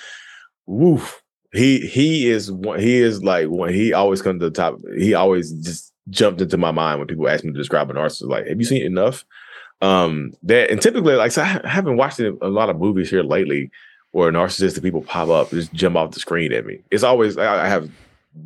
woof. 0.67 1.21
He 1.51 1.87
he 1.87 2.29
is 2.29 2.51
one. 2.51 2.79
He 2.79 2.97
is 2.97 3.23
like 3.23 3.47
when 3.47 3.73
he 3.73 3.93
always 3.93 4.21
comes 4.21 4.39
to 4.41 4.49
the 4.49 4.55
top. 4.55 4.77
He 4.95 5.15
always 5.15 5.51
just 5.53 5.91
jumped 6.09 6.39
into 6.39 6.57
my 6.57 6.69
mind 6.69 6.99
when 6.99 7.07
people 7.07 7.27
ask 7.27 7.43
me 7.43 7.51
to 7.51 7.57
describe 7.57 7.89
a 7.89 7.93
narcissist. 7.93 8.29
Like, 8.29 8.47
have 8.47 8.59
you 8.59 8.65
seen 8.65 8.83
enough? 8.83 9.25
Um, 9.81 10.33
that 10.43 10.69
and 10.69 10.81
typically, 10.81 11.15
like, 11.15 11.31
so 11.31 11.41
I 11.41 11.61
haven't 11.67 11.97
watched 11.97 12.19
a 12.19 12.31
lot 12.41 12.69
of 12.69 12.79
movies 12.79 13.09
here 13.09 13.23
lately 13.23 13.71
where 14.11 14.31
narcissistic 14.31 14.81
people 14.81 15.01
pop 15.01 15.29
up, 15.29 15.51
just 15.51 15.73
jump 15.73 15.95
off 15.95 16.11
the 16.11 16.19
screen 16.19 16.51
at 16.51 16.65
me. 16.65 16.79
It's 16.91 17.03
always 17.03 17.37
I, 17.37 17.65
I 17.65 17.67
have 17.67 17.89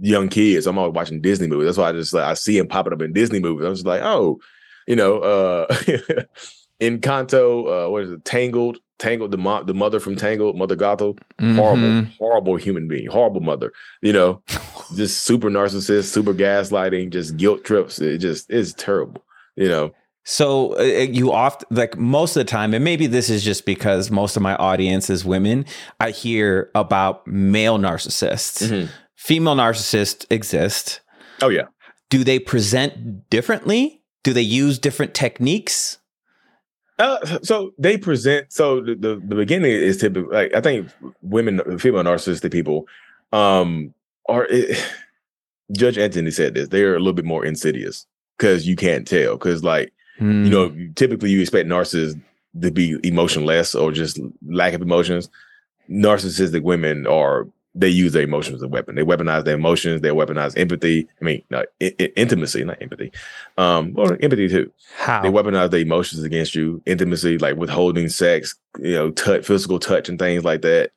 young 0.01 0.29
kids. 0.29 0.67
I'm 0.67 0.77
always 0.77 0.93
watching 0.93 1.21
Disney 1.21 1.47
movies. 1.47 1.65
That's 1.65 1.77
why 1.77 1.89
I 1.89 1.93
just 1.93 2.13
like 2.13 2.25
I 2.25 2.33
see 2.33 2.57
him 2.57 2.67
popping 2.67 2.93
up 2.93 3.01
in 3.01 3.13
Disney 3.13 3.39
movies. 3.39 3.65
I'm 3.65 3.73
just 3.73 3.85
like, 3.85 4.01
oh, 4.01 4.39
you 4.87 4.95
know, 4.95 5.19
uh 5.19 5.67
Encanto, 6.81 7.87
uh 7.87 7.89
what 7.89 8.03
is 8.03 8.11
it, 8.11 8.25
Tangled, 8.25 8.79
Tangled, 8.99 9.31
the 9.31 9.37
mom, 9.37 9.65
the 9.65 9.73
mother 9.73 9.99
from 9.99 10.15
Tangled, 10.15 10.57
Mother 10.57 10.75
Gothel, 10.75 11.17
mm-hmm. 11.39 11.55
horrible, 11.55 12.05
horrible 12.17 12.55
human 12.57 12.87
being, 12.87 13.07
horrible 13.07 13.41
mother, 13.41 13.71
you 14.01 14.13
know, 14.13 14.41
just 14.95 15.23
super 15.23 15.49
narcissist, 15.49 16.05
super 16.05 16.33
gaslighting, 16.33 17.11
just 17.11 17.37
guilt 17.37 17.63
trips. 17.63 17.99
It 17.99 18.17
just 18.19 18.49
is 18.51 18.73
terrible, 18.73 19.23
you 19.55 19.69
know. 19.69 19.93
So 20.25 20.77
uh, 20.79 20.83
you 20.83 21.33
often 21.33 21.67
like 21.69 21.97
most 21.97 22.35
of 22.35 22.41
the 22.41 22.49
time, 22.49 22.73
and 22.73 22.83
maybe 22.83 23.07
this 23.07 23.29
is 23.29 23.43
just 23.43 23.65
because 23.65 24.09
most 24.09 24.37
of 24.37 24.41
my 24.41 24.55
audience 24.55 25.09
is 25.09 25.25
women. 25.25 25.65
I 25.99 26.11
hear 26.11 26.71
about 26.75 27.27
male 27.27 27.77
narcissists. 27.77 28.67
Mm-hmm 28.67 28.91
female 29.23 29.55
narcissists 29.55 30.25
exist. 30.29 30.99
Oh 31.41 31.49
yeah. 31.49 31.67
Do 32.09 32.23
they 32.23 32.39
present 32.39 33.29
differently? 33.29 34.01
Do 34.23 34.33
they 34.33 34.41
use 34.41 34.77
different 34.77 35.13
techniques? 35.13 35.97
Uh, 36.99 37.39
so 37.41 37.71
they 37.79 37.97
present. 37.97 38.51
So 38.51 38.81
the, 38.81 38.95
the, 38.95 39.21
the 39.25 39.35
beginning 39.35 39.71
is 39.71 39.97
typically 39.97 40.35
like 40.35 40.53
I 40.53 40.61
think 40.61 40.89
women, 41.21 41.79
female 41.79 42.03
narcissistic 42.03 42.51
people, 42.51 42.85
um, 43.31 43.93
are. 44.27 44.45
It, 44.49 44.83
Judge 45.71 45.97
Anthony 45.97 46.29
said 46.29 46.53
this. 46.53 46.67
They 46.67 46.83
are 46.83 46.95
a 46.95 46.99
little 46.99 47.13
bit 47.13 47.25
more 47.25 47.45
insidious 47.45 48.05
because 48.37 48.67
you 48.67 48.75
can't 48.75 49.07
tell. 49.07 49.37
Because 49.37 49.63
like 49.63 49.92
you 50.19 50.49
know, 50.49 50.69
hmm. 50.69 50.91
typically 50.93 51.31
you 51.31 51.41
expect 51.41 51.67
narcissists 51.67 52.19
to 52.61 52.71
be 52.71 52.99
emotionless 53.03 53.73
or 53.75 53.91
just 53.91 54.19
lack 54.47 54.73
of 54.73 54.81
emotions. 54.81 55.29
Narcissistic 55.89 56.61
women 56.61 57.07
are 57.07 57.47
they 57.75 57.89
use 57.89 58.13
their 58.13 58.23
emotions 58.23 58.57
as 58.57 58.61
a 58.61 58.67
weapon. 58.67 58.95
They 58.95 59.01
weaponize 59.01 59.45
their 59.45 59.55
emotions. 59.55 60.01
They 60.01 60.09
weaponize 60.09 60.57
empathy. 60.57 61.07
I 61.19 61.25
mean, 61.25 61.43
I- 61.51 61.65
I- 61.81 62.11
intimacy, 62.15 62.63
not 62.63 62.81
empathy. 62.81 63.11
Um, 63.57 63.93
well, 63.93 64.15
empathy 64.21 64.47
too. 64.47 64.71
How 64.97 65.23
they 65.23 65.29
weaponize 65.29 65.71
their 65.71 65.79
emotions 65.79 66.23
against 66.23 66.53
you. 66.53 66.81
Intimacy, 66.85 67.39
like 67.39 67.55
withholding 67.55 68.09
sex, 68.09 68.55
you 68.79 68.93
know, 68.93 69.09
touch, 69.11 69.45
physical 69.45 69.79
touch, 69.79 70.07
and 70.07 70.19
things 70.19 70.43
like 70.43 70.61
that. 70.61 70.91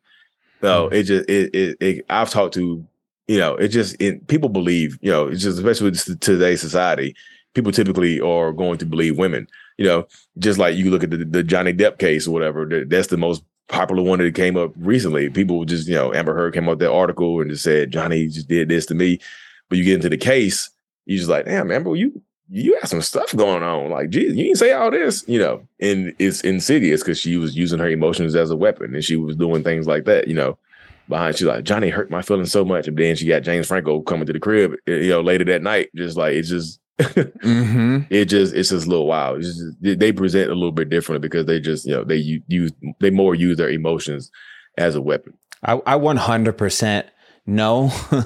So 0.60 0.90
mm. 0.90 0.92
it 0.92 1.02
just 1.04 1.28
it, 1.30 1.54
it, 1.54 1.76
it 1.80 2.06
I've 2.10 2.30
talked 2.30 2.54
to, 2.54 2.84
you 3.26 3.38
know, 3.38 3.56
it 3.56 3.68
just 3.68 3.96
it, 4.00 4.26
people 4.26 4.50
believe, 4.50 4.98
you 5.00 5.10
know, 5.10 5.28
it's 5.28 5.42
just 5.42 5.58
especially 5.58 5.90
with 5.90 6.20
today's 6.20 6.60
society, 6.60 7.14
people 7.56 7.72
typically 7.72 8.20
are 8.20 8.52
going 8.52 8.76
to 8.78 8.86
believe 8.86 9.18
women. 9.18 9.48
You 9.78 9.86
know, 9.86 10.06
just 10.38 10.58
like 10.58 10.76
you 10.76 10.90
look 10.90 11.02
at 11.02 11.10
the, 11.10 11.24
the 11.24 11.42
Johnny 11.42 11.72
Depp 11.72 11.98
case 11.98 12.28
or 12.28 12.30
whatever, 12.30 12.84
that's 12.86 13.08
the 13.08 13.16
most 13.16 13.42
popular 13.68 14.02
one 14.02 14.20
that 14.20 14.34
came 14.34 14.56
up 14.56 14.72
recently. 14.76 15.30
People 15.30 15.64
just, 15.64 15.88
you 15.88 15.94
know, 15.94 16.14
Amber 16.14 16.34
Heard 16.34 16.54
came 16.54 16.68
up 16.68 16.72
with 16.72 16.78
that 16.80 16.92
article 16.92 17.40
and 17.40 17.50
just 17.50 17.64
said 17.64 17.90
Johnny 17.90 18.28
just 18.28 18.46
did 18.46 18.68
this 18.68 18.86
to 18.86 18.94
me. 18.94 19.18
But 19.68 19.78
you 19.78 19.84
get 19.84 19.94
into 19.94 20.10
the 20.10 20.18
case, 20.18 20.70
you 21.06 21.16
just 21.16 21.30
like, 21.30 21.46
damn, 21.46 21.72
Amber, 21.72 21.96
you 21.96 22.22
you 22.48 22.76
had 22.80 22.88
some 22.88 23.02
stuff 23.02 23.34
going 23.34 23.64
on. 23.64 23.90
Like, 23.90 24.10
geez, 24.10 24.36
you 24.36 24.44
didn't 24.44 24.58
say 24.58 24.70
all 24.72 24.90
this, 24.90 25.24
you 25.26 25.38
know. 25.38 25.66
And 25.80 26.14
it's 26.20 26.42
insidious 26.42 27.00
because 27.00 27.18
she 27.18 27.36
was 27.36 27.56
using 27.56 27.80
her 27.80 27.88
emotions 27.88 28.36
as 28.36 28.50
a 28.50 28.56
weapon 28.56 28.94
and 28.94 29.02
she 29.02 29.16
was 29.16 29.34
doing 29.34 29.64
things 29.64 29.86
like 29.86 30.04
that, 30.04 30.28
you 30.28 30.34
know. 30.34 30.58
Behind 31.08 31.36
she's 31.36 31.46
like, 31.46 31.64
Johnny 31.64 31.88
hurt 31.88 32.10
my 32.10 32.20
feelings 32.20 32.52
so 32.52 32.64
much. 32.64 32.86
And 32.86 32.96
then 32.96 33.16
she 33.16 33.26
got 33.26 33.42
James 33.42 33.68
Franco 33.68 34.00
coming 34.02 34.26
to 34.26 34.32
the 34.32 34.40
crib, 34.40 34.74
eh, 34.86 34.92
you 34.92 35.10
know, 35.10 35.20
later 35.20 35.44
that 35.44 35.62
night. 35.62 35.88
Just 35.94 36.16
like 36.16 36.34
it's 36.34 36.48
just 36.48 36.80
mm-hmm. 36.98 38.00
It 38.10 38.26
just 38.26 38.54
it's 38.54 38.70
just 38.70 38.86
a 38.86 38.90
little 38.90 39.06
wild. 39.06 39.42
Just, 39.42 39.60
they 39.80 40.12
present 40.12 40.50
a 40.50 40.54
little 40.54 40.72
bit 40.72 40.88
differently 40.88 41.28
because 41.28 41.46
they 41.46 41.60
just 41.60 41.86
you 41.86 41.92
know 41.92 42.04
they 42.04 42.16
use 42.16 42.72
they 43.00 43.10
more 43.10 43.34
use 43.34 43.56
their 43.56 43.70
emotions 43.70 44.30
as 44.78 44.94
a 44.94 45.00
weapon. 45.00 45.34
I, 45.62 45.80
I 45.86 45.94
100% 45.98 47.04
know 47.46 47.92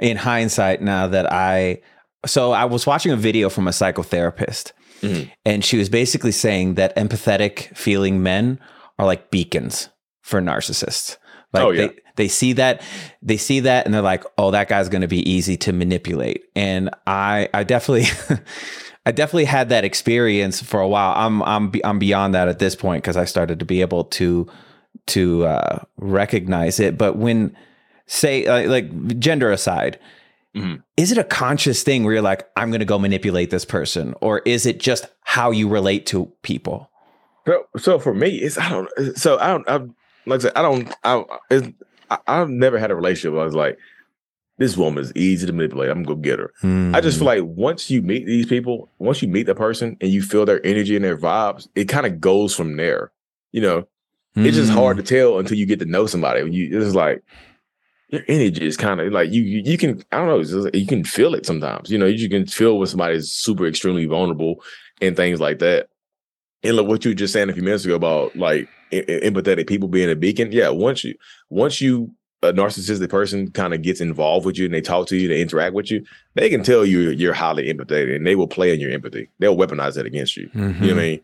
in 0.00 0.16
hindsight 0.16 0.82
now 0.82 1.06
that 1.06 1.32
I 1.32 1.82
so 2.26 2.52
I 2.52 2.64
was 2.64 2.86
watching 2.86 3.12
a 3.12 3.16
video 3.16 3.48
from 3.48 3.68
a 3.68 3.70
psychotherapist 3.70 4.72
mm-hmm. 5.00 5.30
and 5.44 5.64
she 5.64 5.76
was 5.76 5.88
basically 5.88 6.32
saying 6.32 6.74
that 6.74 6.96
empathetic 6.96 7.76
feeling 7.76 8.22
men 8.22 8.58
are 8.98 9.06
like 9.06 9.30
beacons 9.30 9.90
for 10.22 10.40
narcissists. 10.40 11.18
Like 11.54 11.62
oh, 11.62 11.70
yeah. 11.70 11.86
they, 11.86 11.98
they 12.16 12.28
see 12.28 12.52
that 12.54 12.82
they 13.22 13.36
see 13.36 13.60
that 13.60 13.86
and 13.86 13.94
they're 13.94 14.02
like, 14.02 14.24
"Oh, 14.36 14.50
that 14.50 14.68
guy's 14.68 14.88
going 14.88 15.02
to 15.02 15.08
be 15.08 15.28
easy 15.28 15.56
to 15.58 15.72
manipulate." 15.72 16.44
And 16.54 16.90
I 17.06 17.48
I 17.54 17.62
definitely 17.62 18.06
I 19.06 19.12
definitely 19.12 19.44
had 19.44 19.68
that 19.68 19.84
experience 19.84 20.60
for 20.60 20.80
a 20.80 20.88
while. 20.88 21.14
I'm 21.16 21.42
I'm 21.42 21.72
I'm 21.84 21.98
beyond 21.98 22.34
that 22.34 22.48
at 22.48 22.58
this 22.58 22.74
point 22.74 23.02
because 23.02 23.16
I 23.16 23.24
started 23.24 23.60
to 23.60 23.64
be 23.64 23.80
able 23.80 24.04
to 24.04 24.46
to 25.06 25.46
uh, 25.46 25.78
recognize 25.96 26.80
it. 26.80 26.98
But 26.98 27.16
when 27.16 27.56
say 28.06 28.46
uh, 28.46 28.68
like 28.68 29.18
gender 29.18 29.50
aside, 29.50 29.98
mm-hmm. 30.54 30.76
is 30.96 31.12
it 31.12 31.18
a 31.18 31.24
conscious 31.24 31.82
thing 31.82 32.04
where 32.04 32.14
you're 32.14 32.22
like, 32.22 32.48
I'm 32.56 32.70
going 32.70 32.80
to 32.80 32.86
go 32.86 32.98
manipulate 32.98 33.50
this 33.50 33.64
person, 33.64 34.14
or 34.20 34.40
is 34.40 34.66
it 34.66 34.80
just 34.80 35.06
how 35.22 35.50
you 35.50 35.68
relate 35.68 36.06
to 36.06 36.26
people? 36.42 36.90
So, 37.46 37.66
so 37.76 37.98
for 37.98 38.14
me, 38.14 38.36
it's 38.36 38.58
I 38.58 38.70
don't. 38.70 39.18
So 39.18 39.38
I 39.38 39.48
don't. 39.48 39.68
I, 39.68 39.80
like 40.26 40.40
I 40.40 40.42
said, 40.42 40.52
I 40.56 40.62
don't. 40.62 40.94
I, 41.04 41.24
I, 42.26 42.36
have 42.36 42.50
never 42.50 42.78
had 42.78 42.90
a 42.90 42.94
relationship. 42.94 43.38
I 43.38 43.44
was 43.44 43.54
like, 43.54 43.78
this 44.58 44.76
woman 44.76 45.02
is 45.02 45.12
easy 45.16 45.46
to 45.46 45.52
manipulate. 45.52 45.90
I'm 45.90 46.02
gonna 46.02 46.16
go 46.16 46.20
get 46.20 46.38
her. 46.38 46.52
Mm. 46.62 46.94
I 46.94 47.00
just 47.00 47.18
feel 47.18 47.24
hmm. 47.24 47.46
like 47.46 47.56
once 47.56 47.90
you 47.90 48.02
meet 48.02 48.26
these 48.26 48.46
people, 48.46 48.88
once 48.98 49.20
you 49.20 49.28
meet 49.28 49.46
the 49.46 49.54
person 49.54 49.96
and 50.00 50.10
you 50.10 50.22
feel 50.22 50.46
their 50.46 50.64
energy 50.64 50.96
and 50.96 51.04
their 51.04 51.16
vibes, 51.16 51.68
it 51.74 51.86
kind 51.86 52.06
of 52.06 52.20
goes 52.20 52.54
from 52.54 52.76
there. 52.76 53.10
You 53.52 53.62
know, 53.62 53.88
mm. 54.36 54.46
it's 54.46 54.56
just 54.56 54.70
hard 54.70 54.96
to 54.98 55.02
hmm. 55.02 55.08
tell 55.08 55.38
until 55.38 55.56
you 55.56 55.66
get 55.66 55.80
to 55.80 55.86
know 55.86 56.06
somebody. 56.06 56.48
You 56.50 56.80
it's 56.80 56.94
like, 56.94 57.22
your 58.08 58.22
energy 58.28 58.66
is 58.66 58.76
kind 58.76 59.00
of 59.00 59.12
like 59.12 59.30
you, 59.32 59.42
you 59.42 59.62
you 59.64 59.78
can 59.78 60.02
I 60.12 60.18
don't 60.18 60.28
know 60.28 60.60
like 60.60 60.74
you 60.74 60.86
can 60.86 61.04
feel 61.04 61.34
it 61.34 61.46
sometimes. 61.46 61.90
You 61.90 61.98
know, 61.98 62.06
you 62.06 62.28
can 62.28 62.46
feel 62.46 62.78
when 62.78 62.86
somebody 62.86 63.16
is 63.16 63.32
super 63.32 63.66
extremely 63.66 64.06
vulnerable 64.06 64.62
and 65.00 65.16
things 65.16 65.40
like 65.40 65.58
that. 65.58 65.88
And 66.62 66.76
look 66.76 66.86
what 66.86 67.04
you 67.04 67.10
were 67.10 67.16
just 67.16 67.32
saying 67.32 67.50
a 67.50 67.52
few 67.52 67.62
minutes 67.62 67.84
ago 67.84 67.96
about 67.96 68.36
like 68.36 68.68
empathetic 69.02 69.66
people 69.66 69.88
being 69.88 70.10
a 70.10 70.16
beacon. 70.16 70.52
Yeah, 70.52 70.70
once 70.70 71.04
you 71.04 71.14
once 71.50 71.80
you 71.80 72.12
a 72.42 72.52
narcissistic 72.52 73.08
person 73.08 73.50
kind 73.50 73.72
of 73.72 73.82
gets 73.82 74.00
involved 74.00 74.44
with 74.44 74.58
you 74.58 74.66
and 74.66 74.74
they 74.74 74.80
talk 74.80 75.06
to 75.08 75.16
you, 75.16 75.28
they 75.28 75.40
interact 75.40 75.74
with 75.74 75.90
you, 75.90 76.04
they 76.34 76.50
can 76.50 76.62
tell 76.62 76.84
you 76.84 77.10
you're 77.10 77.32
highly 77.32 77.72
empathetic 77.72 78.14
and 78.14 78.26
they 78.26 78.36
will 78.36 78.46
play 78.46 78.72
on 78.72 78.80
your 78.80 78.90
empathy. 78.90 79.28
They'll 79.38 79.56
weaponize 79.56 79.94
that 79.94 80.06
against 80.06 80.36
you. 80.36 80.48
Mm-hmm. 80.48 80.82
You 80.82 80.90
know 80.90 80.94
what 80.94 81.02
I 81.02 81.06
mean? 81.06 81.20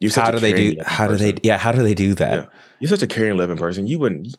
You're 0.00 0.12
how 0.12 0.30
do 0.30 0.38
they 0.38 0.52
do? 0.52 0.76
How 0.84 1.08
person. 1.08 1.26
do 1.26 1.32
they? 1.32 1.40
Yeah, 1.42 1.58
how 1.58 1.72
do 1.72 1.82
they 1.82 1.94
do 1.94 2.14
that? 2.14 2.44
Yeah. 2.44 2.46
You're 2.80 2.88
such 2.88 3.02
a 3.02 3.06
caring, 3.06 3.36
loving 3.36 3.56
person. 3.56 3.86
You 3.86 3.98
wouldn't, 3.98 4.36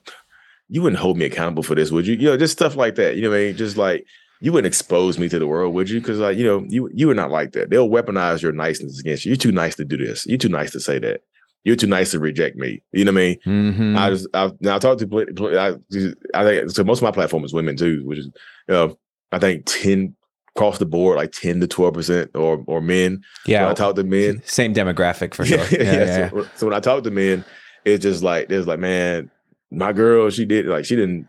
you 0.70 0.82
wouldn't 0.82 0.99
hold 0.99 1.18
me 1.18 1.26
accountable 1.26 1.63
for 1.63 1.76
this, 1.76 1.91
would 1.91 2.05
you? 2.05 2.16
You 2.16 2.30
know, 2.30 2.38
just 2.38 2.53
stuff 2.53 2.76
like 2.76 2.95
that. 2.95 3.16
You 3.16 3.24
know 3.24 3.30
what 3.30 3.38
I 3.38 3.45
mean? 3.45 3.57
Just 3.57 3.78
like 3.78 4.05
you 4.41 4.51
wouldn't 4.51 4.68
expose 4.68 5.18
me 5.18 5.30
to 5.30 5.39
the 5.39 5.47
world, 5.47 5.74
would 5.74 5.89
you? 5.89 5.99
Because 5.99 6.20
like 6.20 6.38
you 6.38 6.45
know, 6.45 6.66
you 6.68 6.89
you 6.93 7.09
are 7.09 7.16
not 7.16 7.32
like 7.32 7.53
that. 7.53 7.70
They'll 7.70 7.89
weaponize 7.89 8.41
your 8.41 8.51
niceness 8.51 8.99
against 8.99 9.26
you. 9.26 9.30
You're 9.32 9.38
too 9.38 9.51
nice 9.51 9.76
to 9.76 9.86
do 9.86 9.97
this. 9.97 10.26
You're 10.28 10.38
too 10.38 10.49
nice 10.49 10.72
to 10.72 10.80
say 10.80 10.99
that. 10.99 11.22
You're 11.66 11.76
too 11.76 11.88
nice 11.88 12.11
to 12.11 12.20
reject 12.20 12.55
me. 12.55 12.82
You 12.93 13.05
know 13.05 13.11
what 13.11 13.22
I 13.22 13.24
mean? 13.24 13.39
Mm-hmm. 13.45 13.97
I 13.97 14.09
just 14.11 14.28
I 14.34 14.51
now 14.61 14.76
I 14.76 14.80
talk 14.80 14.99
to 14.99 15.57
I, 15.59 16.39
I 16.39 16.43
think 16.43 16.72
so. 16.72 16.84
Most 16.84 16.99
of 16.99 17.03
my 17.03 17.11
platform 17.11 17.43
is 17.43 17.53
women 17.53 17.76
too, 17.76 18.05
which 18.05 18.20
is 18.20 18.28
you 18.28 18.74
know 18.74 18.97
I 19.32 19.39
think 19.39 19.66
ten 19.66 20.16
across 20.55 20.78
the 20.78 20.86
board, 20.86 21.18
like 21.18 21.32
ten 21.32 21.59
to 21.59 21.68
twelve 21.68 21.95
percent, 21.95 22.32
or 22.36 22.63
or 22.68 22.82
men. 22.82 23.24
Yeah, 23.47 23.63
when 23.63 23.72
I 23.72 23.74
talk 23.74 23.95
to 23.95 24.03
men, 24.03 24.43
same 24.45 24.76
demographic 24.76 25.34
for 25.34 25.43
sure. 25.45 25.57
yeah, 25.57 25.66
yeah, 25.82 26.05
yeah. 26.05 26.30
So, 26.30 26.47
so, 26.55 26.68
when 26.68 26.76
I 26.76 26.80
talk 26.80 27.03
to 27.03 27.11
men, 27.11 27.43
it's 27.84 28.03
just 28.03 28.22
like 28.22 28.47
there's 28.47 28.68
like, 28.68 28.80
man, 28.80 29.32
my 29.72 29.91
girl, 29.91 30.30
she 30.30 30.45
did 30.45 30.68
like 30.68 30.86
she 30.86 30.95
didn't. 30.95 31.28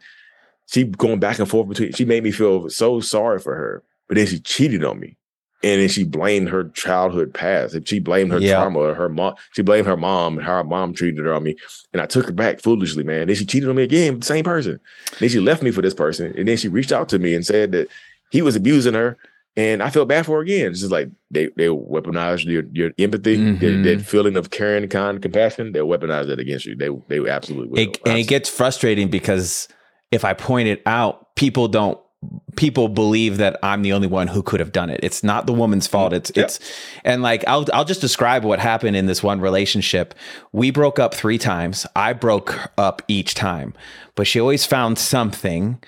She 0.69 0.85
going 0.85 1.21
back 1.21 1.39
and 1.39 1.49
forth 1.49 1.69
between. 1.69 1.93
She 1.93 2.05
made 2.05 2.23
me 2.25 2.31
feel 2.31 2.69
so 2.69 3.01
sorry 3.01 3.39
for 3.39 3.55
her, 3.55 3.83
but 4.07 4.17
then 4.17 4.27
she 4.27 4.41
cheated 4.41 4.85
on 4.85 5.01
me 5.01 5.17
and 5.63 5.81
then 5.81 5.89
she 5.89 6.05
blamed 6.05 6.49
her 6.51 6.69
childhood 6.71 7.33
past. 7.33 7.75
If 7.75 7.89
She 7.89 7.99
blamed 7.99 8.31
her 8.33 8.39
yeah. 8.39 8.57
trauma, 8.57 8.95
her 8.95 9.09
mom. 9.09 9.35
She 9.53 9.63
blamed 9.63 9.87
her 9.87 9.97
mom 9.97 10.39
and 10.39 10.47
how 10.47 10.59
her 10.59 10.65
mom 10.65 10.93
treated 10.93 11.25
her 11.25 11.35
on 11.35 11.43
me. 11.43 11.57
And 11.93 12.03
I 12.03 12.07
took 12.07 12.27
her 12.27 12.33
back 12.33 12.61
foolishly, 12.61 13.05
man. 13.05 13.27
Then 13.27 13.37
she 13.37 13.47
cheated 13.47 13.69
on 13.69 13.77
me 13.77 13.83
again, 13.83 14.21
same 14.23 14.45
person. 14.45 14.79
Then 15.19 15.29
she 15.29 15.41
left 15.41 15.63
me 15.63 15.71
for 15.71 15.83
this 15.83 15.95
person, 15.95 16.35
and 16.37 16.47
then 16.47 16.57
she 16.57 16.69
reached 16.69 16.93
out 16.93 17.09
to 17.11 17.19
me 17.19 17.35
and 17.35 17.45
said 17.45 17.73
that 17.73 17.89
he 18.31 18.43
was 18.43 18.57
abusing 18.57 18.95
her, 18.95 19.17
and 19.57 19.83
I 19.83 19.89
felt 19.89 20.09
bad 20.09 20.27
for 20.27 20.37
her 20.37 20.43
again. 20.43 20.71
It's 20.71 20.81
just 20.81 20.93
like 20.93 21.09
they 21.31 21.47
they 21.57 21.69
weaponize 21.69 22.45
your 22.45 22.65
your 22.73 22.93
empathy, 22.99 23.39
mm-hmm. 23.39 23.65
that, 23.65 23.99
that, 23.99 24.05
feeling 24.05 24.37
of 24.37 24.51
caring, 24.51 24.87
kind, 24.89 25.23
compassion. 25.23 25.73
They 25.73 25.81
weaponize 25.81 26.27
that 26.27 26.39
against 26.39 26.67
you. 26.67 26.77
They 26.77 26.91
they 27.09 27.29
absolutely 27.29 27.69
will. 27.69 27.79
It, 27.79 28.01
and 28.05 28.19
it 28.19 28.29
gets 28.29 28.51
frustrating 28.51 29.09
because 29.09 29.69
if 30.13 30.25
I 30.25 30.35
point 30.35 30.69
it 30.69 30.83
out, 30.85 31.35
people 31.37 31.69
don't 31.69 31.99
people 32.57 32.89
believe 32.89 33.37
that 33.37 33.59
I'm 33.63 33.83
the 33.83 33.93
only 33.93 34.07
one 34.07 34.29
who 34.29 34.43
could 34.43 34.61
have 34.61 34.73
done 34.73 34.91
it. 34.91 35.01
It's 35.03 35.23
not 35.23 35.47
the 35.47 35.53
woman's 35.53 35.87
fault. 35.87 36.13
It's 36.13 36.31
it's 36.31 36.59
and 37.05 37.23
like 37.23 37.45
I'll 37.47 37.67
I'll 37.73 37.85
just 37.85 38.01
describe 38.01 38.45
what 38.45 38.59
happened 38.59 38.97
in 38.97 39.07
this 39.07 39.23
one 39.23 39.41
relationship. 39.41 40.15
We 40.53 40.71
broke 40.71 40.99
up 40.99 41.15
3 41.15 41.39
times. 41.39 41.87
I 41.95 42.13
broke 42.13 42.71
up 42.79 43.03
each 43.09 43.35
time. 43.35 43.75
But 44.15 44.27
she 44.27 44.41
always 44.41 44.65
found 44.65 44.99
something 44.99 45.79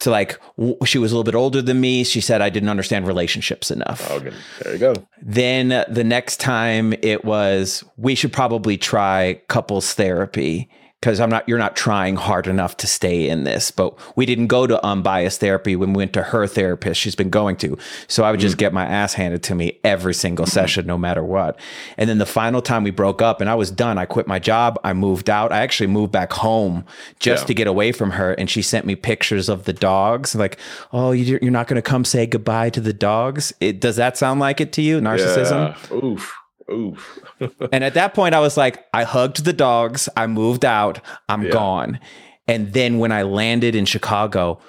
to 0.00 0.10
like 0.10 0.40
she 0.84 0.98
was 0.98 1.12
a 1.12 1.14
little 1.14 1.24
bit 1.24 1.34
older 1.34 1.62
than 1.62 1.80
me. 1.80 2.04
She 2.04 2.20
said 2.20 2.40
I 2.40 2.50
didn't 2.50 2.68
understand 2.68 3.06
relationships 3.06 3.70
enough. 3.70 4.10
Okay. 4.10 4.32
There 4.62 4.72
you 4.72 4.78
go. 4.78 4.94
Then 5.22 5.72
uh, 5.72 5.84
the 5.88 6.04
next 6.04 6.40
time 6.40 6.94
it 7.02 7.24
was 7.24 7.84
we 7.96 8.14
should 8.14 8.32
probably 8.32 8.76
try 8.76 9.40
couples 9.48 9.94
therapy 9.94 10.68
because 11.00 11.18
I'm 11.18 11.30
not 11.30 11.48
you're 11.48 11.58
not 11.58 11.76
trying 11.76 12.16
hard 12.16 12.46
enough 12.46 12.76
to 12.78 12.86
stay 12.86 13.28
in 13.28 13.44
this. 13.44 13.70
But 13.70 13.94
we 14.16 14.26
didn't 14.26 14.48
go 14.48 14.66
to 14.66 14.84
unbiased 14.84 15.40
therapy 15.40 15.74
when 15.74 15.92
we 15.92 15.98
went 15.98 16.12
to 16.14 16.22
her 16.22 16.46
therapist 16.46 17.00
she's 17.00 17.14
been 17.14 17.30
going 17.30 17.56
to. 17.58 17.78
So 18.06 18.22
I 18.22 18.30
would 18.30 18.40
just 18.40 18.56
mm. 18.56 18.60
get 18.60 18.72
my 18.72 18.84
ass 18.84 19.14
handed 19.14 19.42
to 19.44 19.54
me 19.54 19.78
every 19.82 20.12
single 20.12 20.46
session, 20.46 20.86
no 20.86 20.98
matter 20.98 21.24
what. 21.24 21.58
And 21.96 22.10
then 22.10 22.18
the 22.18 22.26
final 22.26 22.60
time 22.60 22.84
we 22.84 22.90
broke 22.90 23.22
up 23.22 23.40
and 23.40 23.48
I 23.48 23.54
was 23.54 23.70
done, 23.70 23.96
I 23.96 24.04
quit 24.04 24.26
my 24.26 24.38
job, 24.38 24.78
I 24.84 24.92
moved 24.92 25.30
out. 25.30 25.52
I 25.52 25.60
actually 25.60 25.86
moved 25.86 26.12
back 26.12 26.32
home 26.32 26.84
just 27.18 27.44
yeah. 27.44 27.46
to 27.46 27.54
get 27.54 27.66
away 27.66 27.92
from 27.92 28.10
her. 28.12 28.32
And 28.34 28.50
she 28.50 28.60
sent 28.60 28.84
me 28.84 28.94
pictures 28.94 29.48
of 29.48 29.64
the 29.64 29.72
dogs, 29.72 30.34
like, 30.34 30.58
oh, 30.92 31.12
you're 31.12 31.50
not 31.50 31.66
going 31.66 31.76
to 31.76 31.82
come 31.82 32.04
say 32.04 32.26
goodbye 32.26 32.70
to 32.70 32.80
the 32.80 32.92
dogs. 32.92 33.52
It, 33.60 33.80
does 33.80 33.96
that 33.96 34.18
sound 34.18 34.40
like 34.40 34.60
it 34.60 34.72
to 34.74 34.82
you? 34.82 35.00
Narcissism? 35.00 35.76
Yeah. 35.90 35.96
Oof. 35.96 36.34
Oof. 36.72 37.18
and 37.72 37.84
at 37.84 37.94
that 37.94 38.14
point, 38.14 38.34
I 38.34 38.40
was 38.40 38.56
like, 38.56 38.86
I 38.92 39.04
hugged 39.04 39.44
the 39.44 39.52
dogs. 39.52 40.08
I 40.16 40.26
moved 40.26 40.64
out. 40.64 41.00
I'm 41.28 41.42
yeah. 41.42 41.50
gone. 41.50 42.00
And 42.46 42.72
then 42.72 42.98
when 42.98 43.12
I 43.12 43.22
landed 43.22 43.74
in 43.74 43.84
Chicago, 43.84 44.60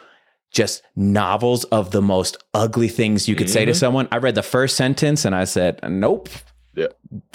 just 0.51 0.83
novels 0.95 1.63
of 1.65 1.91
the 1.91 2.01
most 2.01 2.37
ugly 2.53 2.89
things 2.89 3.27
you 3.27 3.35
could 3.35 3.47
mm-hmm. 3.47 3.53
say 3.53 3.65
to 3.65 3.71
mm-hmm. 3.71 3.79
someone. 3.79 4.07
I 4.11 4.17
read 4.17 4.35
the 4.35 4.43
first 4.43 4.75
sentence 4.75 5.25
and 5.25 5.33
I 5.33 5.45
said, 5.45 5.79
Nope. 5.89 6.29
Yeah. 6.75 6.87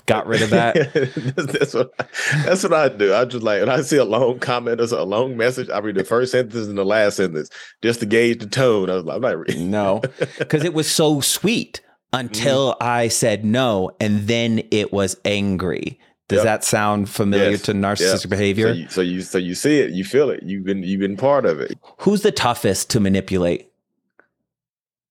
Got 0.06 0.26
rid 0.28 0.40
of 0.40 0.50
that. 0.50 0.74
that's 1.36 1.74
what 1.74 1.92
I, 1.98 2.04
that's 2.44 2.62
what 2.62 2.72
I 2.72 2.88
do. 2.88 3.12
I 3.12 3.24
just 3.24 3.42
like 3.42 3.60
when 3.60 3.68
I 3.68 3.80
see 3.80 3.96
a 3.96 4.04
long 4.04 4.38
comment 4.38 4.80
or 4.80 4.84
a 4.84 5.02
long 5.02 5.36
message, 5.36 5.68
I 5.68 5.78
read 5.78 5.96
the 5.96 6.04
first 6.04 6.32
sentence 6.32 6.68
and 6.68 6.78
the 6.78 6.84
last 6.84 7.16
sentence 7.16 7.50
just 7.82 8.00
to 8.00 8.06
gauge 8.06 8.38
the 8.38 8.46
tone. 8.46 8.88
I 8.88 8.94
was 8.94 9.04
like, 9.04 9.16
I'm 9.16 9.22
not 9.22 9.38
reading. 9.38 9.70
No, 9.70 10.02
because 10.38 10.64
it 10.64 10.74
was 10.74 10.88
so 10.88 11.20
sweet 11.20 11.80
until 12.16 12.72
mm. 12.72 12.76
I 12.82 13.08
said 13.08 13.44
no, 13.44 13.90
and 14.00 14.26
then 14.26 14.62
it 14.70 14.92
was 14.92 15.16
angry. 15.24 15.98
Does 16.28 16.38
yep. 16.38 16.44
that 16.44 16.64
sound 16.64 17.08
familiar 17.08 17.50
yes. 17.50 17.62
to 17.62 17.72
narcissistic 17.72 18.24
yep. 18.24 18.30
behavior? 18.30 18.66
So 18.66 18.72
you, 18.72 18.88
so 18.88 19.00
you 19.00 19.22
so 19.22 19.38
you 19.38 19.54
see 19.54 19.78
it, 19.80 19.90
you 19.90 20.04
feel 20.04 20.30
it, 20.30 20.42
you've 20.42 20.64
been 20.64 20.82
you've 20.82 21.00
been 21.00 21.16
part 21.16 21.46
of 21.46 21.60
it. 21.60 21.78
Who's 21.98 22.22
the 22.22 22.32
toughest 22.32 22.90
to 22.90 23.00
manipulate? 23.00 23.70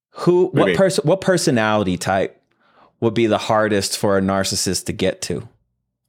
Who 0.10 0.48
what, 0.48 0.68
what 0.68 0.76
person 0.76 1.08
what 1.08 1.22
personality 1.22 1.98
type 1.98 2.42
would 3.00 3.14
be 3.14 3.28
the 3.28 3.38
hardest 3.38 3.98
for 3.98 4.18
a 4.18 4.22
narcissist 4.22 4.86
to 4.88 4.94
get 4.94 5.22
to? 5.24 5.48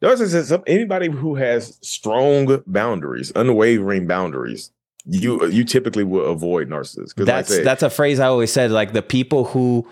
Narcissist, 0.03 0.63
anybody 0.67 1.09
who 1.11 1.37
has 1.37 1.79
strong 1.83 2.63
boundaries, 2.67 3.33
unwavering 3.35 4.07
boundaries, 4.07 4.73
you 5.05 5.47
you 5.47 5.65
typically 5.65 6.05
will 6.05 6.27
avoid 6.27 6.69
narcissists. 6.69 7.15
That's 7.15 7.51
like 7.51 7.63
that's 7.63 7.83
a 7.85 7.91
phrase 7.91 8.19
I 8.19 8.27
always 8.27 8.53
said. 8.53 8.73
Like 8.73 8.93
the 8.93 9.03
people 9.03 9.45
who 9.45 9.89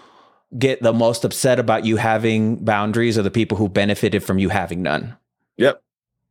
get 0.59 0.83
the 0.83 0.93
most 0.93 1.25
upset 1.25 1.59
about 1.59 1.85
you 1.85 1.97
having 1.97 2.57
boundaries 2.57 3.19
are 3.19 3.23
the 3.23 3.31
people 3.31 3.57
who 3.59 3.69
benefited 3.69 4.23
from 4.23 4.39
you 4.39 4.49
having 4.49 4.83
none. 4.83 5.17
Yep. 5.57 5.83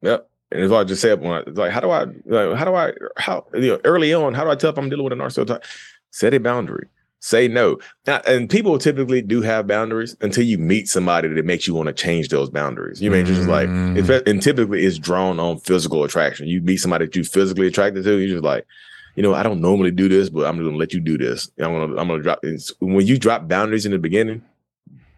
Yep. 0.02 0.30
And 0.52 0.62
it's 0.62 0.72
like 0.72 0.82
I 0.82 0.84
just 0.88 1.02
said, 1.02 1.20
when 1.22 1.32
I, 1.32 1.40
it's 1.40 1.58
like, 1.58 1.72
how 1.72 1.80
do 1.80 1.90
I, 1.90 2.06
like, 2.26 2.58
how 2.58 2.66
do 2.66 2.76
I, 2.76 2.94
how, 3.18 3.46
you 3.54 3.70
know, 3.70 3.80
early 3.86 4.14
on, 4.14 4.34
how 4.34 4.44
do 4.44 4.52
I 4.52 4.56
tell 4.56 4.70
if 4.70 4.78
I'm 4.78 4.90
dealing 4.90 5.04
with 5.04 5.14
a 5.14 5.16
narcissist? 5.16 5.64
Set 6.12 6.34
a 6.34 6.40
boundary. 6.40 6.88
Say 7.20 7.48
no. 7.48 7.80
Now, 8.06 8.22
and 8.28 8.50
people 8.50 8.78
typically 8.78 9.22
do 9.22 9.42
have 9.42 9.66
boundaries 9.66 10.16
until 10.22 10.44
you 10.44 10.58
meet 10.58 10.88
somebody 10.90 11.30
that 11.30 11.46
makes 11.46 11.68
you 11.68 11.74
want 11.74 11.88
to 11.88 11.94
change 11.94 12.30
those 12.30 12.50
boundaries. 12.50 13.02
You 13.02 13.12
mean 13.12 13.24
mm. 13.24 13.28
just 13.28 13.48
like, 13.48 13.70
if, 13.98 14.08
mm. 14.08 14.28
and 14.28 14.42
typically 14.42 14.86
it's 14.86 15.00
drawn 15.00 15.40
on 15.40 15.60
physical 15.60 16.04
attraction. 16.04 16.48
You 16.48 16.62
meet 16.62 16.78
somebody 16.78 17.06
that 17.06 17.16
you 17.16 17.24
physically 17.24 17.68
attracted 17.68 18.04
to, 18.04 18.18
you're 18.18 18.36
just 18.36 18.44
like, 18.44 18.68
you 19.16 19.24
know, 19.24 19.34
I 19.34 19.44
don't 19.44 19.62
normally 19.62 19.92
do 19.92 20.10
this, 20.10 20.30
but 20.30 20.46
I'm 20.46 20.58
gonna 20.58 20.76
let 20.76 20.94
you 20.94 21.00
do 21.00 21.18
this. 21.18 21.52
I'm 21.60 21.74
gonna 21.74 21.96
I'm 22.00 22.08
gonna 22.08 22.24
drop 22.24 22.44
when 22.80 23.06
you 23.06 23.18
drop 23.18 23.48
boundaries 23.48 23.86
in 23.86 23.92
the 23.92 24.00
beginning, 24.00 24.44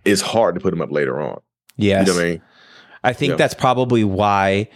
it's 0.04 0.22
hard 0.22 0.56
to 0.56 0.62
put 0.62 0.72
them 0.72 0.82
up 0.82 0.92
later 0.92 1.20
on. 1.20 1.40
Yes. 1.78 2.08
You 2.08 2.14
know 2.14 2.20
what 2.20 2.26
I 2.26 2.30
mean? 2.30 2.42
I 3.04 3.14
think 3.14 3.30
yeah. 3.32 3.36
that's 3.36 3.54
probably 3.54 4.04
why 4.04 4.70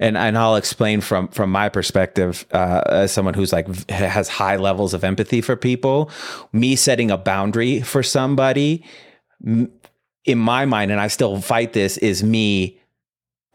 and 0.00 0.16
and 0.16 0.38
I'll 0.38 0.56
explain 0.56 1.00
from 1.00 1.28
from 1.28 1.50
my 1.50 1.68
perspective 1.68 2.46
uh, 2.52 2.82
as 2.86 3.12
someone 3.12 3.34
who's 3.34 3.52
like 3.52 3.90
has 3.90 4.28
high 4.28 4.56
levels 4.56 4.94
of 4.94 5.04
empathy 5.04 5.40
for 5.40 5.56
people. 5.56 6.10
Me 6.52 6.76
setting 6.76 7.10
a 7.10 7.18
boundary 7.18 7.80
for 7.80 8.02
somebody, 8.02 8.84
in 9.44 10.38
my 10.38 10.66
mind, 10.66 10.90
and 10.90 11.00
I 11.00 11.08
still 11.08 11.40
fight 11.40 11.72
this, 11.72 11.96
is 11.98 12.22
me 12.22 12.78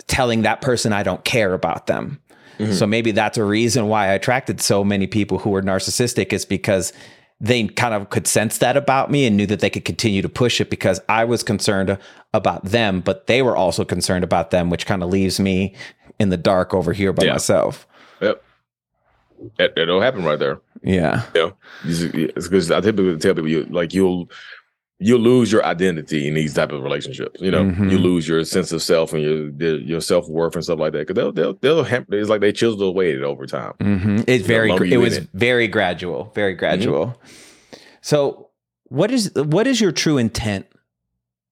telling 0.08 0.42
that 0.42 0.62
person 0.62 0.92
I 0.92 1.04
don't 1.04 1.24
care 1.24 1.54
about 1.54 1.88
them. 1.88 2.20
Mm-hmm. 2.64 2.74
So 2.74 2.88
maybe 2.88 3.12
that's 3.12 3.38
a 3.38 3.44
reason 3.44 3.88
why 3.88 4.08
I 4.08 4.14
attracted 4.14 4.62
so 4.62 4.84
many 4.84 5.08
people 5.08 5.40
who 5.40 5.50
were 5.50 5.62
narcissistic 5.62 6.34
is 6.34 6.46
because 6.46 6.94
they 7.40 7.68
kind 7.68 7.94
of 7.94 8.10
could 8.10 8.26
sense 8.26 8.60
that 8.60 8.78
about 8.78 9.12
me 9.12 9.26
and 9.26 9.36
knew 9.36 9.46
that 9.48 9.60
they 9.60 9.70
could 9.70 9.86
continue 9.86 10.22
to 10.22 10.30
push 10.30 10.62
it 10.62 10.70
because 10.70 11.02
I 11.10 11.26
was 11.26 11.44
concerned 11.44 11.98
about 12.34 12.64
them, 12.64 13.02
but 13.02 13.28
they 13.28 13.42
were 13.42 13.56
also 13.56 13.84
concerned 13.84 14.24
about 14.24 14.52
them, 14.52 14.70
which 14.70 14.86
kind 14.86 15.04
of 15.04 15.10
leaves 15.10 15.40
me 15.40 15.76
in 16.20 16.30
the 16.30 16.38
dark 16.38 16.74
over 16.74 16.94
here 16.94 17.12
by 17.12 17.26
yeah. 17.26 17.34
myself. 17.34 17.86
Yep. 18.22 18.44
It, 19.60 19.74
it'll 19.78 20.00
happen 20.00 20.24
right 20.24 20.40
there. 20.40 20.62
Yeah. 20.84 21.24
Yeah. 21.36 21.52
It's 21.84 22.48
because 22.48 22.72
I 22.72 22.80
typically 22.82 23.18
tell 23.18 23.34
people 23.34 23.50
you 23.50 23.66
like 23.66 23.94
you'll 23.94 24.30
you'll 25.04 25.20
lose 25.20 25.52
your 25.52 25.66
identity 25.66 26.28
in 26.28 26.34
these 26.34 26.54
type 26.54 26.72
of 26.72 26.82
relationships. 26.82 27.42
You 27.42 27.52
know, 27.52 27.66
mm-hmm. 27.66 27.90
you 27.90 27.98
lose 27.98 28.28
your 28.28 28.44
sense 28.46 28.72
of 28.72 28.82
self 28.82 29.14
and 29.14 29.22
your 29.22 29.78
your 29.80 30.02
self 30.02 30.28
worth 30.30 30.56
and 30.56 30.64
stuff 30.64 30.80
like 30.80 30.94
that. 30.94 31.08
Because 31.08 31.16
they'll 31.16 31.32
they'll 31.32 31.54
they'll 31.56 31.86
it's 31.86 32.30
like 32.30 32.42
they 32.42 32.52
chisel 32.52 32.84
away 32.84 33.12
at 33.12 33.18
it 33.18 33.24
over 33.24 33.46
time. 33.46 33.74
Mm-hmm. 33.80 34.22
It's 34.28 34.46
very 34.46 34.72
it 34.92 34.98
was 34.98 35.18
it. 35.18 35.30
very 35.34 35.68
gradual, 35.68 36.32
very 36.34 36.54
gradual. 36.54 37.08
Mm-hmm. 37.08 37.78
So 38.02 38.50
what 38.86 39.12
is 39.12 39.32
what 39.36 39.68
is 39.68 39.82
your 39.82 39.92
true 39.92 40.18
intent? 40.18 40.66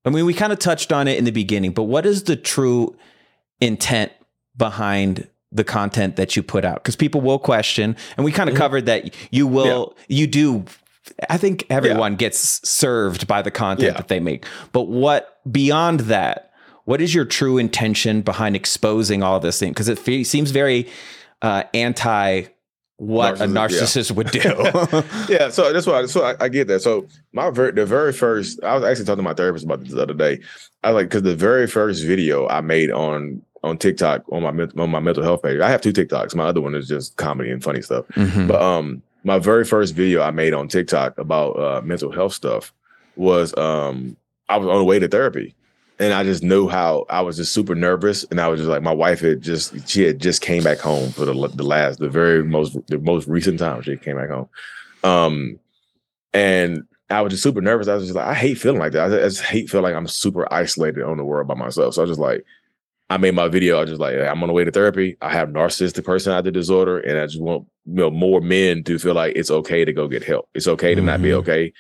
I 0.05 0.09
mean, 0.09 0.25
we 0.25 0.33
kind 0.33 0.51
of 0.51 0.59
touched 0.59 0.91
on 0.91 1.07
it 1.07 1.17
in 1.17 1.25
the 1.25 1.31
beginning, 1.31 1.73
but 1.73 1.83
what 1.83 2.05
is 2.05 2.23
the 2.23 2.35
true 2.35 2.95
intent 3.59 4.11
behind 4.57 5.27
the 5.51 5.63
content 5.63 6.15
that 6.15 6.35
you 6.35 6.41
put 6.41 6.63
out 6.63 6.75
because 6.75 6.95
people 6.95 7.19
will 7.19 7.37
question 7.37 7.95
and 8.15 8.23
we 8.23 8.31
kind 8.31 8.49
of 8.49 8.53
mm-hmm. 8.53 8.61
covered 8.61 8.85
that 8.85 9.13
you 9.31 9.45
will 9.45 9.93
yeah. 10.07 10.19
you 10.19 10.27
do 10.27 10.63
i 11.29 11.37
think 11.37 11.65
everyone 11.69 12.13
yeah. 12.13 12.17
gets 12.17 12.67
served 12.67 13.27
by 13.27 13.41
the 13.41 13.51
content 13.51 13.93
yeah. 13.93 13.97
that 13.97 14.07
they 14.07 14.19
make 14.19 14.45
but 14.71 14.83
what 14.83 15.39
beyond 15.51 16.01
that 16.01 16.51
what 16.85 17.01
is 17.01 17.13
your 17.13 17.25
true 17.25 17.57
intention 17.57 18.21
behind 18.21 18.55
exposing 18.55 19.23
all 19.23 19.39
this 19.39 19.59
thing 19.59 19.71
because 19.71 19.87
it 19.87 19.99
fe- 19.99 20.23
seems 20.23 20.51
very 20.51 20.87
uh, 21.41 21.63
anti 21.73 22.45
what 23.01 23.37
narcissist, 23.37 23.41
a 23.41 23.47
narcissist 23.47 24.09
yeah. 24.09 24.15
would 24.15 25.27
do. 25.27 25.33
yeah, 25.33 25.49
so 25.49 25.73
that's 25.73 25.87
why. 25.87 26.05
So 26.05 26.23
I, 26.23 26.35
I, 26.39 26.49
get 26.49 26.67
that. 26.67 26.81
So 26.83 27.07
my 27.33 27.49
ver- 27.49 27.71
the 27.71 27.83
very 27.83 28.13
first, 28.13 28.63
I 28.63 28.75
was 28.75 28.83
actually 28.83 29.05
talking 29.05 29.17
to 29.17 29.23
my 29.23 29.33
therapist 29.33 29.65
about 29.65 29.79
this 29.79 29.93
the 29.93 30.03
other 30.03 30.13
day. 30.13 30.39
I 30.83 30.91
like 30.91 31.07
because 31.07 31.23
the 31.23 31.35
very 31.35 31.65
first 31.65 32.03
video 32.03 32.47
I 32.47 32.61
made 32.61 32.91
on 32.91 33.41
on 33.63 33.79
TikTok 33.79 34.23
on 34.31 34.43
my 34.43 34.67
on 34.79 34.91
my 34.91 34.99
mental 34.99 35.23
health 35.23 35.41
page. 35.41 35.59
I 35.59 35.69
have 35.69 35.81
two 35.81 35.93
TikToks. 35.93 36.35
My 36.35 36.45
other 36.45 36.61
one 36.61 36.75
is 36.75 36.87
just 36.87 37.17
comedy 37.17 37.49
and 37.49 37.63
funny 37.63 37.81
stuff. 37.81 38.05
Mm-hmm. 38.09 38.47
But 38.47 38.61
um, 38.61 39.01
my 39.23 39.39
very 39.39 39.65
first 39.65 39.93
video 39.93 40.21
I 40.21 40.31
made 40.31 40.53
on 40.53 40.67
TikTok 40.67 41.17
about 41.17 41.59
uh, 41.59 41.81
mental 41.81 42.11
health 42.11 42.33
stuff 42.33 42.73
was 43.15 43.55
um, 43.57 44.17
I 44.49 44.57
was 44.57 44.67
on 44.67 44.77
the 44.77 44.83
way 44.83 44.99
to 44.99 45.07
therapy 45.07 45.55
and 46.01 46.15
I 46.15 46.23
just 46.23 46.41
knew 46.41 46.67
how 46.67 47.05
I 47.11 47.21
was 47.21 47.37
just 47.37 47.53
super 47.53 47.75
nervous, 47.75 48.23
and 48.31 48.41
I 48.41 48.47
was 48.47 48.59
just 48.59 48.69
like, 48.69 48.81
my 48.81 48.93
wife 48.93 49.19
had 49.19 49.41
just 49.41 49.87
she 49.87 50.01
had 50.01 50.19
just 50.19 50.41
came 50.41 50.63
back 50.63 50.79
home 50.79 51.11
for 51.11 51.25
the 51.25 51.33
the 51.33 51.63
last 51.63 51.99
the 51.99 52.09
very 52.09 52.43
most 52.43 52.75
the 52.87 52.97
most 52.97 53.27
recent 53.27 53.59
time 53.59 53.83
she 53.83 53.97
came 53.97 54.17
back 54.17 54.31
home, 54.31 54.49
um, 55.03 55.59
and 56.33 56.83
I 57.11 57.21
was 57.21 57.33
just 57.33 57.43
super 57.43 57.61
nervous. 57.61 57.87
I 57.87 57.93
was 57.93 58.05
just 58.05 58.15
like, 58.15 58.25
I 58.25 58.33
hate 58.33 58.57
feeling 58.57 58.79
like 58.79 58.93
that. 58.93 59.13
I 59.13 59.17
just 59.19 59.43
hate 59.43 59.69
feeling 59.69 59.83
like 59.83 59.95
I'm 59.95 60.07
super 60.07 60.51
isolated 60.51 61.03
on 61.03 61.17
the 61.17 61.23
world 61.23 61.47
by 61.47 61.53
myself. 61.53 61.93
So 61.93 62.01
I 62.01 62.03
was 62.03 62.11
just 62.11 62.19
like, 62.19 62.45
I 63.11 63.17
made 63.17 63.35
my 63.35 63.47
video. 63.47 63.77
I 63.77 63.81
was 63.81 63.91
just 63.91 64.01
like, 64.01 64.15
I'm 64.15 64.41
on 64.41 64.47
the 64.47 64.53
way 64.53 64.63
to 64.63 64.71
therapy. 64.71 65.17
I 65.21 65.29
have 65.29 65.49
narcissistic 65.49 66.03
personality 66.03 66.49
disorder, 66.49 66.99
and 66.99 67.19
I 67.19 67.27
just 67.27 67.41
want 67.41 67.67
you 67.85 67.95
know 67.95 68.11
more 68.11 68.41
men 68.41 68.83
to 68.83 68.99
feel 68.99 69.13
like 69.13 69.35
it's 69.35 69.51
okay 69.51 69.85
to 69.85 69.93
go 69.93 70.07
get 70.07 70.23
help. 70.23 70.49
It's 70.53 70.67
okay 70.67 70.95
to 70.95 71.01
mm-hmm. 71.01 71.07
not 71.07 71.21
be 71.21 71.29
mm-hmm. 71.29 71.39
okay 71.39 71.73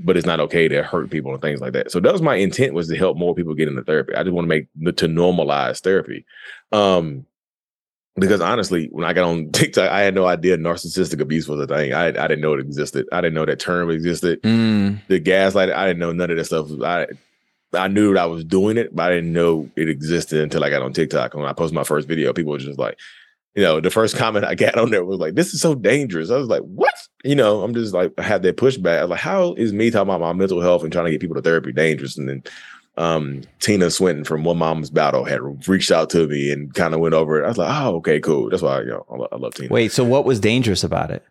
but 0.00 0.16
it's 0.16 0.26
not 0.26 0.40
okay 0.40 0.68
to 0.68 0.82
hurt 0.82 1.10
people 1.10 1.32
and 1.32 1.42
things 1.42 1.60
like 1.60 1.72
that. 1.72 1.90
So 1.90 2.00
that 2.00 2.12
was 2.12 2.22
my 2.22 2.36
intent 2.36 2.74
was 2.74 2.88
to 2.88 2.96
help 2.96 3.16
more 3.16 3.34
people 3.34 3.54
get 3.54 3.68
into 3.68 3.82
therapy. 3.82 4.14
I 4.14 4.22
just 4.22 4.32
want 4.32 4.44
to 4.44 4.48
make 4.48 4.96
to 4.96 5.08
normalize 5.08 5.80
therapy. 5.80 6.24
Um, 6.70 7.26
because 8.14 8.40
honestly, 8.40 8.88
when 8.92 9.04
I 9.04 9.12
got 9.12 9.28
on 9.28 9.50
TikTok, 9.52 9.90
I 9.90 10.00
had 10.00 10.14
no 10.14 10.26
idea 10.26 10.56
narcissistic 10.56 11.20
abuse 11.20 11.48
was 11.48 11.60
a 11.60 11.66
thing. 11.66 11.92
I, 11.94 12.08
I 12.08 12.28
didn't 12.28 12.40
know 12.40 12.54
it 12.54 12.60
existed. 12.60 13.06
I 13.12 13.20
didn't 13.20 13.34
know 13.34 13.46
that 13.46 13.60
term 13.60 13.90
existed. 13.90 14.42
Mm. 14.42 15.00
The 15.08 15.18
gaslight, 15.18 15.70
I 15.70 15.86
didn't 15.86 16.00
know 16.00 16.12
none 16.12 16.30
of 16.30 16.36
that 16.36 16.44
stuff. 16.44 16.68
I 16.82 17.06
I 17.74 17.86
knew 17.86 18.14
that 18.14 18.22
I 18.22 18.26
was 18.26 18.44
doing 18.44 18.78
it, 18.78 18.96
but 18.96 19.10
I 19.10 19.14
didn't 19.16 19.32
know 19.32 19.68
it 19.76 19.90
existed 19.90 20.40
until 20.40 20.64
I 20.64 20.70
got 20.70 20.82
on 20.82 20.94
TikTok. 20.94 21.34
When 21.34 21.44
I 21.44 21.52
posted 21.52 21.74
my 21.74 21.84
first 21.84 22.08
video, 22.08 22.32
people 22.32 22.52
were 22.52 22.58
just 22.58 22.78
like, 22.78 22.98
you 23.54 23.62
know, 23.62 23.80
the 23.80 23.90
first 23.90 24.16
comment 24.16 24.44
I 24.44 24.54
got 24.54 24.76
on 24.76 24.90
there 24.90 25.04
was 25.04 25.18
like, 25.18 25.34
"This 25.34 25.52
is 25.52 25.60
so 25.60 25.74
dangerous." 25.74 26.30
I 26.30 26.36
was 26.36 26.48
like, 26.48 26.62
"What?" 26.62 26.94
You 27.24 27.34
know, 27.34 27.62
I'm 27.62 27.74
just 27.74 27.94
like, 27.94 28.12
I 28.18 28.22
had 28.22 28.42
that 28.42 28.56
pushback. 28.56 28.98
I 28.98 29.02
was 29.02 29.10
like, 29.10 29.20
"How 29.20 29.54
is 29.54 29.72
me 29.72 29.90
talking 29.90 30.08
about 30.08 30.20
my 30.20 30.32
mental 30.32 30.60
health 30.60 30.82
and 30.82 30.92
trying 30.92 31.06
to 31.06 31.10
get 31.10 31.20
people 31.20 31.36
to 31.36 31.42
therapy 31.42 31.72
dangerous?" 31.72 32.16
And 32.16 32.28
then 32.28 32.42
um, 32.96 33.42
Tina 33.60 33.90
Swithin 33.90 34.24
from 34.24 34.44
One 34.44 34.58
Mom's 34.58 34.90
Battle 34.90 35.24
had 35.24 35.40
reached 35.68 35.90
out 35.90 36.10
to 36.10 36.26
me 36.26 36.52
and 36.52 36.74
kind 36.74 36.94
of 36.94 37.00
went 37.00 37.14
over 37.14 37.40
it. 37.40 37.44
I 37.44 37.48
was 37.48 37.58
like, 37.58 37.82
"Oh, 37.82 37.96
okay, 37.96 38.20
cool." 38.20 38.50
That's 38.50 38.62
why 38.62 38.80
you 38.80 38.88
know 38.88 39.06
I 39.10 39.16
love, 39.16 39.28
I 39.32 39.36
love 39.36 39.54
Tina. 39.54 39.72
Wait, 39.72 39.92
so 39.92 40.04
what 40.04 40.24
was 40.24 40.40
dangerous 40.40 40.84
about 40.84 41.10
it? 41.10 41.24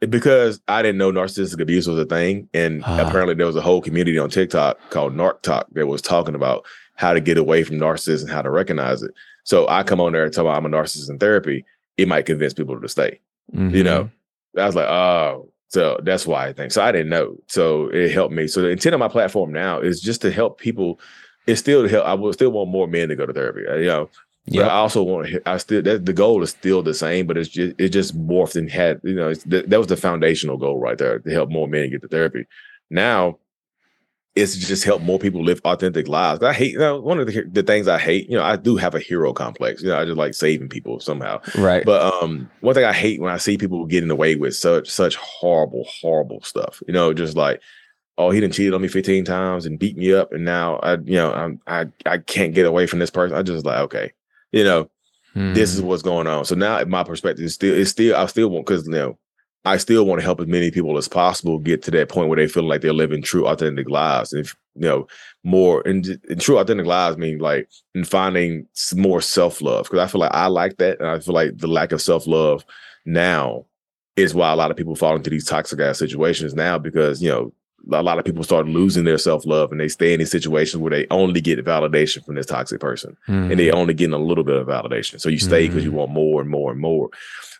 Because 0.00 0.60
I 0.68 0.82
didn't 0.82 0.98
know 0.98 1.12
narcissistic 1.12 1.60
abuse 1.60 1.86
was 1.86 1.98
a 1.98 2.04
thing, 2.04 2.48
and 2.52 2.84
uh. 2.84 3.04
apparently 3.06 3.34
there 3.34 3.46
was 3.46 3.56
a 3.56 3.62
whole 3.62 3.80
community 3.80 4.18
on 4.18 4.28
TikTok 4.28 4.78
called 4.90 5.14
NarcTok 5.14 5.64
that 5.72 5.86
was 5.86 6.02
talking 6.02 6.34
about 6.34 6.64
how 6.96 7.12
to 7.12 7.20
get 7.20 7.38
away 7.38 7.64
from 7.64 7.76
narcissists 7.76 8.22
and 8.22 8.30
how 8.30 8.42
to 8.42 8.50
recognize 8.50 9.02
it. 9.02 9.12
So 9.44 9.68
I 9.68 9.82
come 9.82 10.00
on 10.00 10.12
there 10.12 10.24
and 10.24 10.32
tell 10.32 10.44
them 10.44 10.54
I'm 10.54 10.66
a 10.66 10.68
narcissist 10.68 11.10
in 11.10 11.18
therapy. 11.18 11.64
It 11.96 12.08
might 12.08 12.26
convince 12.26 12.54
people 12.54 12.80
to 12.80 12.88
stay. 12.88 13.20
Mm-hmm. 13.54 13.74
You 13.74 13.84
know, 13.84 14.10
I 14.58 14.66
was 14.66 14.74
like, 14.74 14.88
oh, 14.88 15.48
so 15.68 16.00
that's 16.02 16.26
why 16.26 16.46
I 16.46 16.52
think. 16.52 16.72
So 16.72 16.82
I 16.82 16.92
didn't 16.92 17.10
know. 17.10 17.36
So 17.48 17.88
it 17.88 18.12
helped 18.12 18.34
me. 18.34 18.46
So 18.46 18.62
the 18.62 18.68
intent 18.68 18.94
of 18.94 19.00
my 19.00 19.08
platform 19.08 19.52
now 19.52 19.80
is 19.80 20.00
just 20.00 20.22
to 20.22 20.30
help 20.30 20.58
people. 20.58 21.00
It's 21.46 21.60
still 21.60 21.82
to 21.82 21.88
help. 21.88 22.06
I 22.06 22.14
will 22.14 22.32
still 22.32 22.50
want 22.50 22.70
more 22.70 22.88
men 22.88 23.08
to 23.10 23.16
go 23.16 23.26
to 23.26 23.32
therapy. 23.32 23.66
Uh, 23.66 23.76
you 23.76 23.86
know, 23.86 24.08
yeah. 24.46 24.62
But 24.62 24.70
I 24.70 24.74
also 24.74 25.02
want 25.02 25.28
to. 25.28 25.48
I 25.48 25.56
still 25.56 25.82
that 25.82 26.04
the 26.04 26.12
goal 26.12 26.42
is 26.42 26.50
still 26.50 26.82
the 26.82 26.94
same, 26.94 27.26
but 27.26 27.38
it's 27.38 27.48
just 27.48 27.74
it 27.78 27.88
just 27.90 28.16
morphed 28.16 28.56
and 28.56 28.70
had 28.70 29.00
you 29.02 29.14
know 29.14 29.32
that 29.34 29.78
was 29.78 29.86
the 29.86 29.96
foundational 29.96 30.58
goal 30.58 30.78
right 30.78 30.98
there 30.98 31.18
to 31.18 31.30
help 31.30 31.50
more 31.50 31.66
men 31.66 31.90
get 31.90 32.02
to 32.02 32.08
therapy. 32.08 32.46
Now 32.90 33.38
it's 34.34 34.56
just 34.56 34.82
help 34.82 35.00
more 35.00 35.18
people 35.18 35.44
live 35.44 35.60
authentic 35.64 36.08
lives. 36.08 36.42
I 36.42 36.52
hate 36.52 36.72
you 36.72 36.78
know, 36.78 37.00
one 37.00 37.20
of 37.20 37.26
the, 37.28 37.42
the 37.42 37.62
things 37.62 37.86
I 37.86 37.98
hate. 37.98 38.28
You 38.28 38.36
know, 38.36 38.42
I 38.42 38.56
do 38.56 38.76
have 38.76 38.94
a 38.94 39.00
hero 39.00 39.32
complex. 39.32 39.80
You 39.80 39.88
know, 39.88 39.98
I 39.98 40.04
just 40.04 40.16
like 40.16 40.34
saving 40.34 40.68
people 40.68 40.98
somehow. 40.98 41.40
Right. 41.56 41.84
But 41.84 42.02
um, 42.02 42.50
one 42.60 42.74
thing 42.74 42.84
I 42.84 42.92
hate 42.92 43.20
when 43.20 43.32
I 43.32 43.36
see 43.36 43.56
people 43.56 43.86
getting 43.86 44.10
away 44.10 44.34
with 44.34 44.56
such 44.56 44.90
such 44.90 45.14
horrible, 45.16 45.84
horrible 45.84 46.42
stuff. 46.42 46.82
You 46.88 46.94
know, 46.94 47.14
just 47.14 47.36
like, 47.36 47.60
oh, 48.18 48.30
he 48.30 48.40
didn't 48.40 48.54
cheated 48.54 48.74
on 48.74 48.82
me 48.82 48.88
15 48.88 49.24
times 49.24 49.66
and 49.66 49.78
beat 49.78 49.96
me 49.96 50.12
up, 50.12 50.32
and 50.32 50.44
now 50.44 50.76
I, 50.76 50.94
you 50.94 51.14
know, 51.14 51.32
I'm, 51.32 51.60
I 51.68 51.86
I 52.04 52.18
can't 52.18 52.54
get 52.54 52.66
away 52.66 52.88
from 52.88 52.98
this 52.98 53.10
person. 53.10 53.36
I 53.36 53.42
just 53.42 53.64
like, 53.64 53.78
okay, 53.78 54.12
you 54.50 54.64
know, 54.64 54.90
hmm. 55.32 55.54
this 55.54 55.72
is 55.72 55.80
hmm. 55.80 55.86
what's 55.86 56.02
going 56.02 56.26
on. 56.26 56.44
So 56.44 56.56
now, 56.56 56.82
my 56.84 57.04
perspective 57.04 57.44
is 57.44 57.54
still, 57.54 57.74
it's 57.78 57.90
still, 57.90 58.16
I 58.16 58.26
still 58.26 58.50
want 58.50 58.66
because 58.66 58.84
you 58.84 58.94
know 58.94 59.16
I 59.66 59.78
still 59.78 60.04
want 60.04 60.20
to 60.20 60.24
help 60.24 60.40
as 60.40 60.46
many 60.46 60.70
people 60.70 60.98
as 60.98 61.08
possible 61.08 61.58
get 61.58 61.82
to 61.84 61.90
that 61.92 62.10
point 62.10 62.28
where 62.28 62.36
they 62.36 62.48
feel 62.48 62.64
like 62.64 62.82
they're 62.82 62.92
living 62.92 63.22
true, 63.22 63.46
authentic 63.46 63.88
lives. 63.88 64.32
And 64.32 64.44
if, 64.44 64.54
you 64.74 64.82
know, 64.82 65.06
more 65.42 65.82
and, 65.86 66.06
and 66.28 66.40
true, 66.40 66.58
authentic 66.58 66.84
lives 66.86 67.16
mean 67.16 67.38
like 67.38 67.70
and 67.94 68.06
finding 68.06 68.66
more 68.94 69.22
self 69.22 69.62
love. 69.62 69.84
Because 69.84 70.00
I 70.00 70.06
feel 70.06 70.20
like 70.20 70.34
I 70.34 70.48
like 70.48 70.76
that, 70.78 71.00
and 71.00 71.08
I 71.08 71.18
feel 71.18 71.34
like 71.34 71.56
the 71.56 71.66
lack 71.66 71.92
of 71.92 72.02
self 72.02 72.26
love 72.26 72.64
now 73.06 73.64
is 74.16 74.34
why 74.34 74.52
a 74.52 74.56
lot 74.56 74.70
of 74.70 74.76
people 74.76 74.94
fall 74.94 75.16
into 75.16 75.30
these 75.30 75.46
toxic 75.46 75.80
ass 75.80 75.98
situations 75.98 76.54
now. 76.54 76.78
Because 76.78 77.22
you 77.22 77.30
know, 77.30 77.52
a 77.90 78.02
lot 78.02 78.18
of 78.18 78.26
people 78.26 78.44
start 78.44 78.66
losing 78.66 79.04
their 79.04 79.16
self 79.16 79.46
love, 79.46 79.72
and 79.72 79.80
they 79.80 79.88
stay 79.88 80.12
in 80.12 80.18
these 80.18 80.30
situations 80.30 80.82
where 80.82 80.90
they 80.90 81.06
only 81.10 81.40
get 81.40 81.64
validation 81.64 82.22
from 82.22 82.34
this 82.34 82.46
toxic 82.46 82.80
person, 82.80 83.16
mm-hmm. 83.26 83.50
and 83.50 83.58
they 83.58 83.68
mm-hmm. 83.68 83.78
only 83.78 83.94
getting 83.94 84.14
a 84.14 84.18
little 84.18 84.44
bit 84.44 84.56
of 84.56 84.66
validation. 84.66 85.18
So 85.22 85.30
you 85.30 85.38
stay 85.38 85.68
because 85.68 85.84
mm-hmm. 85.84 85.92
you 85.92 85.98
want 85.98 86.10
more 86.10 86.42
and 86.42 86.50
more 86.50 86.70
and 86.70 86.80
more. 86.80 87.08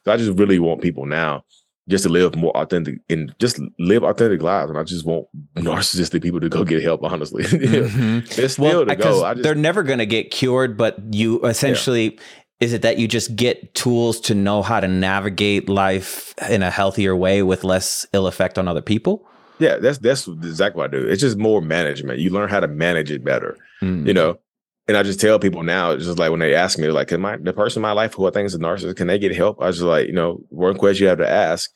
So 0.04 0.12
I 0.12 0.18
just 0.18 0.38
really 0.38 0.58
want 0.58 0.82
people 0.82 1.06
now 1.06 1.44
just 1.88 2.04
to 2.04 2.10
live 2.10 2.34
more 2.34 2.56
authentic 2.56 3.00
and 3.10 3.34
just 3.38 3.60
live 3.78 4.02
authentic 4.02 4.42
lives. 4.42 4.70
And 4.70 4.78
I 4.78 4.84
just 4.84 5.04
want 5.04 5.26
narcissistic 5.56 6.22
people 6.22 6.40
to 6.40 6.48
go 6.48 6.64
get 6.64 6.82
help, 6.82 7.02
honestly. 7.02 7.44
mm-hmm. 7.44 8.18
It's 8.40 8.54
still 8.54 8.64
well, 8.64 8.86
to 8.86 8.96
go. 8.96 9.34
Just, 9.34 9.42
they're 9.42 9.54
never 9.54 9.82
going 9.82 9.98
to 9.98 10.06
get 10.06 10.30
cured, 10.30 10.76
but 10.76 10.96
you 11.12 11.44
essentially. 11.44 12.14
Yeah. 12.14 12.20
Is 12.60 12.72
it 12.72 12.82
that 12.82 12.98
you 12.98 13.08
just 13.08 13.34
get 13.34 13.74
tools 13.74 14.20
to 14.20 14.34
know 14.34 14.62
how 14.62 14.78
to 14.78 14.86
navigate 14.86 15.68
life 15.68 16.34
in 16.48 16.62
a 16.62 16.70
healthier 16.70 17.14
way 17.14 17.42
with 17.42 17.64
less 17.64 18.06
ill 18.12 18.28
effect 18.28 18.58
on 18.58 18.68
other 18.68 18.80
people? 18.80 19.26
Yeah, 19.58 19.76
that's 19.76 19.98
that's 19.98 20.28
exactly 20.28 20.78
what 20.78 20.94
I 20.94 20.96
do. 20.96 21.06
It's 21.06 21.20
just 21.20 21.36
more 21.36 21.60
management. 21.60 22.20
You 22.20 22.30
learn 22.30 22.48
how 22.48 22.60
to 22.60 22.68
manage 22.68 23.10
it 23.10 23.24
better. 23.24 23.58
Mm. 23.82 24.06
You 24.06 24.14
know, 24.14 24.38
and 24.86 24.96
I 24.96 25.02
just 25.02 25.20
tell 25.20 25.38
people 25.38 25.62
now, 25.62 25.92
it's 25.92 26.04
just 26.04 26.18
like 26.18 26.30
when 26.30 26.40
they 26.40 26.54
ask 26.54 26.78
me, 26.78 26.88
like, 26.88 27.08
can 27.08 27.20
my 27.20 27.36
the 27.38 27.52
person 27.52 27.80
in 27.80 27.82
my 27.82 27.92
life 27.92 28.14
who 28.14 28.26
I 28.26 28.30
think 28.30 28.46
is 28.46 28.54
a 28.54 28.58
narcissist, 28.58 28.96
can 28.96 29.06
they 29.06 29.18
get 29.18 29.34
help? 29.34 29.60
I 29.62 29.66
was 29.66 29.76
just 29.76 29.86
like, 29.86 30.06
you 30.06 30.12
know, 30.12 30.40
one 30.50 30.76
question 30.76 31.04
you 31.04 31.08
have 31.08 31.18
to 31.18 31.30
ask: 31.30 31.70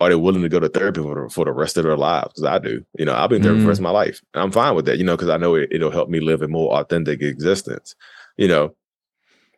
Are 0.00 0.08
they 0.08 0.14
willing 0.14 0.42
to 0.42 0.48
go 0.48 0.60
to 0.60 0.68
therapy 0.68 1.02
for, 1.02 1.28
for 1.30 1.44
the 1.44 1.52
rest 1.52 1.76
of 1.76 1.84
their 1.84 1.96
lives? 1.96 2.28
Because 2.28 2.44
I 2.44 2.58
do. 2.58 2.84
You 2.96 3.06
know, 3.06 3.14
I've 3.14 3.30
been 3.30 3.42
therapy 3.42 3.58
mm. 3.58 3.62
for 3.62 3.64
the 3.64 3.68
rest 3.70 3.80
of 3.80 3.82
mm. 3.82 3.92
my 3.92 3.98
life, 3.98 4.22
and 4.34 4.42
I'm 4.42 4.52
fine 4.52 4.76
with 4.76 4.86
that. 4.86 4.98
You 4.98 5.04
know, 5.04 5.16
because 5.16 5.30
I 5.30 5.36
know 5.36 5.56
it, 5.56 5.68
it'll 5.72 5.90
help 5.90 6.08
me 6.08 6.20
live 6.20 6.42
a 6.42 6.48
more 6.48 6.72
authentic 6.74 7.22
existence. 7.22 7.96
You 8.36 8.46
know, 8.46 8.76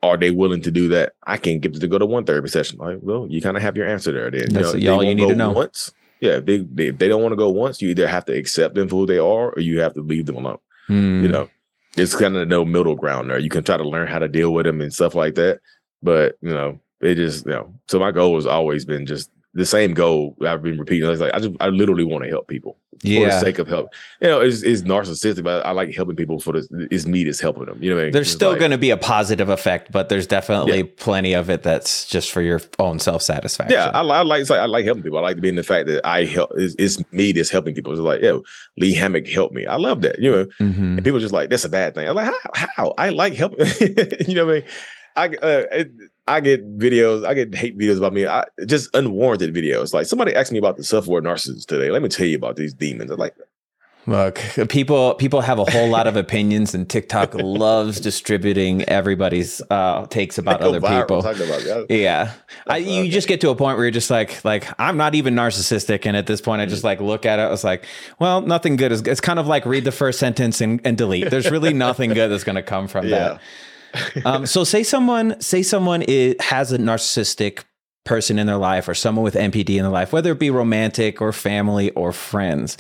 are 0.03 0.16
they 0.16 0.30
willing 0.30 0.62
to 0.62 0.70
do 0.70 0.88
that? 0.88 1.12
I 1.26 1.36
can't 1.36 1.61
get 1.61 1.72
them 1.72 1.80
to 1.82 1.88
go 1.88 1.99
to 1.99 2.07
one 2.07 2.24
therapy 2.24 2.49
session. 2.49 2.78
Like, 2.78 2.99
well, 3.03 3.26
you 3.28 3.42
kind 3.42 3.59
of 3.59 3.62
have 3.62 3.76
your 3.76 3.86
answer 3.86 4.12
there. 4.12 4.30
Then 4.30 4.55
That's 4.55 4.74
you 4.74 4.84
know, 4.84 4.94
all 4.94 5.05
you 5.05 5.14
need 5.14 5.28
to 5.28 5.36
know. 5.36 5.51
Once, 5.51 5.92
yeah, 6.20 6.36
if 6.38 6.47
they, 6.47 6.59
they, 6.59 6.86
if 6.86 6.99
they 6.99 7.09
don't 7.09 7.20
want 7.20 7.32
to 7.32 7.36
go 7.36 7.51
once, 7.51 7.82
you 7.82 7.90
either 7.90 8.09
have 8.09 8.24
to 8.24 8.32
accept 8.32 8.74
them 8.74 8.88
for 8.88 9.01
who 9.01 9.07
they 9.07 9.18
are, 9.18 9.51
or 9.51 9.61
you 9.61 9.80
have 9.80 9.92
to 9.94 10.01
leave 10.01 10.24
them 10.24 10.36
alone. 10.36 10.59
Mm. 10.88 11.22
You 11.22 11.28
know 11.28 11.51
it's 11.97 12.14
kind 12.14 12.36
of 12.36 12.49
no 12.49 12.64
middle 12.64 12.94
ground 12.94 13.30
there. 13.30 13.38
You 13.38 13.49
can 13.49 13.64
try 13.64 13.76
to 13.76 13.88
learn 13.88 14.09
how 14.09 14.18
to 14.18 14.28
deal 14.28 14.53
with 14.53 14.66
them 14.66 14.80
and 14.80 14.92
stuff 14.92 15.14
like 15.14 15.34
that, 15.36 15.61
but 16.03 16.36
you 16.40 16.51
know, 16.51 16.80
it 17.01 17.16
just 17.16 17.47
you 17.47 17.53
know. 17.53 17.74
So 17.88 17.99
my 17.99 18.12
goal 18.12 18.34
has 18.36 18.47
always 18.47 18.84
been 18.84 19.07
just 19.07 19.30
the 19.57 19.67
same 19.67 19.95
goal 19.95 20.37
I've 20.47 20.63
been 20.63 20.79
repeating. 20.79 21.09
It's 21.09 21.21
like 21.21 21.35
I 21.35 21.39
just 21.39 21.55
I 21.61 21.69
literally 21.69 22.05
want 22.05 22.25
to 22.25 22.31
help 22.31 22.47
people 22.47 22.77
yeah. 23.03 23.21
for 23.21 23.27
the 23.27 23.41
sake 23.41 23.59
of 23.59 23.67
help. 23.67 23.95
You 24.21 24.29
know, 24.29 24.41
it's, 24.41 24.63
it's 24.63 24.83
narcissistic, 24.83 25.43
but 25.43 25.65
I 25.65 25.71
like 25.71 25.95
helping 25.95 26.15
people 26.15 26.39
for 26.41 26.53
the 26.53 26.89
it's 26.91 27.07
me 27.07 27.25
that's 27.25 27.41
helping 27.41 27.65
them. 27.65 27.83
You 27.83 27.95
know, 27.95 28.01
I 28.01 28.05
mean? 28.05 28.13
there's 28.13 28.31
still 28.31 28.51
like, 28.51 28.59
going 28.59 28.71
to 28.73 28.79
be 28.79 28.91
a 28.91 28.99
positive 28.99 29.49
effect, 29.49 29.91
but 29.91 30.11
there's 30.11 30.27
definitely 30.27 30.79
yeah. 30.79 30.93
plenty 30.99 31.33
of 31.33 31.49
it 31.49 31.63
that's 31.63 32.07
just 32.07 32.31
for 32.31 32.43
your 32.43 32.61
own 32.79 32.99
self 32.99 33.23
satisfaction. 33.23 33.73
Yeah, 33.79 33.91
I, 33.95 34.01
I 34.03 34.23
like 34.23 34.51
I 34.51 34.67
like 34.67 34.85
helping 34.85 35.03
people. 35.03 35.19
I 35.19 35.23
like 35.23 35.41
being 35.41 35.57
the 35.57 35.63
fact 35.63 35.87
that 35.87 36.07
I 36.07 36.25
help. 36.25 36.51
It's, 36.57 36.75
it's 36.79 37.13
me 37.13 37.33
that's 37.33 37.51
helping 37.51 37.75
people. 37.75 37.93
It's 37.93 38.01
like, 38.01 38.21
yo, 38.21 38.43
Lee 38.77 38.93
Hammock 38.93 39.27
helped 39.27 39.55
me. 39.55 39.67
I 39.67 39.77
love 39.77 40.03
that. 40.03 40.19
You 40.19 40.31
know, 40.31 40.45
mm-hmm. 40.61 40.99
and 40.99 41.05
people 41.05 41.21
just 41.21 41.33
like 41.33 41.49
that's 41.49 41.65
a 41.65 41.71
bad 41.71 41.95
thing. 41.95 42.07
I'm 42.07 42.15
like, 42.15 42.27
how? 42.27 42.67
How? 42.77 42.95
I 42.99 43.09
like 43.09 43.33
helping. 43.33 43.67
you 44.29 44.35
know 44.35 44.45
what 44.45 44.53
I 44.53 44.59
mean? 44.59 44.69
I 45.17 45.27
uh, 45.29 45.65
it, 45.73 45.91
I 46.29 46.41
get 46.41 46.79
videos, 46.79 47.24
I 47.24 47.35
get 47.35 47.55
hate 47.55 47.79
videos 47.79 47.99
about 47.99 48.12
me, 48.12 48.27
I, 48.27 48.45
just 48.66 48.95
unwarranted 48.95 49.55
videos. 49.55 49.95
Like 49.95 50.07
somebody 50.07 50.35
asked 50.35 50.53
me 50.53 50.59
about 50.59 50.77
the 50.77 50.85
self-aware 50.85 51.22
narcissist 51.22 51.66
today. 51.66 51.91
Let 51.91 52.03
me 52.03 52.09
tell 52.09 52.27
you 52.27 52.37
about 52.37 52.57
these 52.57 52.74
demons. 52.74 53.11
I'm 53.11 53.18
like, 53.18 53.35
Look, 54.09 54.41
people 54.68 55.14
people 55.14 55.41
have 55.41 55.59
a 55.59 55.64
whole 55.64 55.89
lot 55.89 56.07
of 56.07 56.14
opinions, 56.14 56.77
and 56.77 56.89
TikTok 56.89 57.35
loves 57.35 57.99
distributing 57.99 58.85
everybody's 58.85 59.61
uh, 59.68 60.07
takes 60.07 60.39
about 60.39 60.61
other 60.62 60.81
people. 60.81 61.18
About 61.18 61.91
yeah, 61.91 62.33
I, 62.68 62.77
you 62.77 63.11
just 63.11 63.27
get 63.27 63.41
to 63.41 63.51
a 63.51 63.57
point 63.57 63.77
where 63.77 63.87
you're 63.87 63.91
just 63.91 64.09
like, 64.09 64.45
like 64.45 64.68
I'm 64.79 64.97
not 64.97 65.16
even 65.16 65.35
narcissistic, 65.35 66.07
and 66.07 66.16
at 66.16 66.27
this 66.27 66.41
point, 66.41 66.62
I 66.62 66.66
just 66.66 66.85
like 66.85 67.01
look 67.01 67.27
at 67.27 67.41
it. 67.41 67.43
I 67.43 67.51
was 67.51 67.64
like, 67.64 67.85
well, 68.20 68.43
nothing 68.43 68.77
good 68.77 68.93
is. 68.93 69.03
It's 69.03 69.20
kind 69.20 69.41
of 69.41 69.49
like 69.49 69.66
read 69.66 69.83
the 69.83 69.93
first 69.93 70.20
sentence 70.20 70.61
and, 70.61 70.81
and 70.85 70.97
delete. 70.97 71.29
There's 71.29 71.51
really 71.51 71.72
nothing 71.72 72.11
good 72.14 72.29
that's 72.29 72.45
going 72.45 72.57
to 72.57 72.62
come 72.62 72.87
from 72.87 73.09
yeah. 73.09 73.18
that. 73.18 73.41
Um, 74.24 74.47
so 74.47 74.64
say 74.64 74.82
someone 74.82 75.40
say 75.40 75.62
someone 75.62 76.03
is, 76.03 76.34
has 76.40 76.72
a 76.72 76.78
narcissistic 76.78 77.64
person 78.05 78.38
in 78.38 78.47
their 78.47 78.57
life 78.57 78.88
or 78.88 78.94
someone 78.94 79.24
with 79.24 79.34
NPD 79.34 79.70
in 79.70 79.82
their 79.82 79.88
life, 79.88 80.12
whether 80.12 80.32
it 80.32 80.38
be 80.38 80.51
romantic 80.51 81.20
or 81.20 81.32
family 81.32 81.90
or 81.90 82.12
friends 82.12 82.76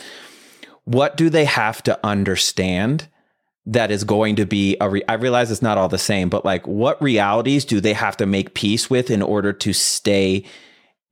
what 0.86 1.16
do 1.16 1.28
they 1.28 1.44
have 1.44 1.82
to 1.82 1.98
understand 2.06 3.08
that 3.66 3.90
is 3.90 4.04
going 4.04 4.36
to 4.36 4.46
be 4.46 4.76
a 4.80 4.88
re- 4.88 5.02
I 5.08 5.14
realize 5.14 5.50
it's 5.50 5.60
not 5.60 5.76
all 5.76 5.88
the 5.88 5.98
same, 5.98 6.28
but 6.28 6.44
like 6.44 6.66
what 6.66 7.02
realities 7.02 7.64
do 7.64 7.80
they 7.80 7.92
have 7.92 8.16
to 8.18 8.26
make 8.26 8.54
peace 8.54 8.88
with 8.88 9.10
in 9.10 9.20
order 9.20 9.52
to 9.52 9.72
stay 9.72 10.44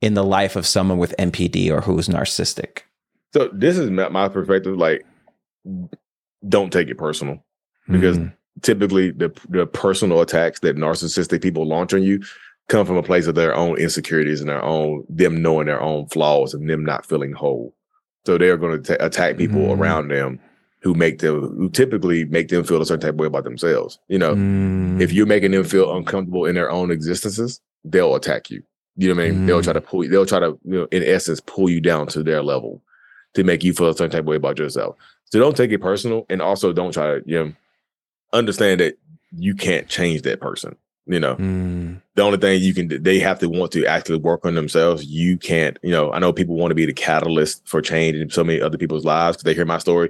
in 0.01 0.13
the 0.13 0.23
life 0.23 0.55
of 0.55 0.65
someone 0.65 0.97
with 0.97 1.13
NPD 1.19 1.69
or 1.69 1.81
who 1.81 1.99
is 1.99 2.07
narcissistic? 2.07 2.83
So 3.33 3.49
this 3.51 3.77
is 3.77 3.91
my 3.91 4.29
perspective. 4.29 4.77
Like, 4.77 5.05
don't 6.47 6.71
take 6.71 6.87
it 6.87 6.97
personal 6.97 7.43
because 7.89 8.17
mm. 8.17 8.33
Typically 8.61 9.11
the 9.11 9.33
the 9.49 9.65
personal 9.65 10.21
attacks 10.21 10.59
that 10.61 10.75
narcissistic 10.75 11.41
people 11.41 11.67
launch 11.67 11.93
on 11.93 12.03
you 12.03 12.21
come 12.67 12.85
from 12.85 12.97
a 12.97 13.03
place 13.03 13.27
of 13.27 13.35
their 13.35 13.55
own 13.55 13.77
insecurities 13.77 14.41
and 14.41 14.49
their 14.49 14.63
own 14.63 15.03
them 15.09 15.41
knowing 15.41 15.67
their 15.67 15.81
own 15.81 16.07
flaws 16.07 16.53
and 16.53 16.69
them 16.69 16.83
not 16.83 17.05
feeling 17.05 17.31
whole. 17.31 17.75
So 18.25 18.37
they're 18.37 18.57
going 18.57 18.81
to 18.81 19.05
attack 19.05 19.37
people 19.37 19.61
mm. 19.61 19.77
around 19.77 20.07
them 20.07 20.39
who 20.81 20.93
make 20.93 21.19
them 21.19 21.41
who 21.57 21.69
typically 21.69 22.25
make 22.25 22.47
them 22.47 22.63
feel 22.63 22.81
a 22.81 22.85
certain 22.85 23.01
type 23.01 23.13
of 23.13 23.19
way 23.19 23.27
about 23.27 23.43
themselves. 23.43 23.99
You 24.07 24.17
know, 24.17 24.35
mm. 24.35 24.99
if 24.99 25.11
you're 25.11 25.27
making 25.27 25.51
them 25.51 25.63
feel 25.63 25.95
uncomfortable 25.95 26.45
in 26.45 26.55
their 26.55 26.71
own 26.71 26.91
existences, 26.91 27.61
they'll 27.83 28.15
attack 28.15 28.49
you. 28.49 28.63
You 28.97 29.09
know 29.09 29.15
what 29.15 29.25
I 29.25 29.31
mean? 29.31 29.41
Mm. 29.41 29.47
They'll 29.47 29.61
try 29.61 29.73
to 29.73 29.81
pull 29.81 30.03
you, 30.03 30.09
they'll 30.09 30.25
try 30.25 30.39
to, 30.39 30.57
you 30.63 30.79
know, 30.79 30.87
in 30.91 31.03
essence, 31.03 31.39
pull 31.41 31.69
you 31.69 31.81
down 31.81 32.07
to 32.07 32.23
their 32.23 32.41
level 32.41 32.81
to 33.35 33.43
make 33.43 33.63
you 33.63 33.73
feel 33.73 33.89
a 33.89 33.93
certain 33.93 34.11
type 34.11 34.21
of 34.21 34.27
way 34.27 34.37
about 34.37 34.57
yourself. 34.57 34.95
So 35.25 35.39
don't 35.39 35.57
take 35.57 35.71
it 35.71 35.81
personal 35.81 36.25
and 36.29 36.41
also 36.41 36.71
don't 36.71 36.93
try 36.93 37.15
to, 37.15 37.23
you 37.25 37.43
know, 37.43 37.53
understand 38.33 38.79
that 38.81 38.97
you 39.37 39.55
can't 39.55 39.87
change 39.87 40.23
that 40.23 40.39
person. 40.39 40.75
You 41.07 41.19
know, 41.19 41.35
mm. 41.35 42.01
the 42.15 42.23
only 42.23 42.39
thing 42.39 42.59
you 42.61 42.73
can 42.73 43.03
they 43.03 43.19
have 43.19 43.37
to 43.39 43.47
want 43.47 43.71
to 43.73 43.85
actually 43.85 44.17
work 44.17 44.43
on 44.43 44.55
themselves. 44.55 45.05
You 45.05 45.37
can't, 45.37 45.77
you 45.83 45.91
know, 45.91 46.11
I 46.11 46.17
know 46.17 46.33
people 46.33 46.55
want 46.55 46.71
to 46.71 46.75
be 46.75 46.87
the 46.87 46.93
catalyst 46.93 47.67
for 47.67 47.79
change 47.79 48.17
in 48.17 48.31
so 48.31 48.43
many 48.43 48.59
other 48.59 48.77
people's 48.77 49.05
lives 49.05 49.37
because 49.37 49.43
they 49.43 49.53
hear 49.53 49.65
my 49.65 49.77
story 49.77 50.09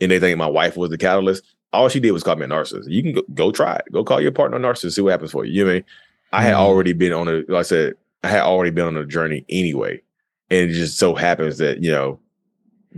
and 0.00 0.10
they 0.10 0.20
think 0.20 0.38
my 0.38 0.46
wife 0.46 0.76
was 0.76 0.90
the 0.90 0.98
catalyst. 0.98 1.42
All 1.72 1.88
she 1.88 1.98
did 1.98 2.12
was 2.12 2.22
call 2.22 2.36
me 2.36 2.44
a 2.44 2.48
narcissist. 2.48 2.88
You 2.88 3.02
can 3.02 3.12
go, 3.12 3.22
go 3.34 3.50
try 3.50 3.74
it. 3.74 3.86
Go 3.90 4.04
call 4.04 4.20
your 4.20 4.30
partner 4.30 4.56
a 4.56 4.60
narcissist, 4.60 4.92
see 4.92 5.00
what 5.00 5.10
happens 5.10 5.32
for 5.32 5.44
you. 5.44 5.52
You 5.52 5.64
know 5.64 5.66
what 5.66 5.72
I 5.72 5.74
mean? 5.74 5.84
I 6.32 6.42
had 6.42 6.54
mm. 6.54 6.58
already 6.58 6.92
been 6.92 7.12
on 7.12 7.26
a, 7.26 7.38
like 7.48 7.50
I 7.50 7.62
said, 7.62 7.94
I 8.22 8.28
had 8.28 8.42
already 8.42 8.70
been 8.70 8.86
on 8.86 8.96
a 8.96 9.04
journey 9.04 9.44
anyway. 9.48 10.00
And 10.48 10.70
it 10.70 10.74
just 10.74 10.96
so 10.96 11.16
happens 11.16 11.58
that, 11.58 11.82
you 11.82 11.90
know, 11.90 12.20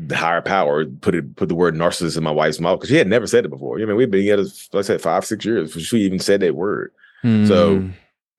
the 0.06 0.16
higher 0.16 0.40
power 0.40 0.84
put 0.84 1.14
it 1.14 1.36
put 1.36 1.48
the 1.48 1.54
word 1.54 1.74
narcissist 1.74 2.16
in 2.16 2.22
my 2.22 2.30
wife's 2.30 2.60
mouth 2.60 2.78
because 2.78 2.90
she 2.90 2.96
had 2.96 3.08
never 3.08 3.26
said 3.26 3.44
it 3.44 3.48
before. 3.48 3.80
I 3.80 3.84
mean, 3.84 3.96
we've 3.96 4.10
been 4.10 4.20
together, 4.20 4.44
like 4.72 4.80
I 4.80 4.82
said, 4.82 5.00
five, 5.00 5.24
six 5.24 5.44
years 5.44 5.68
before 5.68 5.82
she 5.82 5.98
even 5.98 6.18
said 6.18 6.40
that 6.40 6.54
word. 6.54 6.92
Mm. 7.24 7.48
So 7.48 7.78
hmm. 7.78 7.90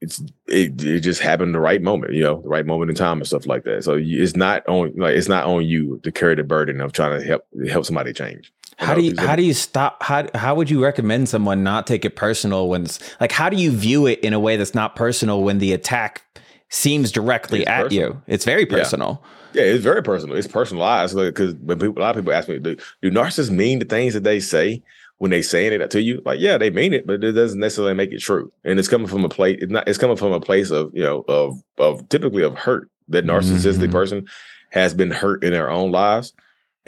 it's 0.01 0.19
it, 0.47 0.83
it 0.83 1.01
just 1.01 1.21
happened 1.21 1.53
the 1.53 1.59
right 1.59 1.81
moment, 1.81 2.13
you 2.13 2.23
know, 2.23 2.41
the 2.41 2.49
right 2.49 2.65
moment 2.65 2.91
in 2.91 2.95
time 2.95 3.17
and 3.17 3.27
stuff 3.27 3.45
like 3.45 3.63
that. 3.65 3.83
So 3.83 3.97
it's 3.99 4.35
not 4.35 4.67
on 4.67 4.93
like 4.95 5.15
it's 5.15 5.27
not 5.27 5.45
on 5.45 5.65
you 5.65 5.99
to 6.03 6.11
carry 6.11 6.35
the 6.35 6.43
burden 6.43 6.79
of 6.81 6.93
trying 6.93 7.19
to 7.19 7.25
help 7.25 7.43
help 7.69 7.85
somebody 7.85 8.13
change. 8.13 8.51
How 8.77 8.93
do 8.93 9.01
you 9.01 9.13
how 9.17 9.35
do 9.35 9.43
you 9.43 9.53
stop 9.53 10.01
how 10.01 10.27
how 10.35 10.55
would 10.55 10.69
you 10.69 10.81
recommend 10.81 11.27
someone 11.27 11.63
not 11.63 11.85
take 11.85 12.05
it 12.05 12.15
personal 12.15 12.69
when 12.69 12.83
it's 12.85 12.99
like 13.19 13.33
how 13.33 13.49
do 13.49 13.57
you 13.57 13.71
view 13.71 14.05
it 14.05 14.19
in 14.21 14.31
a 14.31 14.39
way 14.39 14.55
that's 14.55 14.73
not 14.73 14.95
personal 14.95 15.43
when 15.43 15.59
the 15.59 15.73
attack 15.73 16.23
seems 16.69 17.11
directly 17.11 17.61
it's 17.61 17.69
at 17.69 17.83
personal. 17.83 18.09
you? 18.09 18.21
It's 18.27 18.45
very 18.45 18.65
personal. 18.65 19.21
Yeah. 19.21 19.29
Yeah. 19.53 19.63
it's 19.63 19.83
very 19.83 20.03
personal. 20.03 20.35
It's 20.35 20.47
personalized 20.47 21.15
because 21.15 21.53
like, 21.53 21.61
when 21.63 21.79
people 21.79 22.01
a 22.01 22.03
lot 22.03 22.15
of 22.15 22.23
people 22.23 22.33
ask 22.33 22.49
me, 22.49 22.59
do, 22.59 22.75
do 23.01 23.11
narcissists 23.11 23.49
mean 23.49 23.79
the 23.79 23.85
things 23.85 24.13
that 24.13 24.23
they 24.23 24.39
say? 24.39 24.81
when 25.19 25.31
they 25.31 25.41
saying 25.41 25.73
it 25.73 25.91
to 25.91 26.01
you, 26.01 26.21
like, 26.25 26.39
yeah, 26.39 26.57
they 26.57 26.69
mean 26.69 26.93
it, 26.93 27.05
but 27.05 27.21
it 27.23 27.33
doesn't 27.33 27.59
necessarily 27.59 27.93
make 27.93 28.13
it 28.13 28.19
true. 28.19 28.51
And 28.63 28.79
it's 28.79 28.87
coming 28.87 29.07
from 29.07 29.25
a 29.25 29.29
place, 29.29 29.59
it's 29.61 29.71
not, 29.71 29.85
it's 29.85 29.97
coming 29.97 30.15
from 30.15 30.31
a 30.31 30.39
place 30.39 30.71
of, 30.71 30.91
you 30.93 31.03
know, 31.03 31.25
of, 31.27 31.61
of 31.77 32.07
typically 32.09 32.41
of 32.41 32.57
hurt. 32.57 32.89
That 33.09 33.25
narcissistic 33.25 33.77
mm-hmm. 33.79 33.91
person 33.91 34.27
has 34.69 34.93
been 34.93 35.11
hurt 35.11 35.43
in 35.43 35.51
their 35.51 35.69
own 35.69 35.91
lives. 35.91 36.31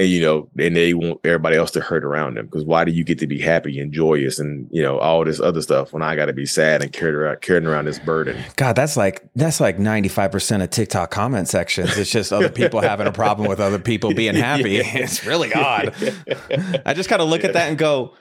And, 0.02 0.10
you 0.10 0.20
know, 0.20 0.50
and 0.58 0.76
they 0.76 0.96
want 0.96 1.20
everybody 1.24 1.56
else 1.56 1.70
to 1.72 1.80
hurt 1.80 2.04
around 2.04 2.36
them. 2.36 2.48
Because 2.48 2.66
why 2.66 2.86
do 2.86 2.92
you 2.92 3.04
get 3.04 3.20
to 3.20 3.28
be 3.28 3.40
happy 3.40 3.80
and 3.80 3.94
joyous 3.94 4.40
and, 4.40 4.68
you 4.72 4.82
know, 4.82 4.98
all 4.98 5.24
this 5.24 5.40
other 5.40 5.62
stuff 5.62 5.94
when 5.94 6.02
I 6.02 6.16
got 6.16 6.26
to 6.26 6.34
be 6.34 6.48
sad 6.48 6.82
and 6.82 6.92
carried 6.92 7.14
around, 7.14 7.42
carrying 7.42 7.68
around 7.68 7.86
this 7.86 8.00
burden? 8.00 8.44
God, 8.56 8.76
that's 8.76 8.98
like, 8.98 9.24
that's 9.36 9.60
like 9.60 9.78
95% 9.78 10.64
of 10.64 10.72
TikTok 10.72 11.12
comment 11.12 11.48
sections. 11.48 11.96
It's 12.00 12.10
just 12.10 12.34
other 12.34 12.50
people 12.50 12.82
having 12.82 13.06
a 13.06 13.12
problem 13.12 13.48
with 13.48 13.60
other 13.60 13.78
people 13.78 14.14
being 14.14 14.36
happy. 14.36 14.72
yeah. 14.72 14.82
It's 15.02 15.26
really 15.26 15.54
odd. 15.54 15.94
I 16.86 16.94
just 16.94 17.10
kind 17.10 17.22
of 17.22 17.30
look 17.30 17.42
yeah. 17.42 17.50
at 17.50 17.54
that 17.54 17.70
and 17.70 17.78
go, 17.78 18.16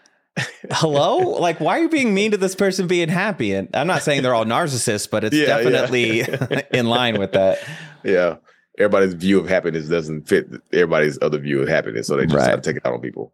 hello 0.70 1.18
like 1.18 1.58
why 1.58 1.78
are 1.78 1.82
you 1.82 1.88
being 1.88 2.14
mean 2.14 2.30
to 2.30 2.36
this 2.36 2.54
person 2.54 2.86
being 2.86 3.08
happy 3.08 3.52
and 3.52 3.68
i'm 3.74 3.88
not 3.88 4.00
saying 4.00 4.22
they're 4.22 4.34
all 4.34 4.44
narcissists 4.44 5.10
but 5.10 5.24
it's 5.24 5.34
yeah, 5.34 5.46
definitely 5.46 6.20
yeah. 6.20 6.62
in 6.72 6.86
line 6.86 7.18
with 7.18 7.32
that 7.32 7.58
yeah 8.04 8.36
everybody's 8.78 9.14
view 9.14 9.38
of 9.38 9.48
happiness 9.48 9.88
doesn't 9.88 10.28
fit 10.28 10.48
everybody's 10.72 11.18
other 11.22 11.38
view 11.38 11.60
of 11.62 11.68
happiness 11.68 12.06
so 12.06 12.16
they 12.16 12.26
just 12.26 12.46
right. 12.46 12.54
to 12.54 12.60
take 12.60 12.76
it 12.76 12.86
out 12.86 12.94
on 12.94 13.00
people 13.00 13.32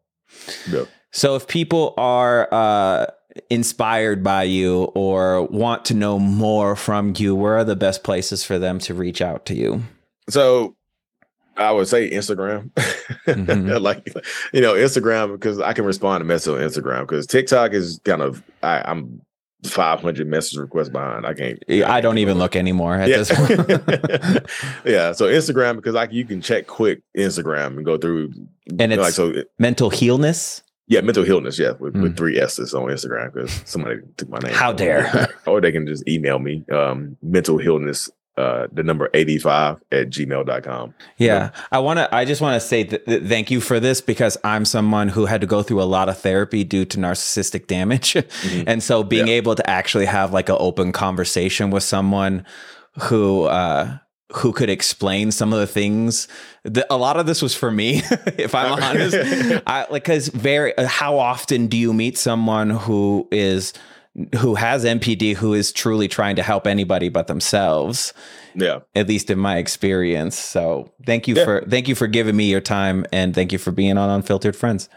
yeah. 0.70 0.84
so 1.12 1.36
if 1.36 1.46
people 1.46 1.94
are 1.96 2.48
uh, 2.52 3.06
inspired 3.50 4.22
by 4.22 4.42
you 4.42 4.84
or 4.94 5.42
want 5.46 5.84
to 5.84 5.94
know 5.94 6.18
more 6.18 6.74
from 6.76 7.12
you 7.16 7.34
where 7.34 7.56
are 7.56 7.64
the 7.64 7.76
best 7.76 8.02
places 8.02 8.44
for 8.44 8.58
them 8.58 8.78
to 8.78 8.94
reach 8.94 9.20
out 9.20 9.46
to 9.46 9.54
you 9.54 9.82
so 10.28 10.76
I 11.58 11.72
would 11.72 11.88
say 11.88 12.10
Instagram, 12.10 12.70
mm-hmm. 12.72 13.68
like 13.82 14.06
you 14.52 14.60
know 14.60 14.74
Instagram 14.74 15.32
because 15.32 15.60
I 15.60 15.72
can 15.72 15.84
respond 15.84 16.20
to 16.20 16.24
messages 16.24 16.48
on 16.48 16.60
Instagram 16.60 17.00
because 17.00 17.26
TikTok 17.26 17.72
is 17.72 18.00
kind 18.04 18.22
of 18.22 18.42
I, 18.62 18.90
am 18.90 19.22
500 19.64 20.26
message 20.26 20.58
requests 20.58 20.88
behind. 20.88 21.26
I 21.26 21.34
can't. 21.34 21.58
I, 21.68 21.82
I 21.84 22.00
don't 22.00 22.18
even 22.18 22.38
look 22.38 22.56
anymore 22.56 22.94
at 22.94 23.08
yeah. 23.08 23.16
this 23.16 23.30
point. 23.34 23.50
yeah, 24.84 25.12
so 25.12 25.26
Instagram 25.26 25.76
because 25.76 25.94
like 25.94 26.12
you 26.12 26.24
can 26.24 26.40
check 26.40 26.66
quick 26.66 27.02
Instagram 27.16 27.76
and 27.76 27.84
go 27.84 27.96
through 27.98 28.32
and 28.78 28.92
it's 28.92 29.00
like 29.00 29.12
so 29.12 29.32
mental 29.58 29.90
healness. 29.90 30.62
Yeah, 30.88 31.00
mental 31.00 31.24
healness. 31.24 31.58
Yeah, 31.58 31.72
with, 31.72 31.94
mm. 31.94 32.02
with 32.02 32.16
three 32.16 32.38
S's 32.38 32.72
on 32.72 32.84
Instagram 32.84 33.32
because 33.32 33.62
somebody 33.64 34.00
took 34.16 34.28
my 34.28 34.38
name. 34.38 34.52
How 34.52 34.72
dare? 34.72 35.34
or 35.46 35.60
they 35.60 35.72
can 35.72 35.86
just 35.86 36.06
email 36.08 36.38
me 36.38 36.64
um, 36.70 37.16
mental 37.22 37.58
healness 37.58 38.08
uh, 38.36 38.66
the 38.72 38.82
number 38.82 39.08
85 39.14 39.82
at 39.92 40.10
gmail.com. 40.10 40.94
Yeah. 41.16 41.50
I 41.72 41.78
want 41.78 41.98
to, 41.98 42.14
I 42.14 42.24
just 42.24 42.40
want 42.40 42.60
to 42.60 42.66
say 42.66 42.84
th- 42.84 43.04
th- 43.04 43.22
thank 43.24 43.50
you 43.50 43.60
for 43.60 43.80
this 43.80 44.00
because 44.00 44.36
I'm 44.44 44.64
someone 44.64 45.08
who 45.08 45.26
had 45.26 45.40
to 45.40 45.46
go 45.46 45.62
through 45.62 45.82
a 45.82 45.84
lot 45.84 46.08
of 46.08 46.18
therapy 46.18 46.62
due 46.64 46.84
to 46.86 46.98
narcissistic 46.98 47.66
damage. 47.66 48.16
Mm-hmm. 48.36 48.68
and 48.68 48.82
so 48.82 49.02
being 49.02 49.28
yeah. 49.28 49.34
able 49.34 49.54
to 49.54 49.68
actually 49.68 50.04
have 50.04 50.32
like 50.32 50.48
an 50.48 50.56
open 50.58 50.92
conversation 50.92 51.70
with 51.70 51.82
someone 51.82 52.44
who, 52.98 53.44
uh, 53.44 53.98
who 54.32 54.52
could 54.52 54.68
explain 54.68 55.30
some 55.30 55.52
of 55.52 55.58
the 55.58 55.66
things 55.66 56.28
that 56.64 56.86
a 56.90 56.96
lot 56.96 57.16
of 57.16 57.26
this 57.26 57.40
was 57.40 57.54
for 57.54 57.70
me 57.70 58.02
if 58.36 58.54
i'm 58.54 58.72
honest 58.72 59.16
I, 59.66 59.86
like 59.90 60.02
because 60.04 60.28
very 60.28 60.74
how 60.78 61.18
often 61.18 61.68
do 61.68 61.76
you 61.76 61.92
meet 61.92 62.18
someone 62.18 62.70
who 62.70 63.28
is 63.30 63.72
who 64.38 64.54
has 64.54 64.84
NPD 64.84 65.34
who 65.34 65.52
is 65.52 65.72
truly 65.72 66.08
trying 66.08 66.36
to 66.36 66.42
help 66.42 66.66
anybody 66.66 67.08
but 67.08 67.26
themselves. 67.26 68.14
Yeah. 68.54 68.80
At 68.94 69.08
least 69.08 69.30
in 69.30 69.38
my 69.38 69.58
experience. 69.58 70.38
So 70.38 70.90
thank 71.04 71.28
you 71.28 71.34
yeah. 71.34 71.44
for 71.44 71.64
thank 71.68 71.88
you 71.88 71.94
for 71.94 72.06
giving 72.06 72.36
me 72.36 72.50
your 72.50 72.60
time 72.60 73.04
and 73.12 73.34
thank 73.34 73.52
you 73.52 73.58
for 73.58 73.72
being 73.72 73.98
on 73.98 74.08
Unfiltered 74.08 74.56
Friends. 74.56 74.88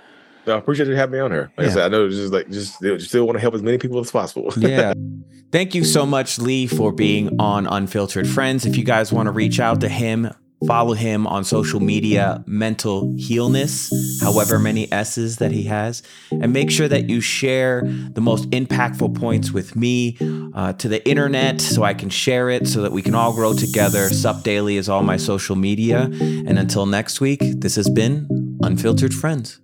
I 0.48 0.58
appreciate 0.58 0.88
you 0.88 0.96
having 0.96 1.14
me 1.14 1.20
on 1.20 1.32
here. 1.32 1.52
Like 1.58 1.66
yeah. 1.66 1.72
I 1.72 1.76
said, 1.76 1.84
I 1.86 1.88
know 1.90 2.10
just 2.10 2.34
like 2.34 2.50
just, 2.50 2.82
just 2.82 3.10
still 3.10 3.26
want 3.26 3.36
to 3.36 3.42
help 3.42 3.54
as 3.54 3.62
many 3.62 3.78
people 3.78 4.00
as 4.00 4.10
possible. 4.10 4.52
yeah. 4.58 4.94
Thank 5.52 5.76
you 5.76 5.84
so 5.84 6.06
much, 6.06 6.40
Lee, 6.40 6.68
for 6.68 6.92
being 6.92 7.40
on 7.40 7.66
Unfiltered 7.68 8.28
Friends. 8.28 8.66
If 8.66 8.78
you 8.78 8.84
guys 8.84 9.12
want 9.12 9.28
to 9.28 9.32
reach 9.32 9.60
out 9.60 9.82
to 9.82 9.90
him, 9.90 10.32
Follow 10.68 10.94
him 10.94 11.26
on 11.26 11.44
social 11.44 11.80
media, 11.80 12.44
Mental 12.46 13.16
Healness, 13.18 14.20
however 14.22 14.60
many 14.60 14.92
S's 14.92 15.38
that 15.38 15.52
he 15.52 15.64
has. 15.64 16.04
And 16.32 16.52
make 16.52 16.70
sure 16.70 16.88
that 16.88 17.10
you 17.10 17.22
share 17.22 17.84
the 17.86 18.22
most 18.22 18.50
impactful 18.50 19.18
points 19.18 19.52
with 19.52 19.76
me 19.76 20.18
uh, 20.54 20.74
to 20.74 20.90
the 20.90 21.08
internet 21.08 21.62
so 21.62 21.84
I 21.84 21.94
can 21.94 22.10
share 22.10 22.50
it 22.50 22.68
so 22.68 22.82
that 22.82 22.92
we 22.92 23.02
can 23.02 23.16
all 23.16 23.34
grow 23.34 23.54
together. 23.54 24.10
Sup 24.10 24.44
Daily 24.44 24.78
is 24.78 24.90
all 24.90 25.04
my 25.04 25.18
social 25.18 25.56
media. 25.56 26.10
And 26.12 26.60
until 26.60 26.86
next 26.86 27.22
week, 27.22 27.40
this 27.42 27.76
has 27.76 27.90
been 27.90 28.58
Unfiltered 28.62 29.14
Friends. 29.14 29.60